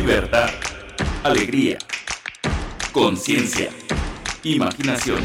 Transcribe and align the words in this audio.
libertad, 0.00 0.48
alegría, 1.24 1.76
conciencia, 2.90 3.68
imaginación, 4.42 5.20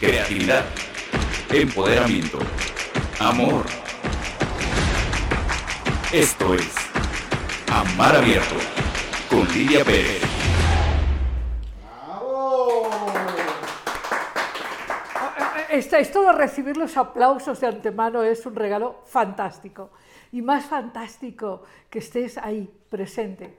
creatividad, 0.00 0.64
empoderamiento, 1.52 2.38
amor. 3.18 3.66
Esto 6.10 6.54
es 6.54 6.74
Amar 7.70 8.16
Abierto 8.16 8.54
con 9.28 9.46
Lidia 9.52 9.84
Pérez. 9.84 10.22
Esto 15.68 16.22
de 16.22 16.32
recibir 16.32 16.78
los 16.78 16.96
aplausos 16.96 17.60
de 17.60 17.66
antemano 17.66 18.22
es 18.22 18.46
un 18.46 18.56
regalo 18.56 19.02
fantástico. 19.04 19.90
Y 20.32 20.42
más 20.42 20.66
fantástico 20.66 21.62
que 21.88 21.98
estés 21.98 22.38
ahí, 22.38 22.70
presente. 22.88 23.56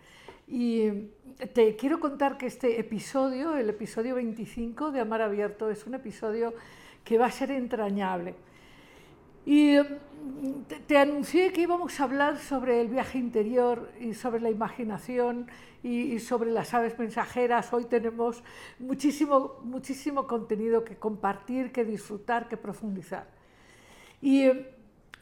Y 0.47 0.89
te 1.53 1.75
quiero 1.75 1.99
contar 1.99 2.37
que 2.37 2.45
este 2.45 2.79
episodio, 2.79 3.55
el 3.55 3.69
episodio 3.69 4.15
25 4.15 4.91
de 4.91 4.99
Amar 4.99 5.21
Abierto, 5.21 5.69
es 5.69 5.85
un 5.85 5.95
episodio 5.95 6.53
que 7.03 7.17
va 7.17 7.27
a 7.27 7.31
ser 7.31 7.51
entrañable. 7.51 8.35
Y 9.45 9.77
mm, 9.77 10.61
te, 10.87 10.97
anuncié 10.97 11.51
que 11.51 11.61
íbamos 11.61 11.99
a 11.99 12.03
hablar 12.03 12.37
sobre 12.37 12.81
el 12.81 12.89
viaje 12.89 13.17
interior 13.17 13.91
y 13.99 14.13
sobre 14.13 14.39
la 14.39 14.49
imaginación 14.49 15.47
y, 15.83 16.19
sobre 16.19 16.51
las 16.51 16.73
aves 16.73 16.97
mensajeras. 16.99 17.73
Hoy 17.73 17.85
tenemos 17.85 18.43
muchísimo, 18.77 19.59
muchísimo 19.63 20.27
contenido 20.27 20.83
que 20.83 20.97
compartir, 20.97 21.71
que 21.71 21.85
disfrutar, 21.85 22.47
que 22.47 22.57
profundizar. 22.57 23.27
Y 24.21 24.47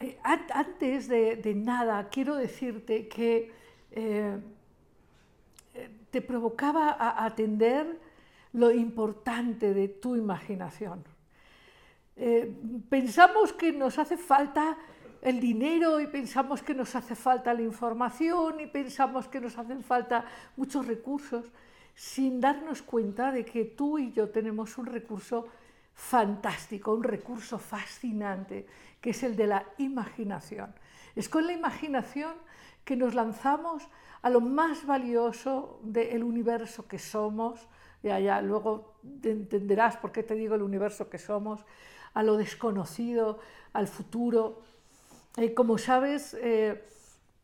eh, 0.00 0.18
antes 0.22 1.08
de, 1.08 1.54
nada, 1.54 2.08
quiero 2.08 2.34
decirte 2.34 3.06
que 3.06 3.52
eh, 3.92 4.38
te 6.10 6.22
provocaba 6.22 6.90
a 6.90 7.24
atender 7.24 7.98
lo 8.54 8.70
importante 8.70 9.74
de 9.74 9.88
tu 9.88 10.16
imaginación. 10.16 11.04
Eh, 12.16 12.50
pensamos 12.88 13.52
que 13.52 13.72
nos 13.72 13.98
hace 13.98 14.16
falta 14.16 14.76
el 15.22 15.38
dinero 15.38 16.00
y 16.00 16.06
pensamos 16.06 16.62
que 16.62 16.74
nos 16.74 16.94
hace 16.96 17.14
falta 17.14 17.52
la 17.54 17.62
información 17.62 18.60
y 18.60 18.66
pensamos 18.66 19.28
que 19.28 19.40
nos 19.40 19.56
hacen 19.58 19.82
falta 19.82 20.24
muchos 20.56 20.86
recursos 20.86 21.46
sin 21.94 22.40
darnos 22.40 22.82
cuenta 22.82 23.30
de 23.30 23.44
que 23.44 23.64
tú 23.64 23.98
y 23.98 24.12
yo 24.12 24.30
tenemos 24.30 24.78
un 24.78 24.86
recurso 24.86 25.46
fantástico, 26.00 26.94
un 26.94 27.04
recurso 27.04 27.58
fascinante, 27.58 28.66
que 29.00 29.10
es 29.10 29.22
el 29.22 29.36
de 29.36 29.46
la 29.46 29.66
imaginación. 29.76 30.74
Es 31.14 31.28
con 31.28 31.46
la 31.46 31.52
imaginación 31.52 32.32
que 32.84 32.96
nos 32.96 33.14
lanzamos 33.14 33.86
a 34.22 34.30
lo 34.30 34.40
más 34.40 34.86
valioso 34.86 35.78
del 35.82 36.24
universo 36.24 36.88
que 36.88 36.98
somos, 36.98 37.68
ya, 38.02 38.18
ya, 38.18 38.40
luego 38.40 38.94
entenderás 39.22 39.98
por 39.98 40.10
qué 40.10 40.22
te 40.22 40.34
digo 40.34 40.54
el 40.54 40.62
universo 40.62 41.10
que 41.10 41.18
somos, 41.18 41.64
a 42.14 42.22
lo 42.22 42.38
desconocido, 42.38 43.38
al 43.74 43.86
futuro. 43.86 44.62
Eh, 45.36 45.52
como 45.52 45.76
sabes, 45.76 46.34
eh, 46.40 46.82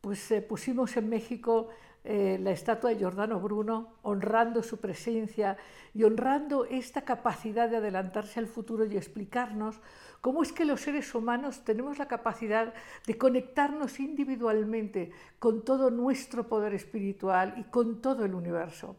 pues 0.01 0.31
eh, 0.31 0.41
pusimos 0.41 0.97
en 0.97 1.09
México 1.09 1.69
la 2.07 2.51
estatua 2.51 2.91
de 2.91 2.97
Giordano 2.97 3.39
Bruno, 3.39 3.95
honrando 4.03 4.63
su 4.63 4.79
presencia 4.79 5.57
y 5.93 6.03
honrando 6.03 6.63
esta 6.65 7.01
capacidad 7.01 7.69
de 7.69 7.77
adelantarse 7.77 8.39
al 8.39 8.47
futuro 8.47 8.85
y 8.85 8.95
explicarnos 8.95 9.81
cómo 10.21 10.41
es 10.41 10.53
que 10.53 10.65
los 10.65 10.81
seres 10.81 11.13
humanos 11.13 11.63
tenemos 11.65 11.97
la 11.97 12.07
capacidad 12.07 12.73
de 13.05 13.17
conectarnos 13.17 13.99
individualmente 13.99 15.11
con 15.39 15.65
todo 15.65 15.91
nuestro 15.91 16.47
poder 16.47 16.73
espiritual 16.73 17.55
y 17.57 17.63
con 17.65 18.01
todo 18.01 18.23
el 18.25 18.35
universo. 18.35 18.95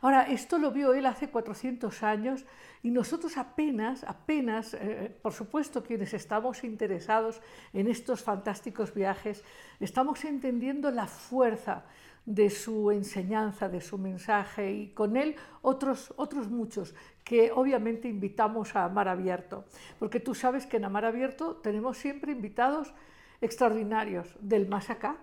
Ahora, 0.00 0.22
esto 0.22 0.58
lo 0.58 0.70
vio 0.70 0.94
él 0.94 1.06
hace 1.06 1.28
400 1.28 2.02
años 2.04 2.44
y 2.82 2.90
nosotros 2.90 3.36
apenas, 3.36 4.04
apenas, 4.04 4.74
eh, 4.74 5.12
por 5.22 5.32
supuesto 5.32 5.82
quienes 5.82 6.14
estamos 6.14 6.62
interesados 6.62 7.40
en 7.72 7.88
estos 7.88 8.22
fantásticos 8.22 8.94
viajes, 8.94 9.42
estamos 9.80 10.24
entendiendo 10.24 10.90
la 10.92 11.08
fuerza 11.08 11.84
de 12.26 12.50
su 12.50 12.90
enseñanza, 12.90 13.68
de 13.68 13.80
su 13.80 13.98
mensaje 13.98 14.72
y 14.72 14.88
con 14.88 15.16
él 15.16 15.36
otros, 15.62 16.12
otros 16.16 16.48
muchos 16.48 16.94
que 17.24 17.52
obviamente 17.52 18.08
invitamos 18.08 18.74
a 18.76 18.84
Amar 18.84 19.08
Abierto, 19.08 19.64
porque 19.98 20.20
tú 20.20 20.34
sabes 20.34 20.66
que 20.66 20.78
en 20.78 20.84
Amar 20.84 21.04
Abierto 21.04 21.56
tenemos 21.56 21.98
siempre 21.98 22.32
invitados 22.32 22.94
extraordinarios 23.40 24.34
del 24.40 24.68
más 24.68 24.90
acá, 24.90 25.16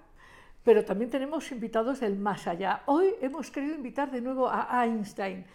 pero 0.64 0.84
también 0.84 1.10
tenemos 1.10 1.52
invitados 1.52 2.00
del 2.00 2.18
más 2.18 2.48
allá. 2.48 2.82
Hoy 2.86 3.14
hemos 3.22 3.52
querido 3.52 3.76
invitar 3.76 4.12
de 4.12 4.22
nuevo 4.22 4.50
a 4.50 4.86
Einstein, 4.86 5.46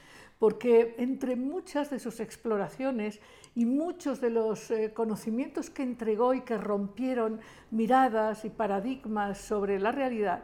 porque 0.41 0.95
entre 0.99 1.37
muchas 1.37 1.91
de 1.91 1.99
sus 1.99 2.19
exploraciones 2.19 3.21
y 3.55 3.67
muchos 3.67 4.21
de 4.21 4.31
los 4.31 4.71
eh, 4.71 4.93
conocimientos 4.95 5.69
que 5.69 5.83
entregó 5.83 6.33
y 6.35 6.41
que 6.41 6.57
rompieron 6.57 7.41
miradas 7.71 8.45
y 8.45 8.51
paradigmas 8.51 9.39
sobre 9.39 9.79
la 9.79 9.93
realidad, 9.93 10.43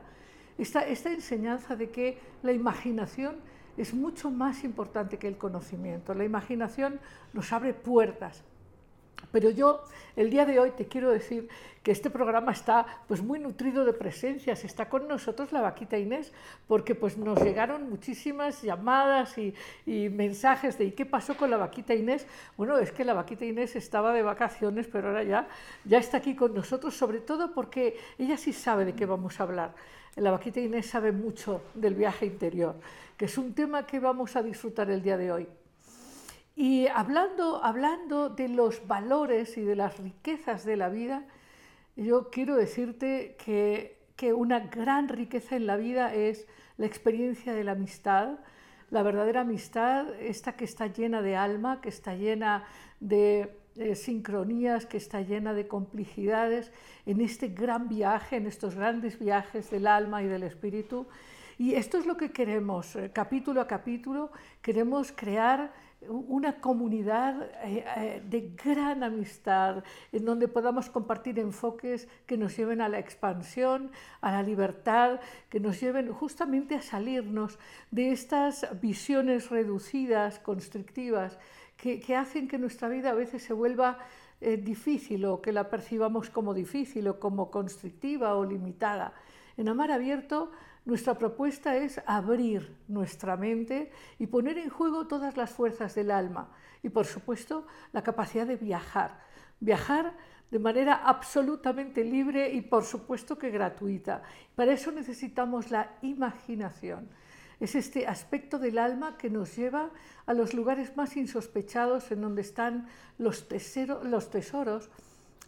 esta, 0.59 0.87
esta 0.87 1.13
enseñanza 1.13 1.77
de 1.77 1.91
que 1.91 2.19
la 2.43 2.53
imaginación 2.53 3.37
es 3.77 3.93
mucho 3.95 4.31
más 4.31 4.65
importante 4.65 5.19
que 5.19 5.29
el 5.29 5.37
conocimiento. 5.37 6.15
La 6.15 6.25
imaginación 6.25 6.99
nos 7.33 7.53
abre 7.53 7.75
puertas 7.75 8.43
pero 9.33 9.51
yo 9.51 9.83
el 10.17 10.31
día 10.31 10.47
de 10.47 10.59
hoy 10.59 10.71
te 10.71 10.87
quiero 10.87 11.11
decir 11.11 11.49
que 11.87 11.93
este 11.93 12.11
programa 12.11 12.51
está 12.51 12.85
pues 13.07 13.23
muy 13.23 13.39
nutrido 13.39 13.85
de 13.85 13.93
presencias. 13.93 14.65
Está 14.65 14.89
con 14.89 15.07
nosotros 15.07 15.53
la 15.53 15.61
vaquita 15.61 15.97
Inés 15.97 16.33
porque 16.67 16.97
pues 16.97 17.17
nos 17.17 17.41
llegaron 17.41 17.89
muchísimas 17.89 18.61
llamadas 18.63 19.37
y, 19.39 19.55
mensajes 19.87 20.79
de 20.79 20.87
¿y 20.87 20.93
qué 20.93 21.07
pasó 21.07 21.37
con 21.37 21.49
la 21.49 21.59
vaquita 21.59 21.95
Inés? 21.95 22.27
Bueno, 22.57 22.77
es 22.79 22.91
que 22.91 23.05
la 23.05 23.15
vaquita 23.15 23.45
Inés 23.45 23.77
estaba 23.77 24.13
de 24.13 24.23
vacaciones, 24.23 24.89
pero 24.91 25.09
ahora 25.09 25.23
ya, 25.23 25.47
ya 25.85 25.99
está 25.99 26.17
aquí 26.17 26.35
con 26.35 26.55
nosotros, 26.55 26.97
sobre 26.97 27.21
todo 27.21 27.53
porque 27.55 27.97
ella 28.19 28.37
sí 28.37 28.53
sabe 28.53 28.85
de 28.85 28.95
qué 28.95 29.07
vamos 29.07 29.39
a 29.39 29.45
hablar. 29.45 29.73
La 30.17 30.33
vaquita 30.33 30.59
Inés 30.59 30.87
sabe 30.87 31.13
mucho 31.13 31.63
del 31.75 31.95
viaje 31.95 32.27
interior, 32.27 32.75
que 33.17 33.27
es 33.27 33.39
un 33.39 33.55
tema 33.55 33.87
que 33.87 34.01
vamos 34.01 34.35
a 34.35 34.43
disfrutar 34.43 34.91
el 34.91 35.03
día 35.03 35.17
de 35.17 35.31
hoy. 35.31 35.47
Y 36.57 36.89
hablando, 36.89 37.63
hablando 37.63 38.31
de 38.31 38.49
los 38.49 38.87
valores 38.89 39.57
y 39.59 39.63
de 39.63 39.77
las 39.77 39.99
riquezas 39.99 40.65
de 40.65 40.77
la 40.77 40.89
vida, 40.89 41.25
yo 41.97 42.31
quiero 42.31 42.57
decirte 42.57 43.37
que, 43.45 43.99
que 44.17 44.33
una 44.33 44.61
gran 44.61 45.09
riqueza 45.09 45.55
en 45.55 45.67
la 45.67 45.77
vida 45.77 46.15
es 46.15 46.49
la 46.79 46.87
experiencia 46.87 47.53
de 47.53 47.63
la 47.63 47.73
amistad, 47.73 48.39
la 48.91 49.03
verdadera 49.03 49.43
amistad, 49.43 50.15
esta 50.21 50.57
que 50.57 50.65
está 50.65 50.87
llena 50.87 51.21
de 51.21 51.37
alma, 51.37 51.81
que 51.81 51.89
está 51.89 52.15
llena 52.15 52.65
de, 53.01 53.55
sincronías, 53.95 54.87
que 54.87 54.97
está 54.97 55.21
llena 55.21 55.53
de 55.53 55.69
complicidades 55.69 56.73
en 57.05 57.21
este 57.21 57.49
gran 57.49 57.89
viaje, 57.89 58.37
en 58.37 58.47
estos 58.47 58.75
grandes 58.75 59.19
viajes 59.19 59.71
del 59.71 59.87
alma 59.87 60.23
y 60.23 60.27
del 60.27 60.45
espíritu. 60.45 61.07
Y 61.59 61.75
esto 61.75 61.99
es 61.99 62.07
lo 62.07 62.17
que 62.17 62.31
queremos, 62.31 62.97
eh, 62.97 63.11
capítulo 63.13 63.61
a 63.61 63.67
capítulo, 63.67 64.31
queremos 64.63 65.13
crear 65.13 65.73
una 66.09 66.61
comunidad 66.61 67.43
eh, 67.65 67.85
eh, 67.97 68.23
de 68.29 68.53
gran 68.63 69.03
amistad, 69.03 69.85
en 70.13 70.25
donde 70.25 70.49
podamos 70.49 70.91
compartir 70.91 71.39
enfoques 71.39 72.09
que 72.27 72.37
nos 72.37 72.57
lleven 72.57 72.81
a 72.81 72.89
la 72.89 72.99
expansión, 72.99 73.91
a 74.21 74.33
la 74.33 74.43
libertad, 74.43 75.21
que 75.49 75.61
nos 75.61 75.81
lleven 75.81 76.13
justamente 76.13 76.75
a 76.75 76.83
salirnos 76.83 77.59
de 77.91 78.13
estas 78.13 78.67
visiones 78.81 79.51
reducidas, 79.51 80.39
constrictivas, 80.39 81.39
que, 81.77 82.17
hacen 82.17 82.49
que 82.49 82.59
nuestra 82.59 82.89
vida 82.89 83.11
a 83.11 83.15
veces 83.15 83.43
se 83.43 83.53
vuelva 83.53 83.99
eh, 84.41 84.57
difícil 84.57 85.25
o 85.27 85.43
que 85.43 85.53
la 85.53 85.69
percibamos 85.69 86.31
como 86.31 86.55
difícil 86.55 87.09
o 87.09 87.21
como 87.21 87.51
constrictiva 87.51 88.35
o 88.37 88.45
limitada. 88.45 89.13
En 89.57 89.69
Amar 89.69 89.91
Abierto 89.91 90.51
nuestra 90.87 91.19
propuesta 91.19 91.77
es 91.77 92.01
abrir 92.07 92.77
nuestra 92.87 93.37
mente 93.37 93.91
y 94.21 94.29
poner 94.29 94.57
en 94.57 94.71
juego 94.71 95.09
todas 95.09 95.37
las 95.37 95.51
fuerzas 95.51 95.97
del 95.97 96.13
alma 96.13 96.49
y, 96.81 96.91
por 96.91 97.07
supuesto, 97.07 97.67
la 97.93 98.05
capacidad 98.05 98.47
de 98.47 98.55
viajar. 98.55 99.19
Viajar 99.59 100.17
de 100.49 100.61
manera 100.61 101.03
absolutamente 101.05 102.05
libre 102.05 102.53
y, 102.53 102.61
por 102.61 102.85
supuesto, 102.85 103.37
que 103.37 103.51
gratuita. 103.51 104.23
Para 104.55 104.75
eso 104.75 104.93
necesitamos 104.93 105.73
la 105.73 105.91
imaginación. 106.03 107.09
Es 107.59 107.75
este 107.75 108.07
aspecto 108.07 108.61
del 108.61 108.79
alma 108.79 109.19
que 109.19 109.29
nos 109.29 109.57
lleva 109.57 109.91
a 110.25 110.35
los 110.35 110.55
lugares 110.55 110.97
más 110.97 111.17
insospechados 111.17 112.13
en 112.13 112.21
donde 112.21 112.43
están 112.43 112.87
los, 113.19 113.45
los 114.05 114.31
tesoros, 114.31 114.89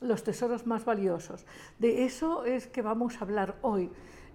los 0.00 0.24
tesoros 0.24 0.66
más 0.66 0.84
valiosos. 0.84 1.46
De 1.78 2.04
eso 2.04 2.44
es 2.44 2.66
que 2.66 2.82
vamos 2.82 3.18
a 3.18 3.24
hablar 3.24 3.56
hoy 3.62 3.88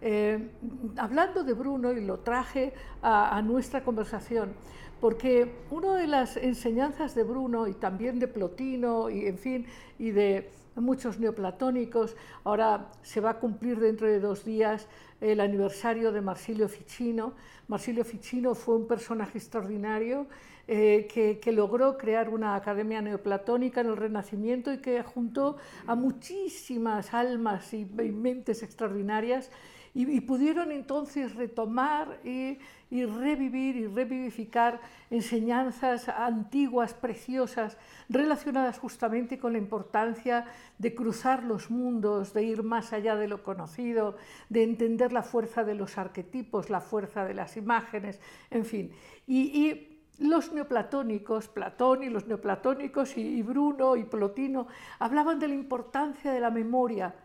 eh, 0.06 0.50
hablando 0.98 1.46
de 1.46 1.54
Bruno, 1.54 1.94
y 1.94 2.02
lo 2.02 2.20
traje 2.20 2.74
a, 3.02 3.42
nuestra 3.42 3.86
conversación, 3.86 4.54
porque 5.00 5.56
una 5.72 5.96
de 5.96 6.08
las 6.08 6.36
enseñanzas 6.36 7.16
de 7.16 7.24
Bruno 7.24 7.68
y 7.68 7.74
también 7.74 8.20
de 8.20 8.28
Plotino 8.28 9.10
y, 9.10 9.28
en 9.28 9.38
fin, 9.38 9.66
y 9.98 10.12
de, 10.12 10.52
muchos 10.76 11.20
neoplatónicos. 11.20 12.16
Ahora 12.44 12.90
se 13.02 13.22
va 13.22 13.32
a 13.32 13.40
cumplir 13.40 13.80
dentro 13.80 14.08
de 14.08 14.20
dos 14.20 14.44
días 14.44 14.88
el 15.22 15.40
aniversario 15.40 16.12
de 16.12 16.20
Marsilio 16.20 16.68
Ficino. 16.68 17.34
Marsilio 17.68 18.04
Ficino 18.04 18.56
fue 18.56 18.76
un 18.76 18.88
personaje 18.88 19.38
extraordinario 19.38 20.28
eh, 20.68 21.08
que, 21.42 21.52
logró 21.52 21.98
crear 21.98 22.30
una 22.30 22.56
academia 22.56 23.02
neoplatónica 23.02 23.82
en 23.82 23.88
el 23.88 23.98
Renacimiento 23.98 24.72
y 24.72 24.78
que 24.78 25.04
juntó 25.04 25.58
a 25.88 25.96
muchísimas 25.96 27.14
almas 27.14 27.74
y, 27.74 27.86
mentes 27.86 28.64
extraordinarias 28.64 29.52
y, 29.94 30.22
pudieron 30.22 30.72
entonces 30.72 31.36
retomar 31.36 32.20
y, 32.24 32.58
y, 32.90 33.06
revivir 33.06 33.76
y 33.76 33.88
revivificar 33.88 34.82
enseñanzas 35.12 36.10
antiguas, 36.10 36.94
preciosas, 36.94 37.78
relacionadas 38.10 38.80
justamente 38.80 39.38
con 39.38 39.54
la 39.54 39.60
importancia 39.60 40.46
de 40.80 40.96
cruzar 40.96 41.44
los 41.44 41.70
mundos, 41.70 42.34
de 42.34 42.44
ir 42.44 42.64
más 42.64 42.92
allá 42.92 43.16
de 43.16 43.28
lo 43.28 43.44
conocido, 43.44 44.18
de 44.50 44.64
entender 44.64 45.14
la 45.14 45.22
fuerza 45.22 45.64
de 45.64 45.76
los 45.76 45.98
arquetipos, 45.98 46.70
la 46.70 46.82
fuerza 46.82 47.26
de 47.26 47.36
las 47.36 47.56
imágenes, 47.58 48.20
en 48.50 48.66
fin. 48.66 48.92
y 49.28 49.94
los 50.20 50.54
neoplatónicos, 50.54 51.48
Platón 51.48 52.04
y 52.04 52.10
los 52.10 52.28
neoplatónicos 52.28 53.18
y, 53.18 53.42
Bruno 53.42 53.96
y 53.96 54.04
Plotino, 54.04 54.68
hablaban 55.00 55.40
de 55.40 55.48
la 55.48 55.56
importancia 55.56 56.32
de 56.32 56.40
la 56.40 56.52
memoria 56.52 57.16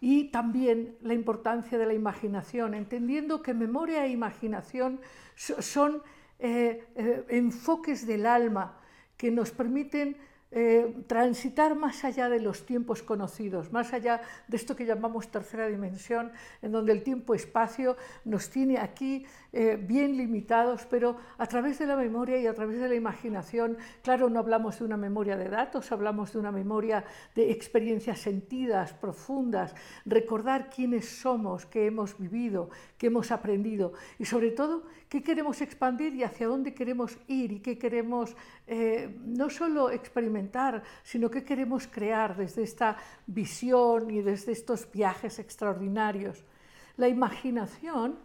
y 0.00 0.30
también 0.30 0.96
la 1.02 1.14
importancia 1.14 1.78
de 1.78 1.86
la 1.86 1.94
imaginación, 1.94 2.74
entendiendo 2.74 3.42
que 3.42 3.54
memoria 3.54 4.04
e 4.04 4.10
imaginación 4.10 5.00
son 5.34 6.02
eh, 6.38 6.84
eh, 6.94 7.24
enfoques 7.28 8.06
del 8.06 8.26
alma 8.26 8.78
que 9.16 9.30
nos 9.30 9.50
permiten 9.50 10.16
eh, 10.50 10.94
transitar 11.06 11.74
más 11.74 12.04
allá 12.04 12.30
de 12.30 12.40
los 12.40 12.64
tiempos 12.64 13.02
conocidos, 13.02 13.70
más 13.70 13.92
allá 13.92 14.22
de 14.48 14.56
esto 14.56 14.74
que 14.74 14.86
llamamos 14.86 15.28
tercera 15.28 15.66
dimensión, 15.66 16.32
en 16.62 16.72
donde 16.72 16.92
el 16.92 17.02
tiempo-espacio 17.02 17.96
nos 18.24 18.48
tiene 18.48 18.78
aquí 18.78 19.26
eh, 19.52 19.78
bien 19.80 20.16
limitados, 20.16 20.86
pero 20.88 21.16
a 21.36 21.46
través 21.46 21.78
de 21.78 21.86
la 21.86 21.96
memoria 21.96 22.38
y 22.38 22.46
a 22.46 22.54
través 22.54 22.80
de 22.80 22.88
la 22.88 22.94
imaginación, 22.94 23.76
claro, 24.02 24.30
no 24.30 24.38
hablamos 24.38 24.78
de 24.78 24.84
una 24.86 24.96
memoria 24.96 25.36
de 25.36 25.48
datos, 25.48 25.92
hablamos 25.92 26.32
de 26.32 26.38
una 26.38 26.52
memoria 26.52 27.04
de 27.34 27.50
experiencias 27.50 28.18
sentidas, 28.18 28.94
profundas, 28.94 29.74
recordar 30.06 30.70
quiénes 30.70 31.08
somos, 31.08 31.66
qué 31.66 31.86
hemos 31.86 32.18
vivido, 32.18 32.70
qué 32.96 33.08
hemos 33.08 33.30
aprendido 33.30 33.92
y 34.18 34.24
sobre 34.24 34.50
todo 34.50 34.84
qué 35.08 35.22
queremos 35.22 35.60
expandir 35.60 36.14
y 36.14 36.24
hacia 36.24 36.46
dónde 36.46 36.74
queremos 36.74 37.18
ir 37.26 37.52
y 37.52 37.60
qué 37.60 37.78
queremos 37.78 38.36
eh, 38.66 39.16
no 39.24 39.48
solo 39.48 39.90
experimentar, 39.90 40.37
sino 41.02 41.30
qué 41.30 41.44
queremos 41.44 41.86
crear 41.86 42.36
desde 42.36 42.62
esta 42.62 42.96
visión 43.26 44.10
y 44.10 44.22
desde 44.22 44.52
estos 44.52 44.90
viajes 44.90 45.38
extraordinarios. 45.38 46.44
La 46.96 47.08
imaginación 47.08 48.16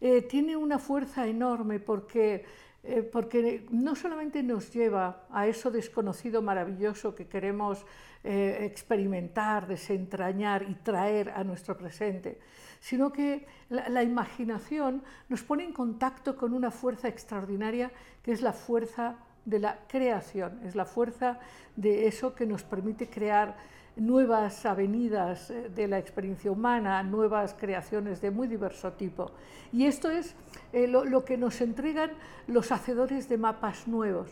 eh, 0.00 0.22
tiene 0.22 0.56
una 0.56 0.78
fuerza 0.78 1.26
enorme 1.26 1.80
porque, 1.80 2.44
eh, 2.82 3.02
porque 3.02 3.66
no 3.70 3.94
solamente 3.94 4.42
nos 4.42 4.72
lleva 4.72 5.26
a 5.30 5.46
eso 5.46 5.70
desconocido 5.70 6.42
maravilloso 6.42 7.14
que 7.14 7.26
queremos 7.26 7.84
experimentar, 8.24 9.66
desentrañar 9.66 10.62
y 10.70 10.74
traer 10.76 11.30
a 11.30 11.42
nuestro 11.42 11.76
presente, 11.76 12.38
sino 12.82 13.12
que 13.12 13.46
la, 13.68 14.02
imaginación 14.02 15.04
nos 15.28 15.42
pone 15.44 15.62
en 15.62 15.72
contacto 15.72 16.36
con 16.36 16.52
una 16.52 16.72
fuerza 16.72 17.06
extraordinaria 17.06 17.92
que 18.24 18.32
es 18.32 18.42
la 18.42 18.52
fuerza 18.52 19.16
de 19.44 19.58
la 19.58 19.78
creación, 19.88 20.60
es 20.64 20.74
la 20.74 20.84
fuerza 20.84 21.38
de 21.76 22.06
eso 22.06 22.34
que 22.34 22.46
nos 22.46 22.62
permite 22.62 23.08
crear 23.08 23.56
nuevas 23.96 24.64
avenidas 24.64 25.50
eh, 25.50 25.68
de 25.68 25.88
la 25.88 25.98
experiencia 25.98 26.50
humana, 26.50 27.02
nuevas 27.02 27.54
creaciones 27.54 28.20
de 28.20 28.30
muy 28.30 28.48
diverso 28.48 28.92
tipo. 28.92 29.32
Y 29.72 29.86
esto 29.86 30.10
es 30.10 30.34
eh, 30.72 30.86
lo, 30.86 31.24
que 31.24 31.36
nos 31.36 31.60
entregan 31.60 32.12
los 32.46 32.72
hacedores 32.72 33.28
de 33.28 33.38
mapas 33.38 33.86
nuevos. 33.88 34.30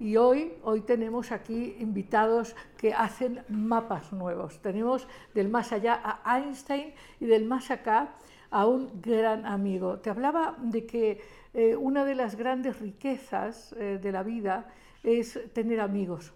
Y 0.00 0.16
hoy, 0.16 0.54
hoy 0.62 0.80
tenemos 0.80 1.30
aquí 1.30 1.76
invitados 1.78 2.56
que 2.76 2.92
hacen 2.92 3.42
mapas 3.48 4.12
nuevos. 4.12 4.60
Tenemos 4.60 5.06
del 5.34 5.48
más 5.48 5.72
allá 5.72 6.00
a 6.02 6.38
Einstein 6.38 6.92
y 7.20 7.26
del 7.26 7.44
más 7.44 7.70
acá 7.70 8.14
a 8.50 8.66
un 8.66 9.00
gran 9.00 9.46
amigo. 9.46 9.98
Te 9.98 10.10
hablaba 10.10 10.56
de 10.58 10.84
que 10.84 11.20
eh, 11.54 11.76
una 11.76 12.04
de 12.04 12.16
las 12.16 12.34
grandes 12.34 12.80
riquezas 12.80 13.72
eh, 13.78 14.00
de 14.02 14.10
la 14.10 14.24
vida 14.24 14.66
es 15.04 15.38
tener 15.52 15.80
amigos. 15.80 16.32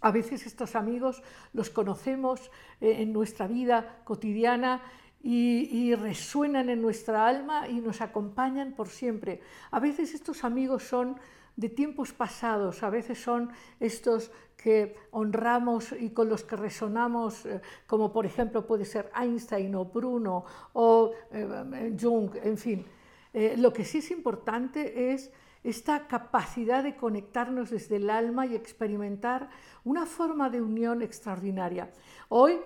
A 0.00 0.10
veces 0.10 0.46
estos 0.46 0.74
amigos 0.74 1.22
los 1.52 1.68
conocemos 1.68 2.50
eh, 2.80 3.02
en 3.02 3.12
nuestra 3.12 3.46
vida 3.46 4.00
cotidiana 4.04 4.80
y, 5.22 5.94
resuenan 5.94 6.70
en 6.70 6.82
nuestra 6.82 7.28
alma 7.28 7.68
y 7.68 7.74
nos 7.74 8.00
acompañan 8.00 8.72
por 8.72 8.88
siempre. 8.88 9.40
A 9.70 9.78
veces 9.78 10.14
estos 10.14 10.42
amigos 10.42 10.82
son 10.82 11.16
de 11.54 11.68
tiempos 11.68 12.12
pasados, 12.12 12.82
a 12.82 12.90
veces 12.90 13.22
son 13.22 13.50
estos 13.78 14.32
que 14.56 14.96
honramos 15.10 15.92
y 15.92 16.10
con 16.10 16.28
los 16.28 16.42
que 16.42 16.56
resonamos, 16.56 17.46
como 17.86 18.12
por 18.12 18.26
ejemplo 18.26 18.66
puede 18.66 18.84
ser 18.84 19.12
Einstein 19.14 19.74
o 19.76 19.84
Bruno 19.84 20.44
o 20.72 21.12
Jung, 22.00 22.34
en 22.42 22.58
fin. 22.58 22.86
Eh, 23.32 23.54
lo 23.56 23.72
que 23.72 23.84
sí 23.84 23.98
es 23.98 24.10
importante 24.10 25.12
es 25.12 25.32
esta 25.64 26.06
capacidad 26.08 26.82
de 26.82 26.96
conectarnos 26.96 27.70
desde 27.70 27.96
el 27.96 28.10
alma 28.10 28.46
y 28.46 28.54
experimentar 28.54 29.48
una 29.84 30.06
forma 30.06 30.50
de 30.50 30.60
unión 30.60 31.02
extraordinaria. 31.02 31.90
Hoy, 32.28 32.58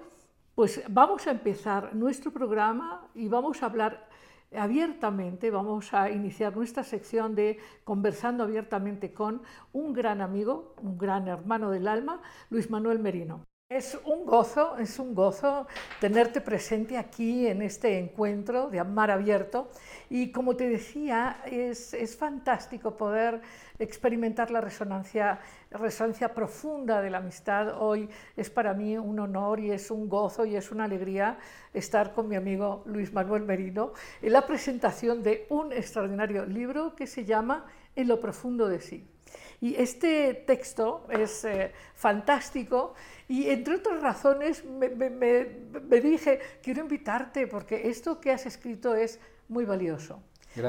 pues 0.55 0.83
vamos 0.89 1.27
a 1.27 1.33
empezar 1.33 1.95
nuestro 1.95 2.33
programa 2.33 3.09
y 3.15 3.29
vamos 3.29 3.63
a 3.63 3.67
hablar 3.67 4.09
abiertamente, 4.55 5.51
vamos 5.51 5.93
a 5.93 6.11
iniciar 6.11 6.57
nuestra 6.57 6.85
sección 6.85 7.35
de 7.35 7.59
conversando 7.85 8.45
abiertamente 8.45 9.13
con 9.13 9.43
un 9.73 9.93
gran 9.93 10.21
amigo, 10.21 10.75
un 10.83 10.97
gran 10.97 11.29
hermano 11.29 11.71
del 11.71 11.89
alma, 11.89 12.23
Luis 12.49 12.71
Manuel 12.71 12.99
Merino. 12.99 13.45
Es 13.69 13.99
un 14.05 14.25
gozo, 14.25 14.79
es 14.79 15.01
un 15.01 15.13
gozo 15.13 15.67
tenerte 16.01 16.41
presente 16.41 16.97
aquí 16.97 17.49
en 17.49 17.63
este 17.63 17.99
encuentro 17.99 18.71
de 18.71 18.79
Amar 18.79 19.11
Abierto 19.11 19.73
y 20.09 20.31
como 20.31 20.55
te 20.55 20.69
decía, 20.69 21.43
es, 21.47 21.93
es 21.93 22.17
fantástico 22.17 22.97
poder 22.97 23.41
experimentar 23.81 24.53
la 24.53 24.61
resonancia, 24.61 25.41
resonancia 25.73 26.33
profunda 26.33 27.03
de 27.03 27.11
la 27.11 27.19
amistad. 27.19 27.83
Hoy 27.83 28.09
es 28.37 28.51
para 28.51 28.73
mí 28.73 28.97
un 28.99 29.19
honor 29.19 29.59
y 29.59 29.73
es 29.73 29.91
un 29.91 30.09
gozo 30.09 30.47
y 30.47 30.55
es 30.55 30.71
una 30.71 30.85
alegría 30.85 31.37
estar 31.75 32.13
con 32.13 32.29
mi 32.29 32.37
amigo 32.37 32.85
Luis 32.87 33.13
Manuel 33.13 33.43
Merino 33.43 33.95
en 34.23 34.33
la 34.33 34.47
presentación 34.47 35.25
de 35.25 35.45
un 35.51 35.73
extraordinario 35.73 36.47
libro 36.47 36.95
que 36.95 37.09
se 37.09 37.25
llama 37.25 37.67
En 37.97 38.07
lo 38.07 38.21
profundo 38.21 38.69
de 38.69 38.81
sí. 38.81 39.16
Y 39.61 39.75
este 39.77 40.35
texto 40.35 41.07
es 41.11 41.45
eh, 41.45 41.73
fantástico 41.95 42.95
y 43.29 43.49
entre 43.49 43.77
otras 43.77 44.03
razones 44.03 44.65
me, 44.65 44.89
me, 44.91 46.01
dije, 46.01 46.41
quiero 46.63 46.83
invitarte 46.83 47.47
porque 47.47 47.89
esto 47.89 48.21
que 48.21 48.33
has 48.33 48.47
escrito 48.47 48.95
es 48.95 49.19
muy 49.49 49.65
valioso. 49.65 50.23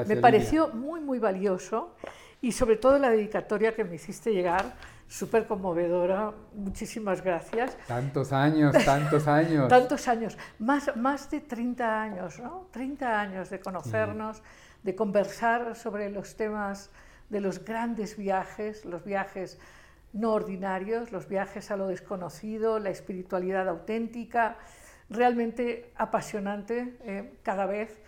me 0.06 0.16
pareció 0.16 0.68
muy, 0.68 1.00
muy 1.00 1.18
valioso 1.18 1.94
y 2.40 2.52
sobre 2.52 2.76
todo 2.76 2.98
la 2.98 3.10
dedicatoria 3.10 3.74
que 3.74 3.84
me 3.84 3.96
hiciste 3.96 4.32
llegar, 4.32 4.74
súper 5.08 5.46
conmovedora, 5.46 6.32
muchísimas 6.54 7.22
gracias. 7.22 7.76
Tantos 7.86 8.32
años, 8.32 8.72
tantos 8.84 9.26
años. 9.26 9.68
tantos 9.68 10.08
años, 10.08 10.38
más, 10.58 10.94
más 10.96 11.30
de 11.30 11.40
30 11.40 12.02
años, 12.02 12.38
¿no? 12.38 12.68
30 12.70 13.20
años 13.20 13.50
de 13.50 13.58
conocernos, 13.58 14.42
de 14.82 14.94
conversar 14.94 15.74
sobre 15.74 16.10
los 16.10 16.36
temas 16.36 16.90
de 17.28 17.40
los 17.40 17.64
grandes 17.64 18.16
viajes, 18.16 18.84
los 18.84 19.04
viajes 19.04 19.58
no 20.12 20.32
ordinarios, 20.32 21.12
los 21.12 21.28
viajes 21.28 21.70
a 21.70 21.76
lo 21.76 21.88
desconocido, 21.88 22.78
la 22.78 22.90
espiritualidad 22.90 23.68
auténtica, 23.68 24.56
realmente 25.10 25.92
apasionante 25.96 26.96
eh, 27.02 27.38
cada 27.42 27.66
vez. 27.66 28.00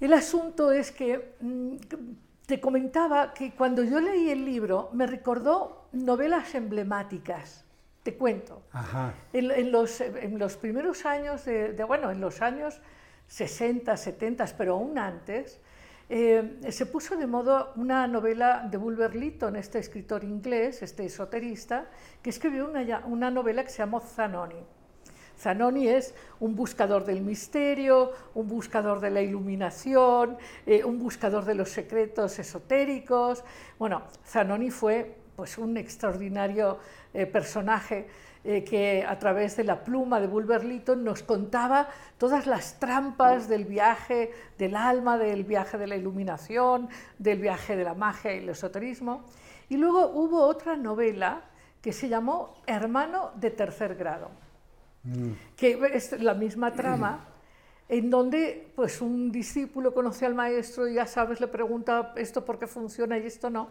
El 0.00 0.12
asunto 0.12 0.72
es 0.72 0.90
que 0.90 1.34
mm, 1.40 1.76
te 2.46 2.60
comentaba 2.60 3.32
que 3.32 3.52
cuando 3.52 3.84
yo 3.84 4.00
leí 4.00 4.30
el 4.30 4.44
libro 4.44 4.90
me 4.92 5.06
recordó 5.06 5.88
novelas 5.92 6.54
emblemáticas. 6.54 7.64
Te 8.02 8.14
cuento. 8.16 8.62
En, 9.32 9.72
los, 9.72 10.02
en, 10.02 10.38
los, 10.38 10.58
primeros 10.58 11.06
años, 11.06 11.46
de, 11.46 11.72
bueno, 11.84 12.10
en 12.10 12.20
los 12.20 12.42
años 12.42 12.82
60, 13.28 13.96
70, 13.96 14.44
pero 14.58 14.74
aún 14.74 14.98
antes, 14.98 15.58
eh, 16.16 16.70
se 16.70 16.86
puso 16.86 17.16
de 17.16 17.26
moda 17.26 17.72
una 17.74 18.06
novela 18.06 18.68
de 18.70 18.76
Bulwer 18.76 19.16
Lytton, 19.16 19.56
este 19.56 19.80
escritor 19.80 20.22
inglés, 20.22 20.80
este 20.80 21.04
esoterista, 21.04 21.88
que 22.22 22.30
escribió 22.30 22.70
una, 23.04 23.32
novela 23.32 23.64
que 23.64 23.70
se 23.70 23.78
llamó 23.78 23.98
Zanoni. 23.98 24.62
Zanoni 25.36 25.88
es 25.88 26.14
un 26.38 26.54
buscador 26.54 27.04
del 27.04 27.20
misterio, 27.20 28.12
un 28.34 28.46
buscador 28.46 29.00
de 29.00 29.10
la 29.10 29.22
iluminación, 29.22 30.36
eh, 30.66 30.84
un 30.84 31.00
buscador 31.00 31.44
de 31.44 31.56
los 31.56 31.70
secretos 31.70 32.38
esotéricos. 32.38 33.42
Bueno, 33.76 34.02
Zanoni 34.24 34.70
fue 34.70 35.16
pues, 35.34 35.58
un 35.58 35.76
extraordinario 35.76 36.78
eh, 37.12 37.26
personaje 37.26 38.06
eh, 38.46 38.62
que 38.62 39.02
a 39.08 39.18
través 39.18 39.56
de 39.56 39.64
la 39.64 39.82
pluma 39.82 40.20
de 40.20 40.26
Bulwer 40.26 40.64
Lytton 40.64 41.02
nos 41.02 41.22
contaba 41.22 41.88
todas 42.18 42.46
las 42.46 42.78
trampas 42.78 43.48
del 43.48 43.64
viaje 43.64 44.32
del 44.58 44.76
alma, 44.76 45.16
del 45.16 45.44
viaje 45.44 45.78
de 45.78 45.86
la 45.86 45.96
iluminación, 45.96 46.90
del 47.18 47.38
viaje 47.38 47.74
de 47.74 47.84
la 47.84 47.94
magia 47.94 48.34
y 48.34 48.40
el 48.40 48.50
esoterismo. 48.50 49.24
Y 49.70 49.78
luego 49.78 50.10
hubo 50.10 50.42
otra 50.42 50.76
novela 50.76 51.40
que 51.80 51.90
se 51.94 52.06
llamó 52.10 52.54
Hermano 52.66 53.32
de 53.36 53.50
tercer 53.50 53.94
grado, 53.94 54.30
mm. 55.04 55.30
que 55.56 55.80
es 55.94 56.12
la 56.20 56.34
misma 56.34 56.70
trama, 56.72 57.24
en 57.88 58.10
donde 58.10 58.72
pues 58.76 59.00
un 59.00 59.32
discípulo 59.32 59.94
conoce 59.94 60.26
al 60.26 60.34
maestro 60.34 60.86
y 60.86 60.94
ya 60.94 61.06
sabes, 61.06 61.40
le 61.40 61.48
pregunta 61.48 62.12
esto 62.16 62.44
por 62.44 62.58
qué 62.58 62.66
funciona 62.66 63.16
y 63.16 63.24
esto 63.24 63.48
no. 63.48 63.68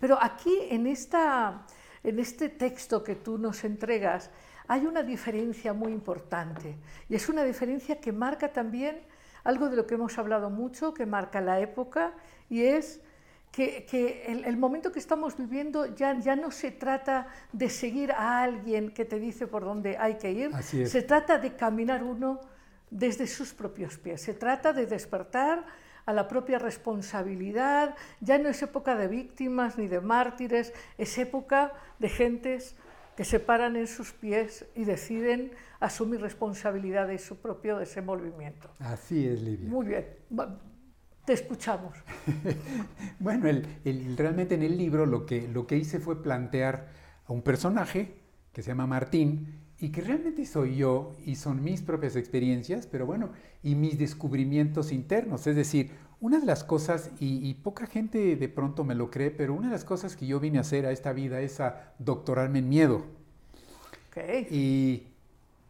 Pero 0.00 0.18
aquí 0.20 0.56
en 0.70 0.88
esta 0.88 1.62
en 2.02 2.18
este 2.18 2.48
texto 2.48 3.02
que 3.02 3.14
tú 3.14 3.38
nos 3.38 3.64
entregas 3.64 4.30
hay 4.68 4.86
una 4.86 5.02
diferencia 5.02 5.72
muy 5.72 5.92
importante. 5.92 6.76
Y 7.08 7.14
es 7.14 7.28
una 7.28 7.42
diferencia 7.42 8.00
que 8.00 8.12
marca 8.12 8.52
también 8.52 9.00
algo 9.44 9.70
de 9.70 9.76
lo 9.76 9.86
que 9.86 9.94
hemos 9.94 10.18
hablado 10.18 10.50
mucho, 10.50 10.92
que 10.92 11.06
marca 11.06 11.40
la 11.40 11.58
época 11.60 12.12
y 12.50 12.62
es 12.64 13.00
que, 13.50 14.24
el, 14.26 14.56
momento 14.56 14.92
que 14.92 14.98
estamos 14.98 15.36
viviendo 15.36 15.86
ya, 15.94 16.18
ya 16.18 16.36
no 16.36 16.50
se 16.50 16.70
trata 16.70 17.26
de 17.52 17.70
seguir 17.70 18.12
a 18.12 18.42
alguien 18.42 18.90
que 18.90 19.04
te 19.04 19.18
dice 19.18 19.46
por 19.46 19.64
dónde 19.64 19.96
hay 19.96 20.14
que 20.14 20.30
ir, 20.30 20.52
se 20.62 21.02
trata 21.02 21.38
de 21.38 21.56
caminar 21.56 22.04
uno 22.04 22.40
desde 22.90 23.26
sus 23.26 23.54
propios 23.54 23.98
pies, 23.98 24.22
se 24.22 24.34
trata 24.34 24.72
de 24.72 24.86
despertar 24.86 25.64
a 26.08 26.12
la 26.14 26.26
propia 26.26 26.58
responsabilidad, 26.58 27.94
ya 28.22 28.38
no 28.38 28.48
es 28.48 28.62
época 28.62 28.96
de 28.96 29.08
víctimas 29.08 29.76
ni 29.76 29.88
de 29.88 30.00
mártires, 30.00 30.72
es 30.96 31.18
época 31.18 31.74
de 31.98 32.08
gentes 32.08 32.76
que 33.14 33.26
se 33.26 33.40
paran 33.40 33.76
en 33.76 33.86
sus 33.86 34.12
pies 34.12 34.64
y 34.74 34.84
deciden 34.84 35.50
asumir 35.80 36.22
responsabilidad 36.22 37.08
de 37.08 37.18
su 37.18 37.36
propio 37.36 37.76
desenvolvimiento. 37.76 38.70
Así 38.78 39.28
es, 39.28 39.42
Lidia. 39.42 39.68
Muy 39.68 39.84
bien, 39.84 40.06
te 41.26 41.34
escuchamos. 41.34 41.94
bueno, 43.20 43.44
realmente 44.16 44.54
en 44.54 44.62
el 44.62 44.78
libro 44.78 45.04
lo 45.04 45.26
que, 45.26 45.46
lo 45.46 45.66
que 45.66 45.76
hice 45.76 46.00
fue 46.00 46.22
plantear 46.22 46.88
a 47.26 47.34
un 47.34 47.42
personaje 47.42 48.14
que 48.54 48.62
se 48.62 48.70
llama 48.70 48.86
Martín 48.86 49.60
y 49.78 49.90
que 49.90 50.00
realmente 50.00 50.46
soy 50.46 50.76
yo 50.76 51.16
y 51.22 51.36
son 51.36 51.62
mis 51.62 51.82
propias 51.82 52.16
experiencias, 52.16 52.86
pero 52.86 53.04
bueno, 53.04 53.30
y 53.62 53.74
mis 53.74 53.98
descubrimientos 53.98 54.92
internos. 54.92 55.46
Es 55.46 55.56
decir, 55.56 55.90
una 56.20 56.40
de 56.40 56.46
las 56.46 56.64
cosas, 56.64 57.10
y, 57.20 57.54
poca 57.54 57.86
gente 57.86 58.36
de 58.36 58.48
pronto 58.48 58.84
me 58.84 58.94
lo 58.94 59.10
cree, 59.10 59.30
pero 59.30 59.54
una 59.54 59.68
de 59.68 59.72
las 59.72 59.84
cosas 59.84 60.16
que 60.16 60.26
yo 60.26 60.40
vine 60.40 60.58
a 60.58 60.62
hacer 60.62 60.84
a 60.86 60.90
esta 60.90 61.12
vida 61.12 61.40
es 61.40 61.60
a 61.60 61.92
doctorarme 61.98 62.58
en 62.58 62.68
miedo. 62.68 63.04
Y, 64.50 65.04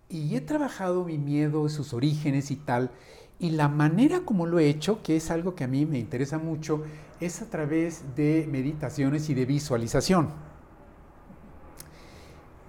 y 0.08 0.34
he 0.34 0.40
trabajado 0.40 1.04
mi 1.04 1.18
miedo, 1.18 1.68
sus 1.68 1.92
orígenes 1.92 2.50
y 2.50 2.56
tal, 2.56 2.90
y 3.38 3.50
la 3.50 3.68
manera 3.68 4.20
como 4.20 4.46
lo 4.46 4.58
he 4.58 4.68
hecho, 4.68 5.02
que 5.02 5.16
es 5.16 5.30
algo 5.30 5.54
que 5.54 5.64
a 5.64 5.68
mí 5.68 5.84
me 5.84 5.98
interesa 5.98 6.38
mucho, 6.38 6.82
es 7.20 7.42
a 7.42 7.50
través 7.50 8.16
de 8.16 8.48
meditaciones 8.50 9.28
y 9.28 9.34
de 9.34 9.44
visualización. 9.44 10.30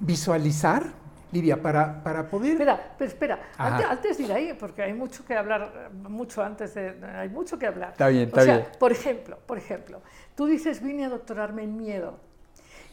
Visualizar 0.02 0.94
Lidia, 1.32 1.62
para, 1.62 2.04
para 2.04 2.28
poder... 2.28 2.54
Espera, 2.54 2.94
pero 2.98 3.10
espera, 3.10 3.40
antes, 3.58 4.18
de 4.18 4.24
ir 4.24 4.32
ahí, 4.32 4.54
porque 4.60 4.82
hay 4.82 4.94
mucho 4.94 5.24
que 5.26 5.36
hablar, 5.36 5.92
mucho 5.94 6.42
antes 6.42 6.74
de... 6.74 6.96
Hay 7.16 7.30
mucho 7.30 7.60
que 7.60 7.68
hablar. 7.68 7.92
Está 7.92 8.08
bien, 8.08 8.30
está 8.30 8.42
o 8.42 8.44
sea, 8.44 8.58
bien. 8.58 8.68
Por 8.80 8.92
ejemplo, 8.92 9.38
por 9.46 9.58
ejemplo, 9.58 10.02
tú 10.36 10.48
dices, 10.48 10.82
vine 10.82 11.06
a 11.06 11.10
doctorarme 11.10 11.64
en 11.64 11.78
miedo. 11.78 12.29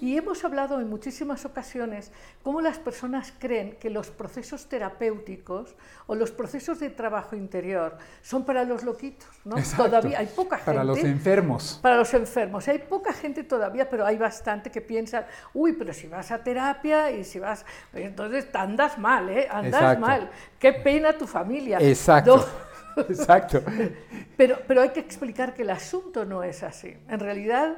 Y 0.00 0.16
hemos 0.16 0.44
hablado 0.44 0.78
en 0.80 0.90
muchísimas 0.90 1.44
ocasiones 1.46 2.12
cómo 2.42 2.60
las 2.60 2.78
personas 2.78 3.32
creen 3.38 3.76
que 3.80 3.88
los 3.88 4.10
procesos 4.10 4.66
terapéuticos 4.68 5.74
o 6.06 6.14
los 6.14 6.30
procesos 6.30 6.80
de 6.80 6.90
trabajo 6.90 7.34
interior 7.34 7.96
son 8.20 8.44
para 8.44 8.64
los 8.64 8.82
loquitos, 8.84 9.28
¿no? 9.44 9.56
Todavía 9.76 10.18
hay 10.18 10.26
poca 10.26 10.56
gente. 10.56 10.72
Para 10.72 10.84
los 10.84 10.98
enfermos. 10.98 11.78
Para 11.82 11.96
los 11.96 12.12
enfermos. 12.12 12.68
Hay 12.68 12.78
poca 12.78 13.12
gente 13.14 13.42
todavía, 13.42 13.88
pero 13.88 14.04
hay 14.04 14.18
bastante 14.18 14.70
que 14.70 14.82
piensan, 14.82 15.24
uy, 15.54 15.72
pero 15.72 15.94
si 15.94 16.06
vas 16.08 16.30
a 16.30 16.44
terapia 16.44 17.10
y 17.10 17.24
si 17.24 17.38
vas, 17.38 17.64
entonces 17.94 18.46
andas 18.52 18.98
mal, 18.98 19.30
¿eh? 19.30 19.48
Andas 19.50 19.98
mal. 19.98 20.30
Qué 20.58 20.74
pena 20.74 21.14
tu 21.14 21.26
familia. 21.26 21.78
Exacto. 21.80 22.46
Exacto. 22.96 23.62
Pero, 24.36 24.58
pero 24.66 24.82
hay 24.82 24.90
que 24.90 25.00
explicar 25.00 25.54
que 25.54 25.62
el 25.62 25.70
asunto 25.70 26.26
no 26.26 26.42
es 26.42 26.62
así. 26.62 26.94
En 27.08 27.20
realidad 27.20 27.76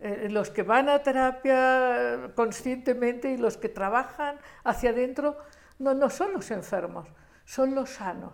eh, 0.00 0.28
los 0.30 0.50
que 0.50 0.62
van 0.62 0.88
a 0.88 1.02
terapia 1.02 2.30
conscientemente 2.36 3.32
y 3.32 3.36
los 3.36 3.56
que 3.56 3.68
trabajan 3.68 4.36
hacia 4.62 4.90
adentro 4.90 5.36
no, 5.78 5.94
no 5.94 6.08
son 6.08 6.32
los 6.32 6.50
enfermos, 6.50 7.08
son 7.44 7.74
los 7.74 7.90
sanos. 7.90 8.32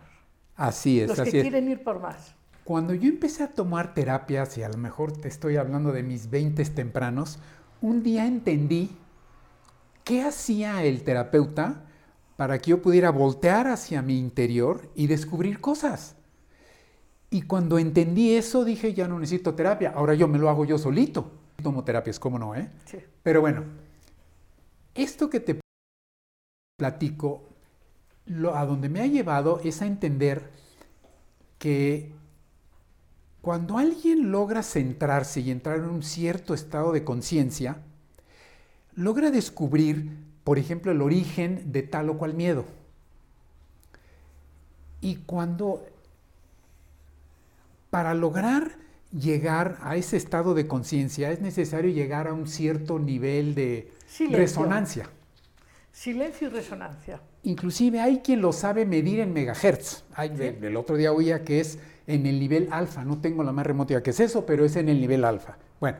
Así 0.56 1.00
es. 1.00 1.08
Los 1.08 1.20
que 1.22 1.30
quieren 1.30 1.68
ir 1.68 1.82
por 1.82 2.00
más. 2.00 2.34
Cuando 2.64 2.94
yo 2.94 3.08
empecé 3.08 3.42
a 3.42 3.52
tomar 3.52 3.94
terapias, 3.94 4.56
y 4.56 4.62
a 4.62 4.68
lo 4.68 4.78
mejor 4.78 5.12
te 5.12 5.28
estoy 5.28 5.56
hablando 5.56 5.92
de 5.92 6.02
mis 6.02 6.30
20 6.30 6.64
tempranos, 6.66 7.38
un 7.80 8.02
día 8.02 8.26
entendí 8.26 8.90
qué 10.04 10.22
hacía 10.22 10.82
el 10.82 11.02
terapeuta 11.02 11.82
para 12.36 12.58
que 12.58 12.70
yo 12.70 12.82
pudiera 12.82 13.10
voltear 13.10 13.68
hacia 13.68 14.02
mi 14.02 14.18
interior 14.18 14.88
y 14.94 15.06
descubrir 15.06 15.60
cosas. 15.60 16.16
Y 17.30 17.42
cuando 17.42 17.78
entendí 17.78 18.34
eso, 18.34 18.64
dije, 18.64 18.94
ya 18.94 19.08
no 19.08 19.18
necesito 19.18 19.54
terapia, 19.54 19.92
ahora 19.94 20.14
yo 20.14 20.28
me 20.28 20.38
lo 20.38 20.48
hago 20.48 20.64
yo 20.64 20.78
solito. 20.78 21.43
Tomo 21.64 21.82
terapias, 21.82 22.20
¿cómo 22.20 22.38
no? 22.38 22.54
Eh? 22.54 22.70
Sí. 22.84 22.98
Pero 23.22 23.40
bueno, 23.40 23.64
esto 24.94 25.30
que 25.30 25.40
te 25.40 25.58
platico, 26.76 27.42
lo, 28.26 28.54
a 28.54 28.66
donde 28.66 28.90
me 28.90 29.00
ha 29.00 29.06
llevado 29.06 29.60
es 29.64 29.80
a 29.80 29.86
entender 29.86 30.50
que 31.58 32.12
cuando 33.40 33.78
alguien 33.78 34.30
logra 34.30 34.62
centrarse 34.62 35.40
y 35.40 35.50
entrar 35.50 35.78
en 35.78 35.86
un 35.86 36.02
cierto 36.02 36.52
estado 36.52 36.92
de 36.92 37.02
conciencia, 37.02 37.78
logra 38.94 39.30
descubrir, 39.30 40.18
por 40.44 40.58
ejemplo, 40.58 40.92
el 40.92 41.00
origen 41.00 41.72
de 41.72 41.82
tal 41.82 42.10
o 42.10 42.18
cual 42.18 42.34
miedo. 42.34 42.66
Y 45.00 45.16
cuando, 45.16 45.82
para 47.88 48.12
lograr 48.12 48.83
llegar 49.18 49.78
a 49.82 49.96
ese 49.96 50.16
estado 50.16 50.54
de 50.54 50.66
conciencia 50.66 51.30
es 51.30 51.40
necesario 51.40 51.90
llegar 51.90 52.26
a 52.26 52.32
un 52.32 52.46
cierto 52.46 52.98
nivel 52.98 53.54
de 53.54 53.92
resonancia. 54.30 55.08
Silencio 55.92 56.48
y 56.48 56.50
resonancia. 56.50 57.20
Inclusive 57.44 58.00
hay 58.00 58.18
quien 58.18 58.40
lo 58.40 58.52
sabe 58.52 58.84
medir 58.84 59.20
en 59.20 59.32
megahertz. 59.32 60.04
el, 60.18 60.76
otro 60.76 60.96
día 60.96 61.12
oía 61.12 61.44
que 61.44 61.60
es 61.60 61.78
en 62.06 62.26
el 62.26 62.40
nivel 62.40 62.68
alfa. 62.72 63.04
No 63.04 63.20
tengo 63.20 63.44
la 63.44 63.52
más 63.52 63.64
remota 63.64 63.92
idea 63.92 64.02
que 64.02 64.10
es 64.10 64.20
eso, 64.20 64.44
pero 64.44 64.64
es 64.64 64.74
en 64.76 64.88
el 64.88 65.00
nivel 65.00 65.24
alfa. 65.24 65.56
Bueno, 65.78 65.98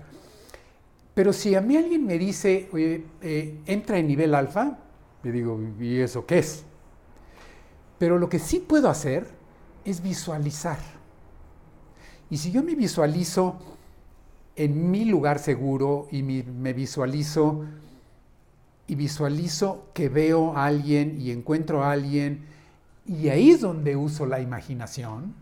pero 1.15 1.33
si 1.33 1.55
a 1.55 1.61
mí 1.61 1.77
alguien 1.77 2.05
me 2.05 2.19
dice, 2.19 2.69
oye, 2.73 3.05
eh, 3.23 3.61
entra 3.67 3.99
en 3.99 4.09
nivel 4.09 4.35
alfa, 4.35 4.79
le 5.23 5.31
digo, 5.31 5.61
¿y 5.79 6.01
eso 6.01 6.27
qué 6.27 6.39
es? 6.39 6.65
Pero 7.99 8.19
lo 8.19 8.29
que 8.29 8.41
sí 8.41 8.59
puedo 8.59 8.91
hacer 8.91 9.27
es 9.85 10.03
visualizar. 10.03 10.79
Y 12.31 12.39
si 12.39 12.51
yo 12.51 12.63
me 12.63 12.75
visualizo 12.75 13.59
en 14.57 14.91
mi 14.91 15.05
lugar 15.05 15.39
seguro 15.39 16.09
y 16.11 16.23
me 16.23 16.73
visualizo 16.73 17.65
y 18.87 18.95
visualizo 18.95 19.89
que 19.95 20.09
veo 20.09 20.57
a 20.57 20.67
alguien 20.67 21.21
y 21.21 21.31
encuentro 21.31 21.83
a 21.83 21.93
alguien 21.93 22.47
y 23.07 23.29
ahí 23.29 23.51
es 23.51 23.61
donde 23.61 23.97
uso 23.97 24.27
la 24.27 24.41
imaginación, 24.41 25.35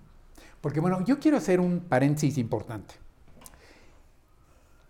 porque 0.60 0.80
bueno, 0.80 1.04
yo 1.04 1.18
quiero 1.18 1.36
hacer 1.36 1.60
un 1.60 1.80
paréntesis 1.80 2.38
importante. 2.38 2.94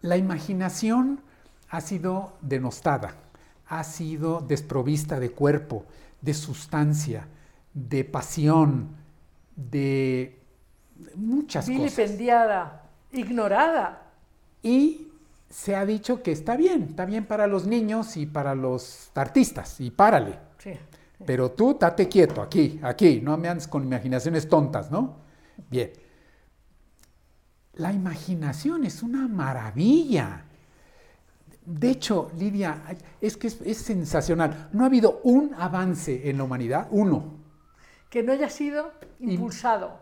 La 0.00 0.16
imaginación 0.16 1.20
ha 1.68 1.80
sido 1.80 2.36
denostada, 2.40 3.14
ha 3.66 3.84
sido 3.84 4.40
desprovista 4.40 5.20
de 5.20 5.30
cuerpo, 5.30 5.84
de 6.20 6.34
sustancia, 6.34 7.28
de 7.74 8.04
pasión, 8.04 8.96
de 9.56 10.41
muchas 11.14 11.66
Vilipendiada, 11.66 12.82
ignorada. 13.12 14.10
Y 14.62 15.08
se 15.52 15.76
ha 15.76 15.84
dicho 15.84 16.22
que 16.22 16.32
está 16.32 16.56
bien, 16.56 16.86
está 16.90 17.04
bien 17.04 17.26
para 17.26 17.46
los 17.46 17.66
niños 17.66 18.16
y 18.16 18.26
para 18.26 18.54
los 18.54 19.10
artistas, 19.14 19.80
y 19.80 19.90
párale. 19.90 20.38
Pero 21.24 21.52
tú 21.52 21.76
date 21.78 22.08
quieto, 22.08 22.40
aquí, 22.40 22.80
aquí, 22.82 23.20
no 23.20 23.36
me 23.36 23.48
andes 23.48 23.68
con 23.68 23.84
imaginaciones 23.84 24.48
tontas, 24.48 24.90
¿no? 24.90 25.16
Bien. 25.70 25.92
La 27.74 27.92
imaginación 27.92 28.84
es 28.84 29.02
una 29.02 29.28
maravilla. 29.28 30.44
De 31.64 31.90
hecho, 31.90 32.30
Lidia, 32.36 32.82
es 33.20 33.36
que 33.36 33.46
es, 33.46 33.78
sensacional. 33.78 34.68
No 34.72 34.82
ha 34.82 34.86
habido 34.86 35.20
un 35.22 35.54
avance 35.54 36.28
en 36.28 36.38
la 36.38 36.44
humanidad, 36.44 36.88
uno. 36.90 37.38
Que 38.10 38.22
no 38.22 38.32
haya 38.32 38.50
sido 38.50 38.90
impulsado 39.20 40.01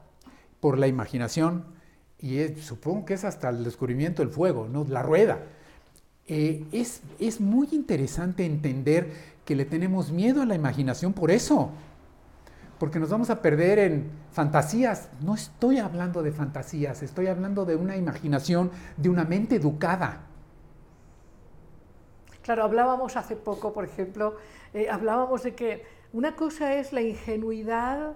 por 0.61 0.79
la 0.79 0.87
imaginación, 0.87 1.65
y 2.19 2.47
supongo 2.61 3.07
que 3.07 3.15
es 3.15 3.25
hasta 3.25 3.49
el 3.49 3.65
descubrimiento 3.65 4.23
del 4.23 4.31
fuego, 4.31 4.69
¿no? 4.69 4.85
la 4.89 5.03
rueda. 5.03 5.39
Eh, 6.29 6.65
es, 6.71 7.03
es 7.19 7.41
muy 7.41 7.69
interesante 7.73 8.45
entender 8.45 9.11
que 9.45 9.57
le 9.57 9.65
tenemos 9.65 10.13
miedo 10.13 10.43
a 10.43 10.47
la 10.47 10.55
imaginación 10.55 11.13
por 11.13 11.31
eso. 11.31 11.71
Porque 12.79 12.99
nos 12.99 13.11
vamos 13.11 13.31
a 13.31 13.43
perder 13.43 13.79
en 13.79 14.11
fantasías. 14.33 15.09
No 15.23 15.35
estoy 15.35 15.79
hablando 15.79 16.23
de 16.23 16.33
fantasías, 16.33 17.03
estoy 17.03 17.27
hablando 17.27 17.65
de 17.65 17.77
una 17.77 17.97
imaginación, 17.97 18.71
de 18.97 19.09
una 19.09 19.25
mente 19.25 19.57
educada. 19.57 20.21
Claro, 22.43 22.65
hablábamos 22.65 23.17
hace 23.17 23.37
poco, 23.37 23.73
por 23.73 23.85
ejemplo, 23.85 24.37
eh, 24.73 24.89
hablábamos 24.91 25.43
de 25.43 25.55
que 25.55 25.85
una 26.13 26.37
cosa 26.37 26.75
es 26.75 26.93
la 26.93 27.03
ingenuidad 27.03 28.15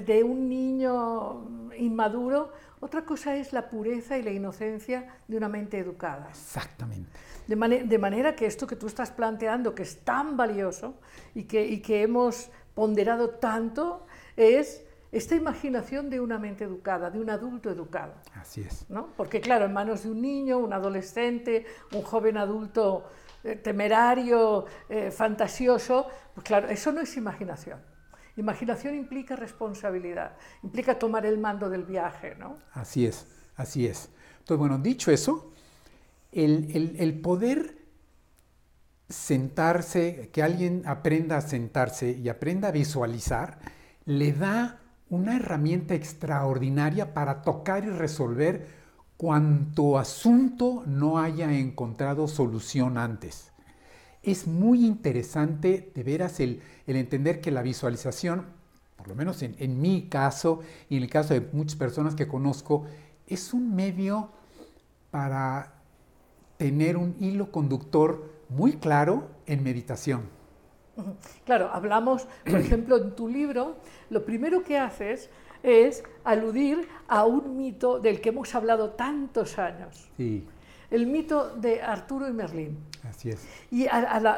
de 0.00 0.24
un 0.24 0.48
niño 0.48 1.70
inmaduro, 1.76 2.52
otra 2.80 3.04
cosa 3.04 3.36
es 3.36 3.52
la 3.52 3.68
pureza 3.68 4.16
y 4.18 4.22
la 4.22 4.30
inocencia 4.30 5.14
de 5.28 5.36
una 5.36 5.48
mente 5.48 5.78
educada. 5.78 6.28
Exactamente. 6.30 7.10
De, 7.46 7.84
de 7.84 7.98
manera 7.98 8.34
que 8.34 8.46
esto 8.46 8.66
que 8.66 8.76
tú 8.76 8.86
estás 8.86 9.10
planteando, 9.10 9.74
que 9.74 9.82
es 9.82 9.98
tan 10.04 10.36
valioso 10.36 10.94
y 11.34 11.44
que, 11.44 11.66
y 11.66 11.80
que 11.80 12.02
hemos 12.02 12.50
ponderado 12.74 13.30
tanto, 13.30 14.06
es 14.36 14.84
esta 15.12 15.34
imaginación 15.34 16.08
de 16.08 16.20
una 16.20 16.38
mente 16.38 16.64
educada, 16.64 17.10
de 17.10 17.20
un 17.20 17.28
adulto 17.28 17.70
educado. 17.70 18.14
Así 18.34 18.62
es. 18.62 18.86
¿no? 18.88 19.08
Porque 19.16 19.40
claro, 19.40 19.66
en 19.66 19.72
manos 19.74 20.04
de 20.04 20.10
un 20.10 20.22
niño, 20.22 20.58
un 20.58 20.72
adolescente, 20.72 21.66
un 21.92 22.02
joven 22.02 22.38
adulto 22.38 23.04
eh, 23.44 23.56
temerario, 23.56 24.64
eh, 24.88 25.10
fantasioso, 25.10 26.06
pues 26.34 26.46
claro, 26.46 26.68
eso 26.68 26.92
no 26.92 27.02
es 27.02 27.16
imaginación. 27.16 27.78
Imaginación 28.36 28.94
implica 28.94 29.36
responsabilidad, 29.36 30.36
implica 30.62 30.98
tomar 30.98 31.26
el 31.26 31.38
mando 31.38 31.68
del 31.68 31.84
viaje, 31.84 32.34
¿no? 32.36 32.58
Así 32.72 33.06
es, 33.06 33.26
así 33.56 33.86
es. 33.86 34.08
Entonces, 34.38 34.58
bueno, 34.58 34.78
dicho 34.78 35.10
eso, 35.10 35.52
el, 36.32 36.96
el 36.98 37.20
poder 37.20 37.76
sentarse, 39.08 40.30
que 40.32 40.42
alguien 40.42 40.82
aprenda 40.86 41.36
a 41.36 41.40
sentarse 41.42 42.12
y 42.12 42.28
aprenda 42.28 42.68
a 42.68 42.72
visualizar, 42.72 43.58
le 44.06 44.32
da 44.32 44.80
una 45.10 45.36
herramienta 45.36 45.94
extraordinaria 45.94 47.12
para 47.12 47.42
tocar 47.42 47.84
y 47.84 47.90
resolver 47.90 48.66
cuanto 49.18 49.98
asunto 49.98 50.82
no 50.86 51.18
haya 51.18 51.52
encontrado 51.52 52.26
solución 52.26 52.96
antes. 52.96 53.51
Es 54.22 54.46
muy 54.46 54.84
interesante 54.84 55.90
de 55.94 56.02
veras 56.02 56.40
el, 56.40 56.62
entender 56.86 57.40
que 57.40 57.50
la 57.50 57.62
visualización, 57.62 58.46
por 58.96 59.08
lo 59.08 59.14
menos 59.14 59.42
en, 59.42 59.56
en, 59.58 59.80
mi 59.80 60.08
caso 60.08 60.60
y 60.88 60.96
en 60.96 61.02
el 61.02 61.10
caso 61.10 61.34
de 61.34 61.40
muchas 61.52 61.76
personas 61.76 62.14
que 62.14 62.28
conozco, 62.28 62.84
es 63.26 63.52
un 63.52 63.74
medio 63.74 64.30
para 65.10 65.74
tener 66.56 66.96
un 66.96 67.16
hilo 67.18 67.50
conductor 67.50 68.30
muy 68.48 68.74
claro 68.74 69.28
en 69.46 69.62
meditación. 69.62 70.22
Claro, 71.44 71.70
hablamos, 71.72 72.28
por 72.44 72.60
ejemplo, 72.60 72.96
en 72.98 73.16
tu 73.16 73.28
libro, 73.28 73.76
lo 74.10 74.24
primero 74.24 74.62
que 74.62 74.78
haces 74.78 75.30
es 75.62 76.04
aludir 76.24 76.88
a 77.08 77.24
un 77.24 77.56
mito 77.56 77.98
del 78.00 78.20
que 78.20 78.30
hemos 78.30 78.54
hablado 78.54 78.90
tantos 78.90 79.58
años. 79.58 80.08
Sí. 80.16 80.44
El 80.92 81.06
mito 81.06 81.56
de 81.56 81.80
Arturo 81.80 82.28
y 82.28 82.32
Merlín. 82.32 82.78
Así 83.08 83.30
es. 83.30 83.48
Y 83.70 83.86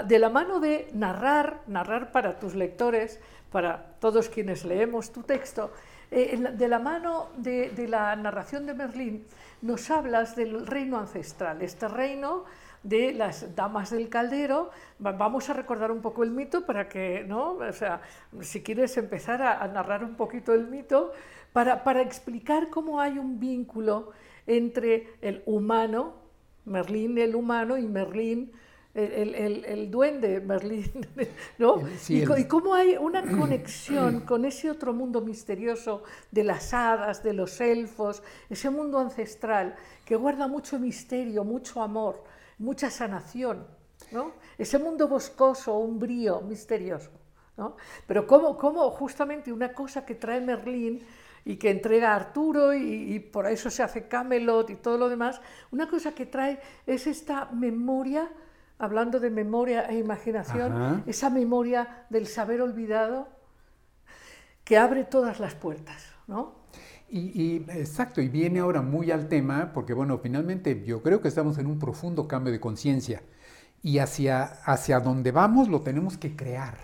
de 0.06 0.18
la 0.20 0.30
mano 0.30 0.60
de 0.60 0.88
narrar, 0.94 1.62
narrar 1.66 2.12
para 2.12 2.38
tus 2.38 2.54
lectores, 2.54 3.20
para 3.50 3.96
todos 3.98 4.28
quienes 4.28 4.64
leemos 4.64 5.12
tu 5.12 5.24
texto, 5.24 5.72
eh, 6.10 6.38
de 6.38 6.68
la 6.68 6.78
mano 6.78 7.30
de, 7.36 7.70
de 7.70 7.88
la 7.88 8.14
narración 8.14 8.66
de 8.66 8.74
Merlín, 8.74 9.26
nos 9.62 9.90
hablas 9.90 10.36
del 10.36 10.64
reino 10.64 10.98
ancestral, 10.98 11.60
este 11.60 11.88
reino 11.88 12.44
de 12.84 13.12
las 13.14 13.56
damas 13.56 13.90
del 13.90 14.08
caldero. 14.08 14.70
Vamos 15.00 15.50
a 15.50 15.54
recordar 15.54 15.90
un 15.90 16.00
poco 16.00 16.22
el 16.22 16.30
mito 16.30 16.64
para 16.64 16.88
que, 16.88 17.24
¿no? 17.26 17.54
O 17.54 17.72
sea, 17.72 18.00
si 18.42 18.62
quieres 18.62 18.96
empezar 18.96 19.42
a, 19.42 19.66
narrar 19.66 20.04
un 20.04 20.14
poquito 20.14 20.54
el 20.54 20.68
mito, 20.68 21.10
para, 21.52 21.82
para, 21.82 22.02
explicar 22.02 22.68
cómo 22.68 23.00
hay 23.00 23.18
un 23.18 23.40
vínculo 23.40 24.12
entre 24.46 25.14
el 25.20 25.42
humano, 25.46 26.23
Merlín 26.64 27.18
el 27.18 27.34
humano, 27.34 27.76
y 27.76 27.86
Merlín 27.86 28.52
el, 28.94 29.34
el, 29.34 29.64
el, 29.64 29.90
duende 29.90 30.40
Merlín, 30.40 30.90
¿no? 31.58 31.82
y, 32.08 32.22
y, 32.22 32.44
cómo 32.46 32.74
hay 32.74 32.96
una 32.96 33.22
conexión 33.22 34.20
con 34.20 34.44
ese 34.44 34.70
otro 34.70 34.92
mundo 34.92 35.20
misterioso 35.20 36.04
de 36.30 36.44
las 36.44 36.72
hadas, 36.72 37.22
de 37.24 37.32
los 37.32 37.60
elfos, 37.60 38.22
ese 38.48 38.70
mundo 38.70 39.00
ancestral 39.00 39.74
que 40.04 40.14
guarda 40.14 40.46
mucho 40.46 40.78
misterio, 40.78 41.42
mucho 41.42 41.82
amor, 41.82 42.22
mucha 42.58 42.88
sanación, 42.88 43.66
¿no? 44.12 44.32
Ese 44.56 44.78
mundo 44.78 45.08
boscoso, 45.08 45.76
umbrío, 45.76 46.40
misterioso, 46.42 47.10
¿no? 47.56 47.76
Pero 48.06 48.28
cómo, 48.28 48.56
cómo 48.56 48.88
justamente 48.90 49.52
una 49.52 49.72
cosa 49.72 50.06
que 50.06 50.14
trae 50.14 50.40
Merlín 50.40 51.04
y 51.44 51.56
que 51.56 51.70
entrega 51.70 52.12
a 52.12 52.16
Arturo 52.16 52.72
y, 52.74 53.18
por 53.18 53.46
eso 53.46 53.70
se 53.70 53.82
hace 53.82 54.08
Camelot 54.08 54.70
y 54.70 54.76
todo 54.76 54.96
lo 54.96 55.08
demás, 55.08 55.40
una 55.70 55.88
cosa 55.88 56.12
que 56.12 56.26
trae 56.26 56.58
es 56.86 57.06
esta 57.06 57.46
memoria, 57.52 58.30
hablando 58.78 59.20
de 59.20 59.30
memoria 59.30 59.82
e 59.88 59.98
imaginación, 59.98 61.04
esa 61.06 61.30
memoria 61.30 62.06
del 62.10 62.26
saber 62.26 62.62
olvidado 62.62 63.28
que 64.64 64.78
abre 64.78 65.04
todas 65.04 65.40
las 65.40 65.54
puertas, 65.54 66.06
¿no? 66.26 66.64
Y, 67.10 67.56
exacto, 67.68 68.20
y 68.20 68.28
viene 68.28 68.58
ahora 68.58 68.82
muy 68.82 69.12
al 69.12 69.28
tema, 69.28 69.72
porque 69.72 69.92
bueno, 69.92 70.18
finalmente 70.18 70.82
yo 70.84 71.00
creo 71.02 71.20
que 71.20 71.28
estamos 71.28 71.58
en 71.58 71.66
un 71.66 71.78
profundo 71.78 72.26
cambio 72.26 72.52
de 72.52 72.58
conciencia 72.58 73.22
y 73.82 73.98
hacia, 73.98 74.42
hacia 74.64 74.98
donde 74.98 75.30
vamos 75.30 75.68
lo 75.68 75.82
tenemos 75.82 76.16
que 76.16 76.34
crear. 76.34 76.76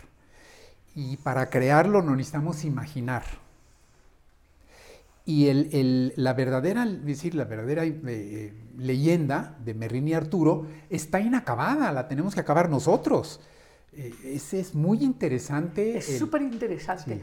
Y 0.94 1.16
para 1.16 1.51
crearlo 1.51 2.03
no 2.03 2.14
necesitamos 2.14 2.64
imaginar. 2.64 3.25
Y 5.31 5.47
el, 5.49 6.12
la 6.16 6.33
verdadera, 6.35 6.85
decir, 6.85 7.37
la 7.37 7.45
verdadera 7.45 7.85
eh, 7.85 8.53
leyenda 8.77 9.57
de 9.64 9.75
Merlín 9.75 10.09
y 10.09 10.14
Arturo 10.14 10.66
está 10.88 11.21
inacabada, 11.21 11.93
la 11.93 12.09
tenemos 12.09 12.35
que 12.35 12.40
acabar 12.40 12.69
nosotros. 12.69 13.40
Eh, 13.93 14.12
ese 14.25 14.59
es 14.59 14.75
muy 14.75 15.05
interesante. 15.05 15.97
Es 15.97 16.19
súper 16.19 16.43
interesante. 16.43 17.21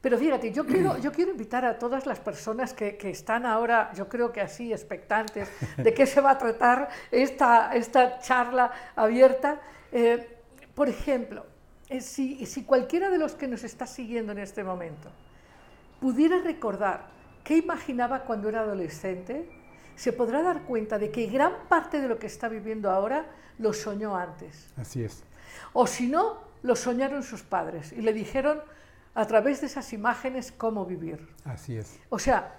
Pero 0.00 0.16
fíjate, 0.18 0.52
yo 0.52 0.64
quiero, 0.64 0.98
yo 0.98 1.10
quiero 1.10 1.32
invitar 1.32 1.64
a 1.64 1.80
todas 1.80 2.06
las 2.06 2.20
personas 2.20 2.72
que, 2.74 2.96
están 3.02 3.44
ahora, 3.44 3.90
yo 3.96 4.08
creo 4.08 4.30
que 4.30 4.40
así, 4.40 4.72
expectantes 4.72 5.48
de 5.76 5.92
qué 5.92 6.06
se 6.06 6.20
va 6.20 6.30
a 6.30 6.38
tratar 6.38 6.88
esta, 7.10 7.74
esta 7.74 8.20
charla 8.20 8.70
abierta. 8.94 9.60
Eh, 9.90 10.24
por 10.76 10.88
ejemplo, 10.88 11.44
eh, 11.88 12.00
si, 12.00 12.46
si 12.46 12.62
cualquiera 12.62 13.10
de 13.10 13.18
los 13.18 13.34
que 13.34 13.48
nos 13.48 13.64
está 13.64 13.84
siguiendo 13.84 14.30
en 14.30 14.38
este 14.38 14.62
momento 14.62 15.10
pudiera 16.00 16.40
recordar 16.40 17.17
qué 17.48 17.56
imaginaba 17.56 18.24
cuando 18.24 18.50
era 18.50 18.60
adolescente, 18.60 19.48
se 19.96 20.12
podrá 20.12 20.42
dar 20.42 20.64
cuenta 20.64 20.98
de 20.98 21.10
que 21.10 21.28
gran 21.28 21.66
parte 21.66 21.98
de 21.98 22.06
lo 22.06 22.18
que 22.18 22.26
está 22.26 22.46
viviendo 22.46 22.90
ahora 22.90 23.24
lo 23.58 23.72
soñó 23.72 24.18
antes. 24.18 24.68
Así 24.76 25.02
es. 25.02 25.24
O 25.72 25.86
si 25.86 26.08
no, 26.08 26.42
lo 26.62 26.76
soñaron 26.76 27.22
sus 27.22 27.42
padres 27.42 27.92
y 27.92 28.02
le 28.02 28.12
dijeron, 28.12 28.60
a 29.14 29.26
través 29.26 29.62
de 29.62 29.66
esas 29.68 29.94
imágenes 29.94 30.52
cómo 30.52 30.84
vivir. 30.84 31.26
Así 31.46 31.78
es. 31.78 31.98
O 32.10 32.18
sea, 32.18 32.54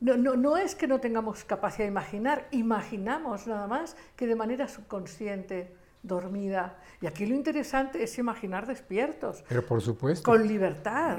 no, 0.00 0.18
no, 0.18 0.36
no, 0.36 0.58
es 0.58 0.74
que 0.74 0.86
no 0.86 1.00
tengamos 1.00 1.42
capacidad 1.46 1.86
de 1.86 1.92
imaginar, 1.92 2.46
imaginamos 2.50 3.46
nada 3.46 3.66
más 3.66 3.96
que 4.14 4.26
de 4.26 4.36
manera 4.36 4.68
subconsciente, 4.68 5.74
dormida. 6.02 6.76
Y 7.00 7.06
aquí 7.06 7.24
lo 7.24 7.34
interesante 7.34 8.02
es 8.02 8.18
imaginar 8.18 8.66
despiertos. 8.66 9.42
Pero 9.48 9.64
por 9.64 9.80
supuesto. 9.80 10.30
Con 10.30 10.46
libertad. 10.46 11.16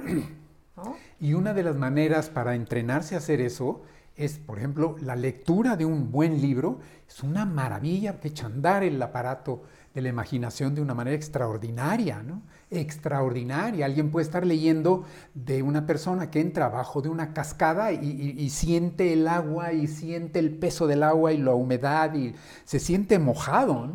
Y 1.19 1.33
una 1.33 1.53
de 1.53 1.63
las 1.63 1.75
maneras 1.75 2.29
para 2.29 2.55
entrenarse 2.55 3.15
a 3.15 3.19
hacer 3.19 3.41
eso 3.41 3.83
es, 4.15 4.37
por 4.37 4.57
ejemplo, 4.57 4.95
la 5.01 5.15
lectura 5.15 5.75
de 5.75 5.85
un 5.85 6.11
buen 6.11 6.41
libro. 6.41 6.79
Es 7.07 7.23
una 7.23 7.45
maravilla 7.45 8.19
que 8.19 8.29
echa 8.29 8.45
andar 8.45 8.83
el 8.83 9.01
aparato 9.01 9.63
de 9.93 10.01
la 10.01 10.09
imaginación 10.09 10.75
de 10.75 10.81
una 10.81 10.93
manera 10.93 11.15
extraordinaria, 11.15 12.21
¿no? 12.21 12.41
extraordinaria. 12.69 13.85
Alguien 13.85 14.11
puede 14.11 14.25
estar 14.25 14.45
leyendo 14.45 15.05
de 15.33 15.61
una 15.61 15.85
persona 15.85 16.29
que 16.31 16.41
entra 16.41 16.65
abajo 16.65 17.01
de 17.01 17.09
una 17.09 17.33
cascada 17.33 17.91
y, 17.91 18.49
siente 18.49 19.13
el 19.13 19.27
agua 19.27 19.73
y 19.73 19.87
siente 19.87 20.39
el 20.39 20.51
peso 20.57 20.87
del 20.87 21.03
agua 21.03 21.31
y 21.31 21.37
la 21.37 21.53
humedad 21.53 22.13
y 22.13 22.35
se 22.65 22.79
siente 22.79 23.19
mojado. 23.19 23.89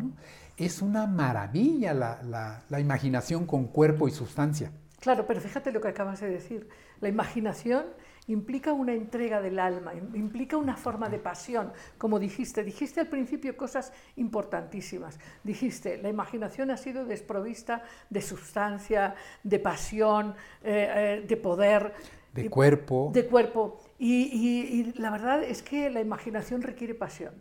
Es 0.57 0.81
una 0.81 1.07
maravilla 1.07 1.93
la, 1.93 2.63
la 2.67 2.79
imaginación 2.79 3.45
con 3.45 3.65
cuerpo 3.65 4.07
y 4.07 4.11
sustancia. 4.11 4.71
Claro, 5.01 5.25
pero 5.25 5.41
fíjate 5.41 5.71
lo 5.71 5.81
que 5.81 5.87
acabas 5.87 6.21
de 6.21 6.29
decir. 6.29 6.69
La 6.99 7.09
imaginación 7.09 7.85
implica 8.27 8.71
una 8.71 8.93
entrega 8.93 9.41
del 9.41 9.57
alma, 9.57 9.95
implica 9.95 10.57
una 10.57 10.77
forma 10.77 11.09
de 11.09 11.17
pasión, 11.17 11.73
como 11.97 12.19
dijiste. 12.19 12.63
Dijiste 12.63 12.99
al 12.99 13.07
principio 13.07 13.57
cosas 13.57 13.91
importantísimas. 14.17 15.19
Dijiste, 15.43 15.97
la 15.97 16.09
imaginación 16.09 16.69
ha 16.69 16.77
sido 16.77 17.03
desprovista 17.03 17.81
de 18.11 18.21
sustancia, 18.21 19.15
de 19.41 19.57
pasión, 19.57 20.35
eh, 20.63 21.21
eh, 21.23 21.25
de 21.27 21.37
poder. 21.37 21.93
De 22.31 22.47
cuerpo. 22.51 23.09
De 23.11 23.25
cuerpo. 23.25 23.79
Y, 23.97 24.93
la 24.99 25.09
verdad 25.09 25.41
es 25.43 25.63
que 25.63 25.89
la 25.89 25.99
imaginación 25.99 26.61
requiere 26.61 26.93
pasión. 26.93 27.33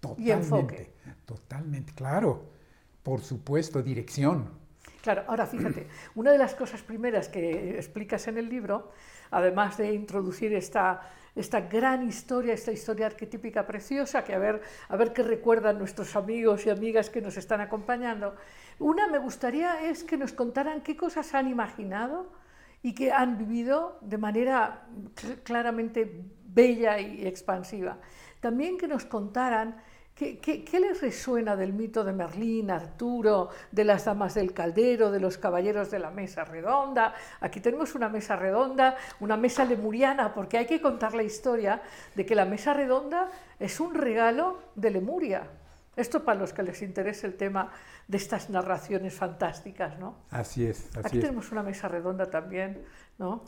Totalmente, 0.00 0.28
y 0.28 0.32
enfoque. 0.32 0.94
Totalmente, 1.26 1.92
claro. 1.92 2.46
Por 3.02 3.20
supuesto, 3.20 3.82
dirección. 3.82 4.63
Claro, 5.04 5.22
ahora 5.26 5.44
fíjate, 5.44 5.86
una 6.14 6.32
de 6.32 6.38
las 6.38 6.54
cosas 6.54 6.80
primeras 6.80 7.28
que 7.28 7.76
explicas 7.76 8.26
en 8.26 8.38
el 8.38 8.48
libro, 8.48 8.90
además 9.30 9.76
de 9.76 9.92
introducir 9.92 10.54
esta, 10.54 11.02
esta 11.36 11.60
gran 11.60 12.08
historia, 12.08 12.54
esta 12.54 12.72
historia 12.72 13.04
arquetípica 13.04 13.66
preciosa, 13.66 14.24
que 14.24 14.34
a 14.34 14.38
ver, 14.38 14.62
a 14.88 14.96
ver 14.96 15.12
qué 15.12 15.22
recuerdan 15.22 15.78
nuestros 15.78 16.16
amigos 16.16 16.64
y 16.64 16.70
amigas 16.70 17.10
que 17.10 17.20
nos 17.20 17.36
están 17.36 17.60
acompañando, 17.60 18.34
una 18.78 19.06
me 19.06 19.18
gustaría 19.18 19.84
es 19.84 20.04
que 20.04 20.16
nos 20.16 20.32
contaran 20.32 20.80
qué 20.80 20.96
cosas 20.96 21.34
han 21.34 21.48
imaginado 21.48 22.32
y 22.82 22.94
que 22.94 23.12
han 23.12 23.36
vivido 23.36 23.98
de 24.00 24.16
manera 24.16 24.86
claramente 25.42 26.24
bella 26.46 26.98
y 26.98 27.26
expansiva. 27.26 27.98
También 28.40 28.78
que 28.78 28.88
nos 28.88 29.04
contaran 29.04 29.76
¿Qué, 30.14 30.64
les 30.80 31.00
resuena 31.00 31.56
del 31.56 31.72
mito 31.72 32.04
de 32.04 32.12
Merlín, 32.12 32.70
Arturo, 32.70 33.48
de 33.72 33.82
las 33.82 34.04
damas 34.04 34.34
del 34.34 34.52
caldero, 34.52 35.10
de 35.10 35.18
los 35.18 35.38
caballeros 35.38 35.90
de 35.90 35.98
la 35.98 36.12
mesa 36.12 36.44
redonda? 36.44 37.14
Aquí 37.40 37.58
tenemos 37.58 37.96
una 37.96 38.08
mesa 38.08 38.36
redonda, 38.36 38.96
una 39.18 39.36
mesa 39.36 39.64
lemuriana, 39.64 40.32
porque 40.32 40.56
hay 40.56 40.66
que 40.66 40.80
contar 40.80 41.14
la 41.14 41.24
historia 41.24 41.82
de 42.14 42.24
que 42.24 42.36
la 42.36 42.44
mesa 42.44 42.74
redonda 42.74 43.28
es 43.58 43.80
un 43.80 43.92
regalo 43.92 44.60
de 44.76 44.92
Lemuria. 44.92 45.48
Esto 45.96 46.24
para 46.24 46.38
los 46.38 46.52
que 46.52 46.62
les 46.62 46.80
interese 46.82 47.26
el 47.26 47.34
tema 47.36 47.72
de 48.06 48.16
estas 48.16 48.50
narraciones 48.50 49.14
fantásticas, 49.14 49.98
¿no? 49.98 50.18
Así 50.30 50.64
es. 50.64 50.90
Así 50.90 51.06
Aquí 51.06 51.18
tenemos 51.18 51.50
una 51.50 51.64
mesa 51.64 51.88
redonda 51.88 52.30
también, 52.30 52.84
¿no? 53.18 53.42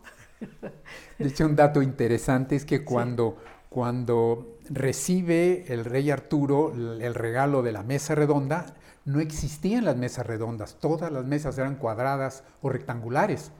De 1.18 1.28
hecho, 1.28 1.46
un 1.46 1.54
dato 1.54 1.80
interesante 1.80 2.56
es 2.56 2.64
que 2.64 2.84
cuando 2.84 3.38
cuando 3.76 4.56
recibe 4.70 5.66
el 5.68 5.84
rey 5.84 6.10
Arturo 6.10 6.72
el 6.72 7.14
regalo 7.14 7.60
de 7.60 7.72
la 7.72 7.82
mesa 7.82 8.14
redonda, 8.14 8.74
no 9.04 9.20
existían 9.20 9.84
las 9.84 9.98
mesas 9.98 10.26
redondas, 10.26 10.78
todas 10.80 11.12
las 11.12 11.26
mesas 11.26 11.58
eran 11.58 11.74
cuadradas 11.74 12.42
o 12.62 12.70
rectangulares. 12.70 13.52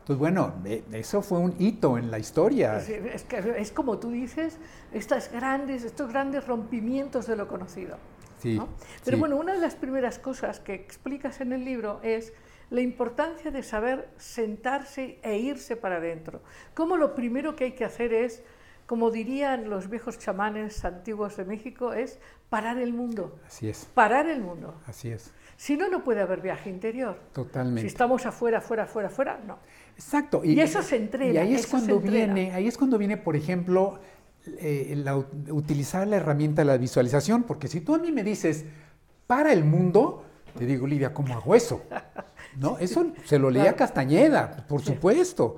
Entonces, 0.00 0.18
bueno, 0.18 0.54
e, 0.64 0.82
eso 0.90 1.22
fue 1.22 1.38
un 1.38 1.54
hito 1.60 1.98
en 1.98 2.10
la 2.10 2.18
historia. 2.18 2.78
Es, 2.78 3.22
que 3.22 3.54
es 3.56 3.70
como 3.70 3.98
tú 3.98 4.10
dices, 4.10 4.58
estas 4.92 5.30
grandes, 5.30 5.84
estos 5.84 6.08
grandes 6.10 6.48
rompimientos 6.48 7.28
de 7.28 7.36
lo 7.36 7.46
conocido. 7.46 7.96
Sí, 8.42 8.60
Pero 9.04 9.18
bueno, 9.18 9.36
una 9.36 9.52
de 9.52 9.60
las 9.60 9.76
primeras 9.76 10.18
cosas 10.18 10.58
que 10.58 10.74
explicas 10.74 11.40
en 11.40 11.52
el 11.52 11.64
libro 11.64 12.00
es 12.02 12.32
la 12.70 12.80
importancia 12.80 13.52
de 13.52 13.62
saber 13.62 14.08
sentarse 14.16 15.20
e 15.22 15.38
irse 15.38 15.76
para 15.76 15.98
adentro. 15.98 16.42
Como 16.74 16.96
lo 16.96 17.14
primero 17.14 17.54
que 17.54 17.66
hay 17.66 17.72
que 17.72 17.84
hacer 17.84 18.12
es 18.12 18.42
como 18.86 19.10
dirían 19.10 19.70
los 19.70 19.88
viejos 19.88 20.18
chamanes 20.18 20.84
antiguos 20.84 21.36
de 21.36 21.44
México, 21.44 21.92
es 21.92 22.18
parar 22.50 22.78
el 22.78 22.92
mundo. 22.92 23.38
Así 23.46 23.68
es. 23.68 23.86
Parar 23.94 24.26
el 24.28 24.40
mundo. 24.40 24.74
Así 24.86 25.10
es. 25.10 25.32
Si 25.56 25.76
no, 25.76 25.88
no 25.88 26.04
puede 26.04 26.20
haber 26.20 26.40
viaje 26.40 26.68
interior. 26.68 27.18
Totalmente. 27.32 27.82
Si 27.82 27.86
estamos 27.86 28.26
afuera, 28.26 28.58
afuera, 28.58 28.84
afuera, 28.84 29.08
afuera, 29.08 29.40
no. 29.46 29.58
Exacto. 29.96 30.42
Y, 30.44 30.58
eso 30.60 30.82
se 30.82 30.96
entrena. 30.96 31.32
Y 31.32 31.36
ahí 31.38 31.54
es 31.54 31.66
cuando 31.66 32.00
viene, 32.00 32.52
ahí 32.52 32.66
es 32.66 32.76
cuando 32.76 32.98
viene, 32.98 33.16
por 33.16 33.36
ejemplo, 33.36 34.00
eh, 34.58 35.02
utilizar 35.50 36.06
la 36.06 36.16
herramienta 36.16 36.62
de 36.62 36.66
la 36.66 36.76
visualización, 36.76 37.44
porque 37.44 37.68
si 37.68 37.80
tú 37.80 37.94
a 37.94 37.98
mí 37.98 38.12
me 38.12 38.22
dices 38.22 38.64
para 39.26 39.52
el 39.52 39.64
mundo, 39.64 40.24
te 40.58 40.66
digo, 40.66 40.86
Lidia, 40.86 41.14
¿cómo 41.14 41.34
hago 41.34 41.54
eso? 41.54 41.82
¿No? 42.58 42.78
Eso 42.80 43.12
se 43.24 43.38
lo 43.38 43.50
leía 43.50 43.74
Castañeda, 43.74 44.66
por 44.68 44.82
supuesto. 44.82 45.56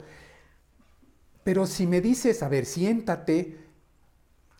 Pero 1.46 1.64
si 1.64 1.86
me 1.86 2.00
dices, 2.00 2.42
a 2.42 2.48
ver, 2.48 2.66
siéntate, 2.66 3.56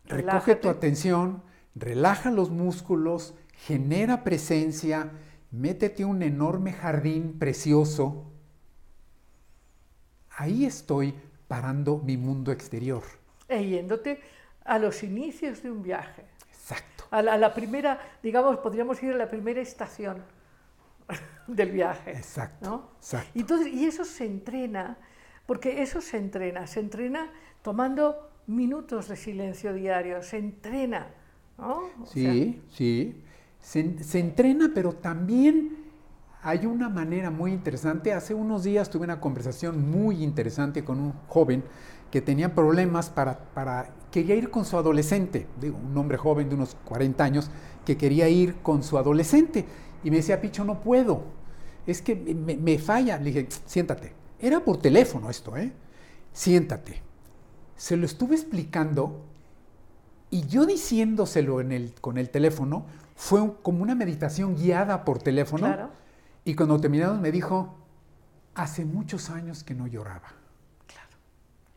recoge 0.05 0.55
tu 0.55 0.69
atención, 0.69 1.43
relaja 1.75 2.31
los 2.31 2.51
músculos, 2.51 3.35
genera 3.53 4.23
presencia, 4.23 5.11
métete 5.51 6.05
un 6.05 6.23
enorme 6.23 6.73
jardín 6.73 7.41
precioso, 7.41 8.31
ahí 10.31 10.65
estoy 10.65 11.13
parando 11.49 11.99
mi 11.99 12.17
mundo 12.17 12.53
exterior. 12.53 13.03
E 13.49 13.67
yéndote 13.67 14.21
a 14.65 14.79
los 14.79 15.03
inicios 15.03 15.65
de 15.65 15.73
un 15.73 15.83
viaje. 15.83 16.23
Exacto. 16.53 17.07
A 17.11 17.21
la, 17.21 17.53
primera, 17.53 17.99
digamos, 18.23 18.59
podríamos 18.59 19.03
ir 19.03 19.13
a 19.13 19.17
la 19.17 19.29
primera 19.29 19.61
estación 19.61 20.23
del 21.49 21.73
viaje. 21.73 22.13
Exacto. 22.13 22.93
exacto. 23.01 23.31
entonces, 23.35 23.75
y 23.75 23.87
eso 23.87 24.05
se 24.05 24.25
entrena 24.25 24.97
porque 25.47 25.83
eso 25.83 26.01
se 26.01 26.17
entrena, 26.17 26.67
se 26.67 26.81
entrena 26.81 27.31
tomando 27.63 28.31
minutos 28.47 29.09
de 29.09 29.17
silencio 29.17 29.73
diario, 29.73 30.23
se 30.23 30.39
entrena. 30.39 31.09
¿no? 31.59 31.83
sí, 32.05 32.61
sí, 32.71 33.23
se, 33.61 34.21
entrena, 34.21 34.71
pero 34.75 34.93
también 34.93 35.77
hay 36.43 36.67
una 36.67 36.89
manera 36.89 37.31
muy 37.31 37.53
interesante. 37.53 38.13
Hace 38.13 38.35
unos 38.35 38.65
días 38.65 38.91
tuve 38.91 39.05
una 39.05 39.21
conversación 39.21 39.91
muy 39.91 40.23
interesante 40.23 40.85
con 40.85 41.01
un 41.01 41.13
joven 41.29 41.65
que 42.11 42.21
tenía 42.21 42.55
problemas 42.55 43.11
para, 43.11 43.39
para 43.55 43.91
quería 44.13 44.37
ir 44.37 44.51
con 44.51 44.65
su 44.65 44.77
adolescente, 44.77 45.47
digo, 45.61 45.79
un 45.79 45.97
hombre 45.99 46.17
joven 46.17 46.49
de 46.49 46.55
unos 46.55 46.77
40 46.85 47.25
años 47.25 47.51
que 47.85 47.97
quería 47.97 48.29
ir 48.29 48.57
con 48.57 48.83
su 48.83 48.99
adolescente. 48.99 49.65
Y 50.05 50.11
me 50.11 50.19
decía, 50.19 50.41
Picho, 50.41 50.65
no 50.65 50.81
puedo, 50.81 51.25
es 51.87 52.03
que 52.03 52.15
me, 52.15 52.57
me 52.57 52.79
falla. 52.79 53.19
Le 53.19 53.33
dije, 53.33 53.49
siéntate, 53.65 54.13
era 54.41 54.61
por 54.61 54.79
teléfono 54.79 55.31
esto, 55.31 55.57
¿eh? 55.57 55.73
Siéntate. 56.33 57.03
Se 57.77 57.97
lo 57.97 58.07
estuve 58.07 58.35
explicando 58.35 59.25
y 60.31 60.47
yo 60.47 60.67
diciéndoselo 60.67 61.61
en 61.61 61.73
el, 61.73 61.95
con 62.01 62.19
el 62.19 62.31
teléfono 62.31 62.87
fue 63.15 63.55
como 63.63 63.83
una 63.83 63.95
meditación 63.95 64.57
guiada 64.57 65.05
por 65.05 65.23
teléfono. 65.23 65.91
Y 66.45 66.55
cuando 66.55 66.81
terminamos 66.81 67.21
me 67.21 67.33
dijo, 67.33 67.77
hace 68.55 68.85
muchos 68.85 69.31
años 69.31 69.65
que 69.65 69.75
no 69.75 69.87
lloraba. 69.87 70.29
Claro, 70.87 71.17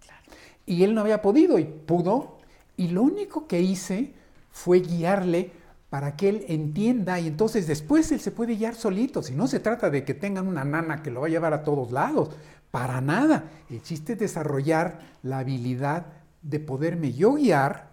claro. 0.05 0.23
Y 0.65 0.83
él 0.83 0.93
no 0.93 1.01
había 1.01 1.21
podido 1.21 1.59
y 1.59 1.65
pudo. 1.65 2.39
Y 2.75 2.89
lo 2.89 3.03
único 3.03 3.47
que 3.47 3.61
hice 3.61 4.13
fue 4.51 4.79
guiarle 4.79 5.51
para 5.89 6.15
que 6.15 6.29
él 6.29 6.45
entienda 6.47 7.19
y 7.19 7.27
entonces 7.27 7.65
después 7.65 8.11
él 8.11 8.19
se 8.19 8.31
puede 8.31 8.55
guiar 8.55 8.75
solito. 8.75 9.23
Si 9.23 9.33
no 9.33 9.47
se 9.47 9.59
trata 9.59 9.89
de 9.89 10.03
que 10.03 10.13
tengan 10.13 10.47
una 10.47 10.63
nana 10.63 11.01
que 11.01 11.09
lo 11.09 11.21
va 11.21 11.27
a 11.27 11.31
llevar 11.31 11.53
a 11.53 11.63
todos 11.63 11.91
lados, 11.91 12.29
para 12.71 13.01
nada. 13.01 13.45
El 13.69 13.81
chiste 13.81 14.13
es 14.13 14.19
desarrollar 14.19 14.99
la 15.23 15.39
habilidad 15.39 16.05
de 16.41 16.59
poderme 16.59 17.13
yo 17.13 17.33
guiar, 17.33 17.89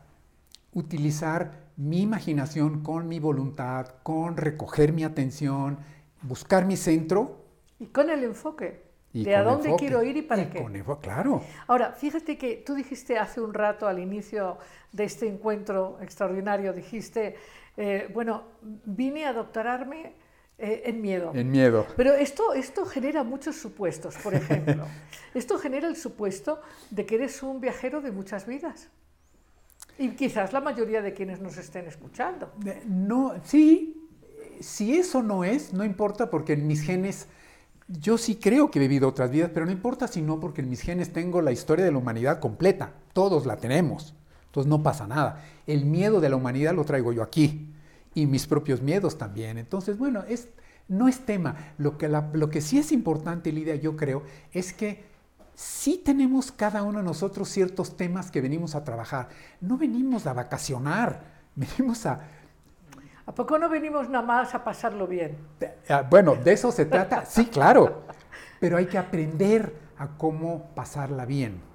utilizar 0.75 1.67
mi 1.77 2.03
imaginación 2.03 2.83
con 2.83 3.09
mi 3.09 3.19
voluntad, 3.19 3.87
con 4.03 4.37
recoger 4.37 4.93
mi 4.93 5.05
atención, 5.05 5.79
buscar 6.23 6.67
mi 6.67 6.77
centro. 6.77 7.45
Y 7.79 7.87
con 7.87 8.11
el 8.11 8.25
enfoque. 8.25 8.85
de 9.13 9.35
a 9.35 9.43
dónde 9.43 9.75
quiero 9.79 10.03
ir 10.03 10.19
y 10.19 10.23
para 10.23 10.43
y 10.43 10.47
qué. 10.47 10.63
Con 10.63 10.77
enfoque, 10.77 11.09
claro. 11.09 11.43
Ahora, 11.67 11.93
fíjate 11.93 12.37
que 12.37 12.63
tú 12.65 12.75
dijiste 12.75 13.19
hace 13.19 13.41
un 13.41 13.55
rato 13.55 13.87
al 13.87 13.99
inicio 13.99 14.59
de 14.93 15.05
este 15.05 15.27
encuentro 15.27 15.99
extraordinario, 16.03 16.75
dijiste, 16.75 17.37
eh, 17.77 18.11
bueno, 18.13 18.45
vine 18.85 19.27
a 19.27 19.33
doctorarme 19.33 20.15
eh, 20.59 20.83
en 20.87 21.01
miedo. 21.01 21.33
En 21.35 21.51
miedo. 21.51 21.87
Pero 21.97 22.15
esto, 22.15 22.55
esto 22.55 22.87
genera 22.87 23.23
muchos 23.23 23.57
supuestos, 23.57 24.17
por 24.17 24.35
ejemplo. 24.35 24.87
esto 25.35 25.59
genera 25.59 25.89
el 25.89 25.97
supuesto 25.97 26.61
de 26.91 27.05
que 27.05 27.17
eres 27.17 27.43
un 27.43 27.61
viajero 27.61 28.01
de 28.01 28.11
muchas 28.11 28.47
vidas. 28.47 28.89
Y 29.99 30.11
quizás 30.11 30.53
la 30.53 30.61
mayoría 30.61 31.03
de 31.03 31.13
quienes 31.13 31.41
nos 31.41 31.57
estén 31.59 31.87
escuchando. 31.87 32.53
No, 32.87 33.35
sí, 33.45 34.09
si 34.61 34.97
eso 34.97 35.23
no 35.23 35.45
es, 35.45 35.73
no 35.73 35.85
importa 35.85 36.31
porque 36.31 36.55
en 36.55 36.67
mis 36.67 36.83
genes, 36.83 37.29
yo 37.89 38.19
sí 38.19 38.37
creo 38.37 38.71
que 38.71 38.79
he 38.79 38.83
vivido 38.83 39.09
otras 39.09 39.31
vidas, 39.31 39.51
pero 39.53 39.67
no 39.67 39.73
importa 39.73 40.09
si 40.09 40.23
no, 40.23 40.41
porque 40.41 40.61
en 40.61 40.69
mis 40.69 40.81
genes 40.81 41.13
tengo 41.13 41.41
la 41.41 41.53
historia 41.53 41.85
de 41.85 41.93
la 41.93 41.99
humanidad 41.99 42.41
completa, 42.41 42.93
todos 43.13 43.47
la 43.47 43.57
tenemos. 43.57 44.15
Entonces 44.57 44.71
no 44.71 44.83
pasa 44.83 45.07
nada. 45.07 45.45
El 45.67 45.85
miedo 45.85 46.19
de 46.19 46.31
la 46.31 46.37
humanidad 46.37 46.75
lo 46.75 46.85
traigo 46.85 47.13
yo 47.13 47.23
aquí 47.23 47.75
y 48.15 48.25
mis 48.25 48.47
propios 48.47 48.81
miedos 48.81 49.19
también. 49.19 49.59
Entonces, 49.59 49.99
bueno, 49.99 50.25
es, 50.27 50.49
no 50.89 51.09
es 51.09 51.27
tema. 51.27 51.75
Lo 51.77 51.99
que, 51.99 52.09
lo 52.09 52.49
que 52.49 52.63
sí 52.63 52.79
es 52.79 52.91
importante, 52.91 53.53
Lidia, 53.53 53.75
yo 53.75 53.97
creo, 53.97 54.23
es 54.53 54.73
que 54.73 55.05
sí 55.55 56.01
tenemos 56.03 56.51
cada 56.53 56.85
uno 56.85 57.01
de 57.01 57.05
nosotros 57.05 57.51
ciertos 57.51 57.99
temas 57.99 58.31
que 58.31 58.41
venimos 58.41 58.75
a 58.75 58.83
trabajar. 58.83 59.29
No 59.61 59.77
venimos 59.77 60.27
a 60.27 60.33
vacacionar, 60.33 61.21
venimos 61.55 62.07
a... 62.07 62.23
¿A 63.27 63.35
poco 63.35 63.59
no 63.59 63.69
venimos 63.69 64.09
nada 64.09 64.25
más 64.25 64.55
a 64.55 64.65
pasarlo 64.65 65.07
bien? 65.07 65.37
Ah, 65.91 66.03
bueno, 66.09 66.35
de 66.35 66.55
eso 66.55 66.73
se 66.73 66.87
trata, 66.87 67.27
sí, 67.27 67.45
claro, 67.45 68.05
pero 68.59 68.79
hay 68.79 68.87
que 68.87 68.97
aprender 68.97 69.77
a 69.99 70.17
cómo 70.17 70.71
pasarla 70.75 71.27
bien. 71.27 71.66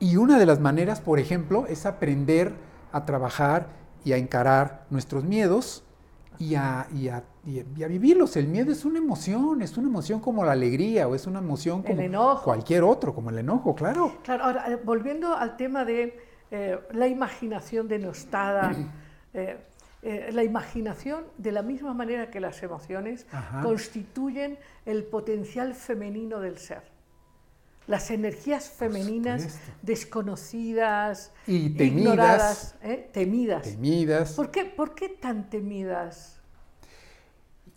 Y 0.00 0.16
una 0.16 0.38
de 0.38 0.46
las 0.46 0.60
maneras, 0.60 1.00
por 1.00 1.18
ejemplo, 1.18 1.66
es 1.66 1.86
aprender 1.86 2.52
a 2.92 3.04
trabajar 3.04 3.68
y 4.04 4.12
a 4.12 4.16
encarar 4.16 4.86
nuestros 4.90 5.24
miedos 5.24 5.84
y 6.38 6.54
a, 6.54 6.86
y, 6.94 7.08
a, 7.08 7.24
vivirlos. 7.88 8.36
El 8.36 8.46
miedo 8.46 8.70
es 8.70 8.84
una 8.84 8.98
emoción, 8.98 9.60
es 9.60 9.76
una 9.76 9.88
emoción 9.88 10.20
como 10.20 10.44
la 10.44 10.52
alegría 10.52 11.08
o 11.08 11.14
es 11.14 11.26
una 11.26 11.40
emoción 11.40 11.82
como 11.82 12.42
cualquier 12.42 12.84
otro, 12.84 13.12
como 13.14 13.30
el 13.30 13.38
enojo, 13.38 13.74
claro. 13.74 14.18
Claro, 14.22 14.44
ahora, 14.44 14.72
eh, 14.72 14.78
volviendo 14.84 15.34
al 15.36 15.56
tema 15.56 15.84
de 15.84 16.16
eh, 16.50 16.78
la 16.92 17.06
imaginación 17.08 17.88
denostada, 17.88 18.72
eh, 19.34 19.58
eh, 20.02 20.30
la 20.32 20.44
imaginación, 20.44 21.24
de 21.36 21.52
la 21.52 21.62
misma 21.62 21.92
manera 21.92 22.30
que 22.30 22.40
las 22.40 22.62
emociones, 22.62 23.26
Ajá. 23.32 23.62
constituyen 23.62 24.58
el 24.86 25.04
potencial 25.04 25.74
femenino 25.74 26.40
del 26.40 26.58
ser. 26.58 26.82
Las 27.88 28.10
energías 28.10 28.68
femeninas 28.68 29.58
desconocidas, 29.82 31.32
Y 31.46 31.70
temidas. 31.70 32.00
ignoradas, 32.02 32.74
¿eh? 32.82 33.10
temidas. 33.12 33.62
Temidas. 33.62 34.32
¿Por 34.34 34.50
qué, 34.50 34.64
¿Por 34.66 34.94
qué 34.94 35.08
tan 35.08 35.48
temidas? 35.50 36.38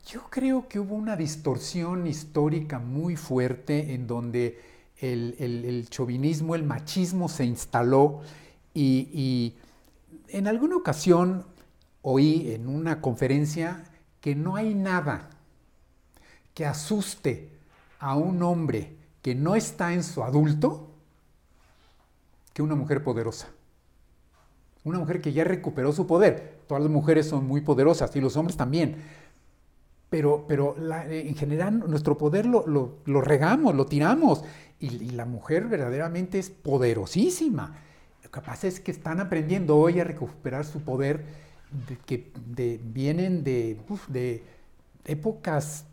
Yo 0.06 0.24
creo 0.30 0.68
que 0.68 0.80
hubo 0.80 0.96
una 0.96 1.16
distorsión 1.16 2.08
histórica 2.08 2.78
muy 2.78 3.16
fuerte 3.16 3.94
en 3.94 4.06
donde 4.06 4.60
el, 4.98 5.36
el- 5.40 5.64
el 5.66 5.90
chauvinismo, 5.90 6.56
el 6.56 6.64
machismo 6.64 7.30
se 7.30 7.46
instaló 7.46 8.20
y, 8.74 9.08
y 9.14 9.56
en 10.28 10.48
alguna 10.48 10.76
ocasión 10.76 11.46
oí 12.02 12.52
en 12.52 12.68
una 12.68 13.00
conferencia 13.00 13.84
que 14.20 14.36
no 14.36 14.56
hay 14.58 14.76
nada 14.76 15.30
que 16.54 16.66
asuste 16.66 17.50
a 18.00 18.16
un 18.18 18.44
hombre 18.44 18.98
que 19.22 19.36
no 19.36 19.56
está 19.56 19.94
en 19.94 20.04
su 20.04 20.24
adulto 20.24 20.90
que 22.54 22.62
una 22.62 22.76
mujer 22.76 23.04
poderosa. 23.04 23.48
Una 24.84 25.00
mujer 25.00 25.22
que 25.22 25.32
ya 25.32 25.44
recuperó 25.44 25.94
su 25.94 26.08
poder. 26.08 26.60
Todas 26.68 26.84
las 26.84 26.92
mujeres 26.92 27.28
son 27.28 27.46
muy 27.48 27.62
poderosas 27.62 28.16
y 28.16 28.22
los 28.22 28.36
hombres 28.36 28.58
también. 28.58 28.96
Pero, 30.10 30.46
pero 30.48 30.76
la- 30.78 31.08
eh, 31.08 31.28
en 31.30 31.36
general 31.36 31.80
nuestro 31.88 32.18
poder 32.18 32.46
lo, 32.46 32.66
lo- 32.68 33.22
regamos, 33.22 33.76
lo 33.76 33.86
tiramos. 33.86 34.44
Y, 34.80 35.12
la 35.12 35.26
mujer 35.26 35.68
verdaderamente 35.68 36.40
es 36.40 36.50
poderosísima. 36.50 37.78
Lo 38.24 38.32
que 38.32 38.42
pasa 38.42 38.68
es 38.68 38.80
que 38.80 38.92
están 38.92 39.20
aprendiendo 39.20 39.78
hoy 39.78 40.00
a 40.00 40.04
recuperar 40.04 40.66
su 40.66 40.82
poder 40.82 41.24
de, 41.88 41.98
que 41.98 42.32
vienen 42.84 43.44
de, 43.44 43.78
de 44.08 44.44
épocas 45.06 45.86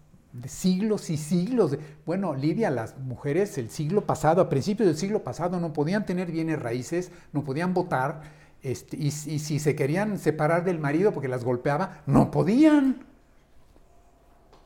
siglos 0.46 1.11
y 1.11 1.16
siglos. 1.16 1.77
bueno, 2.07 2.35
Lidia, 2.35 2.70
las 2.70 2.96
mujeres 2.98 3.57
el 3.59 3.70
siglo 3.70 4.03
pasado, 4.07 4.40
a 4.42 4.48
principios 4.48 4.87
del 4.88 4.96
siglo 4.96 5.22
pasado, 5.22 5.59
no 5.61 5.72
podían 5.72 6.07
tener 6.07 6.31
bienes 6.31 6.61
raíces, 6.61 7.11
no 7.33 7.42
podían 7.44 7.74
votar, 7.74 8.22
este, 8.62 8.96
y, 8.96 9.11
si 9.11 9.59
se 9.59 9.74
querían 9.77 10.18
separar 10.18 10.64
del 10.64 10.79
marido 10.79 11.12
porque 11.12 11.29
las 11.29 11.44
golpeaba, 11.44 12.03
no 12.07 12.31
podían. 12.31 13.05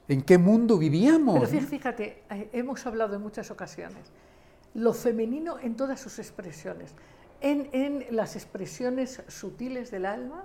¿En 0.08 0.22
qué 0.22 0.36
mundo 0.38 0.78
vivíamos? 0.78 1.38
Pero 1.38 1.50
fí- 1.50 1.66
fíjate, 1.66 2.22
eh, 2.30 2.50
hemos 2.52 2.84
hablado 2.86 3.14
en 3.16 3.22
muchas 3.22 3.50
ocasiones, 3.50 4.10
lo 4.74 4.92
femenino 4.92 5.58
en 5.60 5.76
todas 5.76 6.00
sus 6.00 6.18
expresiones, 6.18 6.94
en 7.40 8.04
las 8.10 8.36
expresiones 8.36 9.22
sutiles 9.28 9.90
del 9.90 10.06
alma, 10.06 10.44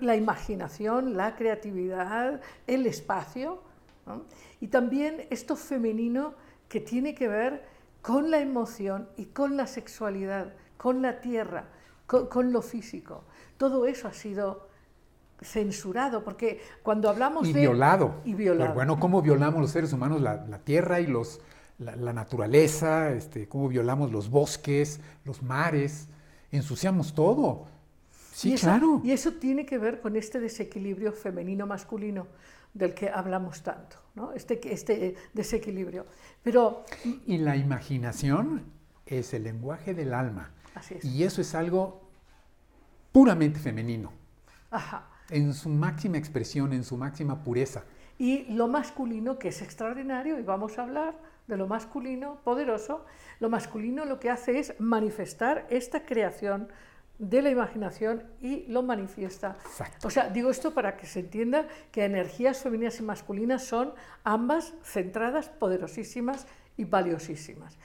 la 0.00 0.16
imaginación, 0.16 1.16
la 1.16 1.36
creatividad, 1.36 2.40
el 2.66 2.86
espacio, 2.86 3.62
¿no? 4.06 4.22
y 4.60 4.68
también 4.68 5.26
esto 5.30 5.56
femenino 5.56 6.34
que 6.68 6.80
tiene 6.80 7.14
que 7.14 7.28
ver 7.28 7.64
con 8.02 8.30
la 8.30 8.40
emoción 8.40 9.08
y 9.16 9.26
con 9.26 9.56
la 9.56 9.66
sexualidad, 9.66 10.52
con 10.76 11.02
la 11.02 11.20
tierra, 11.20 11.64
con, 12.06 12.26
con 12.26 12.52
lo 12.52 12.62
físico. 12.62 13.24
Todo 13.56 13.86
eso 13.86 14.08
ha 14.08 14.12
sido 14.12 14.68
censurado, 15.40 16.24
porque 16.24 16.60
cuando 16.82 17.08
hablamos 17.08 17.48
y 17.48 17.52
de... 17.52 17.60
violado. 17.60 18.16
Y 18.24 18.34
violado. 18.34 18.64
Pero 18.70 18.74
bueno, 18.74 19.00
¿cómo 19.00 19.22
violamos 19.22 19.60
los 19.60 19.70
seres 19.70 19.92
humanos 19.92 20.20
la, 20.20 20.44
la 20.46 20.58
tierra 20.58 21.00
y 21.00 21.06
los, 21.06 21.40
la, 21.78 21.96
la 21.96 22.12
naturaleza? 22.12 23.10
Este, 23.12 23.48
¿Cómo 23.48 23.68
violamos 23.68 24.10
los 24.12 24.30
bosques, 24.30 25.00
los 25.24 25.42
mares? 25.42 26.08
Ensuciamos 26.50 27.14
todo. 27.14 27.66
Sí, 28.32 28.50
y 28.50 28.54
eso, 28.54 28.66
claro. 28.66 29.00
Y 29.04 29.12
eso 29.12 29.32
tiene 29.34 29.64
que 29.64 29.78
ver 29.78 30.00
con 30.00 30.16
este 30.16 30.40
desequilibrio 30.40 31.12
femenino-masculino 31.12 32.26
del 32.74 32.92
que 32.94 33.08
hablamos 33.08 33.62
tanto, 33.62 33.96
¿no? 34.14 34.32
este, 34.32 34.60
este 34.72 35.14
desequilibrio. 35.32 36.06
Pero, 36.42 36.84
Y 37.26 37.38
la 37.38 37.56
imaginación 37.56 38.64
es 39.06 39.32
el 39.32 39.44
lenguaje 39.44 39.94
del 39.94 40.12
alma. 40.12 40.50
así 40.74 40.94
es. 40.94 41.04
Y 41.04 41.24
eso 41.24 41.40
es 41.40 41.54
algo 41.54 42.02
puramente 43.12 43.60
femenino, 43.60 44.12
Ajá. 44.70 45.08
en 45.30 45.54
su 45.54 45.68
máxima 45.68 46.18
expresión, 46.18 46.72
en 46.72 46.84
su 46.84 46.96
máxima 46.96 47.42
pureza. 47.44 47.84
Y 48.18 48.44
lo 48.52 48.68
masculino, 48.68 49.38
que 49.38 49.48
es 49.48 49.62
extraordinario, 49.62 50.38
y 50.38 50.42
vamos 50.42 50.78
a 50.78 50.82
hablar 50.82 51.16
de 51.46 51.56
lo 51.56 51.66
masculino 51.66 52.40
poderoso, 52.42 53.04
lo 53.40 53.50
masculino 53.50 54.04
lo 54.04 54.18
que 54.18 54.30
hace 54.30 54.58
es 54.58 54.74
manifestar 54.80 55.66
esta 55.70 56.04
creación 56.06 56.68
de 57.18 57.42
la 57.42 57.50
imaginación 57.50 58.24
y 58.40 58.64
lo 58.68 58.82
manifiesta. 58.82 59.56
Exacto. 59.64 60.08
O 60.08 60.10
sea, 60.10 60.28
digo 60.30 60.50
esto 60.50 60.74
para 60.74 60.96
que 60.96 61.06
se 61.06 61.20
entienda 61.20 61.66
que 61.92 62.04
energías 62.04 62.58
femeninas 62.58 62.98
y 63.00 63.02
masculinas 63.04 63.64
son 63.64 63.92
ambas 64.24 64.74
centradas, 64.82 65.48
poderosísimas 65.48 66.46
y 66.76 66.84
valiosísimas. 66.86 67.78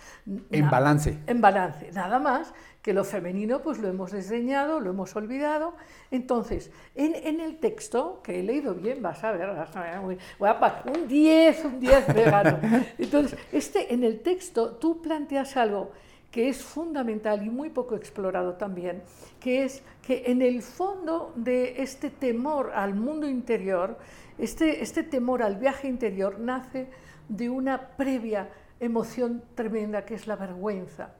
En 0.49 0.65
Na- 0.65 0.71
balance. 0.71 1.19
En 1.27 1.41
balance. 1.41 1.91
Nada 1.91 2.17
más 2.17 2.51
que 2.81 2.91
lo 2.93 3.03
femenino 3.03 3.61
pues 3.61 3.77
lo 3.77 3.87
hemos 3.87 4.11
desdeñado, 4.11 4.79
lo 4.79 4.89
hemos 4.89 5.15
olvidado. 5.15 5.75
Entonces, 6.09 6.71
en, 6.95 7.13
en 7.13 7.39
el 7.39 7.59
texto, 7.59 8.21
que 8.23 8.39
he 8.39 8.43
leído 8.43 8.73
bien, 8.73 9.01
vas 9.03 9.23
a 9.23 9.31
ver, 9.31 9.47
vas 9.55 9.75
a 9.75 9.81
ver, 9.83 9.99
muy- 9.99 10.17
voy 10.39 10.49
a 10.49 10.83
un 10.87 11.07
10, 11.07 11.65
un 11.65 11.79
10 11.79 12.07
me 12.15 12.23
gano. 12.23 12.59
Entonces, 12.97 13.37
este, 13.51 13.93
en 13.93 14.03
el 14.03 14.21
texto 14.21 14.71
tú 14.77 15.03
planteas 15.03 15.55
algo 15.55 15.91
que 16.31 16.49
es 16.49 16.63
fundamental 16.63 17.43
y 17.45 17.49
muy 17.49 17.69
poco 17.69 17.95
explorado 17.95 18.53
también, 18.53 19.01
que 19.39 19.63
es 19.63 19.81
que 20.01 20.23
en 20.27 20.41
el 20.41 20.61
fondo 20.61 21.33
de 21.35 21.81
este 21.81 22.09
temor 22.09 22.71
al 22.73 22.93
mundo 22.95 23.27
interior, 23.27 23.97
este, 24.37 24.83
este 24.83 25.03
temor 25.03 25.41
al 25.41 25.55
viaje 25.55 25.87
interior 25.87 26.39
nace 26.39 26.87
de 27.27 27.49
una 27.49 27.95
previa 27.97 28.49
emoción 28.79 29.43
tremenda 29.55 30.05
que 30.05 30.15
es 30.15 30.27
la 30.27 30.35
vergüenza. 30.35 31.13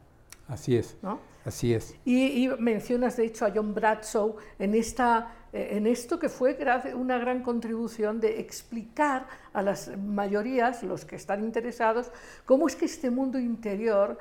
Así 0.48 0.76
es, 0.76 0.98
¿no? 1.04 1.20
así 1.46 1.74
es. 1.74 1.96
Y, 2.06 2.44
y 2.44 2.48
mencionas 2.58 3.18
de 3.18 3.26
hecho 3.26 3.46
a 3.46 3.52
John 3.54 3.74
Bradshaw 3.74 4.36
en, 4.58 4.74
esta, 4.74 5.32
eh, 5.54 5.70
en 5.74 5.86
esto 5.86 6.18
que 6.18 6.30
fue 6.30 6.58
una 6.96 7.20
gran 7.20 7.44
contribución 7.44 8.20
de 8.20 8.40
explicar 8.40 9.28
a 9.54 9.62
las 9.62 9.96
mayorías, 9.98 10.82
los 10.84 11.06
que 11.06 11.16
están 11.16 11.44
interesados, 11.44 12.12
cómo 12.46 12.68
es 12.68 12.76
que 12.76 12.86
este 12.86 13.12
mundo 13.12 13.38
interior 13.38 14.18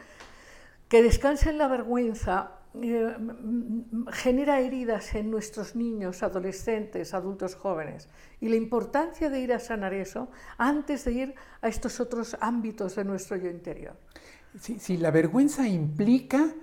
que 0.88 1.03
descansa 1.03 1.51
en 1.51 1.59
la 1.59 1.68
vergüenza 1.68 2.53
eh, 2.74 3.14
m- 3.18 3.33
m- 3.40 4.12
genera 4.12 4.61
heridas 4.61 5.14
en 5.14 5.31
nuestros 5.31 5.74
niños, 5.74 6.22
adolescentes, 6.22 7.14
adultos 7.14 7.55
jóvenes. 7.55 8.09
Y 8.40 8.48
la 8.48 8.57
importancia 8.57 9.31
de 9.31 9.40
ir 9.40 9.53
a 9.53 9.59
sanar 9.59 9.94
eso 9.94 10.29
antes 10.59 11.05
de 11.05 11.12
ir 11.12 11.35
a 11.62 11.68
estos 11.68 12.01
otros 12.01 12.37
ámbitos 12.40 12.94
de 12.96 13.05
nuestro 13.05 13.37
yo 13.37 13.51
interior. 13.51 13.96
Sí, 14.61 14.79
sí, 14.81 14.96
la 14.96 15.11
vergüenza 15.11 15.66
implica 15.68 16.55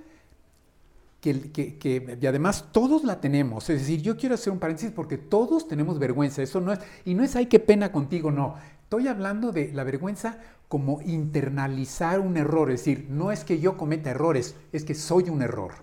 que, 1.21 1.51
que- 1.51 1.77
que- 1.77 2.17
y 2.21 2.27
además 2.27 2.69
todos 2.71 3.03
la 3.03 3.19
tenemos. 3.19 3.69
Es 3.69 3.79
decir, 3.81 4.01
yo 4.01 4.15
quiero 4.15 4.35
hacer 4.35 4.53
un 4.53 4.59
paréntesis 4.59 4.91
porque 4.91 5.17
todos 5.17 5.67
tenemos 5.67 5.97
vergüenza. 5.97 6.41
Eso 6.43 6.61
no 6.61 6.71
es, 6.73 6.79
y 7.03 7.13
no 7.15 7.23
es 7.23 7.35
ay 7.35 7.47
qué 7.47 7.59
pena 7.59 7.91
contigo, 7.91 8.31
no. 8.31 8.55
Estoy 8.95 9.09
hablando 9.09 9.51
de 9.51 9.73
la 9.73 9.83
vergüenza 9.83 10.37
como 10.69 11.01
internalizar 11.01 12.21
un 12.21 12.37
error. 12.37 12.71
Es 12.71 12.79
decir, 12.79 13.07
no 13.09 13.33
es 13.33 13.43
que 13.43 13.59
yo 13.59 13.75
cometa 13.75 14.09
errores, 14.09 14.55
es 14.71 14.85
que 14.85 14.95
soy 14.95 15.29
un 15.29 15.41
error. 15.41 15.73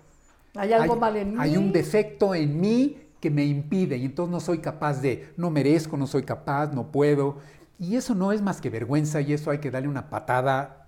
Hay 0.55 0.73
algo 0.73 0.95
mal 0.95 1.15
en 1.17 1.33
mí. 1.33 1.37
hay 1.37 1.55
un 1.55 1.71
defecto 1.71 2.33
en 2.33 2.59
mí 2.59 2.97
que 3.19 3.29
me 3.29 3.45
impide 3.45 3.97
y 3.97 4.05
entonces 4.05 4.31
no 4.31 4.39
soy 4.39 4.57
capaz 4.57 4.99
de, 4.99 5.31
no 5.37 5.51
merezco, 5.51 5.95
no 5.95 6.07
soy 6.07 6.23
capaz, 6.23 6.73
no 6.73 6.87
puedo. 6.91 7.37
Y 7.77 7.97
eso 7.97 8.15
no 8.15 8.31
es 8.31 8.41
más 8.41 8.59
que 8.59 8.71
vergüenza 8.71 9.21
y 9.21 9.33
eso 9.33 9.51
hay 9.51 9.59
que 9.59 9.69
darle 9.69 9.89
una 9.89 10.09
patada 10.09 10.87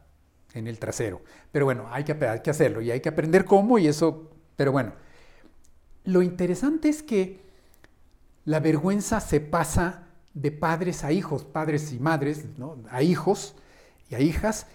en 0.56 0.66
el 0.66 0.80
trasero. 0.80 1.22
Pero 1.52 1.66
bueno, 1.66 1.86
hay 1.92 2.06
que, 2.06 2.14
hay 2.26 2.40
que 2.40 2.50
hacerlo 2.50 2.82
y 2.82 2.90
hay 2.90 3.02
que 3.02 3.10
aprender 3.10 3.46
cómo 3.46 3.78
y 3.78 3.86
eso, 3.86 4.32
pero 4.56 4.72
bueno. 4.72 4.94
Lo 6.06 6.24
interesante 6.24 6.90
es 6.90 7.04
que 7.04 7.40
la 8.46 8.60
vergüenza 8.62 9.20
se 9.20 9.42
pasa 9.42 10.05
de 10.36 10.52
padres 10.52 11.04
a 11.04 11.12
hijos, 11.12 11.44
padres 11.44 11.92
y 11.94 12.00
madres, 12.00 12.46
¿no? 12.58 12.76
a 12.92 13.02
hijos 13.02 13.56
y 14.10 14.16
a 14.16 14.20
hijas, 14.20 14.68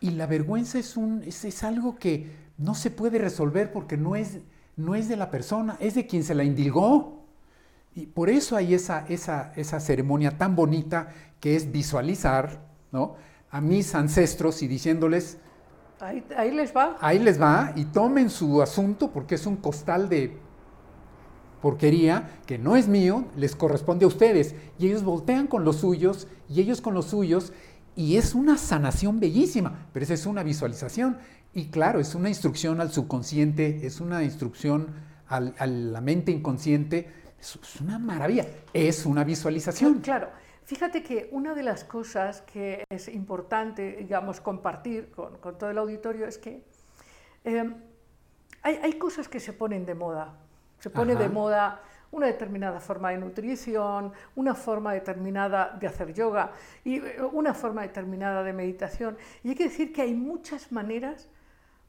y 0.00 0.10
la 0.10 0.26
vergüenza 0.26 0.78
es, 0.78 0.96
un, 0.96 1.22
es, 1.24 1.44
es 1.44 1.64
algo 1.64 1.96
que 1.96 2.30
no 2.58 2.74
se 2.74 2.90
puede 2.90 3.18
resolver 3.18 3.72
porque 3.72 3.96
no 3.96 4.14
es, 4.14 4.38
no 4.76 4.94
es 4.94 5.08
de 5.08 5.16
la 5.16 5.30
persona, 5.30 5.76
es 5.80 5.94
de 5.94 6.06
quien 6.06 6.22
se 6.22 6.34
la 6.34 6.44
indilgó. 6.44 7.24
Y 7.94 8.06
por 8.06 8.28
eso 8.30 8.56
hay 8.56 8.74
esa, 8.74 9.06
esa, 9.08 9.52
esa 9.56 9.80
ceremonia 9.80 10.36
tan 10.38 10.54
bonita 10.56 11.08
que 11.40 11.56
es 11.56 11.70
visualizar 11.70 12.60
¿no? 12.90 13.16
a 13.50 13.60
mis 13.60 13.94
ancestros 13.94 14.62
y 14.62 14.68
diciéndoles, 14.68 15.38
Ahí, 16.00 16.24
ahí 16.36 16.50
les 16.50 16.74
va. 16.74 16.96
ahí 17.00 17.20
les 17.20 17.40
va 17.40 17.72
y 17.76 17.84
tomen 17.84 18.28
su 18.28 18.60
asunto 18.60 19.12
porque 19.12 19.36
es 19.36 19.46
un 19.46 19.56
costal 19.56 20.08
de 20.08 20.36
porquería 21.62 22.40
que 22.44 22.58
no 22.58 22.76
es 22.76 22.88
mío, 22.88 23.24
les 23.36 23.56
corresponde 23.56 24.04
a 24.04 24.08
ustedes. 24.08 24.54
Y 24.78 24.88
ellos 24.88 25.02
voltean 25.04 25.46
con 25.46 25.64
los 25.64 25.76
suyos 25.76 26.28
y 26.50 26.60
ellos 26.60 26.82
con 26.82 26.92
los 26.92 27.06
suyos 27.06 27.52
y 27.96 28.16
es 28.16 28.34
una 28.34 28.58
sanación 28.58 29.20
bellísima, 29.20 29.86
pero 29.92 30.04
esa 30.04 30.14
es 30.14 30.26
una 30.26 30.42
visualización. 30.42 31.18
Y 31.54 31.66
claro, 31.68 32.00
es 32.00 32.14
una 32.14 32.28
instrucción 32.28 32.80
al 32.80 32.90
subconsciente, 32.92 33.86
es 33.86 34.00
una 34.00 34.22
instrucción 34.22 34.88
al- 35.28 35.54
a 35.58 35.66
la 35.66 36.00
mente 36.00 36.32
inconsciente 36.32 37.08
Es, 37.38 37.58
una 37.80 37.98
maravilla. 37.98 38.46
Es 38.72 39.04
una 39.06 39.24
visualización. 39.24 40.00
Claro. 40.00 40.28
Fíjate 40.64 41.02
que 41.02 41.28
una 41.32 41.54
de 41.54 41.64
las 41.64 41.82
cosas 41.84 42.40
que 42.42 42.84
es 42.88 43.08
importante, 43.08 43.96
digamos, 43.98 44.40
compartir 44.40 45.10
con, 45.10 45.38
con 45.38 45.58
todo 45.58 45.70
el 45.70 45.78
auditorio 45.78 46.24
es 46.26 46.38
que 46.38 46.64
eh, 47.44 47.74
hay, 48.62 48.76
hay, 48.76 48.92
cosas 48.94 49.28
que 49.28 49.40
se 49.40 49.52
ponen 49.52 49.84
de 49.84 49.94
moda. 49.96 50.38
Se 50.82 50.90
pone 50.90 51.12
Ajá. 51.12 51.22
de 51.22 51.28
moda 51.28 51.80
una 52.10 52.26
determinada 52.26 52.80
forma 52.80 53.10
de 53.10 53.18
nutrición, 53.18 54.12
una 54.34 54.54
forma 54.54 54.92
determinada 54.92 55.76
de 55.78 55.86
hacer 55.86 56.12
yoga 56.12 56.52
y 56.84 57.00
una 57.32 57.54
forma 57.54 57.82
determinada 57.82 58.42
de 58.42 58.52
meditación. 58.52 59.16
Y 59.44 59.50
hay 59.50 59.54
que 59.54 59.64
decir 59.64 59.92
que 59.92 60.02
hay 60.02 60.12
muchas 60.12 60.72
maneras 60.72 61.28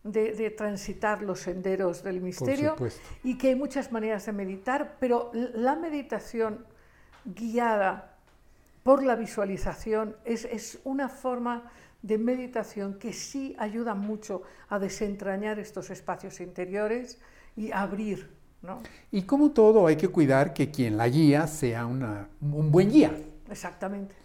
de, 0.03 0.33
de 0.33 0.51
transitar 0.51 1.23
los 1.23 1.39
senderos 1.39 2.03
del 2.03 2.21
misterio 2.21 2.75
y 3.23 3.37
que 3.37 3.49
hay 3.49 3.55
muchas 3.55 3.91
maneras 3.91 4.27
de 4.27 4.31
meditar, 4.31 4.97
pero 4.99 5.31
la 5.33 5.75
meditación 5.75 6.65
guiada 7.25 8.15
por 8.83 9.03
la 9.03 9.15
visualización 9.15 10.15
es, 10.23 10.45
es 10.45 10.79
una 10.83 11.09
forma 11.09 11.71
de 12.03 12.19
meditación 12.19 12.99
que 12.99 13.11
sí 13.11 13.55
ayuda 13.57 13.95
mucho 13.95 14.43
a 14.69 14.77
desentrañar 14.77 15.57
estos 15.57 15.89
espacios 15.89 16.39
interiores 16.41 17.19
y 17.55 17.71
abrir 17.71 18.42
¿No? 18.63 18.81
Y 19.11 19.23
como 19.23 19.51
todo, 19.51 19.87
hay 19.87 19.97
que 19.97 20.07
cuidar 20.07 20.53
que 20.53 20.71
quien 20.71 20.97
la 20.97 21.07
guía 21.09 21.47
sea 21.47 21.85
una, 21.85 22.29
un 22.41 22.71
buen 22.71 22.89
guía. 22.89 23.15
Exactamente. 23.49 24.15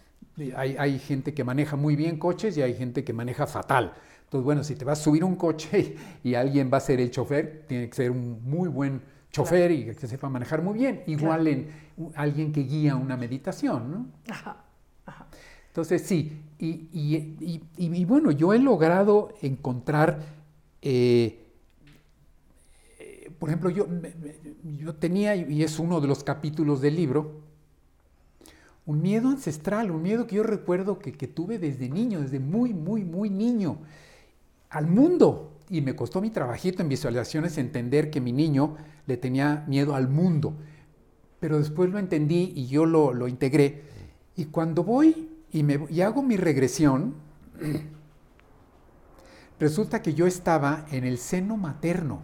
Hay, 0.55 0.77
hay, 0.79 0.97
gente 0.99 1.33
que 1.33 1.43
maneja 1.43 1.75
muy 1.75 1.97
bien 1.97 2.17
coches 2.17 2.57
y 2.57 2.61
hay 2.61 2.73
gente 2.73 3.03
que 3.03 3.11
maneja 3.11 3.45
fatal. 3.45 3.93
Entonces, 4.23 4.45
bueno, 4.45 4.63
si 4.63 4.75
te 4.75 4.85
vas 4.85 4.99
a 4.99 5.03
subir 5.03 5.23
un 5.25 5.35
coche 5.35 5.97
y, 6.23 6.29
y 6.29 6.35
alguien 6.35 6.69
va 6.71 6.77
a 6.77 6.81
ser 6.81 7.01
el 7.01 7.11
chofer, 7.11 7.65
tiene 7.67 7.89
que 7.89 7.95
ser 7.95 8.11
un 8.11 8.41
muy 8.43 8.69
buen 8.69 9.01
chofer 9.31 9.71
claro. 9.71 9.91
y 9.91 9.95
que 9.95 10.07
sepa 10.07 10.29
manejar 10.29 10.61
muy 10.61 10.79
bien. 10.79 11.03
Igual 11.07 11.41
claro. 11.41 11.57
en 11.57 12.11
alguien 12.15 12.51
que 12.51 12.61
guía 12.61 12.95
una 12.95 13.17
meditación, 13.17 13.91
¿no? 13.91 14.05
Ajá, 14.29 14.63
ajá. 15.05 15.27
Entonces, 15.67 16.01
sí, 16.01 16.41
y, 16.57 16.89
y, 16.91 17.61
y, 17.77 18.05
bueno, 18.05 18.31
yo 18.31 18.53
he 18.53 18.59
logrado 18.59 19.33
encontrar... 19.41 20.19
Eh, 20.81 21.45
por 23.39 23.49
ejemplo, 23.49 23.69
yo, 23.69 23.87
yo 24.77 24.95
tenía, 24.95 25.35
y 25.35 25.63
es 25.63 25.79
uno 25.79 26.01
de 26.01 26.07
los 26.07 26.25
capítulos 26.25 26.81
del 26.81 26.97
libro, 26.97 27.41
un 28.85 29.01
miedo 29.01 29.29
ancestral, 29.29 29.91
un 29.91 30.01
miedo 30.01 30.27
que 30.27 30.35
yo 30.35 30.43
recuerdo 30.43 30.99
que, 30.99 31.13
que, 31.13 31.27
tuve 31.27 31.57
desde 31.57 31.89
niño, 31.89 32.19
desde 32.19 32.39
muy, 32.39 32.73
muy, 32.73 33.05
muy 33.05 33.29
niño, 33.29 33.77
al 34.69 34.87
mundo. 34.87 35.53
Y 35.69 35.81
me 35.81 35.95
costó 35.95 36.21
mi 36.21 36.31
trabajito 36.31 36.81
en 36.81 36.89
visualizaciones 36.89 37.57
entender 37.57 38.09
que 38.09 38.19
mi 38.19 38.33
niño 38.33 38.75
le 39.05 39.15
tenía 39.15 39.63
miedo 39.67 39.95
al 39.95 40.09
mundo. 40.09 40.55
Pero 41.39 41.59
después 41.59 41.89
lo 41.89 41.99
entendí 41.99 42.51
y 42.55 42.67
yo 42.67 42.85
lo, 42.85 43.13
lo 43.13 43.27
integré. 43.27 43.83
Y 44.35 44.45
cuando 44.45 44.83
voy 44.83 45.29
y, 45.51 45.63
me, 45.63 45.85
y 45.89 46.01
hago 46.01 46.23
mi 46.23 46.35
regresión, 46.35 47.13
resulta 49.59 50.01
que 50.01 50.13
yo 50.13 50.27
estaba 50.27 50.85
en 50.91 51.05
el 51.05 51.19
seno 51.19 51.55
materno 51.55 52.21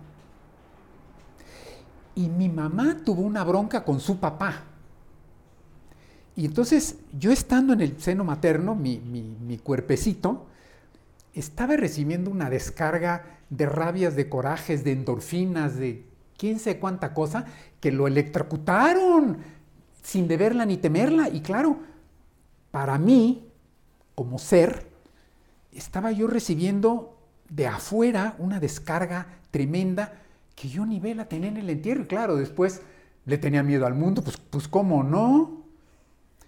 y 2.16 2.30
mi 2.30 2.50
mamá 2.50 2.98
tuvo 3.04 3.22
una 3.22 3.44
bronca 3.44 3.84
con 3.84 4.00
su 4.00 4.20
papá. 4.20 4.64
Y 6.36 6.46
entonces 6.46 6.98
yo 7.18 7.32
estando 7.32 7.74
en 7.74 7.82
el 7.82 8.02
seno 8.02 8.24
materno, 8.24 8.76
mi, 8.76 9.60
cuerpecito, 9.64 10.48
estaba 11.34 11.76
recibiendo 11.76 12.32
una 12.32 12.50
descarga 12.50 13.40
de 13.50 13.66
rabias, 13.66 14.16
de 14.16 14.30
corajes, 14.30 14.84
de 14.84 14.94
endorfinas, 14.94 15.76
de 15.78 16.06
quién 16.38 16.60
sé 16.60 16.80
cuánta 16.80 17.14
cosa, 17.14 17.46
que 17.80 17.92
lo 17.92 18.08
electrocutaron 18.08 19.38
sin 20.02 20.28
deberla 20.28 20.66
ni 20.66 20.78
temerla. 20.78 21.30
Y 21.30 21.42
claro, 21.42 21.80
para 22.72 22.98
mí, 22.98 23.50
como 24.14 24.40
ser, 24.40 24.88
estaba 25.72 26.12
yo 26.12 26.28
recibiendo 26.28 27.18
de 27.50 27.68
afuera 27.68 28.36
una 28.40 28.60
descarga 28.60 29.28
tremenda 29.52 30.25
que 30.56 30.70
yo 30.70 30.86
ni 30.86 31.00
vela 31.00 31.28
tenía 31.28 31.50
en 31.50 31.58
el 31.58 31.70
entierro. 31.70 32.04
Y 32.04 32.08
claro, 32.08 32.38
después 32.38 32.82
le 33.26 33.38
tenía 33.38 33.64
miedo 33.64 33.86
al 33.86 33.94
mundo, 33.94 34.24
pues, 34.24 34.38
pues 34.38 34.68
cómo 34.68 35.04
no. 35.04 35.66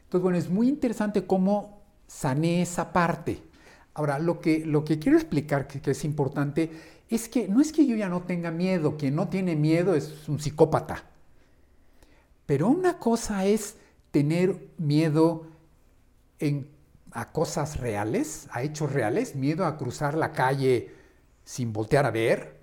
Entonces, 0.04 0.22
bueno, 0.24 0.38
es 0.38 0.50
muy 0.50 0.70
interesante 0.70 1.26
cómo 1.26 1.82
sané 2.08 2.62
esa 2.62 2.94
parte. 2.94 3.44
Ahora, 3.94 4.20
lo 4.20 4.40
que, 4.40 4.66
lo 4.66 4.86
que 4.86 5.00
quiero 5.00 5.18
explicar 5.18 5.68
que, 5.68 5.92
es 5.92 6.06
importante 6.06 6.72
es 7.10 7.28
que 7.28 7.48
no 7.48 7.62
es 7.62 7.72
que 7.72 7.86
yo 7.86 7.96
ya 7.96 8.10
no 8.10 8.22
tenga 8.22 8.52
miedo, 8.52 8.98
quien 8.98 9.16
no 9.16 9.28
tiene 9.28 9.56
miedo 9.56 9.96
es 9.96 10.28
un 10.30 10.40
psicópata. 10.40 11.04
Pero 12.46 12.70
una 12.70 13.00
cosa 13.00 13.46
es 13.46 13.76
tener 14.12 14.70
miedo 14.78 15.48
a 17.12 17.32
cosas 17.32 17.80
reales, 17.80 18.48
a 18.52 18.64
hechos 18.64 18.94
reales, 18.94 19.36
miedo 19.36 19.66
a 19.66 19.78
cruzar 19.78 20.14
la 20.16 20.32
calle 20.32 20.94
sin 21.44 21.74
voltear 21.74 22.06
a 22.06 22.12
ver, 22.12 22.57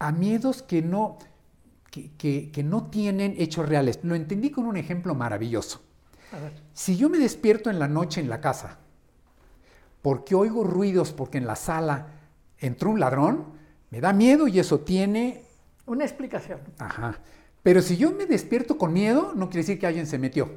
a 0.00 0.10
miedos 0.10 0.62
que 0.62 0.82
no, 0.82 1.18
que, 1.90 2.10
que, 2.16 2.50
que, 2.50 2.64
no 2.64 2.90
tienen 2.90 3.36
hechos 3.38 3.68
reales. 3.68 4.00
Lo 4.02 4.16
entendí 4.16 4.50
con 4.50 4.66
un 4.66 4.76
ejemplo 4.76 5.14
maravilloso. 5.14 5.82
Si 6.72 6.96
yo 6.96 7.08
me 7.08 7.18
despierto 7.18 7.70
en 7.70 7.78
la 7.78 7.86
noche 7.86 8.20
en 8.20 8.28
la 8.28 8.40
casa, 8.40 8.78
porque 10.02 10.34
oigo 10.34 10.64
ruidos, 10.64 11.12
porque 11.12 11.38
en 11.38 11.46
la 11.46 11.56
sala 11.56 12.08
entró 12.58 12.90
un 12.90 13.00
ladrón, 13.00 13.52
me 13.90 14.00
da 14.00 14.12
miedo 14.12 14.48
y 14.48 14.58
eso 14.58 14.80
tiene... 14.80 15.44
Una 15.86 16.04
explicación. 16.04 16.60
Ajá. 16.78 17.18
Pero 17.62 17.82
si 17.82 17.96
yo 17.96 18.12
me 18.12 18.26
despierto 18.26 18.78
con 18.78 18.92
miedo, 18.92 19.32
no 19.34 19.50
quiere 19.50 19.62
decir 19.62 19.78
que 19.78 19.86
alguien 19.86 20.06
se 20.06 20.18
metió. 20.18 20.50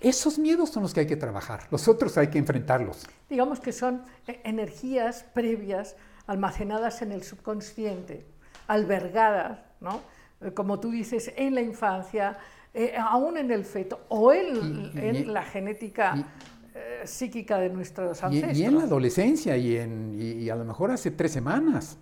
Esos 0.00 0.38
miedos 0.38 0.70
son 0.70 0.82
los 0.82 0.92
que 0.92 1.00
hay 1.00 1.06
que 1.06 1.16
trabajar, 1.16 1.68
los 1.70 1.86
otros 1.88 2.18
hay 2.18 2.28
que 2.28 2.38
enfrentarlos. 2.38 3.06
Digamos 3.30 3.60
que 3.60 3.72
son 3.72 4.02
eh, 4.26 4.40
energías 4.44 5.24
previas 5.32 5.96
almacenadas 6.26 7.02
en 7.02 7.12
el 7.12 7.22
subconsciente, 7.22 8.26
albergadas, 8.66 9.58
¿no? 9.80 10.00
Eh, 10.40 10.52
como 10.52 10.80
tú 10.80 10.90
dices, 10.90 11.32
en 11.36 11.54
la 11.54 11.62
infancia, 11.62 12.38
eh, 12.72 12.94
aún 12.98 13.36
en 13.36 13.50
el 13.50 13.64
feto 13.64 14.00
o 14.08 14.32
en, 14.32 14.56
y, 14.56 14.92
y, 14.94 14.98
en 14.98 15.32
la 15.32 15.42
genética 15.42 16.14
y, 16.16 16.20
eh, 16.74 17.02
psíquica 17.04 17.58
de 17.58 17.70
nuestros 17.70 18.22
ancestros. 18.22 18.56
Y, 18.56 18.64
en 18.64 18.78
la 18.78 18.84
adolescencia 18.84 19.56
y, 19.56 19.76
en, 19.76 20.16
y 20.18 20.48
a 20.48 20.56
lo 20.56 20.64
mejor 20.64 20.90
hace 20.90 21.10
tres 21.10 21.32
semanas. 21.32 21.98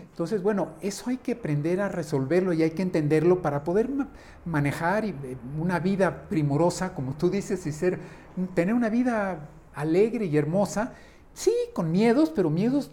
Entonces, 0.00 0.42
bueno, 0.42 0.70
eso 0.80 1.10
hay 1.10 1.18
que 1.18 1.32
aprender 1.32 1.80
a 1.80 1.88
resolverlo 1.88 2.52
y 2.52 2.62
hay 2.62 2.70
que 2.70 2.82
entenderlo 2.82 3.40
para 3.40 3.62
poder 3.62 3.88
ma 3.88 4.08
manejar 4.44 5.04
una 5.58 5.78
vida 5.78 6.28
primorosa, 6.28 6.94
como 6.94 7.14
tú 7.14 7.30
dices, 7.30 7.66
y 7.66 7.72
ser, 7.72 8.00
tener 8.54 8.74
una 8.74 8.88
vida 8.88 9.48
alegre 9.74 10.24
y 10.24 10.36
hermosa 10.36 10.94
Sí, 11.38 11.54
con 11.72 11.92
miedos, 11.92 12.30
pero 12.34 12.50
miedos... 12.50 12.90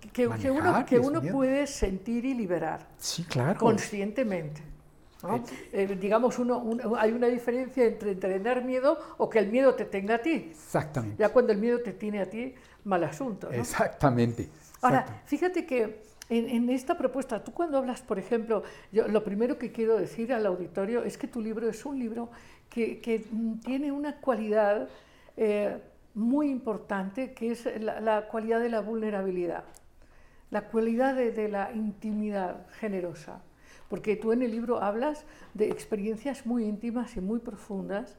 Que, 0.00 0.26
que 0.40 0.50
uno, 0.50 0.86
que 0.86 0.98
uno 0.98 1.20
puede 1.20 1.66
sentir 1.66 2.24
y 2.24 2.32
liberar. 2.32 2.88
Sí, 2.96 3.24
claro. 3.24 3.60
Conscientemente. 3.60 4.62
¿no? 5.22 5.36
Eh, 5.36 5.42
eh, 5.72 5.98
digamos, 6.00 6.38
uno, 6.38 6.56
uno, 6.56 6.96
hay 6.96 7.12
una 7.12 7.26
diferencia 7.26 7.84
entre 7.84 8.14
tener 8.14 8.64
miedo 8.64 8.98
o 9.18 9.28
que 9.28 9.38
el 9.38 9.48
miedo 9.48 9.74
te 9.74 9.84
tenga 9.84 10.14
a 10.14 10.18
ti. 10.18 10.48
Exactamente. 10.50 11.18
Ya 11.18 11.28
cuando 11.28 11.52
el 11.52 11.58
miedo 11.58 11.82
te 11.82 11.92
tiene 11.92 12.20
a 12.20 12.30
ti, 12.30 12.54
mal 12.84 13.04
asunto. 13.04 13.50
¿no? 13.50 13.54
Exactamente. 13.54 14.48
Ahora, 14.80 15.04
fíjate 15.26 15.66
que 15.66 16.00
en, 16.30 16.48
en, 16.48 16.70
esta 16.70 16.96
propuesta, 16.96 17.44
tú 17.44 17.52
cuando 17.52 17.76
hablas, 17.76 18.00
por 18.00 18.18
ejemplo, 18.18 18.62
yo, 18.92 19.06
lo 19.08 19.22
primero 19.22 19.58
que 19.58 19.72
quiero 19.72 19.98
decir 19.98 20.32
al 20.32 20.46
auditorio 20.46 21.04
es 21.04 21.18
que 21.18 21.28
tu 21.28 21.42
libro 21.42 21.68
es 21.68 21.84
un 21.84 21.98
libro 21.98 22.30
que, 22.70 22.98
que 23.02 23.26
tiene 23.62 23.92
una 23.92 24.16
cualidad... 24.22 24.88
Eh, 25.36 25.76
muy 26.16 26.50
importante, 26.50 27.34
que 27.34 27.52
es 27.52 27.68
la, 27.80 28.00
la, 28.00 28.26
cualidad 28.26 28.58
de 28.58 28.70
la 28.70 28.80
vulnerabilidad, 28.80 29.64
la 30.50 30.68
cualidad 30.68 31.14
de, 31.14 31.30
de, 31.30 31.48
la 31.48 31.72
intimidad 31.72 32.66
generosa. 32.80 33.42
Porque 33.90 34.16
tú 34.16 34.32
en 34.32 34.42
el 34.42 34.50
libro 34.50 34.82
hablas 34.82 35.24
de 35.52 35.68
experiencias 35.68 36.46
muy 36.46 36.64
íntimas 36.64 37.16
y 37.16 37.20
muy 37.20 37.38
profundas, 37.38 38.16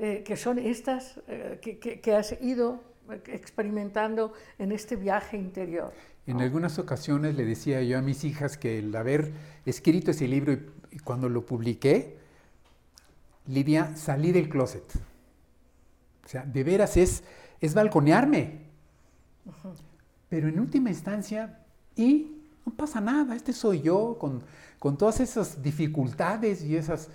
eh, 0.00 0.24
que 0.26 0.36
son 0.36 0.58
estas 0.58 1.20
eh, 1.28 1.60
que, 1.62 1.78
que, 1.78 2.00
que, 2.00 2.14
has 2.14 2.40
ido 2.42 2.82
experimentando 3.26 4.32
en 4.58 4.72
este 4.72 4.96
viaje 4.96 5.36
interior. 5.36 5.92
En 6.26 6.40
algunas 6.40 6.78
ocasiones 6.78 7.36
le 7.36 7.44
decía 7.44 7.82
yo 7.82 7.98
a 7.98 8.02
mis 8.02 8.24
hijas 8.24 8.58
que 8.58 8.80
el 8.80 8.94
haber 8.94 9.32
escrito 9.64 10.10
ese 10.10 10.28
libro 10.28 10.52
y, 10.52 10.66
y 10.90 10.98
cuando 10.98 11.28
lo 11.28 11.46
publiqué, 11.46 12.18
Lidia, 13.46 13.96
salí 13.96 14.32
del 14.32 14.48
closet. 14.48 14.84
O 16.28 16.30
sea, 16.30 16.42
de 16.42 16.62
veras 16.62 16.98
es, 16.98 17.24
es 17.58 17.72
balconearme. 17.72 18.58
Uh 19.46 19.50
-huh. 19.50 19.74
Pero 20.28 20.46
en 20.48 20.60
última 20.60 20.90
instancia, 20.90 21.58
y 21.96 22.36
no 22.66 22.74
pasa 22.74 23.00
nada, 23.00 23.34
este 23.34 23.54
soy 23.54 23.80
yo, 23.80 24.18
con, 24.20 24.42
con 24.78 24.98
todas 24.98 25.20
esas 25.20 25.62
dificultades 25.62 26.62
y 26.62 26.76
esas... 26.76 27.08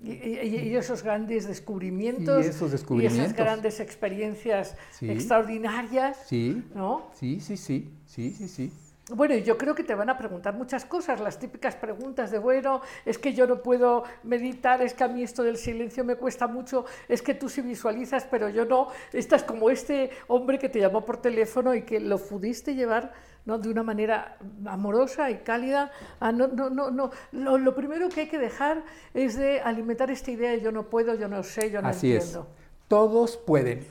Y, 0.00 0.12
y, 0.12 0.68
y, 0.68 0.76
esos 0.76 1.02
grandes 1.02 1.48
descubrimientos, 1.48 2.46
y 2.46 2.48
esos 2.48 2.70
descubrimientos. 2.70 3.18
Y 3.18 3.24
esas 3.24 3.36
grandes 3.36 3.80
experiencias 3.80 4.76
sí. 4.92 5.10
extraordinarias, 5.10 6.16
sí. 6.26 6.62
¿no? 6.76 7.10
Sí, 7.14 7.40
sí, 7.40 7.56
sí, 7.56 7.90
sí, 8.06 8.30
sí, 8.30 8.46
sí. 8.46 8.72
Bueno, 9.10 9.34
yo 9.36 9.58
creo 9.58 9.74
que 9.74 9.84
te 9.84 9.94
van 9.94 10.08
a 10.08 10.16
preguntar 10.16 10.54
muchas 10.54 10.86
cosas, 10.86 11.20
las 11.20 11.38
típicas 11.38 11.76
preguntas 11.76 12.30
de, 12.30 12.38
bueno, 12.38 12.80
es 13.04 13.18
que 13.18 13.34
yo 13.34 13.46
no 13.46 13.62
puedo 13.62 14.04
meditar, 14.22 14.80
es 14.80 14.94
que 14.94 15.04
a 15.04 15.08
mí 15.08 15.22
esto 15.22 15.42
del 15.42 15.58
silencio 15.58 16.04
me 16.04 16.16
cuesta 16.16 16.46
mucho, 16.46 16.86
es 17.06 17.20
que 17.20 17.34
tú 17.34 17.50
sí 17.50 17.60
visualizas, 17.60 18.26
pero 18.30 18.48
yo 18.48 18.64
no. 18.64 18.88
Estás 19.12 19.42
como 19.42 19.68
este 19.68 20.08
hombre 20.26 20.58
que 20.58 20.70
te 20.70 20.80
llamó 20.80 21.04
por 21.04 21.18
teléfono 21.18 21.74
y 21.74 21.82
que 21.82 22.00
lo 22.00 22.16
pudiste 22.16 22.74
llevar 22.74 23.12
¿no? 23.44 23.58
de 23.58 23.68
una 23.68 23.82
manera 23.82 24.38
amorosa 24.64 25.30
y 25.30 25.36
cálida. 25.36 25.92
Ah, 26.18 26.32
no, 26.32 26.46
no, 26.46 26.70
no, 26.70 26.90
no. 26.90 27.10
Lo, 27.32 27.58
lo, 27.58 27.74
primero 27.74 28.08
que 28.08 28.22
hay 28.22 28.28
que 28.28 28.38
dejar 28.38 28.84
es 29.12 29.36
de 29.36 29.60
alimentar 29.60 30.10
esta 30.10 30.30
idea 30.30 30.52
de 30.52 30.62
yo 30.62 30.72
no 30.72 30.84
puedo, 30.84 31.14
yo 31.14 31.28
no 31.28 31.42
sé, 31.42 31.70
yo 31.70 31.82
no 31.82 31.88
Así 31.88 32.14
entiendo. 32.14 32.48
Es. 32.50 32.88
Todos 32.88 33.36
pueden. 33.36 33.86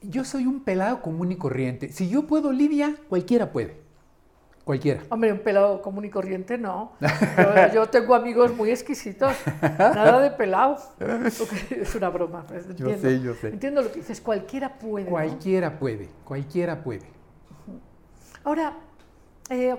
Yo 0.00 0.24
soy 0.24 0.46
un 0.46 0.60
pelado 0.60 1.02
común 1.02 1.32
y 1.32 1.36
corriente. 1.36 1.92
Si 1.92 2.08
yo 2.08 2.26
puedo, 2.26 2.50
Lidia, 2.50 2.96
cualquiera 3.10 3.52
puede. 3.52 3.84
Cualquiera. 4.66 5.00
Hombre, 5.10 5.30
un 5.32 5.38
pelado 5.38 5.80
común 5.80 6.06
y 6.06 6.10
corriente 6.10 6.58
no. 6.58 6.94
Yo, 7.00 7.72
yo 7.72 7.86
tengo 7.88 8.16
amigos 8.16 8.52
muy 8.52 8.70
exquisitos. 8.72 9.32
Nada 9.62 10.18
de 10.18 10.32
pelado. 10.32 10.76
Es 11.70 11.94
una 11.94 12.08
broma. 12.08 12.44
pues, 12.48 12.66
Entiendo, 12.66 12.96
Yo 12.96 13.00
sé, 13.00 13.20
yo 13.20 13.34
sé. 13.34 13.48
Entiendo 13.50 13.80
lo 13.82 13.92
que 13.92 14.00
dices. 14.00 14.20
Cualquiera 14.20 14.76
puede. 14.76 15.04
¿no? 15.04 15.12
Cualquiera 15.12 15.78
puede, 15.78 16.08
cualquiera 16.24 16.82
puede. 16.82 17.06
Ahora, 18.42 18.72
eh, 19.50 19.76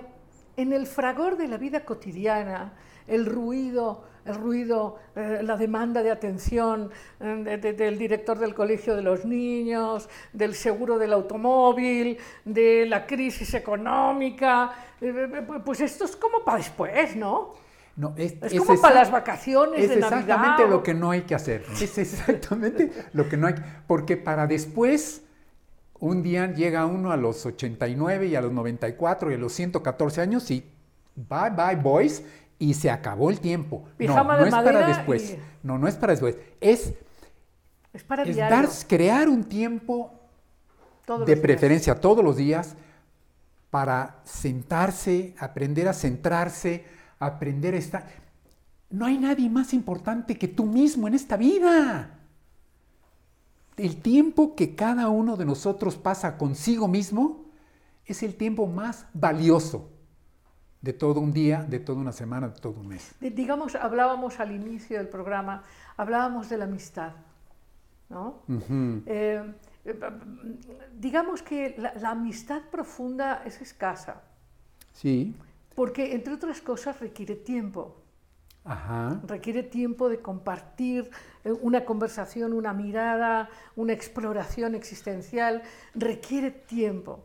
en 0.56 0.72
el 0.72 0.86
fragor 0.86 1.36
de 1.36 1.48
la 1.48 1.58
vida 1.58 1.84
cotidiana, 1.84 2.72
el 3.06 3.26
ruido, 3.26 4.04
el 4.28 4.34
ruido, 4.36 4.96
eh, 5.16 5.40
la 5.42 5.56
demanda 5.56 6.02
de 6.02 6.10
atención 6.10 6.90
eh, 7.20 7.42
de- 7.44 7.56
de- 7.58 7.72
del 7.72 7.98
director 7.98 8.38
del 8.38 8.54
colegio 8.54 8.94
de 8.96 9.02
los 9.02 9.24
niños, 9.24 10.08
del 10.32 10.54
seguro 10.54 10.98
del 10.98 11.12
automóvil, 11.12 12.18
de 12.44 12.86
la 12.86 13.06
crisis 13.06 13.54
económica, 13.54 14.72
eh, 15.00 15.46
pues 15.64 15.80
esto 15.80 16.04
es 16.04 16.16
como 16.16 16.44
para 16.44 16.58
después, 16.58 17.16
¿no? 17.16 17.54
No, 17.96 18.14
es, 18.16 18.34
Es 18.42 18.52
es 18.52 18.58
como 18.60 18.74
esa- 18.74 18.82
para 18.82 18.94
las 18.94 19.10
vacaciones 19.10 19.80
Es 19.82 19.88
de 19.90 19.96
Navidad. 19.96 20.20
exactamente 20.20 20.68
lo 20.68 20.82
que 20.84 20.94
no 20.94 21.10
hay 21.10 21.22
que 21.22 21.34
hacer. 21.34 21.64
Es 21.72 21.98
exactamente 21.98 22.92
lo 23.12 23.28
que 23.28 23.36
no 23.36 23.48
hay 23.48 23.54
Porque 23.88 24.16
para 24.16 24.46
después, 24.46 25.24
un 25.98 26.22
día 26.22 26.46
llega 26.52 26.86
uno 26.86 27.10
a 27.10 27.16
los 27.16 27.44
89 27.44 28.26
y 28.26 28.36
a 28.36 28.40
los 28.40 28.52
94 28.52 29.32
y 29.32 29.34
a 29.34 29.38
los 29.38 29.52
114 29.52 30.20
años 30.20 30.48
y 30.52 30.64
bye 31.16 31.50
bye 31.50 31.74
boys 31.74 32.22
y 32.58 32.74
se 32.74 32.90
acabó 32.90 33.30
el 33.30 33.40
tiempo. 33.40 33.84
Pijama 33.96 34.34
no, 34.36 34.42
de 34.42 34.48
es 34.48 34.54
para 34.54 34.86
después. 34.86 35.30
y- 35.30 35.38
No, 35.62 35.78
no 35.78 35.86
es 35.88 35.94
para 35.96 36.12
después. 36.12 36.36
Es, 36.60 36.94
Es 37.92 38.02
para 38.04 38.22
es 38.24 38.34
diario, 38.34 38.56
dar, 38.56 38.68
crear 38.88 39.28
un 39.28 39.44
tiempo 39.44 40.12
todos 41.06 41.26
de 41.26 41.34
días. 41.34 41.40
preferencia 41.42 42.00
todos 42.00 42.24
los 42.24 42.36
días 42.36 42.76
para 43.70 44.20
sentarse, 44.24 45.34
aprender 45.38 45.88
a 45.88 45.92
centrarse, 45.92 46.84
aprender 47.18 47.74
a 47.74 47.78
estar. 47.78 48.06
No 48.90 49.04
hay 49.06 49.18
nadie 49.18 49.48
más 49.50 49.72
importante 49.74 50.36
que 50.38 50.48
tú 50.48 50.64
mismo 50.64 51.06
en 51.06 51.14
esta 51.14 51.36
vida. 51.36 52.18
El 53.76 54.00
tiempo 54.02 54.56
que 54.56 54.74
cada 54.74 55.08
uno 55.08 55.36
de 55.36 55.44
nosotros 55.44 55.96
pasa 55.96 56.36
consigo 56.36 56.88
mismo 56.88 57.44
es 58.06 58.22
el 58.22 58.34
tiempo 58.34 58.66
más 58.66 59.06
valioso 59.12 59.90
de 60.80 60.92
todo 60.92 61.20
un 61.20 61.32
día, 61.32 61.64
de 61.68 61.80
toda 61.80 61.98
una 62.00 62.12
semana, 62.12 62.48
de 62.48 62.60
todo 62.60 62.74
un 62.80 62.88
mes. 62.88 63.14
Di- 63.20 63.30
Digamos, 63.30 63.74
hablábamos 63.74 64.38
al 64.40 64.52
inicio 64.52 64.98
del 64.98 65.08
programa, 65.08 65.62
hablábamos 65.96 66.48
de 66.48 66.56
la 66.58 66.64
amistad, 66.64 67.12
¿no? 68.08 68.42
Eh, 69.06 69.42
eh, 69.84 70.00
digamos 70.98 71.42
que 71.42 71.74
la, 71.78 71.94
la 71.94 72.10
amistad 72.10 72.62
profunda 72.70 73.42
es 73.44 73.60
escasa, 73.60 74.22
Sí. 74.92 75.34
porque 75.74 76.14
entre 76.14 76.34
otras 76.34 76.60
cosas 76.60 77.00
requiere 77.00 77.34
tiempo, 77.34 77.96
Ajá. 78.64 79.20
requiere 79.26 79.62
tiempo 79.62 80.08
de 80.08 80.20
compartir 80.20 81.10
eh, 81.44 81.52
una 81.60 81.84
conversación, 81.84 82.52
una 82.52 82.72
mirada, 82.72 83.48
una 83.76 83.92
exploración 83.94 84.74
existencial, 84.74 85.62
requiere 85.94 86.50
tiempo. 86.50 87.24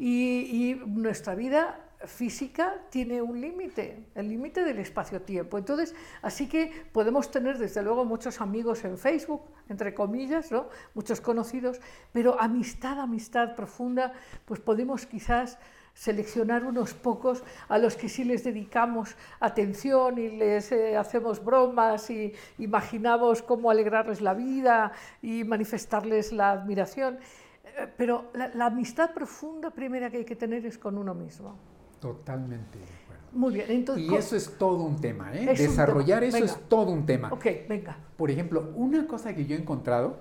Y, 0.00 0.70
y 0.70 0.74
nuestra 0.86 1.34
vida 1.34 1.80
física 2.06 2.74
tiene 2.90 3.20
un 3.20 3.40
límite, 3.40 4.06
el 4.14 4.28
límite 4.28 4.62
del 4.62 4.78
espacio-tiempo. 4.78 5.58
Entonces, 5.58 5.94
así 6.22 6.48
que 6.48 6.70
podemos 6.92 7.30
tener 7.30 7.58
desde 7.58 7.82
luego 7.82 8.04
muchos 8.04 8.40
amigos 8.40 8.84
en 8.84 8.96
Facebook, 8.98 9.42
entre 9.68 9.94
comillas, 9.94 10.52
¿no? 10.52 10.68
muchos 10.94 11.20
conocidos, 11.20 11.80
pero 12.12 12.40
amistad, 12.40 13.00
amistad 13.00 13.56
profunda, 13.56 14.12
pues 14.44 14.60
podemos 14.60 15.06
quizás 15.06 15.58
seleccionar 15.92 16.64
unos 16.64 16.94
pocos 16.94 17.42
a 17.68 17.76
los 17.78 17.96
que 17.96 18.08
sí 18.08 18.22
les 18.22 18.44
dedicamos 18.44 19.16
atención 19.40 20.18
y 20.18 20.28
les 20.28 20.70
eh, 20.70 20.96
hacemos 20.96 21.44
bromas 21.44 22.08
y 22.10 22.32
imaginamos 22.58 23.42
cómo 23.42 23.68
alegrarles 23.68 24.20
la 24.20 24.34
vida 24.34 24.92
y 25.20 25.42
manifestarles 25.42 26.32
la 26.32 26.52
admiración. 26.52 27.18
Eh, 27.64 27.92
Pero 27.96 28.30
la, 28.34 28.46
la 28.54 28.66
amistad 28.66 29.12
profunda 29.12 29.70
primera 29.70 30.08
que 30.08 30.18
hay 30.18 30.24
que 30.24 30.36
tener 30.36 30.64
es 30.64 30.78
con 30.78 30.96
uno 30.96 31.14
mismo. 31.14 31.58
Totalmente 32.00 32.78
de 32.78 32.84
acuerdo. 32.84 33.22
Muy 33.32 33.54
bien, 33.54 33.66
entonces... 33.70 34.04
Y 34.10 34.14
eso 34.14 34.36
es 34.36 34.56
todo 34.58 34.82
un 34.84 35.00
tema, 35.00 35.32
¿eh? 35.34 35.50
Es 35.52 35.58
Desarrollar 35.58 36.20
tema. 36.20 36.28
eso 36.28 36.38
Venga. 36.46 36.52
es 36.52 36.68
todo 36.68 36.90
un 36.92 37.06
tema. 37.06 37.32
Ok, 37.32 37.46
venga. 37.68 37.96
Por 38.16 38.30
ejemplo, 38.30 38.72
una 38.74 39.06
cosa 39.06 39.34
que 39.34 39.44
yo 39.46 39.54
he 39.56 39.58
encontrado, 39.58 40.18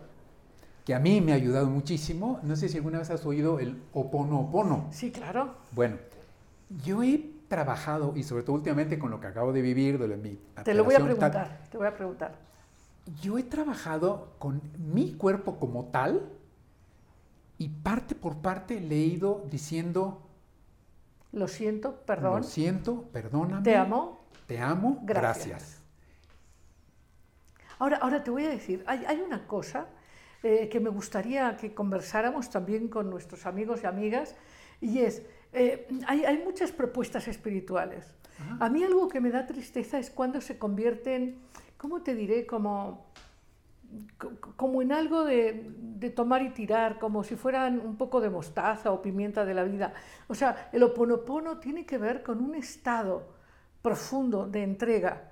que 0.86 0.94
a 0.96 1.00
mí 1.00 1.22
me 1.22 1.32
ha 1.32 1.36
ayudado 1.36 1.68
muchísimo, 1.68 2.40
no 2.44 2.56
sé 2.56 2.70
si 2.70 2.78
alguna 2.78 3.00
vez 3.00 3.10
has 3.10 3.26
oído 3.26 3.60
el 3.60 3.82
oponopono. 3.94 4.88
Sí, 4.92 5.12
claro. 5.12 5.56
Bueno, 5.72 5.98
yo 6.84 7.04
he 7.04 7.32
trabajado, 7.48 8.14
y 8.16 8.24
sobre 8.24 8.44
todo 8.44 8.56
últimamente 8.56 9.00
con 9.00 9.10
lo 9.10 9.20
que 9.22 9.28
acabo 9.28 9.54
de 9.54 9.62
vivir, 9.62 9.98
de 10.00 10.18
mi 10.18 10.38
Te 10.64 10.74
lo 10.74 10.84
voy 10.84 10.96
a 10.96 10.98
tal, 10.98 11.06
preguntar, 11.06 11.62
te 11.72 11.78
voy 11.78 11.88
a 11.88 11.96
preguntar. 11.96 12.36
yo 13.22 13.38
he 13.38 13.44
trabajado 13.44 14.34
con 14.38 14.62
mi 14.78 15.14
cuerpo 15.14 15.58
como 15.60 15.86
tal, 15.86 16.30
y 17.58 17.70
parte 17.70 18.16
por 18.16 18.38
parte 18.38 18.80
le 18.82 18.96
he 18.96 19.06
ido 19.06 19.46
diciendo, 19.50 20.27
Lo 21.38 21.48
siento, 21.48 22.02
perdón. 22.06 22.38
lo 22.42 22.44
siento, 22.44 23.04
perdóname. 23.14 23.62
Te 23.64 23.76
amo. 23.76 24.20
Te 24.48 24.60
amo, 24.60 25.00
Gracias. 25.04 25.48
gracias. 25.48 25.82
Ahora, 27.80 27.98
ahora 27.98 28.24
te 28.24 28.32
voy 28.32 28.46
a 28.46 28.50
decir, 28.50 28.84
hay, 28.88 29.06
hay 29.06 29.22
una 29.22 29.46
cosa 29.46 29.86
eh, 30.42 30.68
que 30.70 30.80
me 30.80 30.90
gustaría 30.90 31.56
que 31.58 31.74
conversáramos 31.76 32.50
también 32.50 32.88
con 32.88 33.10
nuestros 33.10 33.46
amigos 33.46 33.82
y 33.84 33.86
amigas, 33.86 34.36
y 34.82 35.00
es, 35.00 35.22
eh, 35.54 35.88
hay, 36.08 36.26
hay 36.26 36.40
muchas 36.44 36.72
propuestas 36.72 37.28
espirituales. 37.28 38.16
Ajá. 38.40 38.66
A 38.66 38.70
mí 38.70 38.84
algo 38.84 39.08
que 39.08 39.20
me 39.22 39.30
da 39.30 39.46
tristeza 39.46 40.00
es 40.00 40.10
cuando 40.10 40.42
se 40.42 40.58
convierten, 40.58 41.38
¿cómo 41.78 42.02
te 42.02 42.16
diré? 42.16 42.48
Como, 42.48 43.07
co- 43.07 43.07
como 44.56 44.82
en 44.82 44.92
algo 44.92 45.24
de, 45.24 45.72
de 45.80 46.10
tomar 46.10 46.42
y 46.42 46.50
tirar, 46.50 47.00
como 47.00 47.24
si 47.24 47.36
fueran 47.36 47.80
un 47.80 47.96
poco 47.98 48.20
de 48.22 48.30
mostaza 48.30 48.92
o 48.92 49.02
pimienta 49.02 49.46
de 49.46 49.54
la 49.54 49.64
vida. 49.64 49.94
O 50.28 50.36
sea, 50.36 50.70
el 50.74 50.84
oponopono 50.84 51.58
tiene 51.60 51.86
que 51.86 51.98
ver 51.98 52.24
con 52.24 52.42
un 52.44 52.56
estado 52.56 53.28
profundo 53.82 54.48
de 54.48 54.64
entrega. 54.64 55.32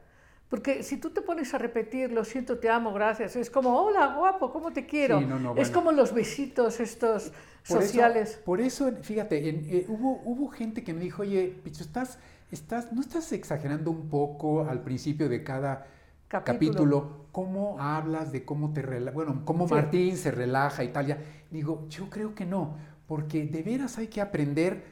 Porque 0.50 0.84
si 0.84 0.98
tú 0.98 1.10
te 1.10 1.22
pones 1.22 1.54
a 1.54 1.58
repetir, 1.58 2.12
lo 2.12 2.24
siento, 2.24 2.60
te 2.60 2.70
amo, 2.70 2.94
gracias, 2.94 3.36
es 3.36 3.50
como, 3.50 3.76
hola, 3.82 4.16
guapo, 4.16 4.52
¿cómo 4.52 4.72
te 4.72 4.86
quiero? 4.86 5.20
Sí, 5.20 5.26
no, 5.26 5.40
no, 5.40 5.50
Es 5.52 5.56
bueno. 5.70 5.74
como 5.74 5.92
los 5.92 6.14
besitos 6.14 6.80
estos 6.80 7.30
Por 7.68 7.78
eso- 7.80 7.82
sociales. 7.88 8.42
por 8.46 8.62
eso, 8.62 8.92
fíjate, 9.02 9.50
en- 9.50 9.66
eh, 9.66 9.86
hubo, 9.90 10.22
hubo 10.24 10.48
gente 10.50 10.84
que 10.84 10.94
me 10.94 11.02
dijo, 11.02 11.24
oye, 11.24 11.48
Picho, 11.64 11.84
estás, 11.84 12.20
estás, 12.52 12.94
¿no 12.94 13.02
estás 13.02 13.32
exagerando 13.34 13.90
un 13.90 14.08
poco 14.08 14.66
al 14.70 14.82
principio 14.84 15.28
de 15.30 15.44
cada 15.44 15.88
Capítulo. 16.28 16.44
capítulo, 16.74 17.12
cómo 17.32 17.80
hablas 17.80 18.32
de 18.32 18.44
cómo 18.46 18.74
te 18.74 18.82
rela- 18.84 19.14
bueno, 19.14 19.44
cómo 19.46 19.68
Sí. 19.68 19.74
Martín 19.76 20.18
se 20.18 20.32
relaja 20.32 20.84
y 20.84 20.90
tal? 20.90 21.06
Ya. 21.08 21.20
Digo, 21.52 21.86
yo 21.90 22.10
creo 22.10 22.34
que 22.34 22.46
no, 22.46 22.76
porque 23.08 23.46
de 23.46 23.62
veras 23.62 23.98
hay 24.00 24.08
que 24.08 24.22
aprender 24.22 24.86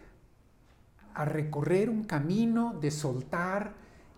a 1.16 1.26
recorrer 1.26 1.90
un 1.90 2.04
camino 2.04 2.74
de 2.80 2.92
soltar 2.92 3.74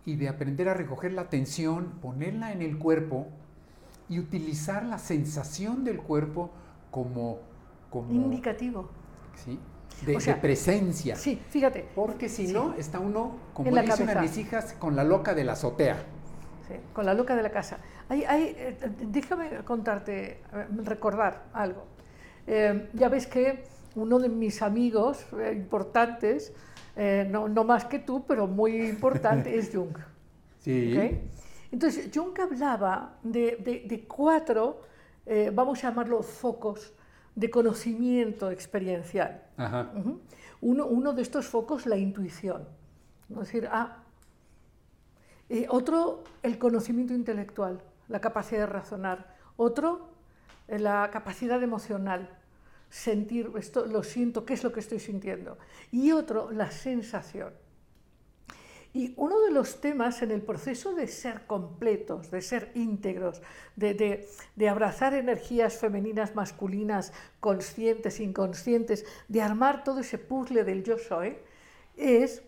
y 0.05 0.17
de 0.17 0.27
aprender 0.29 0.67
a 0.69 0.73
recoger 0.73 1.13
la 1.13 1.21
atención, 1.23 1.93
ponerla 2.01 2.51
en 2.51 2.61
el 2.61 2.77
cuerpo 2.77 3.27
y 4.09 4.19
utilizar 4.19 4.85
la 4.85 4.97
sensación 4.99 5.83
del 5.83 5.97
cuerpo 6.01 6.51
como, 6.91 7.39
como 7.89 8.11
Indicativo. 8.13 8.89
¿sí? 9.35 9.57
de, 10.05 10.17
O 10.17 10.19
sea, 10.19 10.35
de 10.35 10.41
presencia. 10.41 11.15
Sí, 11.15 11.41
fíjate, 11.49 11.87
Porque 11.95 12.27
si 12.29 12.47
no, 12.51 12.73
está 12.73 12.99
uno, 12.99 13.37
como 13.53 13.69
En 13.69 13.75
la 13.75 13.81
dice 13.83 14.03
una 14.03 14.11
de 14.11 14.15
cabeza. 14.15 14.35
mis 14.37 14.45
hijas, 14.45 14.73
con 14.73 14.95
la 14.97 15.03
loca 15.05 15.33
de 15.33 15.43
la 15.45 15.53
azotea. 15.53 16.03
Sí, 16.67 16.73
con 16.93 17.05
la 17.05 17.13
loca 17.13 17.35
de 17.35 17.43
la 17.43 17.51
casa. 17.51 17.77
Hay, 18.09 18.23
hay, 18.23 18.55
eh, 18.57 18.77
déjame 19.07 19.49
contarte, 19.63 20.41
eh, 20.53 20.65
recordar 20.83 21.43
algo. 21.53 21.85
Eh, 22.47 22.89
ya 22.93 23.07
ves 23.09 23.27
que 23.27 23.63
uno 23.95 24.17
de 24.19 24.29
mis 24.29 24.61
amigos 24.61 25.25
eh, 25.39 25.53
importantes, 25.55 26.53
no, 27.29 27.49
no 27.49 27.63
más 27.65 27.83
que 27.85 27.99
tú, 27.99 28.23
pero 28.25 28.47
muy 28.47 28.77
importante, 28.89 29.57
es 29.57 29.69
Jung. 29.73 29.97
Sí. 30.59 30.97
Entonces, 31.71 32.09
Jung 32.11 32.33
hablaba 32.39 33.17
de, 33.21 33.57
de- 33.57 33.83
de 33.85 34.07
cuatro, 34.07 34.81
vamos 35.53 35.83
a 35.83 35.89
llamarlo 35.89 36.23
focos, 36.23 36.93
de 37.35 37.49
conocimiento 37.51 38.49
experiencial. 38.49 39.43
Ajá. 39.57 39.91
Uno, 40.61 40.87
uno 40.87 41.13
de 41.13 41.21
estos 41.21 41.45
focos, 41.47 41.85
la 41.85 41.97
intuición. 41.97 42.67
Es 43.29 43.37
decir, 43.37 43.67
ah, 43.71 44.04
eh, 45.49 45.67
otro, 45.69 46.23
el 46.43 46.57
conocimiento 46.57 47.13
intelectual, 47.13 47.81
la 48.07 48.21
capacidad 48.21 48.61
de 48.61 48.65
razonar. 48.67 49.35
Otro, 49.57 50.09
eh, 50.67 50.79
la 50.79 51.09
capacidad 51.11 51.61
emocional, 51.61 52.37
sentir, 52.89 53.51
esto 53.57 53.85
lo 53.85 54.03
siento, 54.03 54.45
qué 54.45 54.53
es 54.53 54.63
lo 54.63 54.71
que 54.71 54.79
estoy 54.79 54.99
sintiendo. 54.99 55.57
Y 55.91 56.11
otro, 56.11 56.51
la 56.51 56.71
sensación. 56.71 57.53
Y 58.93 59.13
uno 59.17 59.41
de 59.41 59.51
los 59.51 59.81
temas 59.81 60.21
en 60.21 60.31
el 60.31 60.41
proceso 60.41 60.93
de 60.95 61.07
ser 61.07 61.45
completos, 61.47 62.31
de 62.31 62.41
ser 62.41 62.71
íntegros, 62.75 63.41
de, 63.75 63.93
de- 63.93 64.27
de 64.55 64.69
abrazar 64.69 65.13
energías 65.13 65.77
femeninas, 65.77 66.33
masculinas, 66.33 67.11
conscientes, 67.41 68.21
inconscientes, 68.21 69.05
de 69.27 69.41
armar 69.41 69.83
todo 69.83 69.99
ese 69.99 70.17
puzzle 70.17 70.63
del 70.63 70.83
yo 70.83 70.97
soy, 70.97 71.35
es 71.97 72.41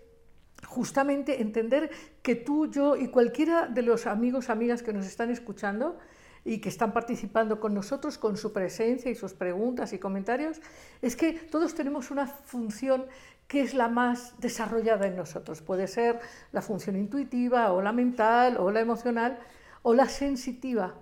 justamente 0.65 1.41
entender 1.41 1.91
que 2.21 2.35
tú, 2.35 2.69
yo 2.69 2.95
y 2.95 3.09
cualquiera 3.09 3.67
de 3.67 3.81
los 3.83 4.07
amigos, 4.07 4.49
amigas 4.49 4.81
que 4.81 4.93
nos 4.93 5.05
están 5.05 5.29
escuchando 5.29 5.97
y 6.43 6.59
que 6.59 6.69
están 6.69 6.93
participando 6.93 7.59
con 7.59 7.73
nosotros 7.73 8.17
con 8.17 8.37
su 8.37 8.53
presencia 8.53 9.11
y 9.11 9.15
sus 9.15 9.33
preguntas 9.33 9.93
y 9.93 9.99
comentarios, 9.99 10.61
es 11.01 11.15
que 11.15 11.33
todos 11.33 11.75
tenemos 11.75 12.09
una 12.09 12.25
función 12.27 13.05
que 13.47 13.61
es 13.61 13.73
la 13.73 13.87
más 13.87 14.33
desarrollada 14.39 15.07
en 15.07 15.15
nosotros. 15.15 15.61
Puede 15.61 15.87
ser 15.87 16.19
la 16.51 16.61
función 16.61 16.95
intuitiva 16.97 17.71
o 17.71 17.81
la 17.81 17.91
mental 17.93 18.57
o 18.59 18.71
la 18.71 18.79
emocional 18.81 19.39
o 19.83 19.93
la 19.93 20.07
sensitiva. 20.09 20.95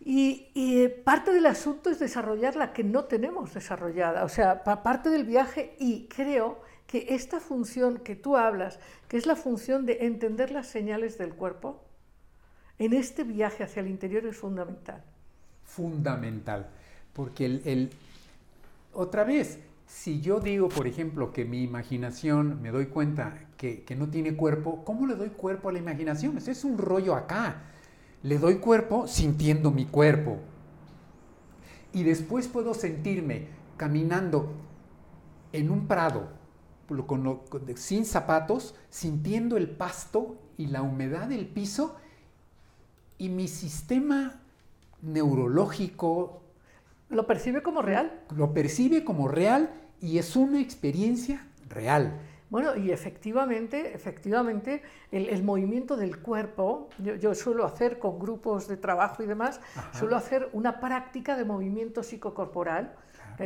Y, 0.00 0.48
eh, 0.54 0.88
parte 0.88 1.32
del 1.32 1.46
asunto 1.46 1.90
es 1.90 1.98
desarrollar 1.98 2.54
la 2.56 2.72
que 2.72 2.84
no 2.84 3.04
tenemos 3.04 3.52
desarrollada, 3.52 4.24
o 4.24 4.28
sea, 4.28 4.62
pa- 4.62 4.82
parte 4.82 5.10
del 5.10 5.24
viaje 5.24 5.74
y 5.78 6.06
creo 6.06 6.60
que 6.88 7.14
esta 7.14 7.38
función 7.38 7.98
que 7.98 8.16
tú 8.16 8.36
hablas, 8.36 8.80
que 9.08 9.18
es 9.18 9.26
la 9.26 9.36
función 9.36 9.84
de 9.84 10.06
entender 10.06 10.50
las 10.50 10.66
señales 10.66 11.18
del 11.18 11.34
cuerpo, 11.34 11.84
en 12.78 12.94
este 12.94 13.24
viaje 13.24 13.62
hacia 13.62 13.80
el 13.80 13.88
interior 13.88 14.24
es 14.26 14.36
fundamental. 14.36 15.04
fundamental. 15.64 16.66
Porque 17.12 17.44
el, 17.44 17.90
otra 18.94 19.24
vez, 19.24 19.58
si 19.86 20.22
yo 20.22 20.40
digo, 20.40 20.70
por 20.70 20.86
ejemplo, 20.86 21.30
que 21.32 21.44
mi 21.44 21.62
imaginación 21.62 22.62
me 22.62 22.70
doy 22.70 22.86
cuenta 22.86 23.38
que, 23.58 23.82
que 23.82 23.94
no 23.94 24.08
tiene 24.08 24.34
cuerpo, 24.34 24.82
¿cómo 24.84 25.06
le 25.06 25.14
doy 25.14 25.28
cuerpo 25.28 25.68
a 25.68 25.72
la 25.72 25.80
imaginación? 25.80 26.38
Ese 26.38 26.52
es 26.52 26.64
un 26.64 26.78
rollo 26.78 27.14
acá. 27.14 27.64
Le 28.22 28.38
doy 28.38 28.56
cuerpo 28.56 29.06
sintiendo 29.06 29.70
mi 29.70 29.84
cuerpo. 29.84 30.38
Y 31.92 32.02
después 32.02 32.48
puedo 32.48 32.72
sentirme 32.72 33.48
caminando 33.76 34.54
en 35.52 35.70
un 35.70 35.86
prado, 35.86 36.37
con 37.06 37.22
lo- 37.22 37.44
con- 37.44 37.76
sin 37.76 38.04
zapatos, 38.04 38.74
sintiendo 38.90 39.56
el 39.56 39.68
pasto 39.70 40.36
y 40.56 40.66
la 40.66 40.82
humedad 40.82 41.28
del 41.28 41.46
piso, 41.46 41.96
y 43.18 43.28
mi 43.28 43.48
sistema 43.48 44.40
neurológico 45.02 46.40
Lo 47.10 47.26
percibe 47.26 47.62
como 47.62 47.82
real. 47.82 48.20
lo 48.34 48.52
percibe 48.54 49.04
como 49.04 49.28
real 49.28 49.70
y 50.00 50.18
es 50.18 50.36
una 50.36 50.60
experiencia 50.60 51.46
real. 51.68 52.20
Bueno, 52.50 52.74
y 52.76 52.92
efectivamente, 52.92 53.94
efectivamente, 53.94 54.82
el, 55.12 55.28
el 55.28 55.42
movimiento 55.42 55.96
del 55.98 56.18
cuerpo, 56.22 56.88
yo, 56.98 57.14
yo 57.16 57.34
suelo 57.34 57.66
hacer 57.66 57.98
con 57.98 58.18
grupos 58.18 58.68
de 58.68 58.78
trabajo 58.78 59.22
y 59.22 59.26
demás, 59.26 59.60
Ajá. 59.76 59.98
suelo 59.98 60.16
hacer 60.16 60.48
una 60.54 60.80
práctica 60.80 61.36
de 61.36 61.44
movimiento 61.44 62.02
psicocorporal, 62.02 62.94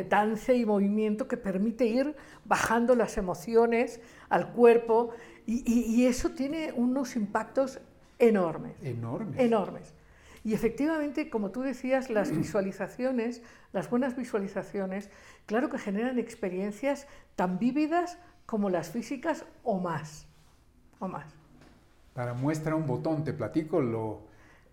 danza 0.08 0.52
y 0.54 0.64
movimiento 0.66 1.28
que 1.28 1.36
permite 1.36 1.84
ir 1.86 2.16
bajando 2.44 2.94
las 2.96 3.16
emociones 3.18 4.00
al 4.28 4.52
cuerpo 4.52 5.10
y, 5.46 5.62
y- 5.70 5.94
y 5.94 6.06
eso 6.06 6.30
tiene 6.30 6.72
unos 6.72 7.16
impactos 7.16 7.80
enormes 8.18 8.74
Enorme. 8.82 9.42
enormes. 9.42 9.94
Y 10.44 10.54
efectivamente, 10.54 11.30
como 11.30 11.50
tú 11.50 11.60
decías, 11.60 12.10
las 12.10 12.30
visualizaciones, 12.36 13.42
las 13.72 13.88
buenas 13.90 14.16
visualizaciones, 14.16 15.10
claro 15.46 15.68
que 15.68 15.78
generan 15.78 16.18
experiencias 16.18 17.06
tan 17.36 17.58
vívidas 17.58 18.18
como 18.46 18.70
las 18.70 18.90
físicas 18.90 19.44
o 19.62 19.78
más. 19.78 20.26
O 20.98 21.08
más. 21.08 21.26
Para 22.14 22.34
muestra 22.34 22.74
un 22.74 22.86
botón, 22.86 23.24
te 23.24 23.32
platico 23.32 23.80
lo, 23.80 24.20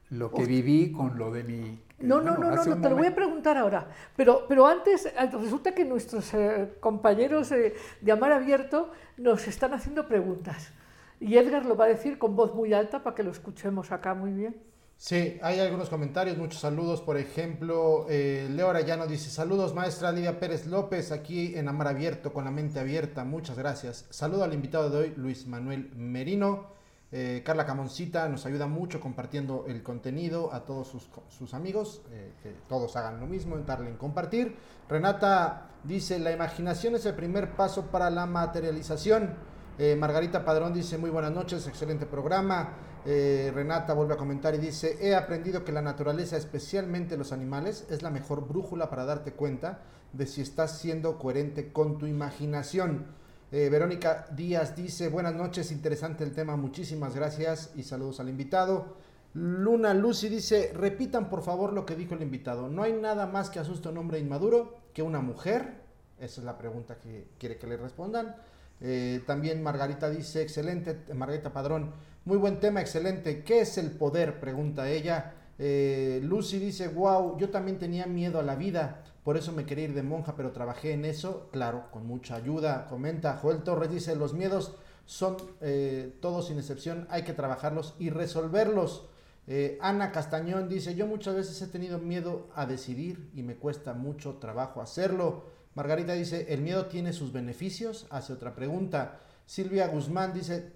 lo 0.09 0.31
que 0.31 0.41
Uf. 0.41 0.47
viví 0.47 0.91
con 0.91 1.17
lo 1.17 1.31
de 1.31 1.43
mi... 1.43 1.79
No, 2.01 2.21
no, 2.21 2.37
no, 2.37 2.51
no, 2.51 2.81
te 2.81 2.89
lo 2.89 2.95
voy 2.95 3.07
a 3.07 3.15
preguntar 3.15 3.57
ahora. 3.57 3.87
Pero, 4.15 4.45
pero 4.47 4.67
antes, 4.67 5.05
eh, 5.05 5.11
resulta 5.31 5.73
que 5.73 5.85
nuestros 5.85 6.33
eh, 6.33 6.75
compañeros 6.79 7.51
eh, 7.51 7.73
de 8.01 8.11
Amar 8.11 8.31
Abierto 8.31 8.91
nos 9.17 9.47
están 9.47 9.73
haciendo 9.73 10.07
preguntas. 10.07 10.71
Y 11.19 11.37
Edgar 11.37 11.65
lo 11.65 11.75
va 11.75 11.85
a 11.85 11.89
decir 11.89 12.17
con 12.17 12.35
voz 12.35 12.55
muy 12.55 12.73
alta 12.73 13.03
para 13.03 13.15
que 13.15 13.23
lo 13.23 13.31
escuchemos 13.31 13.91
acá 13.91 14.13
muy 14.13 14.31
bien. 14.31 14.55
Sí, 15.01 15.37
hay 15.41 15.61
algunos 15.61 15.89
comentarios, 15.89 16.37
muchos 16.37 16.59
saludos. 16.59 16.99
Por 17.01 17.15
ejemplo, 17.15 18.05
eh, 18.09 18.49
Leo 18.51 18.69
Arellano 18.69 19.07
dice: 19.07 19.29
Saludos, 19.29 19.73
maestra 19.73 20.11
Lidia 20.11 20.41
Pérez 20.41 20.67
López, 20.67 21.13
aquí 21.13 21.55
en 21.55 21.69
Amar 21.69 21.87
Abierto, 21.87 22.33
con 22.33 22.43
la 22.43 22.51
mente 22.51 22.81
abierta. 22.81 23.23
Muchas 23.23 23.57
gracias. 23.57 24.07
Saludo 24.09 24.43
al 24.43 24.53
invitado 24.53 24.89
de 24.89 24.97
hoy, 24.97 25.13
Luis 25.15 25.47
Manuel 25.47 25.89
Merino. 25.95 26.78
Eh, 27.11 27.41
Carla 27.43 27.65
Camoncita 27.65 28.29
nos 28.29 28.45
ayuda 28.45 28.67
mucho 28.67 28.99
compartiendo 28.99 29.65
el 29.67 29.81
contenido 29.81 30.53
a 30.53 30.63
todos 30.63 30.87
sus, 31.29 31.53
amigos, 31.55 32.03
eh, 32.11 32.33
que 32.43 32.53
todos 32.67 32.95
hagan 32.95 33.19
lo 33.19 33.25
mismo, 33.25 33.57
darle 33.57 33.89
en 33.89 33.97
compartir. 33.97 34.55
Renata 34.87 35.71
dice: 35.83 36.19
La 36.19 36.31
imaginación 36.31 36.95
es 36.95 37.05
el 37.07 37.15
primer 37.15 37.55
paso 37.55 37.87
para 37.87 38.11
la 38.11 38.27
materialización. 38.27 39.33
Eh, 39.79 39.95
Margarita 39.95 40.45
Padrón 40.45 40.73
dice 40.73 40.97
muy 40.97 41.09
buenas 41.09 41.31
noches, 41.31 41.65
excelente 41.67 42.05
programa. 42.05 42.73
Renata 43.05 43.93
vuelve 43.93 44.13
a 44.13 44.17
comentar 44.17 44.53
y 44.53 44.59
dice, 44.59 44.97
he 45.01 45.15
aprendido 45.15 45.63
que 45.63 45.71
la 45.71 45.81
naturaleza, 45.81 46.37
especialmente 46.37 47.17
los 47.17 47.31
animales, 47.31 47.87
es 47.89 48.03
la 48.03 48.11
mejor 48.11 48.47
brújula 48.47 48.89
para 48.89 49.05
darte 49.05 49.31
cuenta 49.31 49.79
de 50.13 50.27
si 50.27 50.41
estás 50.41 50.77
siendo 50.77 51.17
coherente 51.17 51.71
con 51.71 51.97
tu 51.97 52.05
imaginación. 52.05 53.07
Eh, 53.51 53.67
Verónica 53.67 54.27
Díaz 54.35 54.75
dice, 54.75 55.09
buenas 55.09 55.33
noches, 55.33 55.71
interesante 55.71 56.23
el 56.23 56.33
tema, 56.33 56.55
muchísimas 56.55 57.15
gracias 57.15 57.71
y 57.75 57.81
saludos 57.81 58.19
al 58.19 58.29
invitado. 58.29 58.97
Luna 59.33 59.95
Lucy 59.95 60.29
dice, 60.29 60.71
repitan 60.75 61.29
por 61.29 61.41
favor 61.41 61.73
lo 61.73 61.83
que 61.83 61.95
dijo 61.95 62.13
el 62.13 62.21
invitado. 62.21 62.69
No 62.69 62.83
hay 62.83 62.93
nada 62.93 63.25
más 63.25 63.49
que 63.49 63.57
asuste 63.57 63.87
a 63.87 63.91
un 63.91 63.97
hombre 63.97 64.19
inmaduro 64.19 64.77
que 64.93 65.01
una 65.01 65.19
mujer. 65.21 65.81
Esa 66.19 66.41
es 66.41 66.45
la 66.45 66.59
pregunta 66.59 66.99
que 66.99 67.29
quiere 67.39 67.57
que 67.57 67.65
le 67.65 67.77
respondan. 67.77 68.35
Eh, 68.81 69.23
también 69.25 69.63
Margarita 69.63 70.11
dice, 70.11 70.43
excelente, 70.43 70.95
Margarita 71.15 71.51
Padrón, 71.51 71.91
muy 72.25 72.37
buen 72.37 72.59
tema, 72.59 72.81
excelente. 72.81 73.43
¿Qué 73.43 73.61
es 73.61 73.79
el 73.79 73.89
poder? 73.89 74.39
Pregunta 74.39 74.87
ella. 74.87 75.33
Eh, 75.59 76.21
Lucy 76.23 76.57
dice, 76.57 76.87
wow, 76.87 77.37
yo 77.37 77.49
también 77.49 77.77
tenía 77.77 78.07
miedo 78.07 78.39
a 78.39 78.43
la 78.43 78.55
vida, 78.55 79.03
por 79.23 79.35
eso 79.35 79.51
me 79.51 79.65
quería 79.65 79.83
ir 79.83 79.93
de 79.93 80.03
monja, 80.03 80.35
pero 80.35 80.53
trabajé 80.53 80.93
en 80.93 81.03
eso, 81.03 81.49
claro, 81.51 81.91
con 81.91 82.07
mucha 82.07 82.35
ayuda. 82.35 82.87
Comenta 82.87 83.37
Joel 83.37 83.63
Torres, 83.63 83.91
dice, 83.91 84.15
los 84.15 84.33
miedos 84.33 84.75
son 85.05 85.35
eh, 85.59 86.17
todos 86.21 86.47
sin 86.47 86.57
excepción, 86.57 87.07
hay 87.09 87.23
que 87.23 87.33
trabajarlos 87.33 87.95
y 87.99 88.09
resolverlos. 88.09 89.09
Eh, 89.47 89.77
Ana 89.81 90.11
Castañón 90.11 90.69
dice, 90.69 90.95
yo 90.95 91.07
muchas 91.07 91.35
veces 91.35 91.61
he 91.61 91.67
tenido 91.67 91.97
miedo 91.97 92.47
a 92.55 92.65
decidir 92.65 93.29
y 93.33 93.43
me 93.43 93.55
cuesta 93.55 93.93
mucho 93.93 94.35
trabajo 94.35 94.81
hacerlo. 94.81 95.45
Margarita 95.73 96.13
dice, 96.13 96.53
el 96.53 96.61
miedo 96.61 96.85
tiene 96.85 97.13
sus 97.13 97.33
beneficios. 97.33 98.05
Hace 98.11 98.33
otra 98.33 98.53
pregunta. 98.53 99.19
Silvia 99.47 99.87
Guzmán 99.87 100.33
dice, 100.33 100.73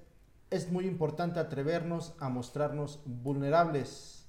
es 0.49 0.71
muy 0.71 0.87
importante 0.87 1.39
atrevernos 1.39 2.15
a 2.19 2.29
mostrarnos 2.29 3.01
vulnerables. 3.05 4.22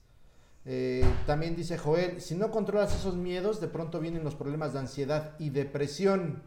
Eh, 0.66 1.04
también 1.26 1.56
dice 1.56 1.76
Joel, 1.76 2.20
si 2.20 2.34
no 2.34 2.50
controlas 2.50 2.94
esos 2.94 3.16
miedos, 3.16 3.60
de 3.60 3.68
pronto 3.68 4.00
vienen 4.00 4.24
los 4.24 4.34
problemas 4.34 4.72
de 4.72 4.78
ansiedad 4.78 5.34
y 5.38 5.50
depresión. 5.50 6.42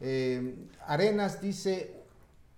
Eh, 0.00 0.56
Arenas 0.86 1.40
dice, 1.40 2.02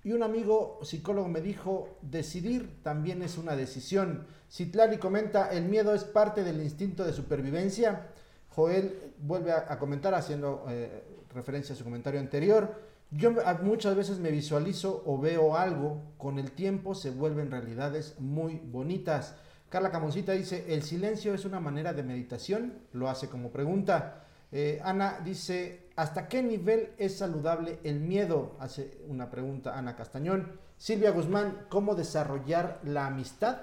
y 0.02 0.12
un 0.12 0.22
amigo 0.22 0.80
psicólogo 0.82 1.28
me 1.28 1.40
dijo, 1.40 1.98
decidir 2.02 2.82
también 2.82 3.22
es 3.22 3.36
una 3.36 3.54
decisión. 3.54 4.26
Citlali 4.50 4.98
comenta, 4.98 5.50
el 5.50 5.64
miedo 5.64 5.94
es 5.94 6.04
parte 6.04 6.42
del 6.42 6.62
instinto 6.62 7.04
de 7.04 7.12
supervivencia. 7.12 8.08
Joel 8.48 9.12
vuelve 9.18 9.52
a, 9.52 9.78
comentar 9.78 10.14
haciendo 10.14 10.64
eh, 10.68 11.02
referencia 11.34 11.74
a 11.74 11.78
su 11.78 11.84
comentario 11.84 12.20
anterior. 12.20 12.80
Yo 13.10 13.32
muchas 13.62 13.94
veces 13.94 14.18
me 14.18 14.30
visualizo 14.30 15.02
o 15.06 15.18
veo 15.18 15.56
algo, 15.56 16.02
con 16.18 16.38
el 16.38 16.50
tiempo 16.52 16.94
se 16.94 17.10
vuelven 17.10 17.50
realidades 17.50 18.16
muy 18.18 18.60
bonitas. 18.64 19.36
Carla 19.74 19.90
Camoncita 19.90 20.30
dice, 20.30 20.66
el 20.72 20.84
silencio 20.84 21.34
es 21.34 21.44
una 21.44 21.58
manera 21.58 21.92
de 21.92 22.04
meditación, 22.04 22.74
lo 22.92 23.08
hace 23.08 23.28
como 23.28 23.50
pregunta. 23.50 24.22
Eh, 24.52 24.80
Ana 24.84 25.18
dice, 25.24 25.88
¿hasta 25.96 26.28
qué 26.28 26.44
nivel 26.44 26.90
es 26.96 27.18
saludable 27.18 27.80
el 27.82 27.98
miedo? 27.98 28.52
Hace 28.60 28.98
una 29.08 29.30
pregunta 29.30 29.76
Ana 29.76 29.96
Castañón. 29.96 30.60
Silvia 30.78 31.10
Guzmán, 31.10 31.66
¿cómo 31.70 31.96
desarrollar 31.96 32.78
la 32.84 33.08
amistad 33.08 33.62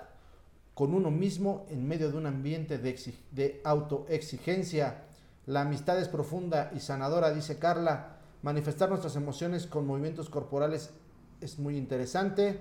con 0.74 0.94
uno 0.94 1.12
mismo 1.12 1.66
en 1.70 1.88
medio 1.88 2.12
de 2.12 2.18
un 2.18 2.26
ambiente 2.26 2.78
de, 2.78 3.00
de 3.32 3.62
autoexigencia? 3.64 5.04
La 5.46 5.62
amistad 5.62 5.98
es 5.98 6.10
profunda 6.10 6.74
y 6.76 6.82
sanadora, 6.82 7.32
dice 7.32 7.58
Carla. 7.58 8.18
Manifestar 8.42 8.90
nuestras 8.90 9.16
emociones 9.16 9.66
con 9.66 9.88
movimientos 9.88 10.30
corporales 10.30 10.90
es 11.40 11.58
muy 11.58 11.78
interesante. 11.78 12.60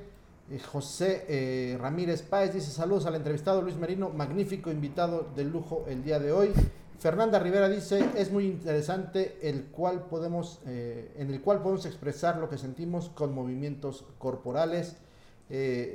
Eh, 0.51 0.59
José 0.59 1.27
eh, 1.29 1.79
Ramírez 1.81 2.23
Páez 2.23 2.53
dice 2.53 2.73
saludos 2.73 3.07
al 3.07 3.15
entrevistado 3.15 3.63
Luis 3.63 3.77
Merino, 3.77 4.09
magnífico 4.11 4.71
invitado 4.71 5.29
de 5.37 5.45
lujo 5.45 5.85
el 5.87 6.03
día 6.03 6.19
de 6.19 6.33
hoy. 6.33 6.53
Fernanda 6.99 7.39
Rivera 7.39 7.69
dice 7.69 8.05
es 8.17 8.33
muy 8.33 8.47
interesante 8.47 9.39
el 9.43 9.67
cual 9.67 10.07
podemos, 10.07 10.61
eh, 10.67 11.15
en 11.17 11.31
el 11.31 11.41
cual 11.41 11.63
podemos 11.63 11.87
expresar 11.87 12.39
lo 12.39 12.49
que 12.49 12.59
sentimos 12.59 13.11
con 13.11 13.33
movimientos 13.33 14.05
corporales. 14.19 14.97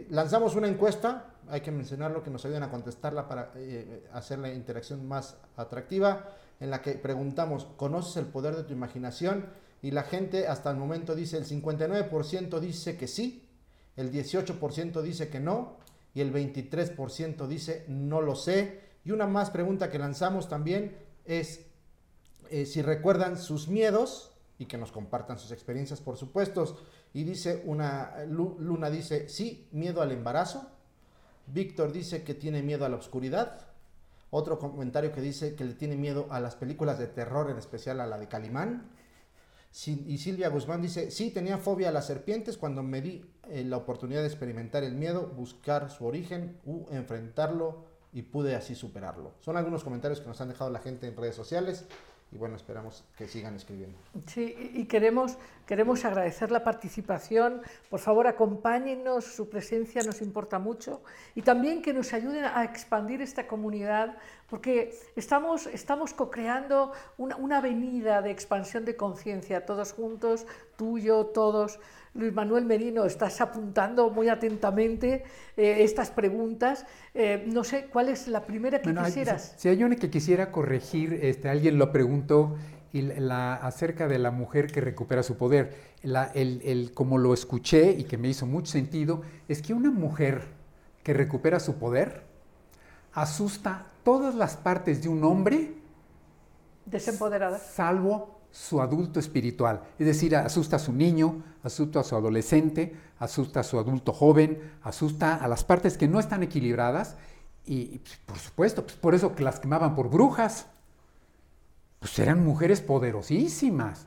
Lanzamos 0.09 0.55
una 0.55 0.67
encuesta, 0.67 1.33
hay 1.47 1.61
que 1.61 1.71
mencionarlo, 1.71 2.23
que 2.23 2.29
nos 2.29 2.43
ayuden 2.43 2.63
a 2.63 2.69
contestarla 2.69 3.25
para 3.29 3.53
hacer 4.11 4.39
la 4.39 4.51
interacción 4.53 5.07
más 5.07 5.37
atractiva, 5.55 6.29
en 6.59 6.69
la 6.69 6.81
que 6.81 6.91
preguntamos, 6.95 7.65
¿conoces 7.77 8.17
el 8.17 8.25
poder 8.25 8.57
de 8.57 8.63
tu 8.63 8.73
imaginación? 8.73 9.45
Y 9.81 9.91
la 9.91 10.03
gente 10.03 10.49
hasta 10.49 10.71
el 10.71 10.75
momento 10.75 11.15
dice, 11.15 11.37
el 11.37 11.45
59% 11.45 12.59
dice 12.59 12.97
que 12.97 13.07
sí, 13.07 13.44
el 13.97 14.11
18% 14.11 15.01
dice 15.01 15.29
que 15.29 15.39
no, 15.39 15.77
y 16.13 16.21
el 16.21 16.33
23% 16.33 17.47
dice 17.47 17.85
no 17.87 18.21
lo 18.21 18.35
sé. 18.35 18.81
Y 19.03 19.11
una 19.11 19.27
más 19.27 19.49
pregunta 19.51 19.89
que 19.91 19.99
lanzamos 19.99 20.49
también 20.49 20.95
es 21.25 21.65
eh, 22.49 22.65
si 22.65 22.81
recuerdan 22.81 23.37
sus 23.37 23.67
miedos 23.67 24.31
y 24.57 24.65
que 24.65 24.77
nos 24.77 24.91
compartan 24.91 25.37
sus 25.39 25.51
experiencias, 25.51 26.01
por 26.01 26.17
supuesto. 26.17 26.77
Y 27.13 27.23
dice 27.23 27.61
una, 27.65 28.25
Lu- 28.27 28.57
Luna 28.59 28.89
dice, 28.89 29.29
sí, 29.29 29.67
miedo 29.71 30.01
al 30.01 30.11
embarazo. 30.11 30.69
Víctor 31.47 31.91
dice 31.91 32.23
que 32.23 32.33
tiene 32.33 32.63
miedo 32.63 32.85
a 32.85 32.89
la 32.89 32.95
oscuridad. 32.97 33.67
Otro 34.31 34.57
comentario 34.59 35.11
que 35.11 35.21
dice 35.21 35.55
que 35.55 35.63
le 35.63 35.73
tiene 35.75 35.95
miedo 35.95 36.27
a 36.29 36.39
las 36.39 36.55
películas 36.55 36.97
de 36.99 37.07
terror, 37.07 37.49
en 37.51 37.57
especial 37.57 37.99
a 38.01 38.07
la 38.07 38.17
de 38.17 38.27
Calimán. 38.27 38.89
Y 39.87 40.17
Silvia 40.19 40.47
Guzmán 40.47 40.81
dice, 40.81 41.11
sí, 41.11 41.31
tenía 41.31 41.57
fobia 41.57 41.89
a 41.89 41.91
las 41.91 42.07
serpientes 42.07 42.57
cuando 42.57 42.81
me 42.81 43.01
di 43.01 43.25
eh, 43.49 43.65
la 43.65 43.75
oportunidad 43.75 44.21
de 44.21 44.27
experimentar 44.27 44.85
el 44.85 44.95
miedo, 44.95 45.27
buscar 45.35 45.89
su 45.89 46.05
origen 46.05 46.57
u 46.65 46.85
enfrentarlo 46.91 47.83
y 48.13 48.21
pude 48.21 48.55
así 48.55 48.73
superarlo. 48.73 49.33
Son 49.41 49.57
algunos 49.57 49.83
comentarios 49.83 50.21
que 50.21 50.27
nos 50.27 50.39
han 50.39 50.47
dejado 50.47 50.69
la 50.69 50.79
gente 50.79 51.07
en 51.07 51.17
redes 51.17 51.35
sociales 51.35 51.85
y 52.35 52.37
bueno, 52.37 52.57
esperamos 52.57 53.05
que 53.17 53.29
sigan 53.29 53.55
escribiendo. 53.55 53.97
Sí, 54.27 54.71
y 54.73 54.83
queremos, 54.85 55.37
queremos 55.65 56.03
agradecer 56.03 56.51
la 56.51 56.65
participación. 56.65 57.61
Por 57.89 58.01
favor, 58.01 58.27
acompáñennos, 58.27 59.23
su 59.23 59.47
presencia 59.49 60.03
nos 60.03 60.21
importa 60.21 60.59
mucho. 60.59 61.01
Y 61.33 61.43
también 61.43 61.81
que 61.81 61.93
nos 61.93 62.11
ayuden 62.11 62.43
a 62.43 62.65
expandir 62.65 63.21
esta 63.21 63.47
comunidad, 63.47 64.17
porque 64.49 64.93
estamos, 65.15 65.67
estamos 65.67 66.13
co-creando 66.13 66.91
una, 67.17 67.37
una 67.37 67.59
avenida 67.59 68.21
de 68.21 68.31
expansión 68.31 68.83
de 68.83 68.97
conciencia, 68.97 69.65
todos 69.65 69.93
juntos, 69.93 70.45
tú, 70.75 70.99
yo, 70.99 71.27
todos. 71.27 71.79
Luis 72.17 72.31
Manuel 72.33 72.63
Merino, 72.63 73.03
estás 73.03 73.41
apuntando 73.41 74.09
muy 74.09 74.29
atentamente 74.29 75.25
eh, 75.57 75.83
estas 75.83 76.11
preguntas. 76.11 76.85
Eh, 77.13 77.43
no 77.47 77.65
sé, 77.65 77.87
¿cuál 77.91 78.07
es 78.07 78.29
la 78.29 78.45
primera 78.45 78.79
que 78.79 78.85
Bueno, 78.85 79.01
hay- 79.01 79.07
quisieras? 79.07 79.55
si, 79.57 79.63
si 79.63 79.67
hay 79.67 79.83
una 79.83 79.97
que 79.97 80.09
quisiera 80.09 80.49
corregir, 80.49 81.19
este, 81.21 81.49
alguien 81.49 81.77
lo 81.77 81.91
preguntó 81.91 82.24
y 82.93 83.01
la, 83.01 83.55
acerca 83.55 84.07
de 84.07 84.19
la 84.19 84.31
mujer 84.31 84.71
que 84.71 84.81
recupera 84.81 85.21
su 85.23 85.35
poder. 85.37 85.75
La- 86.03 86.25
el, 86.33 86.61
el- 86.63 86.93
como 86.93 87.17
lo 87.17 87.33
escuché 87.33 87.91
y 87.91 88.05
que 88.05 88.17
me 88.17 88.27
hizo 88.29 88.45
mucho 88.45 88.71
sentido, 88.71 89.21
es 89.47 89.61
que 89.61 89.73
una 89.73 89.91
mujer 89.91 90.43
que 91.03 91.13
recupera 91.13 91.59
su 91.59 91.75
poder 91.75 92.23
asusta 93.13 93.85
todas 94.03 94.35
las 94.35 94.55
partes 94.57 95.01
de 95.03 95.09
un 95.09 95.23
hombre 95.23 95.73
Desempoderada. 96.85 97.57
salvo 97.59 98.39
su 98.51 98.79
adulto 98.81 99.19
espiritual. 99.19 99.81
Es 99.99 100.05
decir, 100.05 100.35
asusta 100.35 100.77
a 100.77 100.79
su 100.79 100.93
niño, 100.93 101.43
asusta 101.63 101.99
a 101.99 102.03
su 102.03 102.15
adolescente, 102.15 102.95
asusta 103.19 103.59
a 103.61 103.63
su 103.63 103.77
adulto 103.79 104.13
joven, 104.13 104.59
asusta 104.83 105.35
a 105.35 105.47
las 105.47 105.63
partes 105.65 105.97
que 105.97 106.07
no 106.07 106.19
están 106.19 106.43
equilibradas 106.43 107.15
y, 107.65 107.75
y, 107.75 108.01
por 108.25 108.37
supuesto, 108.37 108.83
pues, 108.83 108.95
por 108.95 109.15
eso 109.15 109.35
que 109.35 109.43
las 109.43 109.59
quemaban 109.59 109.95
por 109.95 110.09
brujas. 110.09 110.67
Pues 112.05 112.19
eran 112.19 112.45
mujeres 112.45 112.81
poderosísimas. 112.81 114.05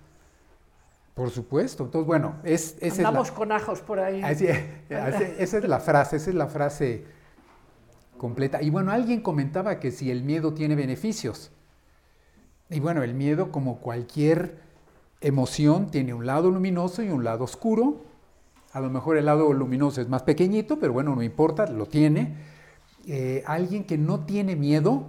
Por 1.15 1.31
supuesto. 1.31 1.83
Entonces, 1.83 2.07
bueno, 2.07 2.37
es, 2.45 2.77
esa 2.79 2.87
es 2.87 2.99
la- 3.01 3.09
Andamos 3.09 3.33
con 3.33 3.51
ajos 3.51 3.81
por 3.81 3.99
ahí. 3.99 4.23
Así- 4.23 4.47
esa 4.47 5.59
es 5.59 5.65
la 5.69 5.81
frase, 5.81 6.15
esa 6.15 6.31
es 6.31 6.37
la 6.37 6.47
frase 6.47 7.03
completa. 8.17 8.63
Y 8.63 8.71
bueno, 8.71 8.93
alguien 8.93 9.21
comentaba 9.21 9.81
que 9.81 9.91
si 9.91 10.13
el 10.13 10.23
miedo 10.23 10.55
tiene 10.55 10.77
beneficios. 10.77 11.51
Y 12.71 12.79
bueno, 12.79 13.03
el 13.03 13.15
miedo, 13.15 13.51
como 13.51 13.79
cualquier 13.81 14.61
emoción, 15.21 15.91
tiene 15.91 16.15
un 16.15 16.25
lado 16.25 16.53
luminoso 16.53 17.03
y 17.03 17.09
un 17.11 17.25
lado 17.25 17.43
oscuro. 17.43 18.05
A 18.75 18.79
lo 18.79 18.91
mejor 18.91 19.17
el 19.17 19.27
lado 19.27 19.53
luminoso 19.53 20.01
es 20.01 20.09
más 20.09 20.23
pequeñito, 20.23 20.79
pero 20.79 20.93
bueno, 20.93 21.17
no 21.17 21.25
importa, 21.25 21.67
lo 21.67 21.87
tiene. 21.87 22.37
Eh, 23.09 23.43
alguien 23.45 23.83
que 23.83 23.99
no 23.99 24.21
tiene 24.21 24.55
miedo, 24.55 25.07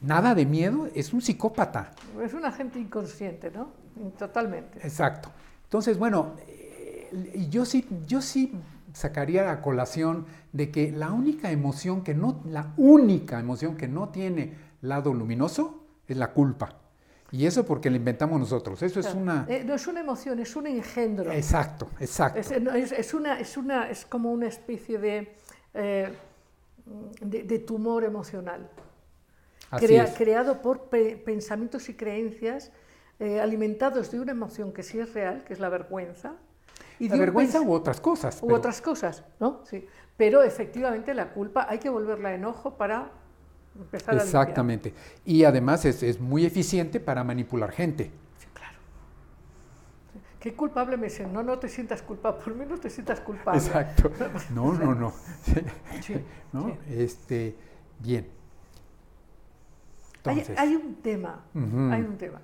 nada 0.00 0.34
de 0.34 0.46
miedo, 0.46 0.88
es 0.94 1.12
un 1.12 1.20
psicópata. 1.22 1.92
Es 2.22 2.34
un 2.34 2.44
agente 2.44 2.78
inconsciente, 2.78 3.50
¿no? 3.50 3.68
Totalmente. 4.18 4.78
Exacto. 4.86 5.30
Entonces, 5.64 5.98
bueno, 5.98 6.34
eh, 6.48 7.46
yo 7.50 7.64
sí, 7.64 7.86
yo 8.06 8.20
sí 8.22 8.52
sacaría 8.92 9.50
a 9.50 9.60
colación 9.60 10.26
de 10.52 10.70
que 10.70 10.92
la 10.92 11.10
única 11.12 11.50
emoción 11.50 12.02
que 12.02 12.14
no, 12.14 12.40
la 12.46 12.72
única 12.76 13.40
emoción 13.40 13.76
que 13.76 13.88
no 13.88 14.08
tiene 14.10 14.52
lado 14.82 15.12
luminoso 15.12 15.84
es 16.06 16.16
la 16.16 16.32
culpa. 16.32 16.76
Y 17.32 17.46
eso 17.46 17.66
porque 17.66 17.90
la 17.90 17.96
inventamos 17.96 18.38
nosotros. 18.38 18.80
Eso 18.82 19.00
es 19.00 19.12
una. 19.12 19.44
Eh, 19.48 19.64
no 19.66 19.74
es 19.74 19.86
una 19.88 19.98
emoción, 20.00 20.38
es 20.38 20.54
un 20.54 20.68
engendro. 20.68 21.32
Exacto, 21.32 21.88
exacto. 21.98 22.38
Es, 22.38 22.62
no, 22.62 22.72
es- 22.72 22.92
es 22.92 23.12
una, 23.14 23.40
es, 23.40 23.56
una, 23.56 23.90
es 23.90 24.04
como 24.06 24.30
una 24.30 24.46
especie 24.46 24.98
de, 24.98 25.34
eh, 25.72 26.12
de, 27.20 27.42
de 27.42 27.58
tumor 27.60 28.04
emocional, 28.04 28.68
crea- 29.70 30.14
creado 30.14 30.62
por 30.62 30.84
pe- 30.88 31.16
pensamientos 31.16 31.88
y 31.88 31.94
creencias 31.94 32.70
eh, 33.20 33.40
alimentados 33.40 34.10
de 34.10 34.20
una 34.20 34.32
emoción 34.32 34.72
que 34.72 34.82
sí 34.82 34.98
es 34.98 35.12
real, 35.14 35.44
que 35.44 35.52
es 35.52 35.60
la 35.60 35.68
vergüenza. 35.68 36.34
Y 36.98 37.08
La 37.08 37.16
vergüenza 37.16 37.60
u 37.60 37.72
otras 37.72 38.00
cosas. 38.00 38.40
u 38.42 38.52
otras 38.54 38.80
cosas, 38.80 39.24
¿no? 39.40 39.62
Sí. 39.64 39.86
Pero 40.16 40.42
efectivamente 40.42 41.12
la 41.14 41.32
culpa 41.32 41.66
hay 41.68 41.78
que 41.78 41.88
volverla 41.88 42.34
enojo 42.34 42.76
para 42.76 43.10
empezar 43.76 44.10
a 44.10 44.18
limpiar. 44.22 44.26
Exactamente. 44.42 44.94
Y 45.24 45.42
además 45.44 45.84
es, 45.84 46.02
es 46.04 46.20
muy 46.20 46.44
eficiente 46.46 47.00
para 47.00 47.24
manipular 47.24 47.72
gente. 47.72 48.10
Sí, 48.38 48.46
claro. 48.52 48.78
Qué 50.38 50.54
culpable 50.54 50.96
me 50.96 51.10
siento. 51.10 51.34
No, 51.34 51.42
no 51.42 51.58
te 51.58 51.68
sientas 51.68 52.00
culpable. 52.02 52.40
Por 52.44 52.54
mí 52.54 52.64
no 52.68 52.78
te 52.78 52.90
sientas 52.90 53.20
culpable. 53.20 53.60
Exacto. 53.60 54.10
No, 54.54 54.72
no, 54.72 54.94
no. 54.94 55.12
Sí, 56.00 56.14
¿No? 56.52 56.66
sí. 56.68 56.94
Este, 56.96 57.56
bien. 57.98 58.28
Hay, 60.24 60.38
Entonces, 60.38 60.58
hay 60.58 60.74
un 60.74 60.94
tema, 60.96 61.44
hay 61.54 62.02
un 62.02 62.16
tema. 62.16 62.40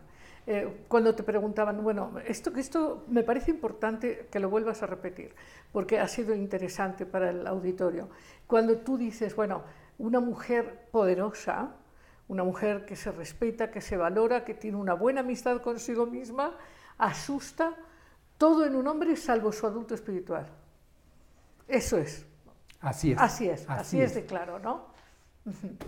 Eh, 0.47 0.85
cuando 0.89 1.15
te 1.15 1.23
preguntaban, 1.23 1.83
bueno, 1.83 2.13
esto, 2.27 2.51
esto 2.57 3.05
me 3.09 3.23
parece 3.23 3.51
importante 3.51 4.29
que 4.31 4.41
lo 4.41 4.51
vuelvas 4.51 4.83
a 4.83 4.87
repetir, 4.87 5.35
porque 5.71 5.99
ha 5.99 6.09
sido 6.09 6.35
interesante 6.35 7.07
para 7.07 7.31
el 7.31 7.47
auditorio. 7.47 8.09
Cuando 8.47 8.79
tú 8.79 8.99
dices, 8.99 9.37
bueno, 9.37 9.63
una 9.99 10.19
mujer 10.21 10.89
poderosa, 10.91 11.77
una 12.29 12.43
mujer 12.43 12.85
que 12.85 12.97
se 12.97 13.13
respeta, 13.13 13.71
que 13.71 13.81
se 13.81 13.97
valora, 13.97 14.45
que 14.45 14.55
tiene 14.55 14.77
una 14.77 14.95
buena 14.95 15.21
amistad 15.21 15.61
consigo 15.61 16.07
misma, 16.07 16.57
asusta 16.99 17.77
todo 18.39 18.65
en 18.65 18.75
un 18.75 18.87
hombre 18.87 19.17
salvo 19.17 19.53
su 19.53 19.67
adulto 19.67 19.95
espiritual. 19.95 20.47
Eso 21.69 21.99
es, 21.99 22.27
así 22.81 23.13
es. 23.13 23.19
así 23.19 23.49
es, 23.49 23.69
así, 23.69 24.01
es 24.01 24.15
de 24.15 24.25
claro, 24.25 24.59
¿no? 24.59 24.90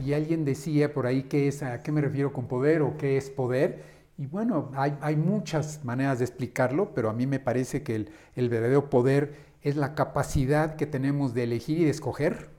Y 0.03 0.13
alguien 0.15 0.45
decía 0.45 0.93
por 0.95 1.07
ahí 1.07 1.25
qué 1.25 1.49
es, 1.49 1.63
a 1.63 1.83
qué 1.83 1.93
me 1.93 2.01
refiero 2.01 2.33
con 2.33 2.49
poder 2.49 2.83
o 2.83 2.97
qué 2.97 3.17
es 3.17 3.31
poder. 3.31 3.83
Y 4.19 4.27
bueno, 4.27 4.71
hay, 4.75 4.97
hay 5.01 5.17
muchas 5.17 5.85
maneras 5.85 6.19
de 6.19 6.25
explicarlo, 6.25 6.95
pero 6.95 7.11
a 7.11 7.13
mí 7.13 7.27
me 7.27 7.41
parece 7.41 7.83
que 7.83 7.95
el, 7.97 8.11
el 8.37 8.49
verdadero 8.49 8.91
poder 8.91 9.35
es 9.63 9.77
la 9.77 9.95
capacidad 9.95 10.77
que 10.77 10.87
tenemos 10.87 11.35
de 11.35 11.45
elegir 11.45 11.79
y 11.79 11.85
de 11.85 11.91
escoger, 11.91 12.51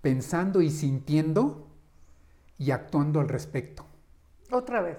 pensando 0.00 0.60
y 0.62 0.70
sintiendo 0.70 1.66
y 2.58 2.70
actuando 2.72 3.20
al 3.20 3.28
respecto. 3.28 3.86
Otra 4.50 4.82
vez. 4.82 4.98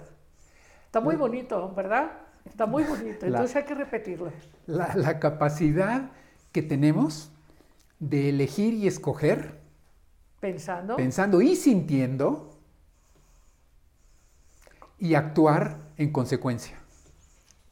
Está 0.86 1.00
muy 1.00 1.16
bonito, 1.16 1.72
¿verdad? 1.74 2.12
Está 2.44 2.66
muy 2.66 2.84
bonito, 2.84 3.26
La- 3.26 3.38
entonces 3.38 3.56
hay 3.56 3.64
que 3.64 3.74
repetirlo. 3.74 4.32
La, 4.66 4.94
la 4.96 5.20
capacidad 5.20 6.10
que 6.52 6.62
tenemos 6.62 7.30
de 8.00 8.30
elegir 8.30 8.74
y 8.74 8.86
escoger, 8.86 9.60
Pensando. 10.44 10.96
pensando 10.96 11.40
y 11.40 11.56
sintiendo, 11.56 12.50
y 14.98 15.14
actuar 15.14 15.78
en 15.96 16.12
consecuencia. 16.12 16.76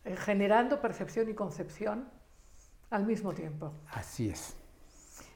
eh, 0.07 0.17
generando 0.17 0.81
percepción 0.81 1.29
y 1.29 1.35
concepción 1.35 2.09
al 2.89 3.05
mismo 3.05 3.35
tiempo. 3.35 3.75
Así 3.91 4.31
es. 4.31 4.57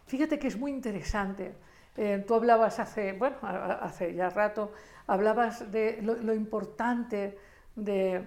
Fíjate 0.06 0.38
que 0.38 0.48
es 0.48 0.56
muy 0.56 0.70
interesante. 0.70 1.54
Eh, 1.98 2.24
tú 2.26 2.34
hablabas 2.34 2.78
hace, 2.78 3.12
bueno, 3.12 3.36
hace 3.42 4.14
ya 4.14 4.30
rato, 4.30 4.72
hablabas 5.06 5.70
de 5.70 6.00
lo, 6.00 6.32
importante 6.32 7.36
de, 7.74 8.26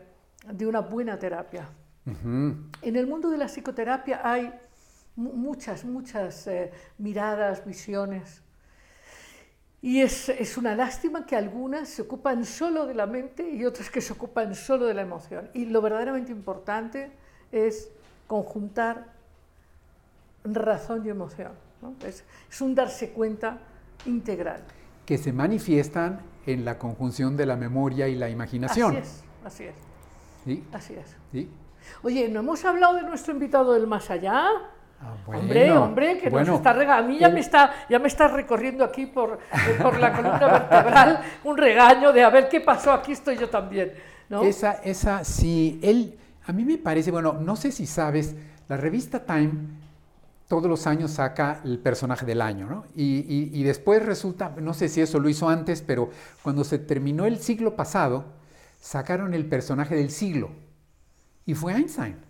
de, 0.54 0.68
una 0.68 0.82
buena 0.82 1.18
terapia. 1.18 1.68
En 2.06 2.96
el 2.96 3.08
mundo 3.08 3.32
de 3.32 3.40
la 3.40 3.48
psicoterapia 3.48 4.22
hay 4.24 4.54
muchas, 5.16 5.84
muchas 5.84 6.46
eh, 6.46 6.72
miradas, 7.00 7.66
visiones. 7.66 8.44
Y 9.82 10.02
es, 10.02 10.28
es, 10.28 10.58
una 10.58 10.76
lástima 10.76 11.26
que 11.26 11.38
algunas 11.38 11.88
se 11.88 12.02
ocupan 12.02 12.44
solo 12.44 12.86
de 12.86 12.94
la 12.94 13.06
mente 13.06 13.50
y 13.50 13.64
otras 13.66 13.90
que 13.90 14.02
se 14.02 14.12
ocupan 14.12 14.54
solo 14.54 14.86
de 14.86 14.94
la 14.94 15.04
emoción. 15.04 15.50
Y 15.54 15.66
lo 15.66 15.82
verdaderamente 15.82 16.32
importante 16.32 17.12
es 17.52 17.90
conjuntar 18.28 19.14
razón 20.44 21.06
y 21.06 21.10
emoción. 21.10 21.54
Es, 22.06 22.26
es, 22.50 22.62
un 22.62 22.76
darse 22.76 23.12
cuenta 23.12 23.60
integral. 24.06 24.64
Que 25.06 25.18
se 25.18 25.32
manifiestan 25.32 26.20
en 26.46 26.66
la 26.66 26.78
conjunción 26.78 27.38
de 27.38 27.46
la 27.46 27.56
memoria 27.56 28.10
y 28.10 28.16
la 28.16 28.30
imaginación. 28.30 28.98
Así 28.98 29.00
es, 29.00 29.24
así 29.46 29.64
es. 29.64 29.76
¿Sí? 30.44 30.64
Así 30.74 30.94
es. 30.96 31.16
¿Sí? 31.32 31.50
Oye, 32.04 32.28
¿no 32.28 32.42
hemos 32.42 32.66
hablado 32.66 32.96
de 32.96 33.04
nuestro 33.04 33.34
invitado 33.34 33.74
del 33.74 33.88
más 33.88 34.10
allá? 34.10 34.50
Ah, 35.02 35.16
hombre, 35.28 35.72
hombre, 35.72 36.18
que 36.18 36.30
nos 36.30 36.50
está 36.50 36.74
regañando. 36.74 37.06
A 37.06 37.08
mí 37.08 37.20
ya, 37.20 37.30
me 37.30 37.40
está, 37.40 37.72
ya 37.90 38.00
me 38.00 38.08
está 38.10 38.28
recorriendo 38.28 38.84
aquí 38.84 39.06
por, 39.06 39.40
por 39.82 39.98
la 39.98 40.12
columna 40.12 40.48
vertebral 40.48 41.22
un 41.46 41.58
regaño 41.58 42.12
de 42.12 42.22
a 42.22 42.30
ver 42.30 42.50
qué 42.50 42.60
pasó, 42.60 42.92
aquí 42.92 43.14
estoy 43.14 43.38
yo 43.38 43.50
también. 43.50 43.94
¿no? 44.28 44.44
Esa, 44.44 44.74
esa, 44.84 45.24
sí, 45.24 45.80
él, 45.82 46.18
a 46.46 46.52
mí 46.52 46.66
me 46.66 46.78
parece, 46.78 47.12
bueno, 47.12 47.34
no 47.34 47.56
sé 47.56 47.72
si 47.72 47.86
sabes, 47.86 48.36
la 48.68 48.76
revista 48.76 49.26
Time 49.26 49.52
todos 50.50 50.68
los 50.68 50.86
años 50.88 51.12
saca 51.12 51.62
el 51.64 51.80
personaje 51.80 52.26
del 52.26 52.42
año, 52.42 52.68
¿no? 52.68 52.86
Y, 52.96 53.52
y, 53.54 53.64
después 53.64 54.04
resulta, 54.04 54.52
no 54.60 54.74
sé 54.74 54.90
si 54.90 55.00
eso 55.00 55.20
lo 55.20 55.30
hizo 55.30 55.48
antes, 55.48 55.84
pero 55.84 56.10
cuando 56.42 56.64
se 56.64 56.80
terminó 56.80 57.28
el 57.28 57.38
siglo 57.38 57.76
pasado, 57.76 58.26
sacaron 58.80 59.36
el 59.36 59.46
personaje 59.46 59.96
del 59.96 60.10
siglo. 60.10 60.50
Y 61.46 61.54
fue 61.54 61.74
Einstein 61.74 62.29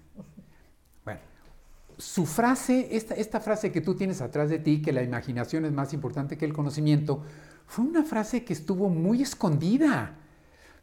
su 2.00 2.26
frase, 2.26 2.96
esta, 2.96 3.14
esta, 3.14 3.42
frase 3.42 3.72
que 3.72 3.82
tú 3.82 3.94
tienes 3.94 4.22
atrás 4.22 4.50
de 4.50 4.58
ti, 4.58 4.82
que 4.82 4.94
la 4.94 5.04
imaginación 5.04 5.66
es 5.66 5.74
más 5.74 5.94
importante 5.94 6.38
que 6.38 6.46
el 6.46 6.54
conocimiento, 6.54 7.24
fue 7.68 7.86
una 7.86 8.04
frase 8.04 8.44
que 8.44 8.54
estuvo 8.54 8.90
muy 8.90 9.22
escondida. 9.22 10.16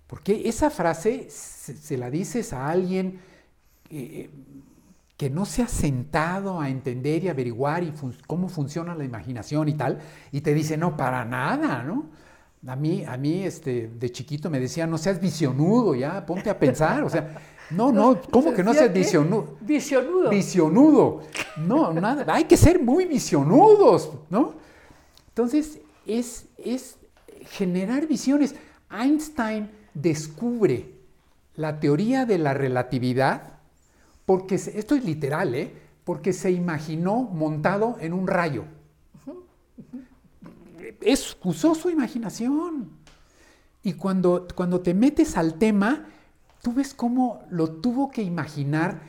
Porque 0.07 0.49
esa 0.49 0.71
frase 0.71 1.29
se, 1.31 1.97
la 1.97 2.11
dices 2.11 2.53
a 2.53 2.69
alguien 2.69 3.19
eh, 3.91 4.31
que 5.17 5.31
no 5.31 5.47
se 5.47 5.63
ha 5.63 5.69
sentado 5.69 6.61
a 6.61 6.69
entender 6.69 7.25
y 7.25 7.29
averiguar 7.29 7.83
y 7.83 7.93
cómo 8.27 8.49
funciona 8.49 8.95
la 8.95 9.05
imaginación 9.05 9.69
y 9.69 9.75
tal, 9.75 9.99
y 10.31 10.43
te 10.43 10.55
dice, 10.55 10.77
no, 10.77 10.97
para 10.97 11.25
nada, 11.25 11.83
¿no? 11.83 12.11
A 12.67 12.75
mí, 12.75 13.05
a 13.05 13.17
mí 13.17 13.45
este, 13.45 13.89
de 13.89 14.11
chiquito 14.11 14.51
me 14.51 14.59
decía, 14.59 14.87
no 14.87 14.99
seas 14.99 15.21
visionudo, 15.21 15.95
ya, 15.95 16.25
ponte 16.27 16.51
a 16.51 16.59
pensar, 16.59 17.05
o 17.05 17.11
sea, 17.11 17.39
no, 17.71 17.93
no, 17.93 18.21
¿cómo 18.31 18.53
que 18.53 18.65
no 18.65 18.75
seas 18.75 18.93
visionudo? 18.93 19.57
Visionudo. 19.61 20.31
Visionudo. 20.31 21.23
No, 21.59 21.93
nada, 21.93 22.25
hay 22.35 22.45
que 22.45 22.57
ser 22.57 22.83
muy 22.83 23.05
visionudos, 23.05 24.11
¿no? 24.31 24.55
Entonces, 25.29 25.79
es, 26.07 26.47
es 26.59 26.97
generar 27.51 28.07
visiones. 28.07 28.55
Einstein 28.91 29.71
descubre 29.95 30.93
la 31.55 31.81
teoría 31.81 32.27
de 32.27 32.39
la 32.39 32.55
relatividad, 32.55 33.55
porque, 34.25 34.57
esto 34.57 34.95
es 34.95 35.05
literal, 35.05 35.55
¿eh? 35.55 35.73
porque 36.05 36.33
se 36.33 36.51
imaginó 36.51 37.23
montado 37.23 37.97
en 38.01 38.13
un 38.13 38.27
rayo. 38.27 38.65
Es, 41.01 41.37
usó 41.43 41.75
su 41.75 41.91
imaginación. 41.91 42.91
Y 43.83 43.95
cuando, 43.95 44.49
cuando 44.55 44.81
te 44.81 44.95
metes 44.95 45.37
al 45.37 45.59
tema, 45.59 46.07
tú 46.63 46.73
ves 46.73 46.95
cómo 46.95 47.45
lo 47.51 47.71
tuvo 47.71 48.11
que 48.11 48.23
imaginar 48.23 49.01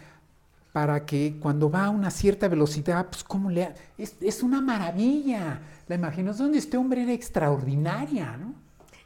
para 0.71 1.05
que 1.05 1.37
cuando 1.39 1.71
va 1.71 1.85
a 1.85 1.89
una 1.89 2.11
cierta 2.11 2.47
velocidad, 2.47 3.07
pues 3.07 3.23
cómo 3.23 3.49
le... 3.49 3.73
Es, 3.97 4.15
es 4.21 4.43
una 4.43 4.61
maravilla. 4.61 5.61
La 5.87 5.95
imaginación 5.95 6.51
de 6.51 6.59
este 6.59 6.77
hombre 6.77 7.01
era 7.01 7.13
extraordinaria, 7.13 8.37
¿no? 8.37 8.53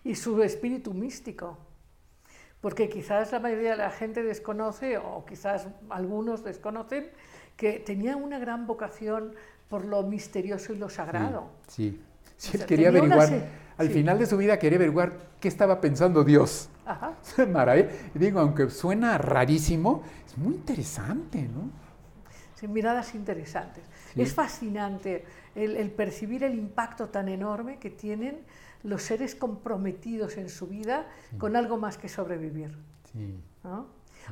Y 0.03 0.15
su 0.15 0.41
espíritu 0.43 0.93
místico. 0.93 1.57
Porque 2.59 2.89
quizás 2.89 3.31
la 3.31 3.39
mayoría 3.39 3.71
de 3.71 3.77
la 3.77 3.91
gente 3.91 4.21
desconoce, 4.21 4.97
o 4.97 5.25
quizás 5.25 5.67
algunos 5.89 6.43
desconocen, 6.43 7.09
que 7.55 7.79
tenía 7.79 8.17
una 8.17 8.37
gran 8.37 8.67
vocación 8.67 9.33
por 9.69 9.85
lo 9.85 10.03
misterioso 10.03 10.73
y 10.73 10.77
lo 10.77 10.89
sagrado. 10.89 11.51
Sí, 11.67 11.91
sí. 11.91 12.10
Él 12.53 12.65
quería 12.65 12.89
averiguar, 12.89 13.29
al 13.77 13.89
final 13.89 14.19
de 14.19 14.25
su 14.25 14.37
vida 14.37 14.57
quería 14.59 14.77
averiguar 14.77 15.13
qué 15.39 15.47
estaba 15.47 15.81
pensando 15.81 16.23
Dios. 16.23 16.69
Ajá. 16.85 17.15
Maravilla. 17.47 17.89
Digo, 18.13 18.39
aunque 18.39 18.69
suena 18.69 19.17
rarísimo, 19.17 20.03
es 20.25 20.37
muy 20.37 20.55
interesante, 20.55 21.43
¿no? 21.43 21.69
Sí, 22.55 22.67
miradas 22.67 23.15
interesantes. 23.15 23.83
Es 24.15 24.33
fascinante 24.33 25.25
el, 25.55 25.89
percibir 25.91 26.43
el 26.43 26.53
impacto 26.53 27.09
tan 27.09 27.27
enorme 27.27 27.79
que 27.79 27.89
tienen 27.89 28.41
los 28.83 29.01
seres 29.01 29.35
comprometidos 29.35 30.37
en 30.37 30.49
su 30.49 30.67
vida 30.67 31.07
con 31.37 31.55
algo 31.55 31.77
más 31.77 31.97
que 31.97 32.07
sobrevivir. 32.07 32.77
Sí. 33.11 33.39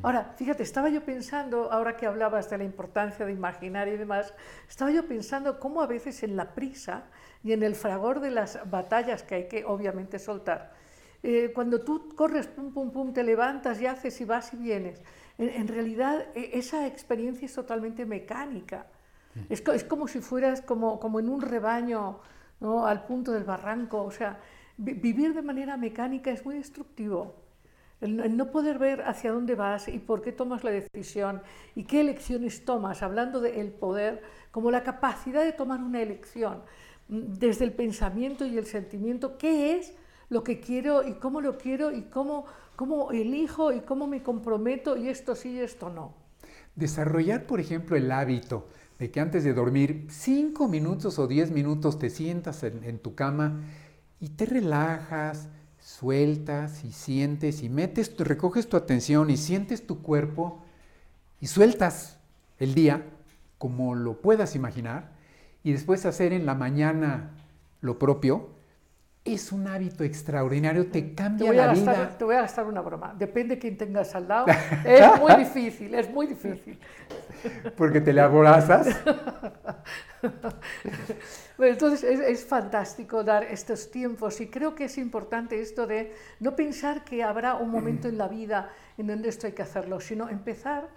Ahora, 0.01 0.33
fíjate, 0.37 0.63
estaba 0.63 0.89
yo 0.89 1.03
pensando, 1.03 1.71
ahora 1.71 1.97
que 1.97 2.05
hablabas 2.05 2.49
de 2.49 2.57
la 2.59 2.63
importancia 2.63 3.25
de 3.25 3.33
imaginar 3.33 3.87
y 3.87 3.97
demás, 3.97 4.33
estaba 4.67 4.91
yo 4.91 5.07
pensando 5.07 5.59
cómo 5.59 5.81
a 5.81 5.87
veces 5.87 6.21
en 6.23 6.35
la 6.35 6.53
prisa 6.53 7.05
y 7.43 7.53
en 7.53 7.63
el 7.63 7.75
fragor 7.75 8.19
de 8.19 8.31
las 8.31 8.59
batallas 8.69 9.23
que 9.23 9.35
hay 9.35 9.47
que 9.47 9.65
obviamente 9.65 10.19
soltar, 10.19 10.73
eh, 11.21 11.51
cuando 11.53 11.81
tú 11.81 12.09
corres, 12.15 12.47
pum, 12.47 12.73
pum, 12.73 12.91
pum, 12.91 13.13
te 13.13 13.23
levantas 13.23 13.81
y 13.81 13.85
haces 13.85 14.19
y 14.21 14.25
vas 14.25 14.53
y 14.53 14.57
vienes. 14.57 15.01
En, 15.37 15.67
realidad 15.67 16.27
e, 16.35 16.57
esa 16.57 16.87
experiencia 16.87 17.45
es 17.45 17.53
totalmente 17.53 18.05
mecánica. 18.05 18.87
Es, 19.49 19.61
es, 19.67 19.83
como 19.83 20.07
si 20.07 20.19
fueras 20.19 20.61
como, 20.61 20.99
como 20.99 21.19
en 21.19 21.29
un 21.29 21.41
rebaño 21.41 22.19
¿no? 22.59 22.85
al 22.85 23.05
punto 23.05 23.31
del 23.31 23.43
barranco. 23.43 24.03
O 24.03 24.11
sea, 24.11 24.39
vivir 24.77 25.33
de 25.33 25.41
manera 25.41 25.77
mecánica 25.77 26.31
es 26.31 26.45
muy 26.45 26.55
destructivo. 26.55 27.35
El, 28.01 28.37
no 28.37 28.49
poder 28.51 28.79
ver 28.79 29.01
hacia 29.01 29.33
dónde 29.33 29.55
vas 29.55 29.89
y 29.89 29.99
por 29.99 30.21
qué 30.21 30.31
tomas 30.31 30.63
la 30.63 30.71
decisión 30.71 31.41
y 31.75 31.83
qué 31.83 31.99
elecciones 31.99 32.63
tomas, 32.63 33.03
hablando 33.03 33.41
del 33.41 33.71
poder 33.71 34.23
como 34.51 34.71
la 34.71 34.83
capacidad 34.83 35.43
de 35.43 35.51
tomar 35.51 35.81
una 35.83 36.01
elección 36.01 36.63
desde 37.09 37.65
el 37.65 37.73
pensamiento 37.73 38.45
y 38.45 38.57
el 38.57 38.65
sentimiento, 38.65 39.37
¿qué 39.37 39.75
es 39.75 39.93
lo 40.29 40.43
que 40.43 40.59
quiero 40.59 41.05
y 41.07 41.13
cómo 41.15 41.41
lo 41.41 41.57
quiero 41.57 41.91
y 41.91 42.03
cómo, 42.03 42.45
cómo 42.75 43.11
elijo 43.11 43.73
y 43.73 43.81
cómo 43.81 44.07
me 44.07 44.23
comprometo 44.23 44.95
y 44.95 45.09
esto 45.09 45.35
sí 45.35 45.53
y 45.53 45.59
esto 45.59 45.89
no. 45.89 46.13
Desarrollar, 46.75 47.45
por 47.45 47.59
ejemplo, 47.59 47.97
el 47.97 48.11
hábito 48.11 48.69
de 48.99 49.11
que 49.11 49.19
antes 49.19 49.43
de 49.43 49.53
dormir, 49.53 50.07
cinco 50.09 50.67
minutos 50.67 51.19
o 51.19 51.27
diez 51.27 51.51
minutos 51.51 51.99
te 51.99 52.09
sientas 52.09 52.63
en, 52.63 52.99
tu 52.99 53.15
cama 53.15 53.61
y 54.19 54.29
te 54.29 54.45
relajas, 54.45 55.49
sueltas 55.79 56.83
y 56.83 56.91
sientes 56.91 57.63
y 57.63 57.69
metes, 57.69 58.15
recoges 58.17 58.69
tu 58.69 58.77
atención 58.77 59.29
y 59.29 59.37
sientes 59.37 59.87
tu 59.87 60.01
cuerpo 60.01 60.63
y 61.41 61.47
sueltas 61.47 62.19
el 62.59 62.75
día 62.75 63.05
como 63.57 63.95
lo 63.95 64.21
puedas 64.21 64.55
imaginar 64.55 65.18
y 65.63 65.71
después 65.71 66.05
hacer 66.05 66.33
en 66.33 66.45
la 66.45 66.55
mañana 66.55 67.31
lo 67.81 67.97
propio, 67.99 68.49
es 69.33 69.51
un 69.51 69.67
hábito 69.67 70.03
extraordinario, 70.03 70.87
te 70.87 71.13
cambia 71.13 71.51
la 71.53 71.73
vida. 71.73 72.17
Te 72.17 72.23
voy 72.23 72.35
a 72.35 72.41
gastar 72.41 72.65
una 72.65 72.81
broma. 72.81 73.13
Depende 73.17 73.55
de 73.55 73.61
quién 73.61 73.77
tengas 73.77 74.15
al 74.15 74.27
lado. 74.27 74.47
Es 74.85 75.19
muy 75.19 75.35
difícil, 75.35 75.93
es 75.93 76.09
muy 76.09 76.27
difícil. 76.27 76.79
Porque 77.75 78.01
te 78.01 78.13
le 78.13 78.21
abrazas. 78.21 78.87
bueno, 81.57 81.73
entonces 81.73 82.03
es, 82.03 82.19
es, 82.19 82.45
fantástico 82.45 83.23
dar 83.23 83.43
estos 83.43 83.91
tiempos 83.91 84.41
y 84.41 84.47
creo 84.47 84.73
que 84.73 84.85
es 84.85 84.97
importante 84.97 85.61
esto 85.61 85.85
de 85.85 86.13
no 86.39 86.55
pensar 86.55 87.03
que 87.03 87.23
habrá 87.23 87.55
un 87.55 87.69
momento 87.69 88.07
en 88.07 88.17
la 88.17 88.27
vida 88.27 88.69
en 88.97 89.07
donde 89.07 89.29
esto 89.29 89.47
hay 89.47 89.53
que 89.53 89.61
hacerlo, 89.61 89.99
sino 89.99 90.29
empezar 90.29 90.89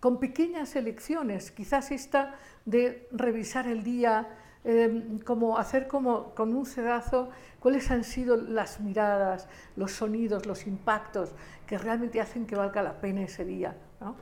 con 0.00 0.18
pequeñas 0.18 0.74
elecciones. 0.74 1.50
Quizás 1.50 1.90
esta 1.90 2.34
de 2.64 3.08
revisar 3.12 3.68
el 3.68 3.84
día, 3.84 4.28
Em, 4.62 5.18
como 5.20 5.56
hacer 5.56 5.88
como 5.88 6.34
con 6.34 6.54
un 6.54 6.66
sedazo 6.66 7.30
cuáles 7.60 7.90
han 7.90 8.04
sido 8.04 8.36
las 8.36 8.78
miradas, 8.78 9.48
los 9.74 9.92
sonidos, 9.92 10.44
los 10.44 10.66
impactos 10.66 11.30
que 11.66 11.78
realmente 11.78 12.20
hacen 12.20 12.46
que 12.46 12.56
valga 12.56 12.82
la 12.82 13.00
pena 13.00 13.22
ese 13.22 13.46
día. 13.46 13.74
¿no? 14.00 14.16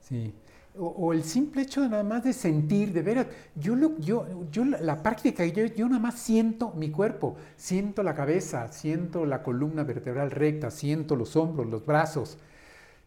Sí. 0.00 0.34
O, 0.76 1.12
el 1.12 1.24
simple 1.24 1.62
hecho 1.62 1.86
nada 1.88 2.02
más 2.02 2.24
de 2.24 2.32
sentir, 2.32 2.92
de 2.92 3.02
ver, 3.02 3.28
yo, 3.56 3.74
lo, 3.74 3.98
yo, 3.98 4.26
yo 4.50 4.64
la 4.64 5.02
práctica, 5.02 5.44
yo, 5.44 5.66
yo 5.66 5.88
nada 5.88 6.00
más 6.00 6.18
siento 6.18 6.72
mi 6.72 6.90
cuerpo, 6.90 7.36
siento 7.56 8.04
la 8.04 8.14
cabeza, 8.14 8.70
siento 8.72 9.26
la 9.26 9.42
columna 9.42 9.82
vertebral 9.82 10.30
recta, 10.30 10.70
siento 10.70 11.16
los 11.16 11.34
hombros, 11.34 11.66
los 11.68 11.84
brazos, 11.84 12.38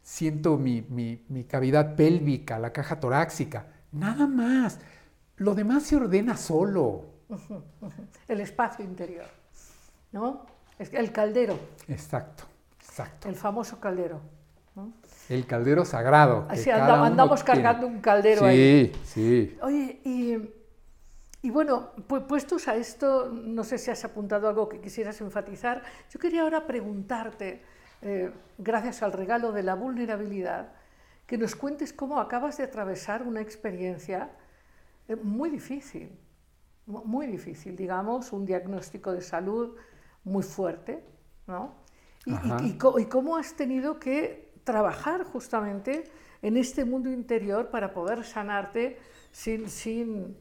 siento 0.04 0.58
mi, 0.58 0.82
mi, 0.90 1.24
mi 1.30 1.46
cavidad 1.46 1.96
pélvica, 1.96 2.60
la 2.60 2.72
caja 2.72 3.00
torácica, 3.00 3.66
nada 3.92 4.28
más. 4.28 4.80
Lo 5.38 5.56
demás 5.56 5.84
se 5.84 5.96
ordena 5.96 6.38
solo. 6.38 7.06
El 8.28 8.42
espacio 8.42 8.86
interior, 8.86 9.26
¿no? 10.12 10.46
El 10.78 11.12
caldero, 11.12 11.58
Exacto, 11.88 12.44
exacto. 12.80 13.28
el 13.30 13.36
famoso 13.36 13.80
caldero. 13.80 14.20
¿no? 14.76 14.92
El 15.30 15.46
caldero 15.46 15.86
sagrado. 15.86 16.46
Así 16.50 16.70
anda- 16.70 17.06
andamos 17.06 17.44
tiene. 17.46 17.62
cargando 17.62 17.88
un 17.88 18.02
caldero 18.02 18.42
sí, 18.42 18.46
ahí. 18.46 18.92
Sí, 19.06 19.58
Oye, 19.62 20.02
y, 20.04 20.38
y 21.48 21.50
bueno, 21.52 21.92
pues 22.08 22.24
puestos 22.24 22.68
a 22.68 22.76
esto, 22.76 23.30
no 23.32 23.64
sé 23.64 23.78
si 23.78 23.92
has 23.92 24.04
apuntado 24.04 24.50
algo 24.50 24.68
que 24.68 24.80
quisieras 24.82 25.22
enfatizar. 25.22 25.84
Yo 26.12 26.20
quería 26.20 26.42
ahora 26.42 26.66
preguntarte, 26.68 27.62
eh, 28.04 28.32
gracias 28.58 29.02
al 29.04 29.12
regalo 29.14 29.52
de 29.52 29.64
la 29.64 29.76
vulnerabilidad, 29.76 30.74
que 31.26 31.38
nos 31.38 31.56
cuentes 31.56 31.94
cómo 31.94 32.20
acabas 32.20 32.58
de 32.58 32.64
atravesar 32.66 33.24
una 33.24 33.42
experiencia 33.42 34.30
eh, 35.08 35.16
muy 35.16 35.50
difícil, 35.50 36.12
mu- 36.86 37.04
muy 37.06 37.28
difícil, 37.28 37.76
digamos, 37.76 38.32
un 38.34 38.46
diagnóstico 38.46 39.12
de 39.14 39.22
salud 39.22 39.76
muy 40.24 40.44
fuerte, 40.44 41.04
¿no? 41.48 41.76
Y, 42.26 42.78
y 43.00 43.06
cómo 43.06 43.36
has 43.36 43.54
tenido 43.56 44.00
que 44.00 44.54
trabajar 44.64 45.24
justamente 45.24 46.04
en 46.42 46.56
este 46.58 46.86
mundo 46.86 47.10
interior 47.10 47.70
para 47.70 47.94
poder 47.94 48.24
sanarte 48.24 48.98
sin, 49.32 49.70
sin 49.70 50.38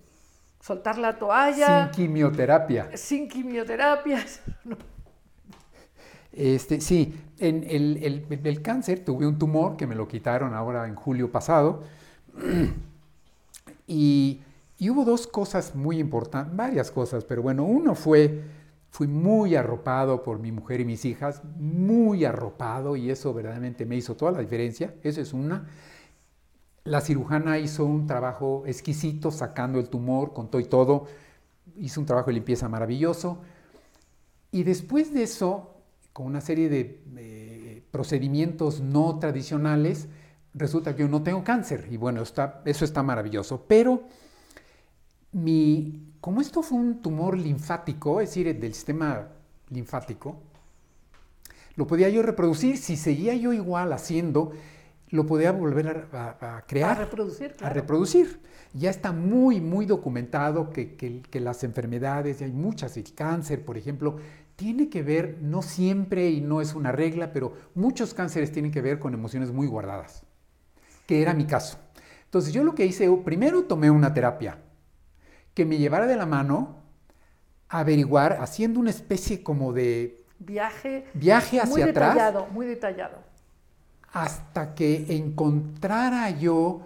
soltar 0.60 0.98
la 0.98 1.18
toalla, 1.18 1.90
sin 1.92 2.06
quimioterapia. 2.06 2.96
sin, 2.96 3.28
quimioterapias. 3.28 4.40
Este, 6.32 6.80
sí, 6.80 7.14
en 7.38 7.64
el, 7.68 8.26
el- 8.46 8.62
cáncer 8.62 9.04
tuve 9.04 9.26
un 9.26 9.38
tumor 9.38 9.76
que 9.76 9.86
me 9.86 9.94
lo 9.94 10.08
quitaron 10.08 10.54
ahora 10.54 10.86
en 10.88 10.94
julio 10.94 11.30
pasado. 11.30 11.82
Y, 13.86 14.40
y 14.78 14.90
hubo 14.90 15.04
dos 15.04 15.26
cosas 15.26 15.74
muy 15.74 15.98
importantes, 15.98 16.56
varias 16.56 16.90
cosas, 16.90 17.24
pero 17.24 17.42
bueno, 17.42 17.64
uno 17.64 17.94
fue, 17.94 18.42
fui 18.90 19.06
muy 19.06 19.54
arropado 19.54 20.22
por 20.22 20.38
mi 20.38 20.52
mujer 20.52 20.80
y 20.80 20.84
mis 20.84 21.04
hijas, 21.04 21.42
muy 21.58 22.24
arropado, 22.24 22.96
y 22.96 23.10
eso 23.10 23.32
verdaderamente 23.34 23.84
me 23.86 23.96
hizo 23.96 24.16
toda 24.16 24.32
la 24.32 24.40
diferencia. 24.40 24.94
Eso 25.02 25.20
es 25.20 25.32
una. 25.32 25.66
La 26.84 27.00
cirujana 27.00 27.58
hizo 27.58 27.84
un 27.84 28.06
trabajo 28.06 28.64
exquisito 28.66 29.30
sacando 29.30 29.78
el 29.78 29.88
tumor 29.88 30.32
con 30.32 30.48
todo 30.50 30.60
y 30.60 30.64
todo. 30.66 31.06
Hizo 31.78 32.00
un 32.00 32.06
trabajo 32.06 32.28
de 32.28 32.34
limpieza 32.34 32.68
maravilloso. 32.68 33.40
Y 34.50 34.62
después 34.64 35.12
de 35.12 35.22
eso, 35.24 35.70
con 36.12 36.26
una 36.26 36.40
serie 36.40 36.68
de 36.68 37.00
eh, 37.16 37.82
procedimientos 37.90 38.80
no 38.80 39.18
tradicionales, 39.18 40.08
resulta 40.54 40.94
que 40.94 41.02
yo 41.02 41.08
no 41.08 41.22
tengo 41.22 41.42
cáncer. 41.44 41.88
Y 41.90 41.96
bueno, 41.96 42.22
está, 42.22 42.62
eso 42.64 42.84
está 42.84 43.02
maravilloso. 43.02 43.64
Pero 43.66 44.02
mi, 45.32 46.12
como 46.20 46.40
esto 46.40 46.62
fue 46.62 46.78
un 46.78 47.00
tumor 47.02 47.36
linfático, 47.38 48.20
es 48.20 48.30
decir, 48.30 48.58
del 48.58 48.74
sistema 48.74 49.28
linfático, 49.70 50.36
lo 51.76 51.86
podía 51.86 52.08
yo 52.10 52.22
reproducir. 52.22 52.76
Si 52.76 52.96
seguía 52.96 53.34
yo 53.34 53.52
igual 53.52 53.92
haciendo, 53.92 54.52
lo 55.08 55.26
podía 55.26 55.52
volver 55.52 56.08
a, 56.12 56.36
a- 56.40 56.56
a 56.58 56.62
crear 56.66 56.92
A 56.98 57.04
reproducir, 57.04 57.52
a 57.52 57.56
claro. 57.56 57.74
reproducir. 57.74 58.40
Ya 58.74 58.90
está 58.90 59.12
muy, 59.12 59.60
muy 59.60 59.84
documentado 59.86 60.70
que, 60.70 60.96
que- 60.96 61.22
que 61.22 61.40
las 61.40 61.64
enfermedades, 61.64 62.40
y 62.40 62.44
hay 62.44 62.52
muchas, 62.52 62.96
el 62.96 63.12
cáncer, 63.14 63.64
por 63.64 63.76
ejemplo, 63.78 64.16
tiene 64.62 64.88
que 64.88 65.02
ver, 65.02 65.38
no 65.40 65.60
siempre 65.60 66.30
y 66.30 66.40
no 66.40 66.60
es 66.60 66.74
una 66.74 66.92
regla, 66.92 67.32
pero 67.32 67.52
muchos 67.74 68.14
cánceres 68.14 68.52
tienen 68.52 68.70
que 68.70 68.80
ver 68.80 69.00
con 69.00 69.12
emociones 69.12 69.50
muy 69.50 69.66
guardadas, 69.66 70.22
que 71.04 71.20
era 71.20 71.34
mi 71.34 71.46
caso. 71.46 71.78
Entonces 72.26 72.52
yo 72.52 72.62
lo 72.62 72.74
que 72.76 72.86
hice, 72.86 73.10
primero 73.24 73.64
tomé 73.64 73.90
una 73.90 74.14
terapia 74.14 74.58
que 75.52 75.64
me 75.64 75.78
llevara 75.78 76.06
de 76.06 76.14
la 76.16 76.26
mano 76.26 76.76
a 77.68 77.80
averiguar, 77.80 78.38
haciendo 78.40 78.78
una 78.78 78.90
especie 78.90 79.42
como 79.42 79.72
de 79.72 80.24
Viaje, 80.38 81.06
viaje 81.14 81.60
hacia 81.60 81.64
muy 81.64 81.82
atrás 81.82 82.14
detallado, 82.14 82.46
muy 82.52 82.66
detallado. 82.66 83.18
hasta 84.12 84.74
que 84.74 85.06
encontrara 85.16 86.30
yo 86.30 86.82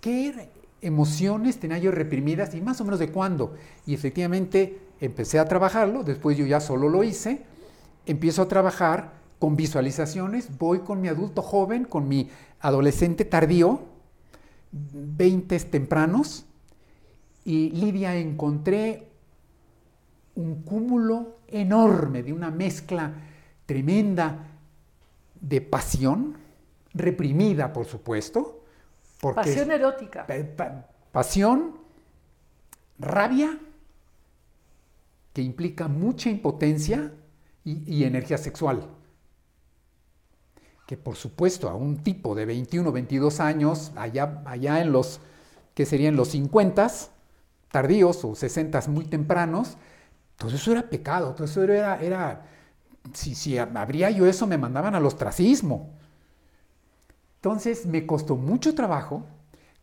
qué 0.00 0.50
emociones 0.80 1.58
tenía 1.60 1.78
yo 1.78 1.90
reprimidas 1.90 2.54
y 2.54 2.60
más 2.60 2.80
o 2.80 2.84
menos 2.84 3.00
de 3.00 3.10
cuándo. 3.10 3.54
Y 3.86 3.94
efectivamente 3.94 4.78
empecé 5.02 5.38
a 5.38 5.44
trabajarlo, 5.44 6.04
después 6.04 6.36
yo 6.38 6.46
ya 6.46 6.60
solo 6.60 6.88
lo 6.88 7.02
hice, 7.04 7.42
empiezo 8.06 8.42
a 8.42 8.48
trabajar 8.48 9.12
con 9.38 9.56
visualizaciones, 9.56 10.56
voy 10.58 10.80
con 10.80 11.00
mi 11.00 11.08
adulto 11.08 11.42
joven, 11.42 11.84
con 11.84 12.06
mi 12.08 12.30
adolescente 12.60 13.24
tardío, 13.24 13.80
20 14.70 15.58
tempranos, 15.60 16.46
y 17.44 17.70
Lidia 17.70 18.14
encontré 18.16 19.08
un 20.36 20.62
cúmulo 20.62 21.38
enorme 21.48 22.22
de 22.22 22.32
una 22.32 22.50
mezcla 22.52 23.12
tremenda 23.66 24.46
de 25.40 25.60
pasión, 25.60 26.36
reprimida 26.94 27.72
por 27.72 27.84
supuesto, 27.86 28.62
porque 29.20 29.40
Pasión 29.40 29.70
erótica. 29.72 30.26
pa- 30.26 30.34
pa- 30.56 30.86
pasión, 31.10 31.78
rabia, 32.98 33.58
que 35.32 35.42
implica 35.42 35.88
mucha 35.88 36.30
impotencia 36.30 37.12
y, 37.64 38.04
energía 38.04 38.38
sexual. 38.38 38.88
Que 40.86 40.96
por 40.96 41.16
supuesto 41.16 41.68
a 41.68 41.74
un 41.74 42.02
tipo 42.02 42.34
de 42.34 42.44
21, 42.44 42.92
22 42.92 43.40
años, 43.40 43.92
allá, 43.96 44.42
allá 44.44 44.80
en 44.80 44.92
los, 44.92 45.20
que 45.74 45.86
serían 45.86 46.16
los 46.16 46.28
50, 46.28 46.90
tardíos 47.70 48.24
o 48.24 48.34
60 48.34 48.82
muy 48.88 49.04
tempranos, 49.04 49.76
todo 50.36 50.54
eso 50.54 50.72
era 50.72 50.90
pecado, 50.90 51.34
todo 51.34 51.44
eso 51.44 51.62
era, 51.62 52.00
era 52.02 52.46
si, 53.14 53.34
si 53.34 53.58
habría 53.58 54.10
yo 54.10 54.26
eso 54.26 54.46
me 54.46 54.58
mandaban 54.58 54.94
al 54.94 55.06
ostracismo. 55.06 55.90
Entonces 57.36 57.86
me 57.86 58.06
costó 58.06 58.36
mucho 58.36 58.74
trabajo 58.74 59.24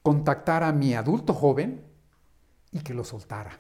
contactar 0.04 0.64
a 0.64 0.72
mi 0.72 0.94
adulto 0.94 1.34
joven 1.34 1.84
y 2.72 2.80
que 2.80 2.94
lo 2.94 3.04
soltara. 3.04 3.52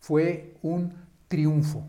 Fue 0.00 0.56
un 0.62 1.03
triunfo, 1.28 1.86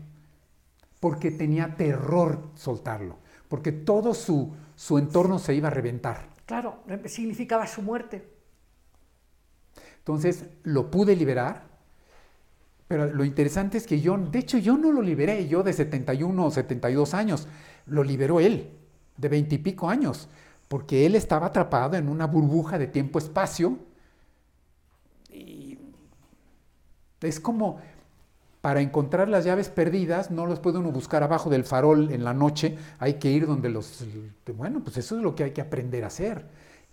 porque 1.00 1.30
tenía 1.30 1.76
terror 1.76 2.50
soltarlo, 2.54 3.18
porque 3.48 3.72
todo 3.72 4.14
su, 4.14 4.54
su 4.74 4.98
entorno 4.98 5.38
se 5.38 5.54
iba 5.54 5.68
a 5.68 5.72
reventar. 5.72 6.28
Claro, 6.46 6.78
significaba 7.06 7.66
su 7.66 7.82
muerte. 7.82 8.28
Entonces 9.98 10.46
lo 10.62 10.90
pude 10.90 11.16
liberar, 11.16 11.64
pero 12.86 13.12
lo 13.12 13.24
interesante 13.24 13.78
es 13.78 13.86
que 13.86 14.00
yo, 14.00 14.16
de 14.16 14.38
hecho 14.38 14.58
yo 14.58 14.76
no 14.76 14.92
lo 14.92 15.02
liberé, 15.02 15.48
yo 15.48 15.64
de 15.64 15.72
71 15.72 16.44
o 16.44 16.50
72 16.50 17.14
años, 17.14 17.48
lo 17.86 18.04
liberó 18.04 18.38
él, 18.38 18.70
de 19.16 19.28
20 19.28 19.56
y 19.56 19.58
pico 19.58 19.88
años, 19.88 20.28
porque 20.68 21.06
él 21.06 21.16
estaba 21.16 21.46
atrapado 21.46 21.96
en 21.96 22.08
una 22.08 22.26
burbuja 22.26 22.78
de 22.78 22.86
tiempo-espacio. 22.86 23.78
Y 25.32 25.78
es 27.20 27.40
como 27.40 27.80
para 28.66 28.80
encontrar 28.80 29.28
las 29.28 29.44
llaves 29.44 29.68
perdidas, 29.68 30.32
no 30.32 30.44
los 30.44 30.58
puede 30.58 30.78
uno 30.78 30.90
buscar 30.90 31.22
abajo 31.22 31.48
del 31.48 31.62
farol 31.62 32.10
en 32.10 32.24
la 32.24 32.34
noche, 32.34 32.76
hay 32.98 33.14
que 33.14 33.30
ir 33.30 33.46
donde 33.46 33.68
los... 33.68 34.04
Bueno, 34.56 34.82
pues 34.82 34.96
eso 34.96 35.16
es 35.16 35.22
lo 35.22 35.36
que 35.36 35.44
hay 35.44 35.50
que 35.52 35.60
aprender 35.60 36.02
a 36.02 36.08
hacer. 36.08 36.44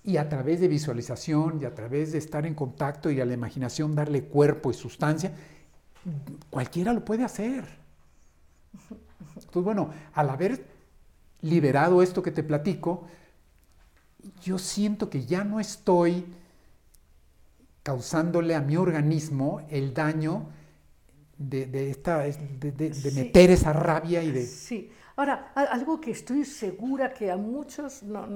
Y 0.03 0.17
a 0.17 0.29
través 0.29 0.61
de 0.61 0.67
visualización 0.67 1.59
y 1.59 1.65
a 1.65 1.73
través 1.73 2.11
de 2.11 2.19
estar 2.19 2.45
en 2.45 2.53
contacto 2.53 3.09
y 3.09 3.19
a 3.19 3.25
la 3.25 3.33
imaginación 3.33 3.95
darle 3.95 4.25
cuerpo 4.25 4.69
y 4.69 4.75
sustancia, 4.75 5.33
cualquiera 6.51 6.93
lo 6.93 7.03
puede 7.03 7.23
hacer. 7.23 7.65
Entonces, 9.33 9.63
bueno, 9.63 9.89
al 10.13 10.29
haber 10.29 10.63
liberado 11.41 12.03
esto 12.03 12.21
que 12.21 12.29
te 12.29 12.43
platico, 12.43 13.07
yo 14.43 14.59
siento 14.59 15.09
que 15.09 15.25
ya 15.25 15.43
no 15.43 15.59
estoy 15.59 16.23
causándole 17.81 18.53
a 18.53 18.61
mi 18.61 18.77
organismo 18.77 19.65
el 19.71 19.95
daño 19.95 20.49
de, 21.49 21.65
de 21.65 21.89
esta, 21.89 22.19
de, 22.19 22.71
de- 22.71 22.93
Sí. 22.93 23.11
meter 23.19 23.51
esa 23.51 23.73
rabia 23.73 24.23
y 24.23 24.31
de... 24.31 24.45
Sí. 24.45 24.91
Ahora, 25.15 25.51
algo 25.55 26.01
que 26.01 26.11
estoy 26.11 26.43
segura 26.43 27.13
que 27.13 27.29
a 27.31 27.37
muchos 27.37 28.01
no, 28.03 28.27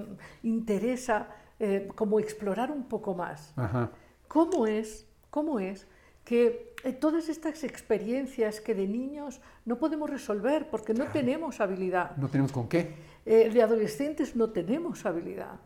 interesa 0.43 1.27
eh, 1.59 1.87
como 1.95 2.19
explorar 2.19 2.71
un 2.71 2.83
poco 2.83 3.15
más. 3.15 3.51
Ajá. 3.55 3.89
¿Cómo 4.27 4.67
es, 4.67 5.07
cómo 5.29 5.59
es 5.59 5.87
que 6.23 6.75
eh, 6.83 6.93
todas 6.93 7.29
estas 7.29 7.63
experiencias 7.63 8.61
que 8.61 8.75
de 8.75 8.87
niños 8.87 9.41
no 9.65 9.77
podemos 9.79 10.09
resolver 10.09 10.69
porque 10.69 10.93
no 10.93 11.05
tenemos 11.05 11.59
habilidad? 11.61 12.15
No 12.17 12.27
tenemos 12.29 12.51
con 12.51 12.67
qué. 12.67 12.93
Eh, 13.25 13.49
de 13.49 13.61
adolescentes 13.63 14.35
no 14.35 14.49
tenemos 14.51 15.05
habilidad. 15.05 15.59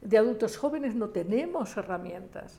De 0.00 0.18
adultos 0.18 0.56
jóvenes 0.56 0.94
no 0.94 1.10
tenemos 1.10 1.76
herramientas. 1.76 2.58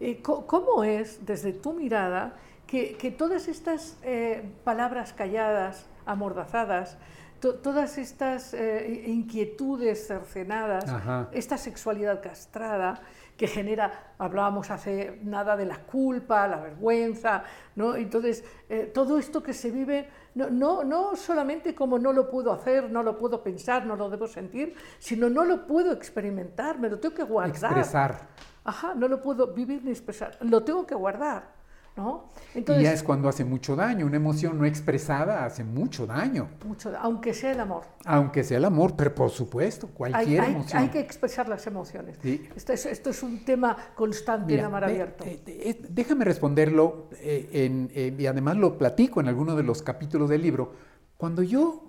Eh, 0.00 0.20
¿Cómo 0.22 0.82
es, 0.84 1.24
desde 1.24 1.52
tu 1.52 1.72
mirada, 1.72 2.36
que, 2.70 2.96
que 2.96 3.10
todas 3.10 3.48
estas 3.48 3.96
eh, 4.04 4.48
palabras 4.62 5.12
calladas, 5.12 5.86
amordazadas, 6.06 6.96
to- 7.40 7.56
todas 7.56 7.98
estas 7.98 8.54
eh, 8.54 9.02
inquietudes 9.08 10.06
cercenadas, 10.06 10.88
Ajá. 10.88 11.28
esta 11.32 11.58
sexualidad 11.58 12.22
castrada 12.22 13.00
que 13.36 13.48
genera, 13.48 14.12
hablábamos 14.18 14.70
hace 14.70 15.18
nada 15.24 15.56
de 15.56 15.64
la 15.64 15.78
culpa, 15.78 16.46
la 16.46 16.58
vergüenza, 16.60 17.42
¿no? 17.74 17.96
Entonces, 17.96 18.44
eh, 18.68 18.88
todo 18.94 19.18
esto 19.18 19.42
que 19.42 19.54
se 19.54 19.70
vive, 19.70 20.08
no, 20.34 20.48
no, 20.50 20.84
no 20.84 21.16
solamente 21.16 21.74
como 21.74 21.98
no 21.98 22.12
lo 22.12 22.30
puedo 22.30 22.52
hacer, 22.52 22.90
no 22.90 23.02
lo 23.02 23.16
puedo 23.18 23.42
pensar, 23.42 23.84
no 23.86 23.96
lo 23.96 24.10
debo 24.10 24.28
sentir, 24.28 24.74
sino 24.98 25.28
no 25.30 25.44
lo 25.44 25.66
puedo 25.66 25.90
experimentar, 25.92 26.78
me 26.78 26.88
lo 26.90 27.00
tengo 27.00 27.14
que 27.16 27.24
guardar. 27.24 27.72
Expresar. 27.72 28.28
Ajá, 28.62 28.94
no 28.94 29.08
lo 29.08 29.22
puedo 29.22 29.54
vivir 29.54 29.82
ni 29.84 29.90
expresar, 29.90 30.36
lo 30.42 30.62
tengo 30.62 30.86
que 30.86 30.94
guardar, 30.94 31.58
¿no? 32.00 32.30
y 32.54 32.64
ya 32.82 32.92
es 32.92 33.02
cuando 33.04 33.28
hace 33.28 33.44
mucho 33.44 33.76
daño. 33.76 34.06
Una 34.06 34.16
emoción 34.16 34.58
no 34.58 34.64
expresada 34.64 35.44
hace 35.44 35.62
mucho 35.62 36.06
daño. 36.06 36.48
mucho, 36.66 36.92
aunque 37.00 37.32
sea 37.32 37.52
el 37.52 37.60
amor. 37.60 37.84
Aunque 38.04 38.42
sea 38.42 38.58
el 38.58 38.64
amor, 38.64 38.94
pero 38.96 39.14
por 39.14 39.30
supuesto, 39.30 39.86
cualquier 39.88 40.40
hay- 40.40 40.50
emoción. 40.54 40.82
hay 40.82 40.88
que 40.88 40.98
expresar 40.98 41.48
las 41.48 41.66
emociones. 41.68 42.16
Sí. 42.22 42.48
Esto, 42.56 42.72
es, 42.72 42.86
esto 42.86 43.10
es 43.10 43.22
un 43.22 43.44
tema 43.44 43.76
constante 43.94 44.46
Mira, 44.46 44.60
en 44.62 44.66
Amar 44.66 44.86
de- 44.86 44.92
Abierto. 44.92 45.24
eh, 45.24 45.40
eh, 45.46 45.82
déjame 45.88 46.24
responderlo 46.24 47.08
eh, 47.20 47.48
en- 47.52 47.90
eh, 47.94 48.16
y 48.18 48.26
además 48.26 48.56
lo 48.56 48.76
platico 48.78 49.20
en 49.20 49.28
alguno 49.28 49.54
de 49.54 49.62
los 49.62 49.82
capítulos 49.82 50.28
del 50.28 50.42
libro. 50.42 50.72
Cuando 51.16 51.42
yo 51.42 51.84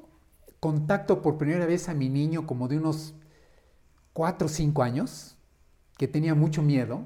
contacto 0.60 1.24
por 1.24 1.38
primera 1.40 1.66
vez 1.66 1.90
a 1.90 1.94
mi 1.96 2.08
niño 2.10 2.46
como 2.46 2.68
de 2.68 2.78
unos 2.78 3.16
4 4.14 4.46
o 4.46 4.50
5 4.50 4.84
años, 4.84 5.38
que 5.98 6.08
tenía 6.08 6.36
mucho 6.36 6.62
miedo, 6.62 7.06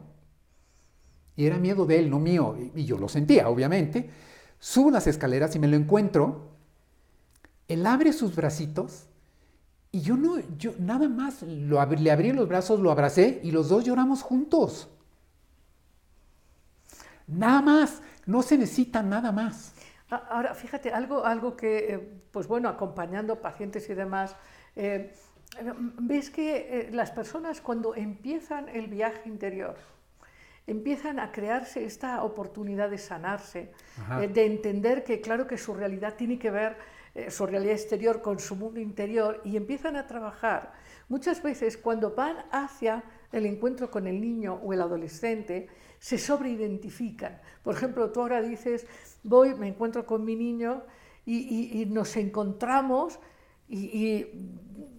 y 1.35 1.45
era 1.45 1.57
miedo 1.57 1.85
de 1.85 1.99
él, 1.99 2.09
no 2.09 2.19
mío, 2.19 2.57
y, 2.75 2.85
yo 2.85 2.97
lo 2.97 3.09
sentía, 3.09 3.49
obviamente, 3.49 4.09
subo 4.59 4.91
las 4.91 5.07
escaleras 5.07 5.55
y 5.55 5.59
me 5.59 5.67
lo 5.67 5.75
encuentro, 5.75 6.49
él 7.67 7.85
abre 7.85 8.13
sus 8.13 8.35
bracitos 8.35 9.07
y 9.91 10.01
yo 10.01 10.17
no, 10.17 10.37
yo 10.57 10.73
nada 10.79 11.07
más 11.09 11.41
le 11.43 12.11
abrí 12.11 12.31
los 12.33 12.47
brazos, 12.47 12.79
lo 12.79 12.91
abracé 12.91 13.39
y 13.43 13.51
los 13.51 13.69
dos 13.69 13.85
lloramos 13.85 14.21
juntos. 14.21 14.89
Nada 17.27 17.61
más, 17.61 18.01
no 18.25 18.41
se 18.41 18.57
necesita 18.57 19.01
nada 19.03 19.31
más. 19.31 19.73
A- 20.09 20.15
Ahora, 20.17 20.53
fíjate, 20.53 20.91
algo, 20.91 21.25
algo 21.25 21.55
que, 21.55 21.93
eh, 21.93 21.99
pues 22.31 22.47
bueno, 22.47 22.69
acompañando 22.69 23.41
pacientes 23.41 23.89
y 23.89 23.93
demás, 23.95 24.35
eh, 24.75 25.13
eh, 25.59 25.73
ves 25.99 26.29
que 26.29 26.57
eh, 26.57 26.89
las 26.91 27.11
personas 27.11 27.61
cuando 27.61 27.95
empiezan 27.95 28.69
el 28.69 28.87
viaje 28.87 29.27
interior, 29.27 29.75
empiezan 30.67 31.19
a 31.19 31.31
crearse 31.31 31.85
esta 31.85 32.23
oportunidad 32.23 32.89
de 32.89 32.97
sanarse, 32.97 33.71
eh, 34.21 34.27
de 34.27 34.45
entender 34.45 35.03
que 35.03 35.21
claro 35.21 35.45
que 35.47 35.57
su 35.57 35.73
realidad 35.73 36.15
tiene 36.15 36.39
que 36.39 36.49
ver, 36.51 36.75
eh, 37.13 37.29
su 37.31 37.45
realidad 37.45 37.73
exterior 37.73 38.21
con 38.21 38.39
su 38.39 38.55
mundo 38.55 38.79
interior 38.79 39.41
y 39.43 39.57
empiezan 39.57 39.95
a 39.95 40.07
trabajar. 40.07 40.73
Muchas 41.07 41.41
veces 41.43 41.77
cuando 41.77 42.15
van 42.15 42.37
hacia 42.51 43.03
el 43.31 43.45
encuentro 43.45 43.91
con 43.91 44.07
el 44.07 44.19
niño 44.19 44.59
o 44.63 44.73
el 44.73 44.81
adolescente, 44.81 45.67
se 45.99 46.17
sobreidentifican. 46.17 47.39
Por 47.63 47.75
ejemplo, 47.75 48.11
tú 48.11 48.21
ahora 48.21 48.41
dices, 48.41 48.85
voy, 49.23 49.53
me 49.55 49.67
encuentro 49.67 50.05
con 50.05 50.25
mi 50.25 50.35
niño 50.35 50.83
y, 51.25 51.37
y- 51.37 51.81
y 51.81 51.85
nos 51.85 52.15
encontramos 52.17 53.19
y, 53.69 53.77
y, 53.77 54.49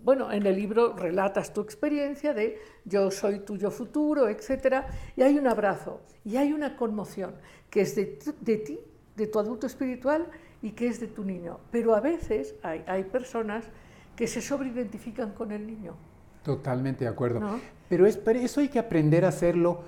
bueno, 0.02 0.30
en 0.32 0.46
el 0.46 0.56
libro 0.56 0.94
relatas 0.96 1.52
tu 1.52 1.60
experiencia 1.60 2.32
de 2.34 2.58
yo 2.84 3.10
soy 3.10 3.40
tuyo 3.40 3.70
futuro, 3.70 4.28
etcétera, 4.28 4.86
y 5.16 5.22
hay 5.22 5.38
un 5.38 5.46
abrazo 5.46 6.00
y 6.24 6.36
hay 6.36 6.52
una 6.52 6.76
conmoción 6.76 7.34
que 7.70 7.80
es 7.82 7.94
de, 7.96 8.18
de 8.40 8.56
ti, 8.58 8.78
de 9.16 9.26
tu 9.26 9.38
adulto 9.38 9.66
espiritual 9.66 10.26
y 10.62 10.72
que 10.72 10.88
es 10.88 11.00
de 11.00 11.08
tu 11.08 11.24
niño. 11.24 11.58
Pero 11.70 11.94
a 11.94 12.00
veces 12.00 12.54
hay, 12.62 12.82
hay 12.86 13.04
personas 13.04 13.64
que 14.14 14.26
se 14.26 14.40
sobreidentifican 14.40 15.32
con 15.32 15.52
el 15.52 15.66
niño. 15.66 15.94
Totalmente 16.42 17.04
de 17.04 17.10
acuerdo. 17.10 17.40
¿No? 17.40 17.60
Pero 17.88 18.06
es, 18.06 18.16
pero 18.16 18.38
eso 18.38 18.60
hay 18.60 18.68
que 18.68 18.78
aprender 18.78 19.24
a 19.24 19.28
hacerlo, 19.28 19.82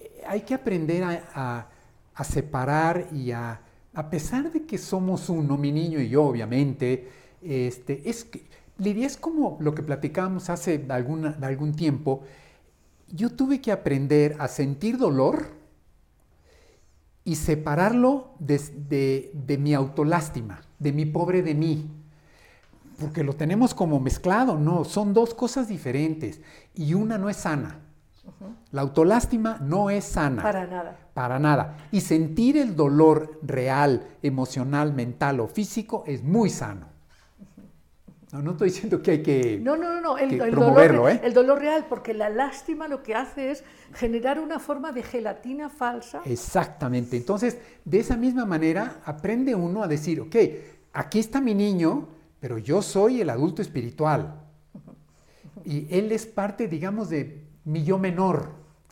eh, 0.00 0.22
hay 0.26 0.40
que 0.42 0.54
aprender 0.54 1.02
a, 1.04 1.22
a- 1.34 1.68
a 2.14 2.24
separar 2.24 3.06
y 3.12 3.30
a, 3.32 3.60
a 3.94 4.10
pesar 4.10 4.50
de 4.52 4.64
que 4.66 4.76
somos 4.76 5.28
uno, 5.30 5.56
mi 5.56 5.72
niño 5.72 5.98
y 6.00 6.08
yo, 6.10 6.24
obviamente, 6.24 7.08
este, 7.44 8.08
es 8.08 8.24
que, 8.24 8.46
Lidia, 8.78 9.06
es 9.06 9.16
como 9.16 9.56
lo 9.60 9.74
que 9.74 9.82
platicábamos 9.82 10.50
hace 10.50 10.84
alguna, 10.88 11.36
algún 11.42 11.74
tiempo, 11.74 12.22
yo 13.08 13.30
tuve 13.30 13.60
que 13.60 13.72
aprender 13.72 14.36
a 14.38 14.48
sentir 14.48 14.96
dolor 14.98 15.46
y 17.24 17.36
separarlo 17.36 18.30
de, 18.38 18.58
de- 18.88 19.30
de 19.34 19.58
mi 19.58 19.74
autolástima, 19.74 20.60
de 20.78 20.92
mi 20.92 21.04
pobre 21.06 21.42
de 21.42 21.54
mí 21.54 21.90
porque 23.00 23.24
lo 23.24 23.32
tenemos 23.32 23.74
como 23.74 23.98
mezclado, 23.98 24.56
no, 24.58 24.84
son 24.84 25.12
dos 25.12 25.34
cosas 25.34 25.66
diferentes 25.66 26.40
y 26.74 26.94
una 26.94 27.18
no 27.18 27.28
es 27.28 27.36
sana. 27.38 27.80
La 28.70 28.82
autolástima 28.82 29.58
no 29.60 29.90
es 29.90 30.04
sana. 30.04 30.40
Para 30.42 30.66
nada. 30.68 30.96
Para 31.12 31.38
nada. 31.40 31.76
Y 31.90 32.00
sentir 32.02 32.56
el 32.56 32.76
dolor 32.76 33.40
real, 33.42 34.06
emocional, 34.22 34.92
mental 34.94 35.40
o 35.40 35.48
físico 35.48 36.04
es 36.06 36.22
muy 36.22 36.48
sano. 36.48 36.86
No, 38.32 38.40
no 38.40 38.52
estoy 38.52 38.70
diciendo 38.70 39.02
que 39.02 39.10
hay 39.10 39.22
que... 39.22 39.58
No, 39.62 39.76
no, 39.76 39.92
no, 39.92 40.00
no. 40.00 40.16
El, 40.18 40.38
promoverlo, 40.50 41.02
dolor, 41.02 41.12
¿eh? 41.16 41.20
el 41.22 41.34
dolor 41.34 41.58
real, 41.58 41.84
porque 41.86 42.14
la 42.14 42.30
lástima 42.30 42.88
lo 42.88 43.02
que 43.02 43.14
hace 43.14 43.50
es 43.50 43.62
generar 43.94 44.40
una 44.40 44.58
forma 44.58 44.90
de 44.90 45.02
gelatina 45.02 45.68
falsa. 45.68 46.22
Exactamente. 46.24 47.18
Entonces, 47.18 47.58
de 47.84 48.00
esa 48.00 48.16
misma 48.16 48.46
manera, 48.46 49.02
aprende 49.04 49.54
uno 49.54 49.82
a 49.82 49.86
decir, 49.88 50.18
ok, 50.22 50.34
aquí 50.94 51.18
está 51.18 51.42
mi 51.42 51.54
niño, 51.54 52.08
pero 52.40 52.56
yo 52.56 52.80
soy 52.80 53.20
el 53.20 53.28
adulto 53.28 53.60
espiritual. 53.60 54.40
Y 55.66 55.86
él 55.94 56.10
es 56.10 56.24
parte, 56.24 56.68
digamos, 56.68 57.10
de 57.10 57.44
mi 57.66 57.84
yo 57.84 57.98
menor. 57.98 58.48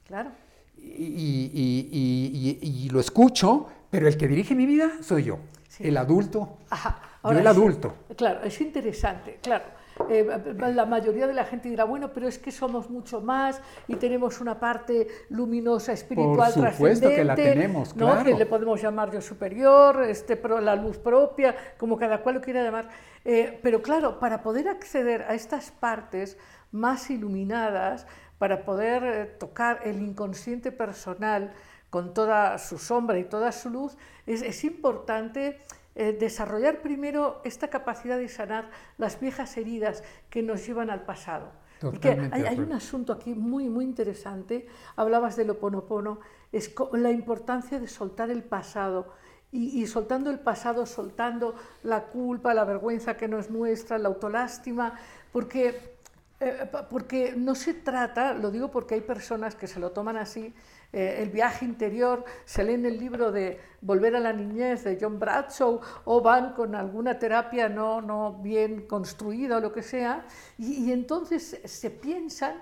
Claro. 0.06 0.32
Y, 0.76 0.90
y- 1.04 1.88
y- 1.90 2.58
y- 2.60 2.84
y 2.84 2.90
lo 2.90 3.00
escucho, 3.00 3.68
pero 3.90 4.06
el 4.06 4.18
que 4.18 4.28
dirige 4.28 4.54
mi 4.54 4.66
vida 4.66 4.90
soy 5.00 5.24
yo, 5.24 5.38
Sí. 5.68 5.88
el 5.88 5.96
adulto. 5.96 6.58
Ajá. 6.68 7.00
Yo 7.24 7.30
el 7.30 7.38
es- 7.38 7.46
adulto. 7.46 7.94
Claro, 8.16 8.42
es 8.44 8.60
interesante, 8.60 9.38
claro. 9.42 9.64
Eh, 10.08 10.26
la 10.56 10.86
mayoría 10.86 11.26
de 11.26 11.34
la 11.34 11.44
gente 11.44 11.68
dirá, 11.68 11.84
bueno, 11.84 12.10
pero 12.14 12.26
es 12.26 12.38
que 12.38 12.50
somos 12.50 12.88
mucho 12.88 13.20
más 13.20 13.60
y 13.86 13.96
tenemos 13.96 14.40
una 14.40 14.58
parte 14.58 15.06
luminosa, 15.28 15.92
espiritual, 15.92 16.52
Por 16.54 16.72
supuesto 16.72 17.08
que 17.10 17.22
la 17.22 17.34
trascendente, 17.34 17.60
tenemos, 17.60 17.94
¿no? 17.96 18.06
claro. 18.06 18.24
que 18.24 18.34
le 18.34 18.46
podemos 18.46 18.80
llamar 18.80 19.10
yo 19.10 19.20
superior, 19.20 20.02
este, 20.04 20.40
la 20.62 20.74
luz 20.74 20.96
propia, 20.96 21.54
como 21.76 21.98
cada 21.98 22.22
cual 22.22 22.36
lo 22.36 22.40
quiera 22.40 22.62
llamar. 22.62 22.88
Eh, 23.26 23.58
pero 23.62 23.82
claro, 23.82 24.18
para 24.18 24.42
poder 24.42 24.68
acceder 24.68 25.22
a 25.28 25.34
estas 25.34 25.70
partes 25.70 26.38
más 26.72 27.10
iluminadas, 27.10 28.06
para 28.38 28.64
poder 28.64 29.02
eh, 29.04 29.26
tocar 29.38 29.80
el 29.84 30.00
inconsciente 30.00 30.72
personal 30.72 31.52
con 31.90 32.14
toda 32.14 32.56
su 32.56 32.78
sombra 32.78 33.18
y 33.18 33.24
toda 33.24 33.52
su 33.52 33.68
luz, 33.68 33.98
es, 34.26 34.40
es 34.40 34.64
importante 34.64 35.58
eh, 35.94 36.16
desarrollar 36.18 36.82
primero 36.82 37.40
esta 37.44 37.68
capacidad 37.68 38.18
de 38.18 38.28
sanar 38.28 38.70
las 38.98 39.20
viejas 39.20 39.56
heridas 39.56 40.02
que 40.28 40.42
nos 40.42 40.66
llevan 40.66 40.90
al 40.90 41.04
pasado. 41.04 41.52
Porque 41.80 42.10
hay, 42.10 42.58
un 42.58 42.72
asunto 42.72 43.14
aquí 43.14 43.34
muy, 43.34 43.70
muy 43.70 43.86
interesante, 43.86 44.66
hablabas 44.96 45.36
del 45.36 45.48
oponopono, 45.48 46.20
es 46.52 46.74
la 46.92 47.10
importancia 47.10 47.80
de 47.80 47.88
soltar 47.88 48.30
el 48.30 48.44
pasado. 48.44 49.14
Y, 49.50 49.82
y 49.82 49.86
soltando 49.86 50.30
el 50.30 50.38
pasado, 50.38 50.86
soltando 50.86 51.56
la 51.82 52.04
culpa, 52.04 52.54
la 52.54 52.64
vergüenza 52.64 53.16
que 53.16 53.28
no 53.28 53.38
es 53.38 53.50
nuestra, 53.50 53.98
la 53.98 54.08
autolástima, 54.08 54.94
porque 55.32 55.98
eh, 56.42 56.66
porque 56.88 57.34
no 57.36 57.54
se 57.54 57.74
trata, 57.74 58.32
lo 58.32 58.50
digo 58.50 58.70
porque 58.70 58.94
hay 58.94 59.02
personas 59.02 59.54
que 59.54 59.66
se 59.66 59.78
lo 59.78 59.92
toman 59.92 60.16
así, 60.16 60.54
eh, 60.92 61.18
el 61.22 61.30
viaje 61.30 61.64
interior, 61.64 62.24
se 62.44 62.64
leen 62.64 62.84
el 62.86 62.98
libro 62.98 63.32
de 63.32 63.60
Volver 63.80 64.16
a 64.16 64.20
la 64.20 64.32
niñez 64.32 64.84
de 64.84 64.98
John 65.00 65.18
Bradshaw 65.18 65.80
o 66.04 66.20
van 66.20 66.52
con 66.52 66.74
alguna 66.74 67.18
terapia 67.18 67.68
no, 67.68 68.00
no 68.00 68.34
bien 68.42 68.86
construida 68.86 69.58
o 69.58 69.60
lo 69.60 69.72
que 69.72 69.82
sea, 69.82 70.24
y, 70.58 70.84
y 70.84 70.92
entonces 70.92 71.60
se 71.64 71.90
piensan 71.90 72.54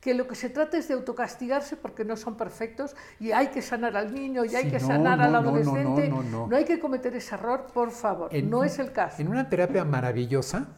que 0.00 0.14
lo 0.14 0.28
que 0.28 0.36
se 0.36 0.50
trata 0.50 0.78
es 0.78 0.86
de 0.86 0.94
autocastigarse 0.94 1.76
porque 1.76 2.04
no 2.04 2.16
son 2.16 2.36
perfectos 2.36 2.94
y 3.18 3.32
hay 3.32 3.48
que 3.48 3.60
sanar 3.60 3.96
al 3.96 4.14
niño 4.14 4.44
y 4.44 4.54
hay 4.54 4.70
que 4.70 4.78
no, 4.78 4.86
sanar 4.86 5.18
no, 5.18 5.24
al 5.24 5.32
no, 5.32 5.42
no, 5.42 5.48
adolescente. 5.48 6.08
no, 6.08 6.22
no, 6.22 6.46
no. 6.46 6.56
hay 6.56 6.64
que 6.64 6.78
cometer 6.78 7.14
ese 7.16 7.34
error, 7.34 7.66
por 7.74 7.90
favor. 7.90 8.28
En 8.32 8.48
no 8.48 8.62
es 8.62 8.78
el 8.78 8.92
caso. 8.92 9.20
En 9.20 9.28
una 9.28 9.48
terapia 9.48 9.84
maravillosa, 9.84 10.68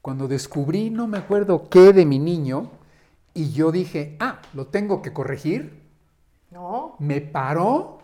cuando 0.00 0.26
descubrí, 0.26 0.90
no 0.90 1.06
me 1.06 1.18
acuerdo 1.18 1.68
qué 1.68 1.92
de 1.92 2.04
mi 2.04 2.18
niño, 2.18 2.72
y 3.34 3.52
yo 3.52 3.70
dije, 3.70 4.16
ah, 4.18 4.40
lo 4.52 4.66
tengo 4.66 5.00
que 5.00 5.12
corregir, 5.12 5.81
No, 6.52 6.96
me 6.98 7.20
paró 7.20 7.98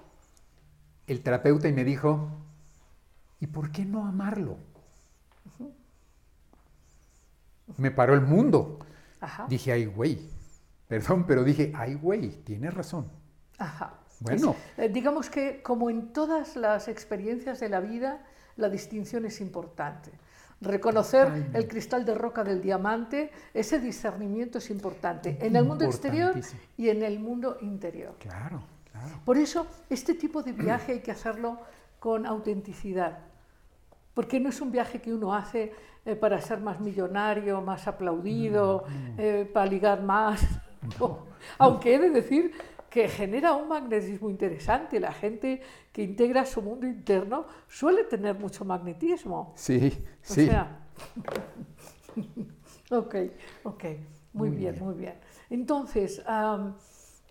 el 1.06 1.22
terapeuta 1.22 1.68
y 1.68 1.72
me 1.72 1.84
dijo, 1.84 2.28
¿y 3.40 3.46
por 3.46 3.70
qué 3.70 3.84
no 3.84 4.06
amarlo? 4.06 4.56
Me 7.76 7.90
paró 7.90 8.14
el 8.14 8.22
mundo. 8.22 8.78
ajá. 9.20 9.46
Dije, 9.48 9.72
ay, 9.72 9.86
güey. 9.86 10.28
Perdón, 10.88 11.24
pero 11.26 11.44
dije, 11.44 11.72
ay, 11.76 11.94
güey, 11.94 12.30
tienes 12.44 12.72
razón. 12.72 13.10
Ajá. 13.58 13.94
Bueno. 14.20 14.56
Es- 14.76 14.84
eh, 14.84 14.88
digamos 14.88 15.28
que 15.28 15.62
como 15.62 15.90
en 15.90 16.12
todas 16.12 16.56
las 16.56 16.88
experiencias 16.88 17.60
de 17.60 17.68
la 17.68 17.80
vida, 17.80 18.24
la 18.56 18.68
distinción 18.70 19.26
es 19.26 19.40
importante. 19.42 20.10
Reconocer 20.60 21.50
el 21.54 21.68
cristal 21.68 22.04
de 22.04 22.14
roca 22.14 22.42
del 22.42 22.60
diamante, 22.60 23.30
ese 23.54 23.78
discernimiento 23.78 24.58
es 24.58 24.70
importante 24.70 25.38
en 25.40 25.54
el 25.54 25.64
mundo 25.64 25.84
exterior 25.84 26.34
y 26.76 26.88
en 26.88 27.02
el 27.02 27.20
mundo 27.20 27.58
interior. 27.60 28.16
Claro, 28.18 28.62
claro. 28.90 29.20
Por 29.24 29.36
eso, 29.36 29.66
este 29.88 30.14
tipo 30.14 30.42
de 30.42 30.52
viaje 30.52 30.92
hay 30.92 31.00
que 31.00 31.12
hacerlo 31.12 31.60
con 32.00 32.26
autenticidad, 32.26 33.18
porque 34.14 34.40
no 34.40 34.48
es 34.48 34.60
un 34.60 34.72
viaje 34.72 35.00
que 35.00 35.14
uno 35.14 35.32
hace 35.32 35.72
eh, 36.04 36.16
para 36.16 36.40
ser 36.40 36.58
más 36.58 36.80
millonario, 36.80 37.60
más 37.60 37.86
aplaudido, 37.86 38.84
eh, 39.16 39.48
para 39.52 39.66
ligar 39.66 40.02
más. 40.02 40.44
No. 41.00 41.26
Aunque 41.58 41.96
he 41.96 41.98
de 41.98 42.10
decir 42.10 42.52
que 42.88 43.08
genera 43.08 43.52
un 43.52 43.68
magnetismo 43.68 44.30
interesante. 44.30 45.00
La 45.00 45.12
gente 45.12 45.60
que 45.98 46.04
integra 46.04 46.46
su 46.46 46.62
mundo 46.62 46.86
interno 46.86 47.44
suele 47.66 48.04
tener 48.04 48.38
mucho 48.38 48.64
magnetismo. 48.64 49.52
Sí, 49.56 50.04
O 50.30 50.32
sí. 50.32 50.46
sea, 50.46 50.78
ok, 52.92 53.14
ok, 53.64 53.84
muy, 54.32 54.48
Muy 54.50 54.56
bien, 54.58 54.72
bien. 54.74 54.84
muy 54.84 54.94
bien. 54.94 55.14
Entonces, 55.50 56.20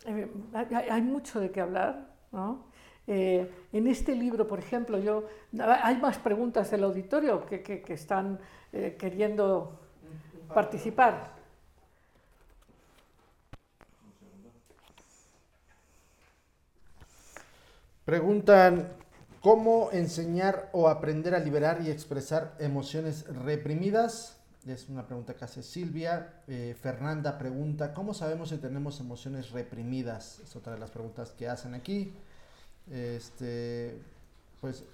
eh, 0.06 0.28
hay, 0.54 0.68
hay- 0.76 0.90
hay 0.90 1.02
mucho 1.02 1.40
de 1.40 1.50
qué 1.50 1.62
hablar, 1.62 2.14
¿no? 2.34 2.66
Eh, 3.08 3.50
en 3.72 3.88
este 3.88 4.14
libro, 4.14 4.46
por 4.46 4.60
ejemplo, 4.60 5.00
yo 5.00 5.24
hay 5.82 5.96
más 6.02 6.18
preguntas 6.18 6.70
del 6.70 6.84
auditorio 6.84 7.46
que, 7.46 7.64
que- 7.64 7.82
que 7.82 7.94
están 7.94 8.38
eh, 8.74 8.98
queriendo 9.00 9.80
participar. 10.54 11.37
Preguntan, 18.08 18.88
¿cómo 19.42 19.90
enseñar 19.92 20.70
o 20.72 20.88
aprender 20.88 21.36
a 21.36 21.40
liberar 21.40 21.82
y 21.82 21.92
expresar 21.92 22.56
emociones 22.58 23.28
reprimidas? 23.44 24.38
Es 24.66 24.88
una 24.88 25.06
pregunta 25.06 25.36
que 25.36 25.44
hace 25.44 25.62
Silvia. 25.62 26.42
Eh, 26.48 26.74
Fernanda 26.82 27.38
pregunta, 27.38 27.94
¿cómo 27.94 28.14
sabemos 28.14 28.48
si 28.48 28.60
tenemos 28.60 29.02
emociones 29.02 29.52
reprimidas? 29.52 30.40
Es 30.40 30.56
otra 30.56 30.72
de 30.72 30.80
las 30.80 30.90
preguntas 30.90 31.32
que 31.32 31.50
hacen 31.50 31.74
aquí. 31.74 32.14
Este, 32.90 34.00
pues, 34.62 34.86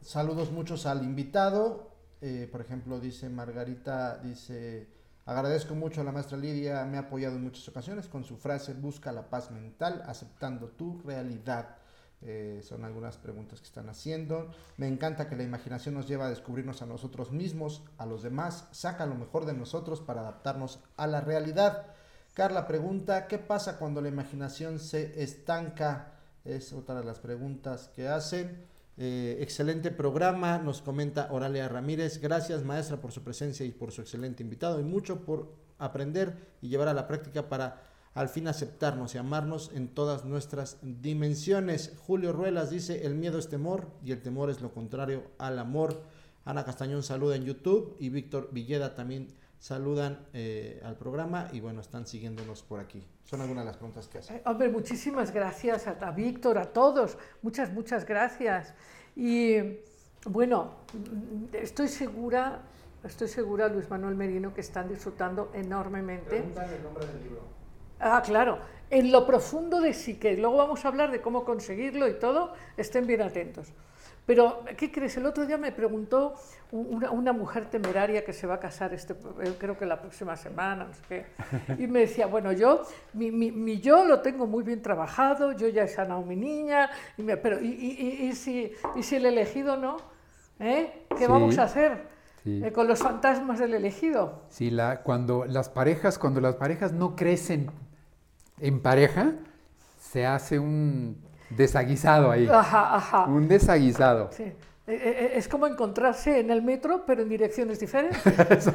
saludos 0.00 0.50
muchos 0.50 0.84
al 0.86 1.04
invitado. 1.04 1.92
Eh, 2.22 2.48
por 2.50 2.60
ejemplo, 2.60 2.98
dice 2.98 3.28
Margarita, 3.28 4.18
dice, 4.18 4.88
agradezco 5.26 5.76
mucho 5.76 6.00
a 6.00 6.04
la 6.04 6.10
maestra 6.10 6.36
Lidia, 6.36 6.84
me 6.86 6.96
ha 6.96 7.02
apoyado 7.02 7.36
en 7.36 7.44
muchas 7.44 7.68
ocasiones 7.68 8.08
con 8.08 8.24
su 8.24 8.36
frase, 8.36 8.74
busca 8.74 9.12
la 9.12 9.30
paz 9.30 9.52
mental, 9.52 10.02
aceptando 10.08 10.70
tu 10.70 11.00
realidad. 11.02 11.76
Eh, 12.22 12.60
son 12.62 12.84
algunas 12.84 13.18
preguntas 13.18 13.60
que 13.60 13.66
están 13.66 13.88
haciendo. 13.88 14.50
Me 14.76 14.88
encanta 14.88 15.28
que 15.28 15.36
la 15.36 15.42
imaginación 15.42 15.94
nos 15.94 16.08
lleva 16.08 16.26
a 16.26 16.30
descubrirnos 16.30 16.82
a 16.82 16.86
nosotros 16.86 17.30
mismos, 17.30 17.82
a 17.98 18.06
los 18.06 18.22
demás, 18.22 18.68
saca 18.72 19.06
lo 19.06 19.14
mejor 19.14 19.44
de 19.44 19.52
nosotros 19.52 20.00
para 20.00 20.22
adaptarnos 20.22 20.80
a 20.96 21.06
la 21.06 21.20
realidad. 21.20 21.86
Carla 22.34 22.66
pregunta, 22.66 23.28
¿qué 23.28 23.38
pasa 23.38 23.78
cuando 23.78 24.00
la 24.00 24.08
imaginación 24.08 24.78
se 24.78 25.22
estanca? 25.22 26.12
Es 26.44 26.72
otra 26.72 26.96
de 26.96 27.04
las 27.04 27.18
preguntas 27.18 27.90
que 27.94 28.08
hacen. 28.08 28.64
Eh, 28.98 29.38
excelente 29.40 29.90
programa, 29.90 30.58
nos 30.58 30.80
comenta 30.80 31.28
Oralia 31.30 31.68
Ramírez. 31.68 32.18
Gracias 32.20 32.64
maestra 32.64 32.98
por 32.98 33.12
su 33.12 33.22
presencia 33.22 33.66
y 33.66 33.72
por 33.72 33.92
su 33.92 34.00
excelente 34.00 34.42
invitado 34.42 34.80
y 34.80 34.84
mucho 34.84 35.24
por 35.24 35.54
aprender 35.78 36.56
y 36.62 36.68
llevar 36.68 36.88
a 36.88 36.94
la 36.94 37.06
práctica 37.06 37.48
para 37.48 37.82
al 38.16 38.30
fin 38.30 38.48
aceptarnos 38.48 39.14
y 39.14 39.18
amarnos 39.18 39.70
en 39.74 39.88
todas 39.88 40.24
nuestras 40.24 40.78
dimensiones. 40.80 41.92
Julio 42.06 42.32
Ruelas 42.32 42.70
dice, 42.70 43.04
el 43.04 43.14
miedo 43.14 43.38
es 43.38 43.50
temor 43.50 43.88
y 44.02 44.12
el 44.12 44.22
temor 44.22 44.48
es 44.48 44.62
lo 44.62 44.72
contrario 44.72 45.24
al 45.36 45.58
amor. 45.58 46.00
Ana 46.46 46.64
Castañón 46.64 47.02
saluda 47.02 47.36
en 47.36 47.44
YouTube 47.44 47.94
y 48.00 48.08
Víctor 48.08 48.48
Villeda 48.52 48.94
también 48.94 49.28
saludan 49.58 50.26
eh, 50.32 50.80
al 50.82 50.96
programa 50.96 51.50
y 51.52 51.60
bueno, 51.60 51.82
están 51.82 52.06
siguiéndonos 52.06 52.62
por 52.62 52.80
aquí. 52.80 53.06
Son 53.24 53.42
algunas 53.42 53.64
de 53.64 53.66
las 53.66 53.76
preguntas 53.76 54.08
que 54.08 54.18
hacen. 54.18 54.36
Eh, 54.36 54.42
Hombre, 54.46 54.70
muchísimas 54.70 55.30
gracias 55.30 55.86
a, 55.86 55.90
a 55.90 56.10
Víctor, 56.12 56.56
a 56.56 56.72
todos. 56.72 57.18
Muchas, 57.42 57.70
muchas 57.70 58.06
gracias. 58.06 58.72
Y 59.14 59.56
bueno, 60.24 60.72
estoy 61.52 61.88
segura, 61.88 62.62
estoy 63.04 63.28
segura, 63.28 63.68
Luis 63.68 63.90
Manuel 63.90 64.14
Merino, 64.14 64.54
que 64.54 64.62
están 64.62 64.88
disfrutando 64.88 65.50
enormemente. 65.52 66.30
Preguntan 66.30 66.72
el 66.72 66.82
nombre 66.82 67.06
del 67.06 67.22
libro. 67.22 67.55
Ah, 68.00 68.22
claro. 68.24 68.58
En 68.90 69.10
lo 69.10 69.26
profundo 69.26 69.80
de 69.80 69.92
sí, 69.94 70.14
que 70.14 70.36
luego 70.36 70.56
vamos 70.58 70.84
a 70.84 70.88
hablar 70.88 71.10
de 71.10 71.20
cómo 71.20 71.44
conseguirlo 71.44 72.06
y 72.08 72.14
todo, 72.14 72.52
estén 72.76 73.06
bien 73.06 73.22
atentos. 73.22 73.72
Pero, 74.26 74.64
¿qué 74.76 74.90
crees? 74.90 75.16
El 75.16 75.26
otro 75.26 75.46
día 75.46 75.56
me 75.56 75.70
preguntó 75.70 76.34
una, 76.72 77.10
una 77.12 77.32
mujer 77.32 77.70
temeraria 77.70 78.24
que 78.24 78.32
se 78.32 78.46
va 78.46 78.54
a 78.54 78.60
casar, 78.60 78.92
este, 78.92 79.12
eh, 79.12 79.54
creo 79.56 79.78
que 79.78 79.86
la 79.86 80.00
próxima 80.00 80.36
semana, 80.36 80.84
no 80.84 80.94
sé 80.94 81.00
qué, 81.08 81.26
y 81.82 81.86
me 81.86 82.00
decía, 82.00 82.26
bueno, 82.26 82.50
yo, 82.50 82.82
mi, 83.12 83.30
mi- 83.30 83.52
mi 83.52 83.78
yo 83.80 84.04
lo 84.04 84.20
tengo 84.22 84.46
muy 84.48 84.64
bien 84.64 84.82
trabajado, 84.82 85.52
yo 85.52 85.68
ya 85.68 85.84
he 85.84 85.88
sanado 85.88 86.22
mi 86.22 86.34
niña, 86.34 86.90
y 87.16 87.22
me- 87.22 87.36
pero 87.36 87.60
¿y, 87.60 87.66
y- 87.68 88.00
y- 88.24 88.26
y 88.28 88.32
si, 88.34 88.72
y 88.96 89.02
si 89.04 89.14
el 89.16 89.26
elegido 89.26 89.76
no? 89.76 89.96
¿Eh? 90.58 91.06
¿Qué 91.10 91.18
Sí, 91.18 91.26
vamos 91.28 91.56
a 91.58 91.62
hacer 91.64 92.08
sí. 92.42 92.62
eh, 92.64 92.72
con 92.72 92.88
los 92.88 92.98
fantasmas 92.98 93.60
del 93.60 93.74
elegido? 93.74 94.42
Sí, 94.48 94.70
la, 94.70 95.02
cuando 95.04 95.44
las 95.44 95.68
parejas, 95.68 96.18
cuando 96.18 96.40
las 96.40 96.56
parejas 96.56 96.92
no 96.92 97.14
crecen 97.14 97.70
en 98.60 98.80
pareja, 98.80 99.32
se 100.00 100.26
hace 100.26 100.58
un 100.58 101.16
desaguisado 101.50 102.30
ahí. 102.30 102.48
Ajá, 102.50 102.96
ajá. 102.96 103.24
Un 103.26 103.48
desaguisado. 103.48 104.30
Sí. 104.32 104.44
Eh, 104.44 104.52
eh, 104.88 105.32
Es 105.34 105.48
como 105.48 105.66
encontrarse 105.66 106.38
en 106.38 106.50
el 106.50 106.62
metro, 106.62 107.04
pero 107.06 107.22
en 107.22 107.28
direcciones 107.28 107.80
diferentes. 107.80 108.22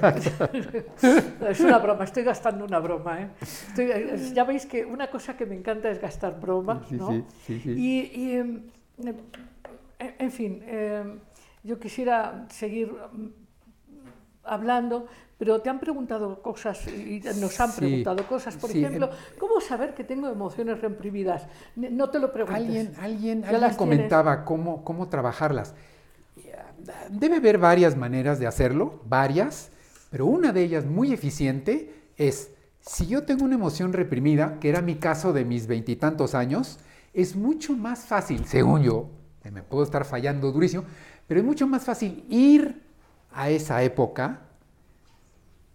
es 1.50 1.60
una 1.62 1.78
broma, 1.80 2.04
estoy 2.04 2.24
gastando 2.24 2.66
una 2.66 2.80
broma. 2.80 3.22
¿eh? 3.22 3.30
Estoy- 3.42 3.92
eh, 3.92 4.32
ya 4.34 4.44
veis 4.44 4.66
que 4.66 4.86
una 4.86 5.10
cosa 5.10 5.38
que 5.38 5.46
me 5.46 5.56
encanta 5.56 5.90
es 5.90 6.02
gastar 6.02 6.40
bromas, 6.40 6.86
Sí, 6.90 6.96
¿no? 6.96 7.10
sí, 7.12 7.24
sí, 7.46 7.60
sí. 7.62 7.70
Y, 7.78 8.12
y, 8.22 8.36
em, 8.36 8.62
em, 9.04 9.16
en 10.20 10.32
fin, 10.32 10.62
em, 10.68 11.20
yo 11.64 11.80
quisiera 11.80 12.46
seguir 12.50 12.92
hablando, 14.44 15.08
pero 15.38 15.62
te 15.62 15.70
han 15.70 15.80
preguntado 15.80 16.42
cosas 16.42 16.88
y 16.88 17.22
nos 17.39 17.60
han 17.60 17.72
Sí, 17.72 17.80
preguntado 17.80 18.28
cosas. 18.28 18.56
Por 18.56 18.70
sí, 18.70 18.80
ejemplo, 18.84 19.08
em- 19.08 19.39
¿cómo 19.39 19.60
saber 19.62 19.94
que 19.94 20.04
tengo 20.04 20.30
emociones 20.30 20.82
reprimidas? 20.82 21.48
No 21.76 22.10
te 22.10 22.20
lo 22.20 22.32
preguntes. 22.32 22.56
Alguien, 22.64 22.94
alguien, 23.00 23.44
alguien 23.46 23.76
comentaba 23.76 24.46
cómo, 24.46 24.84
cómo 24.84 25.10
trabajarlas. 25.10 25.74
Debe 27.10 27.38
haber 27.38 27.58
varias 27.58 27.96
maneras 27.96 28.39
de 28.39 28.48
hacerlo, 28.48 29.02
varias, 29.06 29.70
pero 30.10 30.26
una 30.26 30.52
de 30.52 30.64
ellas 30.64 30.86
muy 30.86 31.14
eficiente 31.14 31.94
es, 32.18 32.52
si 32.80 33.06
yo 33.08 33.24
tengo 33.24 33.46
una 33.46 33.56
emoción 33.56 33.94
reprimida, 33.94 34.60
que 34.60 34.70
era 34.70 34.82
mi 34.82 34.96
caso 34.96 35.32
de 35.34 35.46
mis 35.46 35.68
veintitantos 35.68 36.34
años, 36.34 36.80
es 37.14 37.36
mucho 37.36 37.74
más 37.74 38.06
fácil, 38.06 38.46
según 38.46 38.82
yo, 38.84 39.10
me 39.52 39.62
puedo 39.62 39.84
estar 39.84 40.06
fallando 40.06 40.52
durísimo, 40.52 40.84
pero 41.28 41.39
es 41.39 41.46
mucho 41.46 41.68
más 41.68 41.84
fácil 41.84 42.26
ir 42.30 42.82
a 43.34 43.50
esa 43.50 43.84
época 43.84 44.42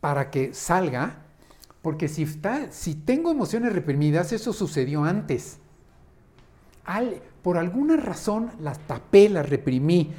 para 0.01 0.31
que 0.31 0.55
salga, 0.55 1.23
porque 1.83 2.09
si, 2.09 2.23
está, 2.23 2.71
si 2.71 2.95
tengo 2.95 3.31
emociones 3.31 3.73
reprimidas, 3.73 4.33
eso 4.33 4.53
sucedió 4.53 5.05
antes. 5.05 5.59
Al- 6.85 7.21
por 7.43 7.59
alguna 7.59 7.97
razón 7.97 8.51
las 8.61 8.79
tapé, 8.87 9.29
las 9.29 9.49
reprimí, 9.49 10.13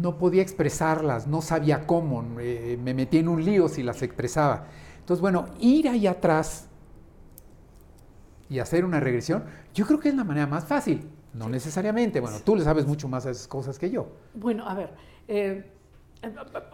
no 0.00 0.18
podía 0.18 0.42
expresarlas, 0.42 1.26
no 1.26 1.40
sabía 1.42 1.86
cómo, 1.86 2.24
eh, 2.40 2.78
me 2.82 2.94
metí 2.94 3.18
en 3.18 3.28
un 3.28 3.44
lío 3.44 3.68
si 3.68 3.82
las 3.82 4.02
expresaba. 4.02 4.66
Entonces, 5.00 5.20
bueno, 5.20 5.46
ir 5.60 5.88
ahí 5.88 6.06
atrás 6.06 6.68
y 8.48 8.58
hacer 8.58 8.84
una 8.84 9.00
regresión, 9.00 9.44
yo 9.74 9.86
creo 9.86 9.98
que 9.98 10.10
es 10.10 10.14
la 10.14 10.24
manera 10.24 10.46
más 10.46 10.64
fácil. 10.64 11.08
No 11.32 11.48
necesariamente, 11.48 12.20
bueno, 12.20 12.38
tú 12.44 12.54
le 12.54 12.62
sabes 12.62 12.86
mucho 12.86 13.08
más 13.08 13.26
a 13.26 13.30
esas 13.30 13.48
cosas 13.48 13.78
que 13.78 13.90
yo. 13.90 14.06
Bueno, 14.34 14.68
a 14.68 14.74
ver, 14.74 14.94
eh, 15.26 15.70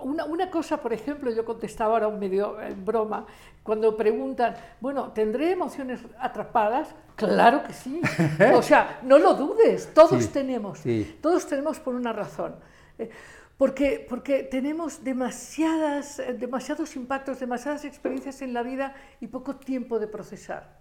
una, 0.03 0.25
una 0.25 0.51
cosa, 0.51 0.81
por 0.81 0.93
ejemplo, 0.93 1.31
yo 1.31 1.45
contestaba 1.45 1.95
ahora 1.95 2.09
un 2.09 2.19
medio 2.19 2.61
en 2.61 2.85
broma, 2.85 3.27
cuando 3.63 3.97
preguntan, 3.97 4.55
bueno, 4.81 5.13
¿tendré 5.13 5.51
emociones 5.53 6.01
atrapadas? 6.19 6.89
Claro 7.17 7.63
que 7.65 7.73
sí. 7.73 8.01
O 8.55 8.63
sea, 8.63 9.01
no 9.03 9.19
lo 9.19 9.35
dudes, 9.35 9.93
todos 9.95 10.23
Sí, 10.25 10.31
tenemos, 10.31 10.79
sí. 10.79 11.19
todos 11.21 11.47
tenemos 11.47 11.79
por 11.79 11.95
una 11.95 12.13
razón. 12.13 12.55
Eh, 12.99 13.11
Porque, 13.59 14.07
porque 14.09 14.43
tenemos 14.43 15.05
demasiadas, 15.05 16.19
eh, 16.19 16.33
demasiados 16.33 16.97
impactos, 16.97 17.39
demasiadas 17.41 17.85
experiencias 17.85 18.41
en 18.41 18.55
la 18.55 18.63
vida 18.63 18.95
y 19.21 19.27
poco 19.27 19.57
tiempo 19.57 19.99
de 19.99 20.07
procesar. 20.07 20.80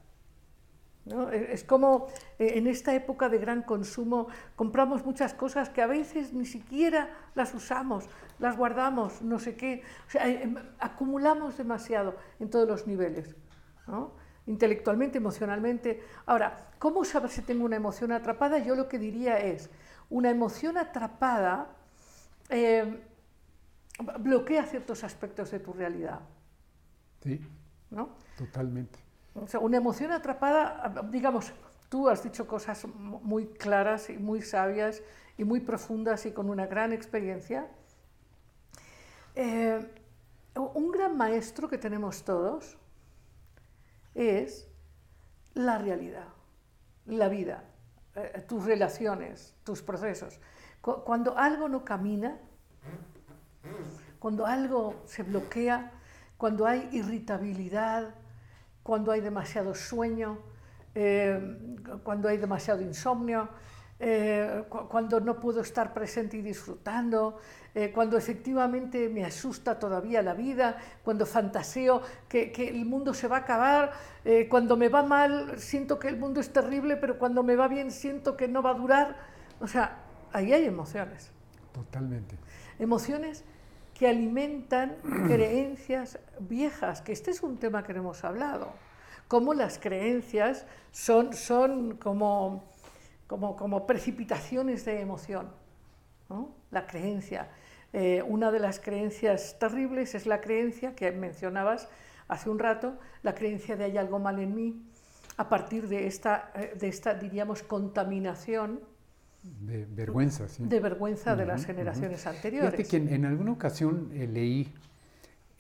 ¿No? 1.10 1.30
Es 1.30 1.64
como 1.64 2.08
eh, 2.38 2.54
en 2.56 2.68
esta 2.68 2.94
época 2.94 3.30
de 3.30 3.40
gran 3.40 3.64
consumo 3.64 4.28
compramos 4.56 5.06
muchas 5.06 5.34
cosas 5.34 5.70
que 5.70 5.82
a 5.82 5.88
veces 5.88 6.34
ni 6.34 6.46
siquiera 6.46 7.10
las 7.36 7.54
usamos, 7.54 8.06
las 8.38 8.56
guardamos, 8.56 9.22
no 9.22 9.40
sé 9.40 9.56
qué. 9.56 9.84
O 10.08 10.12
sea, 10.12 10.30
eh, 10.30 10.54
acumulamos 10.80 11.58
demasiado 11.58 12.16
en 12.40 12.50
todos 12.50 12.68
los 12.68 12.88
niveles, 12.88 13.36
¿no? 13.88 14.14
intelectualmente, 14.46 15.20
emocionalmente. 15.20 16.04
Ahora, 16.26 16.72
¿cómo 16.80 17.06
saber 17.06 17.30
si 17.30 17.42
tengo 17.42 17.66
una 17.66 17.76
emoción 17.76 18.12
atrapada? 18.12 18.58
Yo 18.58 18.76
lo 18.76 18.88
que 18.88 18.98
diría 18.98 19.40
es, 19.40 19.70
una 20.10 20.32
emoción 20.32 20.78
atrapada 20.78 21.68
eh, 22.50 23.04
bloquea 24.20 24.66
ciertos 24.66 25.04
aspectos 25.04 25.52
de 25.52 25.60
tu 25.60 25.74
realidad. 25.74 26.22
Sí, 27.22 27.40
¿no? 27.92 28.16
totalmente. 28.38 29.09
O 29.44 29.48
sea, 29.48 29.60
una 29.60 29.78
emoción 29.78 30.12
atrapada, 30.12 30.94
digamos, 31.10 31.52
tú 31.90 32.10
has 32.10 32.24
dicho 32.24 32.48
cosas 32.48 32.86
muy 32.96 33.48
claras 33.48 34.10
y 34.10 34.18
muy 34.18 34.42
sabias 34.42 35.02
y 35.38 35.44
muy 35.44 35.60
profundas 35.62 36.26
y 36.26 36.32
con 36.32 36.50
una 36.50 36.68
gran 36.68 36.94
experiencia. 36.94 37.68
Eh, 39.36 39.80
un 40.56 40.92
gran 40.92 41.16
maestro 41.16 41.68
que 41.70 41.78
tenemos 41.78 42.24
todos 42.24 42.78
es 44.14 44.68
la 45.54 45.78
realidad, 45.78 46.28
la 47.06 47.30
vida, 47.30 47.64
eh, 48.16 48.44
tus 48.48 48.66
relaciones, 48.66 49.56
tus 49.64 49.82
procesos. 49.82 50.40
Cuando 50.82 51.38
algo 51.38 51.68
no 51.68 51.84
camina, 51.84 52.40
cuando 54.20 54.46
algo 54.46 55.02
se 55.06 55.24
bloquea, 55.24 55.92
cuando 56.38 56.66
hay 56.66 56.90
irritabilidad, 56.92 58.16
cuando 58.90 59.12
hay 59.12 59.22
demasiado 59.22 59.76
sueño, 59.76 60.40
eh, 60.96 61.40
cuando 62.02 62.28
hay 62.28 62.38
demasiado 62.38 62.82
insomnio, 62.82 63.48
eh, 64.00 64.64
cuando 64.68 65.20
no 65.20 65.40
puedo 65.40 65.62
estar 65.62 65.94
presente 65.94 66.38
y 66.38 66.42
disfrutando, 66.42 67.38
eh, 67.76 67.92
cuando 67.92 68.18
efectivamente 68.18 69.08
me 69.08 69.24
asusta 69.24 69.78
todavía 69.78 70.24
la 70.24 70.34
vida, 70.34 70.78
cuando 71.04 71.28
fantaseo 71.28 72.02
que, 72.28 72.52
que 72.52 72.68
el 72.68 72.84
mundo 72.84 73.14
se 73.14 73.28
va 73.28 73.38
a 73.38 73.40
acabar, 73.42 73.92
cuando 74.50 74.76
me 74.76 74.90
va 74.90 75.04
mal 75.04 75.60
siento 75.60 76.00
que 76.00 76.08
el 76.08 76.18
mundo 76.18 76.40
es 76.40 76.52
terrible, 76.52 76.98
pero 76.98 77.20
cuando 77.20 77.44
me 77.44 77.56
va 77.56 77.68
bien 77.68 77.92
siento 77.92 78.36
que 78.36 78.48
no 78.48 78.64
va 78.64 78.72
a 78.72 78.74
durar. 78.74 79.18
O 79.62 79.68
sea, 79.68 80.00
ahí 80.34 80.52
hay 80.52 80.66
emociones. 80.66 81.30
Totalmente. 81.74 82.40
Emociones 82.80 83.44
que 84.00 84.08
alimentan 84.08 84.96
creencias 85.28 86.20
viejas, 86.40 87.02
que 87.02 87.12
este 87.12 87.32
es 87.32 87.44
un 87.44 87.58
tema 87.58 87.84
que 87.84 87.92
hemos 87.92 88.24
hablado, 88.24 88.72
cómo 89.28 89.54
las 89.54 89.78
creencias 89.78 90.66
son, 90.92 91.34
son 91.34 91.98
como, 91.98 92.64
como, 93.28 93.58
como 93.58 93.86
precipitaciones 93.86 94.86
de 94.86 95.02
emoción. 95.02 95.50
La 96.72 96.86
creencia. 96.86 97.50
Eh, 97.92 98.24
una 98.26 98.52
de 98.52 98.60
las 98.60 98.80
creencias 98.80 99.58
terribles 99.60 100.14
es 100.16 100.28
la 100.28 100.42
creencia 100.42 100.96
que 100.96 101.12
mencionabas 101.12 101.90
hace 102.28 102.50
un 102.50 102.60
rato, 102.60 103.00
la 103.24 103.34
creencia 103.34 103.76
de 103.76 103.86
hay 103.86 103.98
algo 103.98 104.20
mal 104.20 104.40
en 104.40 104.56
mí, 104.56 104.82
a 105.38 105.50
partir 105.50 105.88
de 105.88 106.06
esta, 106.06 106.52
eh, 106.54 106.76
de 106.80 106.88
esta 106.88 107.16
diríamos, 107.16 107.64
contaminación 107.64 108.80
de 109.42 109.86
vergüenza, 109.86 110.48
sí. 110.48 110.64
De 110.66 110.80
vergüenza 110.80 111.36
de 111.36 111.46
las 111.46 111.66
generaciones 111.66 112.26
anteriores. 112.28 112.72
Fíjate 112.72 112.90
que 112.90 113.16
en, 113.16 113.26
alguna 113.26 113.54
ocasión 113.54 114.10
eh, 114.14 114.28
leí 114.28 114.74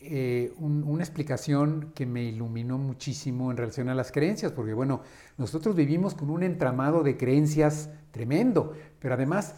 eh, 0.01 0.53
una 0.57 1.03
explicación 1.03 1.91
que 1.93 2.05
me 2.05 2.23
iluminó 2.23 2.77
muchísimo 2.77 3.51
en 3.51 3.57
relación 3.57 3.89
a 3.89 3.95
las 3.95 4.11
creencias, 4.11 4.51
porque 4.51 4.73
bueno, 4.73 5.01
nosotros 5.37 5.75
vivimos 5.75 6.13
con 6.13 6.29
un 6.29 6.43
entramado 6.43 7.03
de 7.03 7.17
creencias 7.17 7.89
tremendo, 8.11 8.73
pero 8.99 9.13
además 9.13 9.55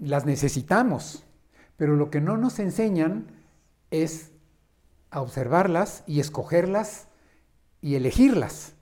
las 0.00 0.26
necesitamos. 0.26 1.24
Pero 1.76 1.96
lo 1.96 2.10
que 2.10 2.20
no 2.20 2.36
nos 2.36 2.58
enseñan 2.58 3.26
es 3.90 4.30
a 5.10 5.20
observarlas 5.20 6.04
y 6.06 6.20
escogerlas 6.20 7.08
y 7.80 7.94
elegirlas. 7.94 8.74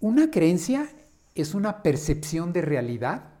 Una 0.00 0.30
creencia 0.30 0.88
es 1.34 1.54
una 1.54 1.82
percepción 1.82 2.52
de 2.52 2.62
realidad 2.62 3.35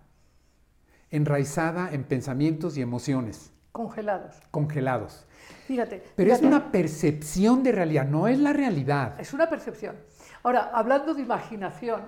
enraizada 1.10 1.92
en 1.92 2.04
pensamientos 2.04 2.76
y 2.76 2.82
emociones. 2.82 3.52
Congelados. 3.72 4.36
Congelados. 4.50 5.26
Fíjate. 5.66 6.02
Pero 6.16 6.32
es 6.32 6.42
una 6.42 6.70
percepción 6.70 7.62
de 7.62 7.72
realidad, 7.72 8.06
no 8.06 8.28
es 8.28 8.38
la 8.38 8.52
realidad. 8.52 9.20
Es 9.20 9.32
una 9.32 9.48
percepción. 9.48 9.96
Ahora, 10.42 10.70
hablando 10.72 11.14
de 11.14 11.22
imaginación, 11.22 12.02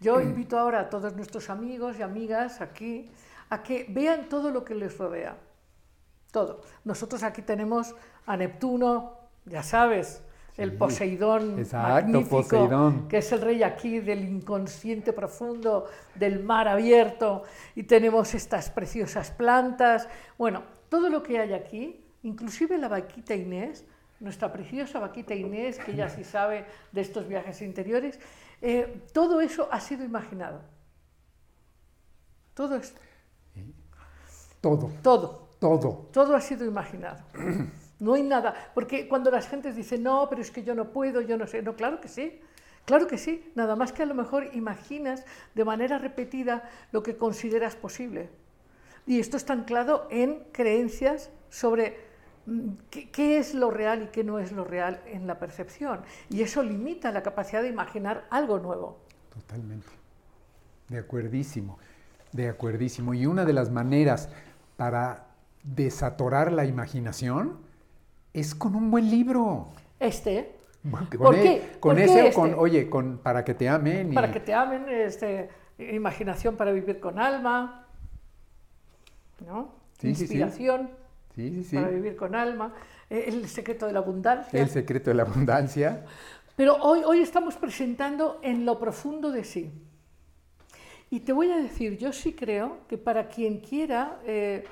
yo 0.00 0.16
mm. 0.16 0.22
invito 0.22 0.58
ahora 0.58 0.80
a 0.80 0.90
todos 0.90 1.14
nuestros 1.14 1.50
amigos 1.50 1.98
y 1.98 2.02
amigas 2.02 2.60
aquí 2.60 3.10
a 3.50 3.62
que 3.62 3.86
vean 3.88 4.28
todo 4.28 4.50
lo 4.50 4.64
que 4.64 4.74
les 4.74 4.96
rodea. 4.96 5.36
Todo. 6.30 6.62
Nosotros 6.84 7.22
aquí 7.22 7.42
tenemos 7.42 7.94
a 8.26 8.36
Neptuno, 8.36 9.18
ya 9.44 9.62
sabes, 9.62 10.22
el 10.56 10.72
Poseidón 10.74 11.56
magnífico, 11.72 13.06
que 13.08 13.18
es 13.18 13.32
el 13.32 13.40
rey 13.40 13.62
aquí 13.62 14.00
del 14.00 14.24
inconsciente 14.24 15.12
profundo, 15.12 15.86
del 16.14 16.42
mar 16.42 16.68
abierto, 16.68 17.44
y 17.74 17.84
tenemos 17.84 18.34
estas 18.34 18.70
preciosas 18.70 19.30
plantas. 19.30 20.08
Bueno, 20.36 20.62
todo 20.88 21.08
lo 21.08 21.22
que 21.22 21.38
hay 21.38 21.54
aquí, 21.54 22.04
inclusive 22.22 22.76
la 22.76 22.88
vaquita 22.88 23.34
Inés, 23.34 23.86
nuestra 24.20 24.52
preciosa 24.52 25.00
vaquita 25.00 25.34
Inés, 25.34 25.78
que 25.78 25.94
ya 25.94 26.08
sí 26.08 26.22
sabe 26.22 26.66
de 26.92 27.00
estos 27.00 27.26
viajes 27.26 27.62
interiores, 27.62 28.20
eh, 28.60 29.04
todo 29.12 29.40
eso 29.40 29.68
ha 29.70 29.80
sido 29.80 30.04
imaginado. 30.04 30.60
Todo 32.54 32.76
esto. 32.76 33.00
Todo. 34.60 34.90
Todo. 35.02 35.48
Todo. 35.58 36.08
Todo 36.12 36.36
ha 36.36 36.40
sido 36.40 36.64
imaginado. 36.64 37.22
No 38.02 38.14
hay 38.14 38.24
nada, 38.24 38.72
porque 38.74 39.06
cuando 39.06 39.30
las 39.30 39.46
gentes 39.46 39.76
dicen, 39.76 40.02
no, 40.02 40.26
pero 40.28 40.42
es 40.42 40.50
que 40.50 40.64
yo 40.64 40.74
no 40.74 40.90
puedo, 40.90 41.20
yo 41.20 41.38
no 41.38 41.46
sé, 41.46 41.62
no, 41.62 41.76
claro 41.76 42.00
que 42.00 42.08
sí, 42.08 42.40
claro 42.84 43.06
que 43.06 43.16
sí, 43.16 43.52
nada 43.54 43.76
más 43.76 43.92
que 43.92 44.02
a 44.02 44.06
lo 44.06 44.14
mejor 44.14 44.48
imaginas 44.54 45.24
de 45.54 45.64
manera 45.64 45.98
repetida 45.98 46.68
lo 46.90 47.04
que 47.04 47.16
consideras 47.16 47.76
posible. 47.76 48.28
Y 49.06 49.20
esto 49.20 49.36
está 49.36 49.52
anclado 49.52 50.08
en 50.10 50.42
creencias 50.50 51.30
sobre 51.48 51.96
mm, 52.46 52.70
qué, 52.90 53.38
es 53.38 53.54
lo 53.54 53.70
real 53.70 54.02
y 54.02 54.06
qué 54.08 54.24
no 54.24 54.40
es 54.40 54.50
lo 54.50 54.64
real 54.64 55.00
en 55.06 55.28
la 55.28 55.38
percepción. 55.38 56.00
Y 56.28 56.42
eso 56.42 56.64
limita 56.64 57.12
la 57.12 57.22
capacidad 57.22 57.62
de 57.62 57.68
imaginar 57.68 58.26
algo 58.30 58.58
nuevo. 58.58 58.98
Totalmente. 59.32 59.86
De 60.88 60.98
acuerdísimo, 60.98 61.78
de 62.32 62.48
acuerdísimo. 62.48 63.14
Y 63.14 63.26
una 63.26 63.44
de 63.44 63.52
las 63.52 63.70
maneras 63.70 64.28
para 64.76 65.28
desatorar 65.62 66.50
la 66.50 66.64
imaginación 66.64 67.61
es 68.32 68.54
con 68.54 68.74
un 68.74 68.90
buen 68.90 69.10
libro. 69.10 69.68
Este. 69.98 70.56
con 70.90 71.06
¿Por 71.06 71.34
e- 71.36 71.42
qué? 71.42 71.62
Con 71.80 71.98
ese 71.98 72.30
o 72.30 72.32
con, 72.32 72.48
este? 72.48 72.60
oye, 72.60 72.90
con 72.90 73.18
para 73.18 73.44
que 73.44 73.54
te 73.54 73.68
amen. 73.68 74.14
Para 74.14 74.32
que 74.32 74.40
te 74.40 74.54
amen, 74.54 74.86
este, 74.88 75.48
imaginación 75.78 76.56
para 76.56 76.72
vivir 76.72 76.98
con 77.00 77.18
alma, 77.18 77.86
¿no? 79.46 79.74
Inspiración 80.02 80.90
sí, 81.34 81.64
sí. 81.64 81.76
para 81.76 81.88
vivir 81.88 82.16
con 82.16 82.34
alma, 82.34 82.74
e, 83.08 83.28
el 83.28 83.46
secreto 83.48 83.86
de 83.86 83.92
la 83.92 84.00
abundancia. 84.00 84.60
El 84.60 84.68
secreto 84.68 85.10
de 85.10 85.14
la 85.14 85.22
abundancia. 85.22 86.04
Pero 86.56 86.76
hoy, 86.76 87.02
hoy 87.04 87.20
estamos 87.20 87.54
presentando 87.56 88.40
en 88.42 88.64
lo 88.64 88.78
profundo 88.78 89.30
de 89.30 89.44
sí. 89.44 89.70
Y 91.10 91.20
te 91.20 91.32
voy 91.32 91.50
a 91.50 91.56
decir, 91.56 91.98
yo 91.98 92.12
sí 92.12 92.32
creo 92.32 92.78
que 92.88 92.98
para 92.98 93.28
quien 93.28 93.60
quiera 93.60 94.20
eh, 94.24 94.64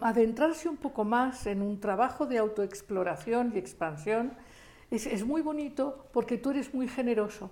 adentrarse 0.00 0.68
un 0.68 0.76
poco 0.76 1.04
más 1.04 1.46
en 1.46 1.62
un 1.62 1.80
trabajo 1.80 2.26
de 2.26 2.38
autoexploración 2.38 3.52
y 3.54 3.58
expansión 3.58 4.32
es, 4.90 5.24
muy 5.24 5.42
bonito 5.42 6.06
porque 6.12 6.38
tú 6.38 6.50
eres 6.50 6.72
muy 6.74 6.88
generoso. 6.88 7.50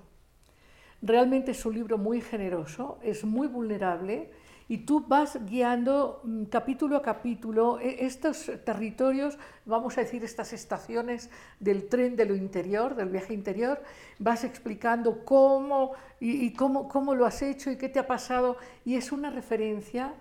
Realmente 1.02 1.50
es 1.50 1.66
un 1.66 1.74
libro 1.74 1.98
muy 1.98 2.20
generoso, 2.20 2.98
es 3.02 3.24
muy 3.24 3.46
vulnerable 3.46 4.30
y 4.68 4.78
tú 4.78 5.04
vas 5.06 5.44
guiando 5.44 6.22
mm, 6.24 6.44
capítulo 6.44 6.96
a 6.96 7.02
capítulo 7.02 7.78
e, 7.80 8.06
estos 8.06 8.50
territorios, 8.64 9.36
vamos 9.66 9.98
a 9.98 10.00
decir 10.00 10.24
estas 10.24 10.54
estaciones 10.54 11.28
del 11.60 11.88
tren 11.88 12.16
de 12.16 12.24
lo 12.24 12.34
interior, 12.34 12.94
del 12.94 13.10
viaje 13.10 13.34
interior, 13.34 13.82
vas 14.18 14.44
explicando 14.44 15.24
cómo 15.24 15.92
y 16.20 16.54
cómo, 16.54 16.88
cómo 16.88 17.14
lo 17.14 17.26
has 17.26 17.42
hecho 17.42 17.70
y 17.70 17.76
qué 17.76 17.90
te 17.90 17.98
ha 17.98 18.06
pasado 18.06 18.56
y 18.86 18.94
es 18.94 19.12
una 19.12 19.28
referencia 19.28 20.14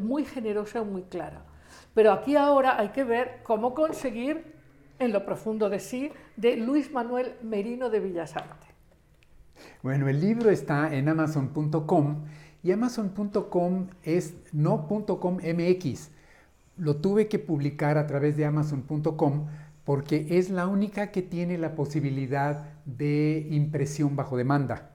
muy 0.00 0.24
generosa, 0.24 0.82
muy 0.82 1.02
clara. 1.02 1.42
Pero 1.94 2.12
aquí 2.12 2.36
ahora 2.36 2.78
hay 2.78 2.88
que 2.90 3.04
ver 3.04 3.40
cómo 3.42 3.74
conseguir 3.74 4.54
en 4.98 5.12
lo 5.12 5.24
profundo 5.24 5.68
de 5.68 5.80
sí 5.80 6.12
de 6.36 6.56
Luis 6.56 6.92
Manuel 6.92 7.34
Merino 7.42 7.90
de 7.90 8.00
Villasarte. 8.00 8.66
Bueno, 9.82 10.08
el 10.08 10.20
libro 10.20 10.50
está 10.50 10.94
en 10.94 11.08
amazon.com 11.08 12.24
y 12.62 12.72
amazon.com 12.72 13.88
es 14.02 14.34
no 14.52 14.86
.com.mx. 14.86 16.10
Lo 16.76 16.96
tuve 16.96 17.28
que 17.28 17.38
publicar 17.38 17.98
a 17.98 18.06
través 18.06 18.36
de 18.36 18.44
amazon.com 18.44 19.46
porque 19.84 20.26
es 20.30 20.50
la 20.50 20.66
única 20.66 21.10
que 21.10 21.22
tiene 21.22 21.58
la 21.58 21.74
posibilidad 21.74 22.74
de 22.84 23.48
impresión 23.50 24.16
bajo 24.16 24.36
demanda. 24.36 24.90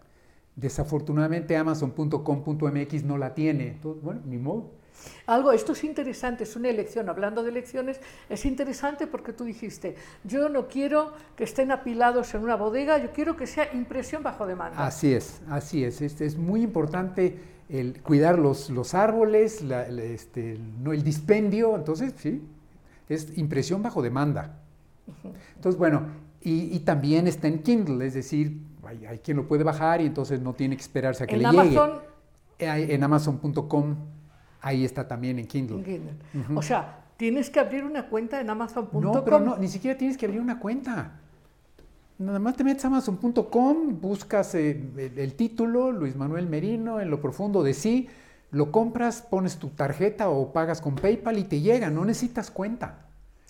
Desafortunadamente 0.56 1.58
amazon.com.mx 1.58 3.04
no 3.04 3.18
la 3.18 3.34
tiene. 3.34 3.78
bueno, 4.02 4.22
ni 4.26 4.38
modo. 4.38 4.72
Algo, 5.28 5.52
esto 5.52 5.74
es 5.74 5.84
interesante, 5.84 6.44
es 6.44 6.56
una 6.56 6.70
elección. 6.70 7.10
Hablando 7.10 7.44
de 7.44 7.50
elecciones, 7.50 8.00
es 8.30 8.46
interesante 8.46 9.08
porque 9.08 9.34
tú 9.34 9.44
dijiste, 9.44 9.96
yo 10.24 10.50
no 10.50 10.68
quiero 10.68 11.14
que 11.36 11.44
estén 11.44 11.72
apilados 11.72 12.34
en 12.36 12.44
una 12.44 12.56
bodega, 12.56 12.98
yo 12.98 13.12
quiero 13.12 13.36
que 13.36 13.48
sea 13.48 13.74
impresión 13.74 14.24
bajo 14.24 14.46
demanda. 14.46 14.86
Así 14.86 15.14
es, 15.14 15.42
así 15.50 15.84
es. 15.84 16.02
Este, 16.02 16.26
es 16.26 16.38
muy 16.38 16.62
importante 16.62 17.40
el 17.70 18.02
cuidar 18.02 18.38
los, 18.38 18.70
los 18.70 18.94
árboles, 18.94 19.64
este, 19.64 20.60
no 20.82 20.94
el 20.94 21.04
dispendio, 21.04 21.76
entonces 21.76 22.14
sí, 22.18 22.42
es 23.10 23.38
impresión 23.38 23.82
bajo 23.82 24.02
demanda. 24.02 24.60
Entonces, 25.56 25.78
bueno, 25.80 26.04
y, 26.42 26.76
y 26.76 26.80
también 26.80 27.28
está 27.28 27.48
en 27.48 27.64
Kindle, 27.64 28.06
es 28.06 28.14
decir, 28.14 28.58
hay, 28.86 29.06
hay 29.08 29.18
quien 29.20 29.38
lo 29.38 29.48
puede 29.48 29.64
bajar 29.64 30.02
y 30.02 30.06
entonces 30.06 30.40
no 30.40 30.54
tiene 30.54 30.76
que 30.76 30.82
esperarse 30.82 31.24
a 31.24 31.28
que 31.28 31.36
En 31.36 31.42
le 31.42 31.48
Amazon, 31.48 31.92
llegue. 32.60 32.84
Eh, 32.84 32.94
En 32.94 33.04
amazon.com, 33.04 33.96
ahí 34.66 34.84
está 34.84 35.08
también 35.08 35.38
en 35.38 35.46
Kindle. 35.46 35.78
en 35.78 35.84
Kindle. 35.84 36.58
O 36.58 36.62
sea, 36.64 37.06
tienes 37.18 37.52
que 37.52 37.60
abrir 37.60 37.86
una 37.86 38.10
cuenta 38.10 38.42
en 38.42 38.50
amazon.com. 38.50 39.02
No, 39.02 39.24
pero 39.24 39.40
no, 39.40 39.58
ni 39.58 39.68
siquiera 39.68 39.96
tienes 39.96 40.18
que 40.18 40.26
abrir 40.26 40.42
una 40.42 40.60
cuenta. 40.60 41.20
Nada 42.18 42.40
más 42.40 42.56
te 42.56 42.64
metes 42.64 42.84
a 42.84 42.88
amazon.com, 42.88 44.02
buscas 44.02 44.56
eh, 44.56 44.72
el, 44.98 45.20
el 45.20 45.34
título, 45.36 45.92
Luis 45.92 46.16
Manuel 46.16 46.48
Merino, 46.48 47.00
en 47.00 47.12
lo 47.12 47.22
profundo 47.22 47.62
de 47.62 47.74
sí, 47.74 48.08
lo 48.52 48.72
compras, 48.72 49.22
pones 49.22 49.58
tu 49.58 49.70
tarjeta 49.70 50.30
o 50.30 50.52
pagas 50.52 50.82
con 50.82 50.96
PayPal 50.96 51.38
y 51.38 51.44
te 51.44 51.62
llega, 51.62 51.92
no 51.92 52.06
necesitas 52.06 52.50
cuenta. 52.50 53.06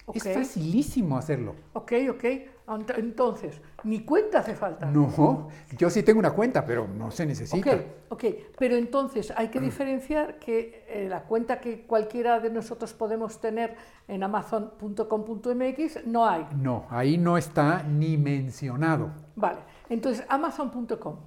Ok. 0.08 0.18
Es 0.18 0.34
facilísimo 0.34 1.18
hacerlo. 1.18 1.56
Ok, 1.74 1.94
ok. 2.12 2.24
Ent- 2.68 2.98
Entonces, 2.98 3.62
ni 3.84 4.00
cuenta 4.04 4.40
hace 4.40 4.56
falta. 4.56 4.86
No, 4.88 5.50
yo 5.78 5.90
sí 5.90 6.02
tengo 6.04 6.20
una 6.20 6.32
cuenta, 6.34 6.66
pero 6.66 6.88
no 6.88 7.12
se 7.12 7.24
Ok, 7.24 7.30
necesita. 7.30 7.80
ok, 8.10 8.24
pero 8.58 8.76
entonces 8.76 9.32
hay 9.36 9.50
que 9.50 9.60
diferenciar 9.60 10.40
que 10.40 10.84
eh, 10.88 11.08
la 11.10 11.24
cuenta 11.24 11.60
que 11.60 11.82
cualquiera 11.86 12.40
de 12.40 12.50
nosotros 12.50 12.94
podemos 12.94 13.40
tener 13.40 13.76
en 14.08 14.24
amazon.com.mx 14.24 16.06
no 16.08 16.26
hay. 16.28 16.48
No, 16.56 16.86
ahí 16.90 17.18
no 17.18 17.38
está 17.38 17.84
ni 17.84 18.18
mencionado. 18.18 19.12
Vale, 19.36 19.60
entonces 19.90 20.26
amazon.com. 20.30 21.18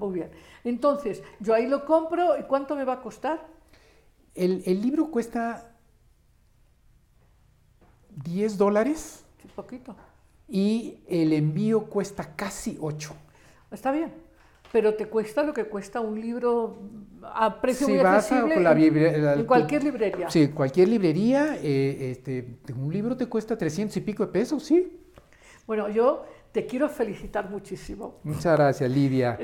Muy 0.00 0.14
bien. 0.14 0.30
Entonces, 0.64 1.22
yo 1.38 1.54
ahí 1.54 1.66
lo 1.68 1.84
compro 1.84 2.36
y 2.38 2.42
¿cuánto 2.42 2.74
me 2.74 2.84
va 2.84 2.94
a 2.94 3.00
costar? 3.00 3.46
El, 4.34 4.62
el 4.66 4.82
libro 4.82 5.10
cuesta 5.12 5.75
10 8.16 8.56
dólares 8.58 9.24
Sí, 9.42 9.48
poquito. 9.54 9.94
y 10.48 10.98
el 11.08 11.32
envío 11.32 11.84
cuesta 11.86 12.34
casi 12.34 12.76
8. 12.80 13.14
Está 13.70 13.92
bien. 13.92 14.12
Pero 14.72 14.94
te 14.94 15.06
cuesta 15.06 15.42
lo 15.42 15.54
que 15.54 15.64
cuesta 15.64 16.00
un 16.00 16.20
libro 16.20 16.76
a 17.22 17.60
precio 17.60 17.86
Si 17.86 17.92
muy 17.94 18.02
vas 18.02 18.30
a 18.32 18.36
accesible 18.38 18.60
la 18.62 18.72
en- 18.72 18.78
libre- 18.78 19.18
la- 19.18 19.34
en 19.34 19.44
cualquier 19.44 19.84
librería. 19.84 20.28
Sí, 20.28 20.48
cualquier 20.48 20.88
librería, 20.88 21.56
eh, 21.62 22.10
este, 22.10 22.58
un 22.76 22.92
libro 22.92 23.16
te 23.16 23.26
cuesta 23.26 23.56
300 23.56 23.96
y 23.96 24.00
pico 24.00 24.26
de 24.26 24.32
pesos, 24.32 24.64
sí. 24.64 25.00
Bueno, 25.66 25.88
yo 25.88 26.24
te 26.52 26.66
quiero 26.66 26.88
felicitar 26.88 27.48
muchísimo. 27.48 28.16
Muchas 28.24 28.56
gracias, 28.56 28.90
Lidia. 28.90 29.38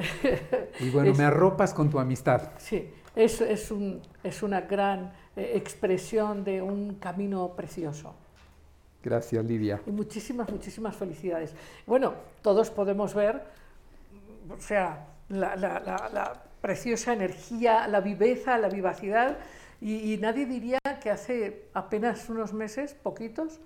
Y 0.81 0.91
bueno, 0.91 1.13
Es- 1.13 1.19
me 1.19 1.25
arropas 1.25 1.73
con 1.73 1.89
tu 1.89 1.99
amistad. 1.99 2.51
Sí, 2.59 2.91
es, 3.15 3.41
es, 3.41 3.71
un- 3.71 4.01
es 4.25 4.43
una 4.43 4.63
gran 4.63 5.13
eh, 5.37 5.53
expresión 5.55 6.43
de 6.45 6.61
un 6.63 6.97
camino 6.97 7.55
precioso. 7.57 8.15
Gracias, 9.03 9.45
Lidia. 9.45 9.81
Y 9.87 9.91
muchísimas, 9.91 10.49
muchísimas 10.51 10.95
felicidades. 10.97 11.55
Bueno, 11.87 12.15
todos 12.43 12.71
podemos 12.71 13.15
ver, 13.15 13.43
o 14.49 14.61
sea, 14.61 15.07
la, 15.29 15.57
la- 15.57 15.81
la- 15.81 16.11
la 16.13 16.43
preciosa 16.61 17.13
energía, 17.13 17.89
la 17.89 18.01
viveza, 18.01 18.59
la 18.59 18.69
vivacidad, 18.69 19.39
y, 19.81 20.13
y 20.15 20.19
nadie 20.19 20.47
diría 20.47 20.79
que 21.03 21.11
hace 21.11 21.65
apenas 21.75 22.29
unos 22.31 22.53
meses, 22.53 22.95
poquitos, 22.95 23.59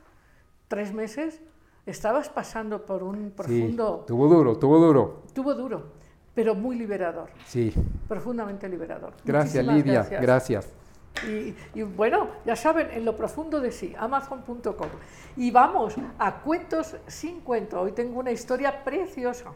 tres 0.68 0.94
meses, 0.94 1.40
estabas 1.84 2.30
pasando 2.30 2.86
por 2.86 3.02
un 3.02 3.26
Sí, 3.26 3.32
profundo... 3.36 4.04
tuvo 4.06 4.26
duro, 4.28 4.56
tuvo 4.58 4.78
duro. 4.78 5.22
Tuvo 5.34 5.52
duro, 5.54 5.92
pero 6.34 6.54
muy 6.54 6.76
liberador, 6.76 7.28
Sí, 7.46 7.72
profundamente 8.08 8.66
liberador. 8.68 9.12
gracias, 9.24 9.64
Muchísimas 9.66 9.76
Lidia. 9.84 10.00
gracias. 10.00 10.22
Gracias. 10.22 10.68
Y, 11.24 11.82
bueno, 11.82 12.30
ya 12.44 12.56
saben, 12.56 12.90
en 12.90 13.04
lo 13.04 13.16
profundo 13.16 13.60
de 13.60 13.72
sí, 13.72 13.94
amazon.com. 13.98 14.88
Y 15.36 15.50
vamos 15.50 15.94
a 16.18 16.40
Cuentos 16.40 16.96
sin 17.06 17.40
cuento. 17.40 17.80
Hoy 17.80 17.92
tengo 17.92 18.20
una 18.20 18.32
historia 18.32 18.84
preciosa. 18.84 19.52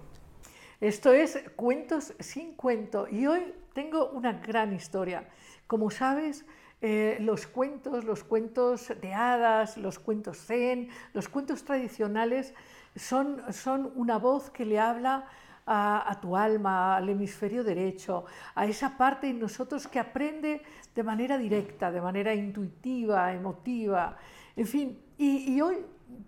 Esto 0.81 1.13
es 1.13 1.39
Cuentos 1.57 2.15
sin 2.19 2.55
cuento. 2.55 3.07
Y 3.11 3.27
hoy 3.27 3.55
tengo 3.73 4.11
una 4.11 4.33
gran 4.33 4.73
historia. 4.73 5.29
Como 5.67 5.91
sabes, 5.91 6.45
eh, 6.83 7.19
los 7.21 7.47
cuentos, 7.47 8.05
los 8.05 8.25
cuentos 8.25 8.93
de 9.01 9.13
hadas, 9.13 9.77
los 9.77 9.99
cuentos 9.99 10.39
zen, 10.39 10.89
los 11.13 11.29
cuentos 11.29 11.65
tradicionales 11.65 12.55
son, 12.97 13.43
son 13.53 13.93
una 13.97 14.19
voz 14.19 14.51
que 14.51 14.65
le 14.65 14.79
habla 14.79 15.29
a, 15.67 16.19
tu 16.21 16.37
alma, 16.37 16.97
al 16.97 17.09
hemisferio 17.09 17.63
derecho, 17.63 18.25
a 18.55 18.67
esa 18.67 18.97
parte 18.97 19.29
en 19.29 19.39
nosotros 19.39 19.87
que 19.87 19.99
aprende 19.99 20.63
de 20.95 21.03
manera 21.03 21.39
directa, 21.39 21.91
de 21.91 22.01
manera 22.01 22.35
intuitiva, 22.35 23.33
emotiva, 23.33 24.17
en 24.57 24.67
fin. 24.67 24.99
Y, 25.17 25.55
y 25.55 25.61
hoy 25.61 25.77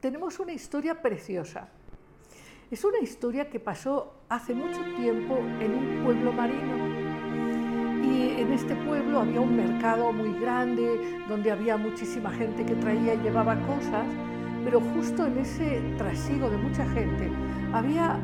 tenemos 0.01 0.39
una 0.39 0.53
historia 0.53 1.01
preciosa. 1.01 1.69
Es 2.71 2.85
una 2.85 3.01
historia 3.01 3.51
que 3.51 3.61
pasó 3.61 4.23
hace 4.29 4.55
mucho 4.55 4.83
tiempo 4.97 5.37
en 5.61 5.75
un 5.75 6.05
pueblo 6.05 6.33
marino. 6.33 7.03
Y 8.03 8.41
en 8.41 8.53
este 8.53 8.75
pueblo 8.77 9.21
había 9.21 9.41
un 9.41 9.57
mercado 9.57 10.13
muy 10.13 10.33
grande 10.41 11.23
donde 11.29 11.51
había 11.51 11.77
muchísima 11.77 12.31
gente 12.31 12.65
que 12.65 12.75
traía 12.77 13.15
y 13.15 13.19
llevaba 13.19 13.57
cosas, 13.67 14.07
pero 14.65 14.81
justo 14.81 15.27
en 15.27 15.39
ese 15.39 15.83
trasiego 15.99 16.49
de 16.49 16.57
mucha 16.57 16.89
gente 16.91 17.31
había 17.73 18.19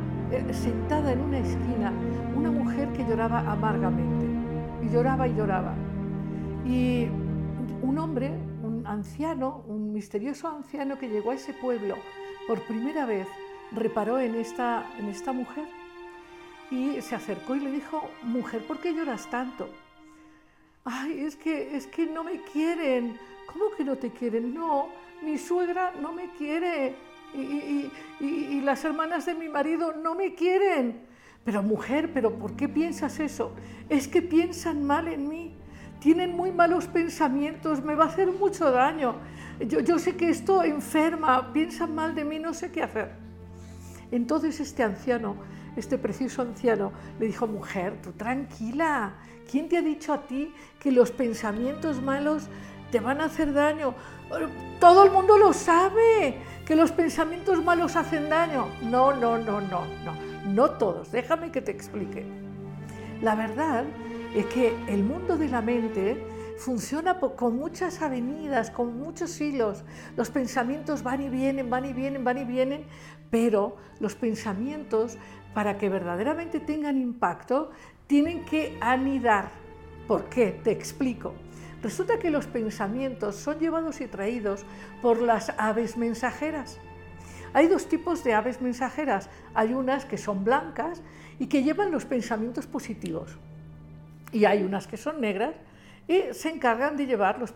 sentada 0.53 1.13
en 1.13 1.21
una 1.21 1.39
esquina 1.39 1.93
una 2.35 2.51
mujer 2.51 2.89
que 2.93 3.05
lloraba 3.05 3.41
amargamente. 3.41 4.27
Y 4.85 4.91
lloraba 4.91 5.27
y 5.27 5.35
lloraba. 5.35 5.75
Y 6.65 7.09
un 7.83 7.99
hombre, 7.99 8.31
un 8.63 8.87
anciano, 8.87 9.65
un 9.67 9.93
misterioso 9.93 10.49
anciano 10.49 10.99
que 10.99 11.09
llegó 11.09 11.33
a 11.33 11.35
ese 11.35 11.53
pueblo 11.53 11.97
por 12.47 12.61
primera 12.63 13.05
vez, 13.07 13.27
reparó 13.73 14.19
en 14.19 14.35
esta, 14.35 14.87
en 14.99 15.09
esta 15.09 15.33
mujer 15.33 15.67
y 16.71 17.01
se 17.01 17.15
acercó 17.15 17.57
y 17.57 17.61
le 17.61 17.71
dijo, 17.71 18.03
mujer, 18.23 18.63
¿por 18.67 18.79
qué 18.79 18.93
lloras 18.93 19.29
tanto? 19.31 19.69
Ay, 20.85 21.21
es 21.21 21.37
que, 21.37 21.77
es 21.77 21.87
que 21.87 22.07
no 22.07 22.25
me 22.25 22.41
quieren. 22.43 23.19
¿Cómo 23.53 23.71
que 23.77 23.85
no 23.85 23.97
te 23.97 24.11
quieren? 24.11 24.55
No, 24.55 24.89
mi 25.23 25.39
suegra 25.39 25.93
no 26.01 26.13
me 26.13 26.31
quiere 26.33 26.95
y, 27.35 28.61
las 28.63 28.85
hermanas 28.85 29.25
de 29.25 29.35
mi 29.35 29.49
marido 29.49 29.95
no 29.95 30.15
me 30.15 30.35
quieren. 30.35 31.01
Pero 31.45 31.63
mujer, 31.63 32.13
¿pero 32.13 32.39
por 32.39 32.55
qué 32.55 32.69
piensas 32.69 33.19
eso? 33.19 33.55
Es 33.89 34.09
que 34.09 34.21
piensan 34.21 34.85
mal 34.85 35.09
en 35.09 35.29
mí. 35.29 35.55
Tienen 36.01 36.37
muy 36.37 36.53
malos 36.53 36.87
pensamientos, 36.87 37.83
me 37.83 37.95
va 37.95 38.05
a 38.05 38.09
hacer 38.09 38.31
mucho 38.31 38.71
daño. 38.71 39.17
Yo, 39.61 39.81
yo 39.81 39.99
sé 39.99 40.17
que 40.17 40.29
esto 40.29 40.63
enferma, 40.63 41.53
piensan 41.53 41.95
mal 41.95 42.15
de 42.15 42.25
mí, 42.25 42.39
no 42.39 42.53
sé 42.53 42.71
qué 42.71 42.83
hacer. 42.83 43.13
Entonces 44.11 44.61
este 44.61 44.83
anciano, 44.83 45.37
este 45.77 45.99
precioso 45.99 46.43
anciano, 46.43 46.93
le 47.19 47.27
dijo, 47.27 47.47
mujer, 47.47 48.01
tú 48.03 48.13
tranquila, 48.13 49.15
¿quién 49.51 49.69
te 49.69 49.79
ha 49.79 49.83
dicho 49.83 50.13
a 50.13 50.27
ti 50.27 50.53
que 50.81 50.93
los 50.93 51.11
pensamientos 51.11 52.03
malos 52.03 52.49
te 52.91 53.01
van 53.01 53.21
a 53.21 53.25
hacer 53.25 53.53
daño? 53.53 53.95
Todo 54.81 55.05
el 55.05 55.11
mundo 55.11 55.39
lo 55.39 55.53
sabe, 55.53 56.39
que 56.65 56.77
los 56.77 56.93
pensamientos 56.93 57.65
malos 57.65 57.97
hacen 57.97 58.29
daño. 58.29 58.69
No, 58.83 59.15
no, 59.15 59.39
no, 59.39 59.61
no, 59.61 59.87
no, 60.05 60.15
no 60.47 60.71
todos, 60.73 61.11
déjame 61.11 61.51
que 61.51 61.63
te 61.63 61.73
explique. 61.73 62.25
La 63.23 63.35
verdad 63.35 63.85
es 64.35 64.47
que 64.47 64.77
el 64.87 65.03
mundo 65.03 65.37
de 65.37 65.49
la 65.49 65.63
mente 65.63 66.23
funciona 66.59 67.19
con 67.19 67.57
muchas 67.57 68.03
avenidas, 68.03 68.71
con 68.71 68.99
muchos 68.99 69.41
hilos. 69.41 69.85
Los 70.17 70.31
pensamientos 70.31 71.03
van 71.03 71.23
y 71.23 71.29
vienen, 71.29 71.71
van 71.71 71.85
y 71.87 71.93
vienen, 71.93 72.25
van 72.25 72.39
y 72.39 72.45
vienen, 72.45 72.85
pero 73.31 73.77
los 74.01 74.15
pensamientos, 74.15 75.17
para 75.55 75.79
que 75.79 75.89
verdaderamente 75.89 76.61
tengan 76.61 77.01
impacto, 77.01 77.71
tienen 78.07 78.45
que 78.45 78.77
anidar. 78.81 79.51
¿Por 80.07 80.25
qué? 80.25 80.61
Te 80.63 80.71
explico. 80.71 81.35
Resulta 81.83 82.19
que 82.19 82.31
los 82.31 82.47
pensamientos 82.47 83.37
son 83.37 83.59
llevados 83.59 84.01
y 84.01 84.09
traídos 84.09 84.65
por 85.01 85.23
las 85.23 85.53
aves 85.59 85.97
mensajeras. 85.97 86.81
Hay 87.53 87.69
dos 87.69 87.89
tipos 87.89 88.25
de 88.25 88.35
aves 88.35 88.61
mensajeras. 88.61 89.31
Hay 89.55 89.75
unas 89.75 90.05
que 90.05 90.19
son 90.19 90.45
blancas 90.45 91.03
y 91.39 91.47
que 91.47 91.63
llevan 91.63 91.91
los 91.91 92.05
pensamientos 92.05 92.67
positivos. 92.67 93.39
Y 94.33 94.45
hay 94.45 94.63
unas 94.63 94.87
que 94.87 94.97
son 94.97 95.21
negras 95.21 95.55
y 96.09 96.23
se 96.33 96.49
encargan 96.49 96.97
de 96.97 97.07
llevar 97.07 97.39
los, 97.39 97.53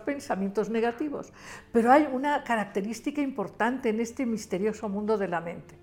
pensamientos 0.00 0.70
negativos. 0.70 1.32
Pero 1.72 1.90
hay 1.90 2.08
una 2.12 2.44
característica 2.44 3.20
importante 3.20 3.88
en 3.88 4.00
este 4.00 4.24
misterioso 4.26 4.88
mundo 4.88 5.18
de 5.18 5.28
la 5.28 5.40
mente. 5.40 5.74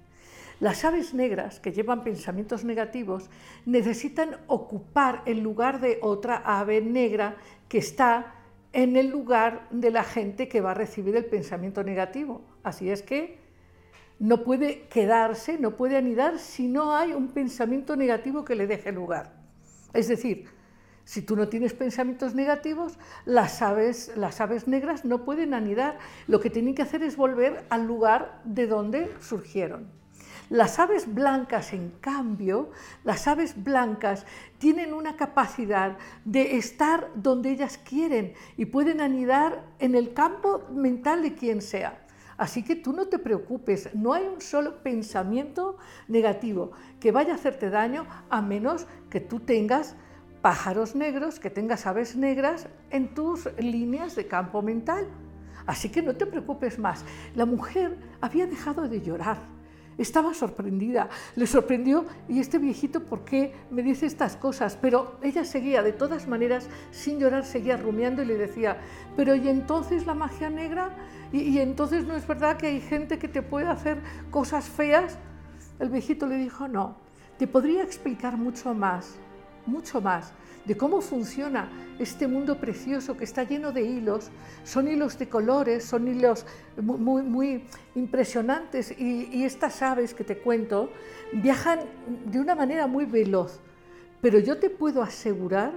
Las 0.60 0.86
aves 0.86 1.14
negras 1.14 1.60
que 1.60 1.74
llevan 1.74 2.04
pensamientos 2.04 2.64
negativos 2.64 3.30
necesitan 3.66 4.38
ocupar 4.48 5.22
el 5.26 5.42
lugar 5.42 5.82
de 5.82 6.00
otra 6.02 6.42
ave 6.46 6.82
negra 6.82 7.36
que 7.68 7.78
está 7.78 8.36
en 8.72 8.96
el 8.96 9.10
lugar 9.10 9.68
de 9.72 9.92
la 9.92 10.04
gente 10.04 10.48
que 10.48 10.62
va 10.62 10.72
a 10.72 10.76
recibir 10.76 11.16
el 11.16 11.26
pensamiento 11.26 11.84
negativo. 11.84 12.42
Así 12.64 12.90
es 12.90 13.02
que 13.02 13.38
no 14.20 14.44
puede 14.44 14.88
quedarse, 14.88 15.58
no 15.58 15.76
puede 15.76 15.98
anidar 15.98 16.40
si 16.40 16.68
no 16.68 16.96
hay 16.96 17.12
un 17.12 17.30
pensamiento 17.30 17.96
negativo 17.96 18.46
que 18.46 18.56
le 18.56 18.68
deje 18.68 18.92
lugar. 18.92 19.34
Es 19.94 20.08
decir, 20.08 20.48
Si 21.08 21.22
tú 21.22 21.36
no 21.36 21.48
tienes 21.48 21.76
pensamientos 21.76 22.34
negativos, 22.34 22.98
las 23.26 23.62
aves, 23.62 24.12
las 24.16 24.42
aves 24.42 24.68
negras 24.68 25.06
no 25.06 25.24
pueden 25.24 25.54
anidar. 25.54 26.00
Lo 26.28 26.40
que 26.40 26.50
tienen 26.50 26.74
que 26.74 26.82
hacer 26.82 27.04
es 27.04 27.16
volver 27.16 27.64
al 27.70 27.86
lugar 27.86 28.42
de 28.44 28.66
donde 28.66 29.14
surgieron. 29.22 29.88
Las 30.50 30.78
aves 30.78 31.12
blancas, 31.12 31.74
en 31.74 31.90
cambio, 32.02 32.70
las 33.04 33.28
aves 33.28 33.64
blancas 33.64 34.28
tienen 34.60 34.94
una 34.94 35.16
capacidad 35.16 35.98
de 36.24 36.58
estar 36.58 37.10
donde 37.16 37.50
ellas 37.50 37.80
quieren 37.80 38.34
y 38.56 38.66
pueden 38.66 39.02
anidar 39.02 39.66
en 39.80 39.96
el 39.96 40.14
campo 40.14 40.62
mental 40.72 41.24
de 41.24 41.34
quien 41.34 41.64
sea. 41.64 42.06
Así 42.38 42.64
que 42.64 42.76
tú 42.76 42.94
no 42.94 43.08
te 43.08 43.18
preocupes, 43.18 43.90
no 43.96 44.14
hay 44.14 44.26
un 44.26 44.40
solo 44.40 44.84
pensamiento 44.84 45.78
negativo 46.08 46.74
que 47.00 47.12
vaya 47.12 47.32
a 47.32 47.36
hacerte 47.38 47.72
daño 47.72 48.06
a 48.30 48.42
menos 48.42 48.86
que 49.10 49.22
tú 49.22 49.40
tengas 49.40 49.96
pájaros 50.42 50.96
negros, 50.96 51.40
que 51.40 51.50
tengas 51.50 51.88
aves 51.88 52.16
negras 52.16 52.68
en 52.92 53.16
tus 53.16 53.50
líneas 53.58 54.16
de 54.16 54.28
campo 54.28 54.62
mental. 54.62 55.08
Así 55.66 55.90
que 55.90 56.04
no 56.04 56.16
te 56.16 56.28
preocupes 56.28 56.78
más. 56.78 57.04
La 57.34 57.48
mujer 57.48 57.98
había 58.22 58.46
dejado 58.46 58.88
de 58.88 59.02
llorar 59.02 59.55
estaba 59.98 60.34
sorprendida, 60.34 61.10
le 61.36 61.48
sorprendió, 61.48 62.06
¿y 62.28 62.40
este 62.40 62.58
viejito 62.58 63.04
por 63.04 63.24
qué 63.24 63.54
me 63.72 63.82
dice 63.82 64.06
estas 64.06 64.36
cosas? 64.36 64.78
Pero 64.82 65.18
ella 65.22 65.46
seguía, 65.46 65.82
de 65.84 65.94
todas 65.94 66.28
maneras, 66.28 66.68
sin 66.92 67.20
llorar, 67.20 67.46
seguía 67.46 67.78
rumiando 67.78 68.22
y 68.22 68.26
le 68.26 68.38
decía, 68.38 68.78
pero 69.16 69.36
¿y 69.36 69.48
entonces 69.48 70.06
la 70.06 70.14
magia 70.14 70.50
negra? 70.50 70.96
¿Y, 71.32 71.60
entonces 71.60 72.06
no 72.06 72.16
es 72.16 72.28
verdad 72.28 72.58
que 72.58 72.68
hay 72.68 72.82
gente 72.82 73.18
que 73.18 73.28
te 73.28 73.42
puede 73.42 73.68
hacer 73.68 74.00
cosas 74.32 74.70
feas? 74.70 75.18
El 75.80 75.90
viejito 75.90 76.28
le 76.28 76.38
dijo, 76.38 76.68
no, 76.68 76.98
te 77.38 77.48
podría 77.48 77.84
explicar 77.84 78.38
mucho 78.38 78.74
más, 78.74 79.16
mucho 79.66 80.02
más 80.02 80.34
de 80.66 80.76
cómo 80.78 81.02
funciona 81.02 81.70
este 82.00 82.28
mundo 82.28 82.60
precioso 82.60 83.16
que 83.16 83.24
está 83.24 83.44
lleno 83.44 83.72
de 83.72 83.84
hilos. 83.84 84.32
Son 84.64 84.88
hilos 84.88 85.18
de 85.18 85.30
colores, 85.30 85.86
son 85.86 86.08
hilos 86.08 86.46
muy, 86.78 87.64
impresionantes 87.96 88.92
y, 88.98 89.30
y 89.32 89.44
estas 89.44 89.82
aves 89.82 90.14
que 90.14 90.24
te 90.24 90.38
cuento 90.38 90.90
viajan 91.32 91.80
de 92.26 92.40
una 92.40 92.56
manera 92.56 92.88
muy 92.88 93.06
veloz. 93.06 93.60
Pero 94.22 94.40
yo 94.40 94.58
te 94.58 94.70
puedo 94.70 95.02
asegurar 95.02 95.74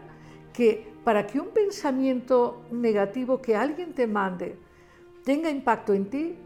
que 0.52 0.92
para 1.04 1.26
que 1.26 1.40
un 1.40 1.48
pensamiento 1.48 2.64
negativo 2.70 3.40
que 3.40 3.56
alguien 3.56 3.92
te 3.92 4.06
mande 4.06 4.58
tenga 5.24 5.50
impacto 5.50 5.92
en 5.92 6.08
ti, 6.08 6.36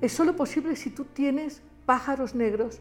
es 0.00 0.12
solo 0.12 0.36
posible 0.36 0.76
si 0.76 0.90
tú 0.90 1.04
tienes 1.04 1.62
pájaros 1.86 2.34
negros 2.34 2.80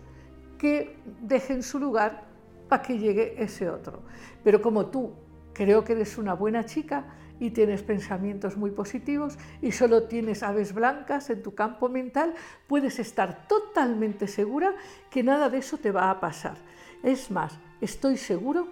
que 0.58 0.96
dejen 1.22 1.64
su 1.64 1.80
lugar 1.80 2.26
para 2.68 2.84
que 2.84 2.98
llegue 2.98 3.42
ese 3.42 3.70
otro. 3.70 4.02
Pero 4.44 4.62
como 4.62 4.88
tú 4.88 5.14
creo 5.54 5.84
que 5.84 5.94
eres 5.94 6.18
una 6.18 6.34
buena 6.34 6.66
chica 6.66 7.06
y 7.40 7.52
tienes 7.52 7.84
pensamientos 7.84 8.58
muy 8.58 8.72
positivos 8.72 9.38
y 9.62 9.72
solo 9.72 10.04
tienes 10.04 10.44
aves 10.44 10.74
blancas 10.74 11.30
en 11.30 11.42
tu 11.42 11.56
campo 11.56 11.90
mental, 11.90 12.34
puedes 12.68 13.00
estar 13.00 13.48
totalmente 13.48 14.28
segura 14.28 14.76
que 15.10 15.24
nada 15.24 15.50
de 15.50 15.60
eso 15.60 15.78
te 15.78 15.92
va 15.92 16.10
a 16.10 16.20
pasar. 16.20 16.58
Es 17.04 17.32
más, 17.32 17.58
estoy 17.82 18.18
seguro 18.18 18.68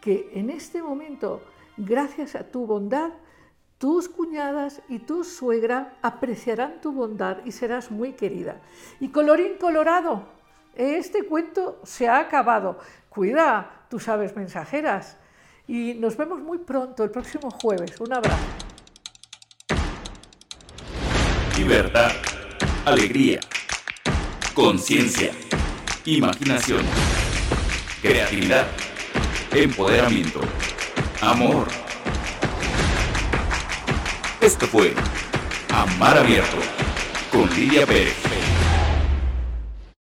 que 0.00 0.30
en 0.34 0.50
este 0.50 0.82
momento, 0.82 1.42
gracias 1.76 2.34
a 2.34 2.44
tu 2.44 2.66
bondad, 2.66 3.10
tus 3.78 4.08
cuñadas 4.08 4.80
y 4.88 5.00
tu 5.00 5.24
suegra 5.24 5.96
apreciarán 6.02 6.80
tu 6.80 6.92
bondad 6.92 7.38
y 7.44 7.50
serás 7.50 7.90
muy 7.90 8.12
querida. 8.12 8.60
Y 9.00 9.08
colorín 9.08 9.58
colorado, 9.60 10.24
este 10.74 11.24
cuento 11.24 11.80
se 11.82 12.08
ha 12.08 12.20
acabado. 12.20 12.78
Cuida 13.14 13.84
tus 13.90 14.08
aves 14.08 14.34
mensajeras. 14.36 15.18
Y 15.68 15.94
nos 15.94 16.16
vemos 16.16 16.40
muy 16.40 16.58
pronto, 16.58 17.04
el 17.04 17.10
próximo 17.10 17.50
jueves. 17.50 18.00
Un 18.00 18.14
abrazo. 18.14 18.38
Libertad, 21.58 22.10
alegría, 22.86 23.40
conciencia, 24.54 25.30
imaginación, 26.06 26.80
creatividad, 28.00 28.66
empoderamiento, 29.52 30.40
amor. 31.20 31.68
Esto 34.40 34.66
fue 34.66 34.94
Amar 35.70 36.16
Abierto 36.16 36.56
con 37.30 37.48
Lidia 37.54 37.86
Pérez. 37.86 38.21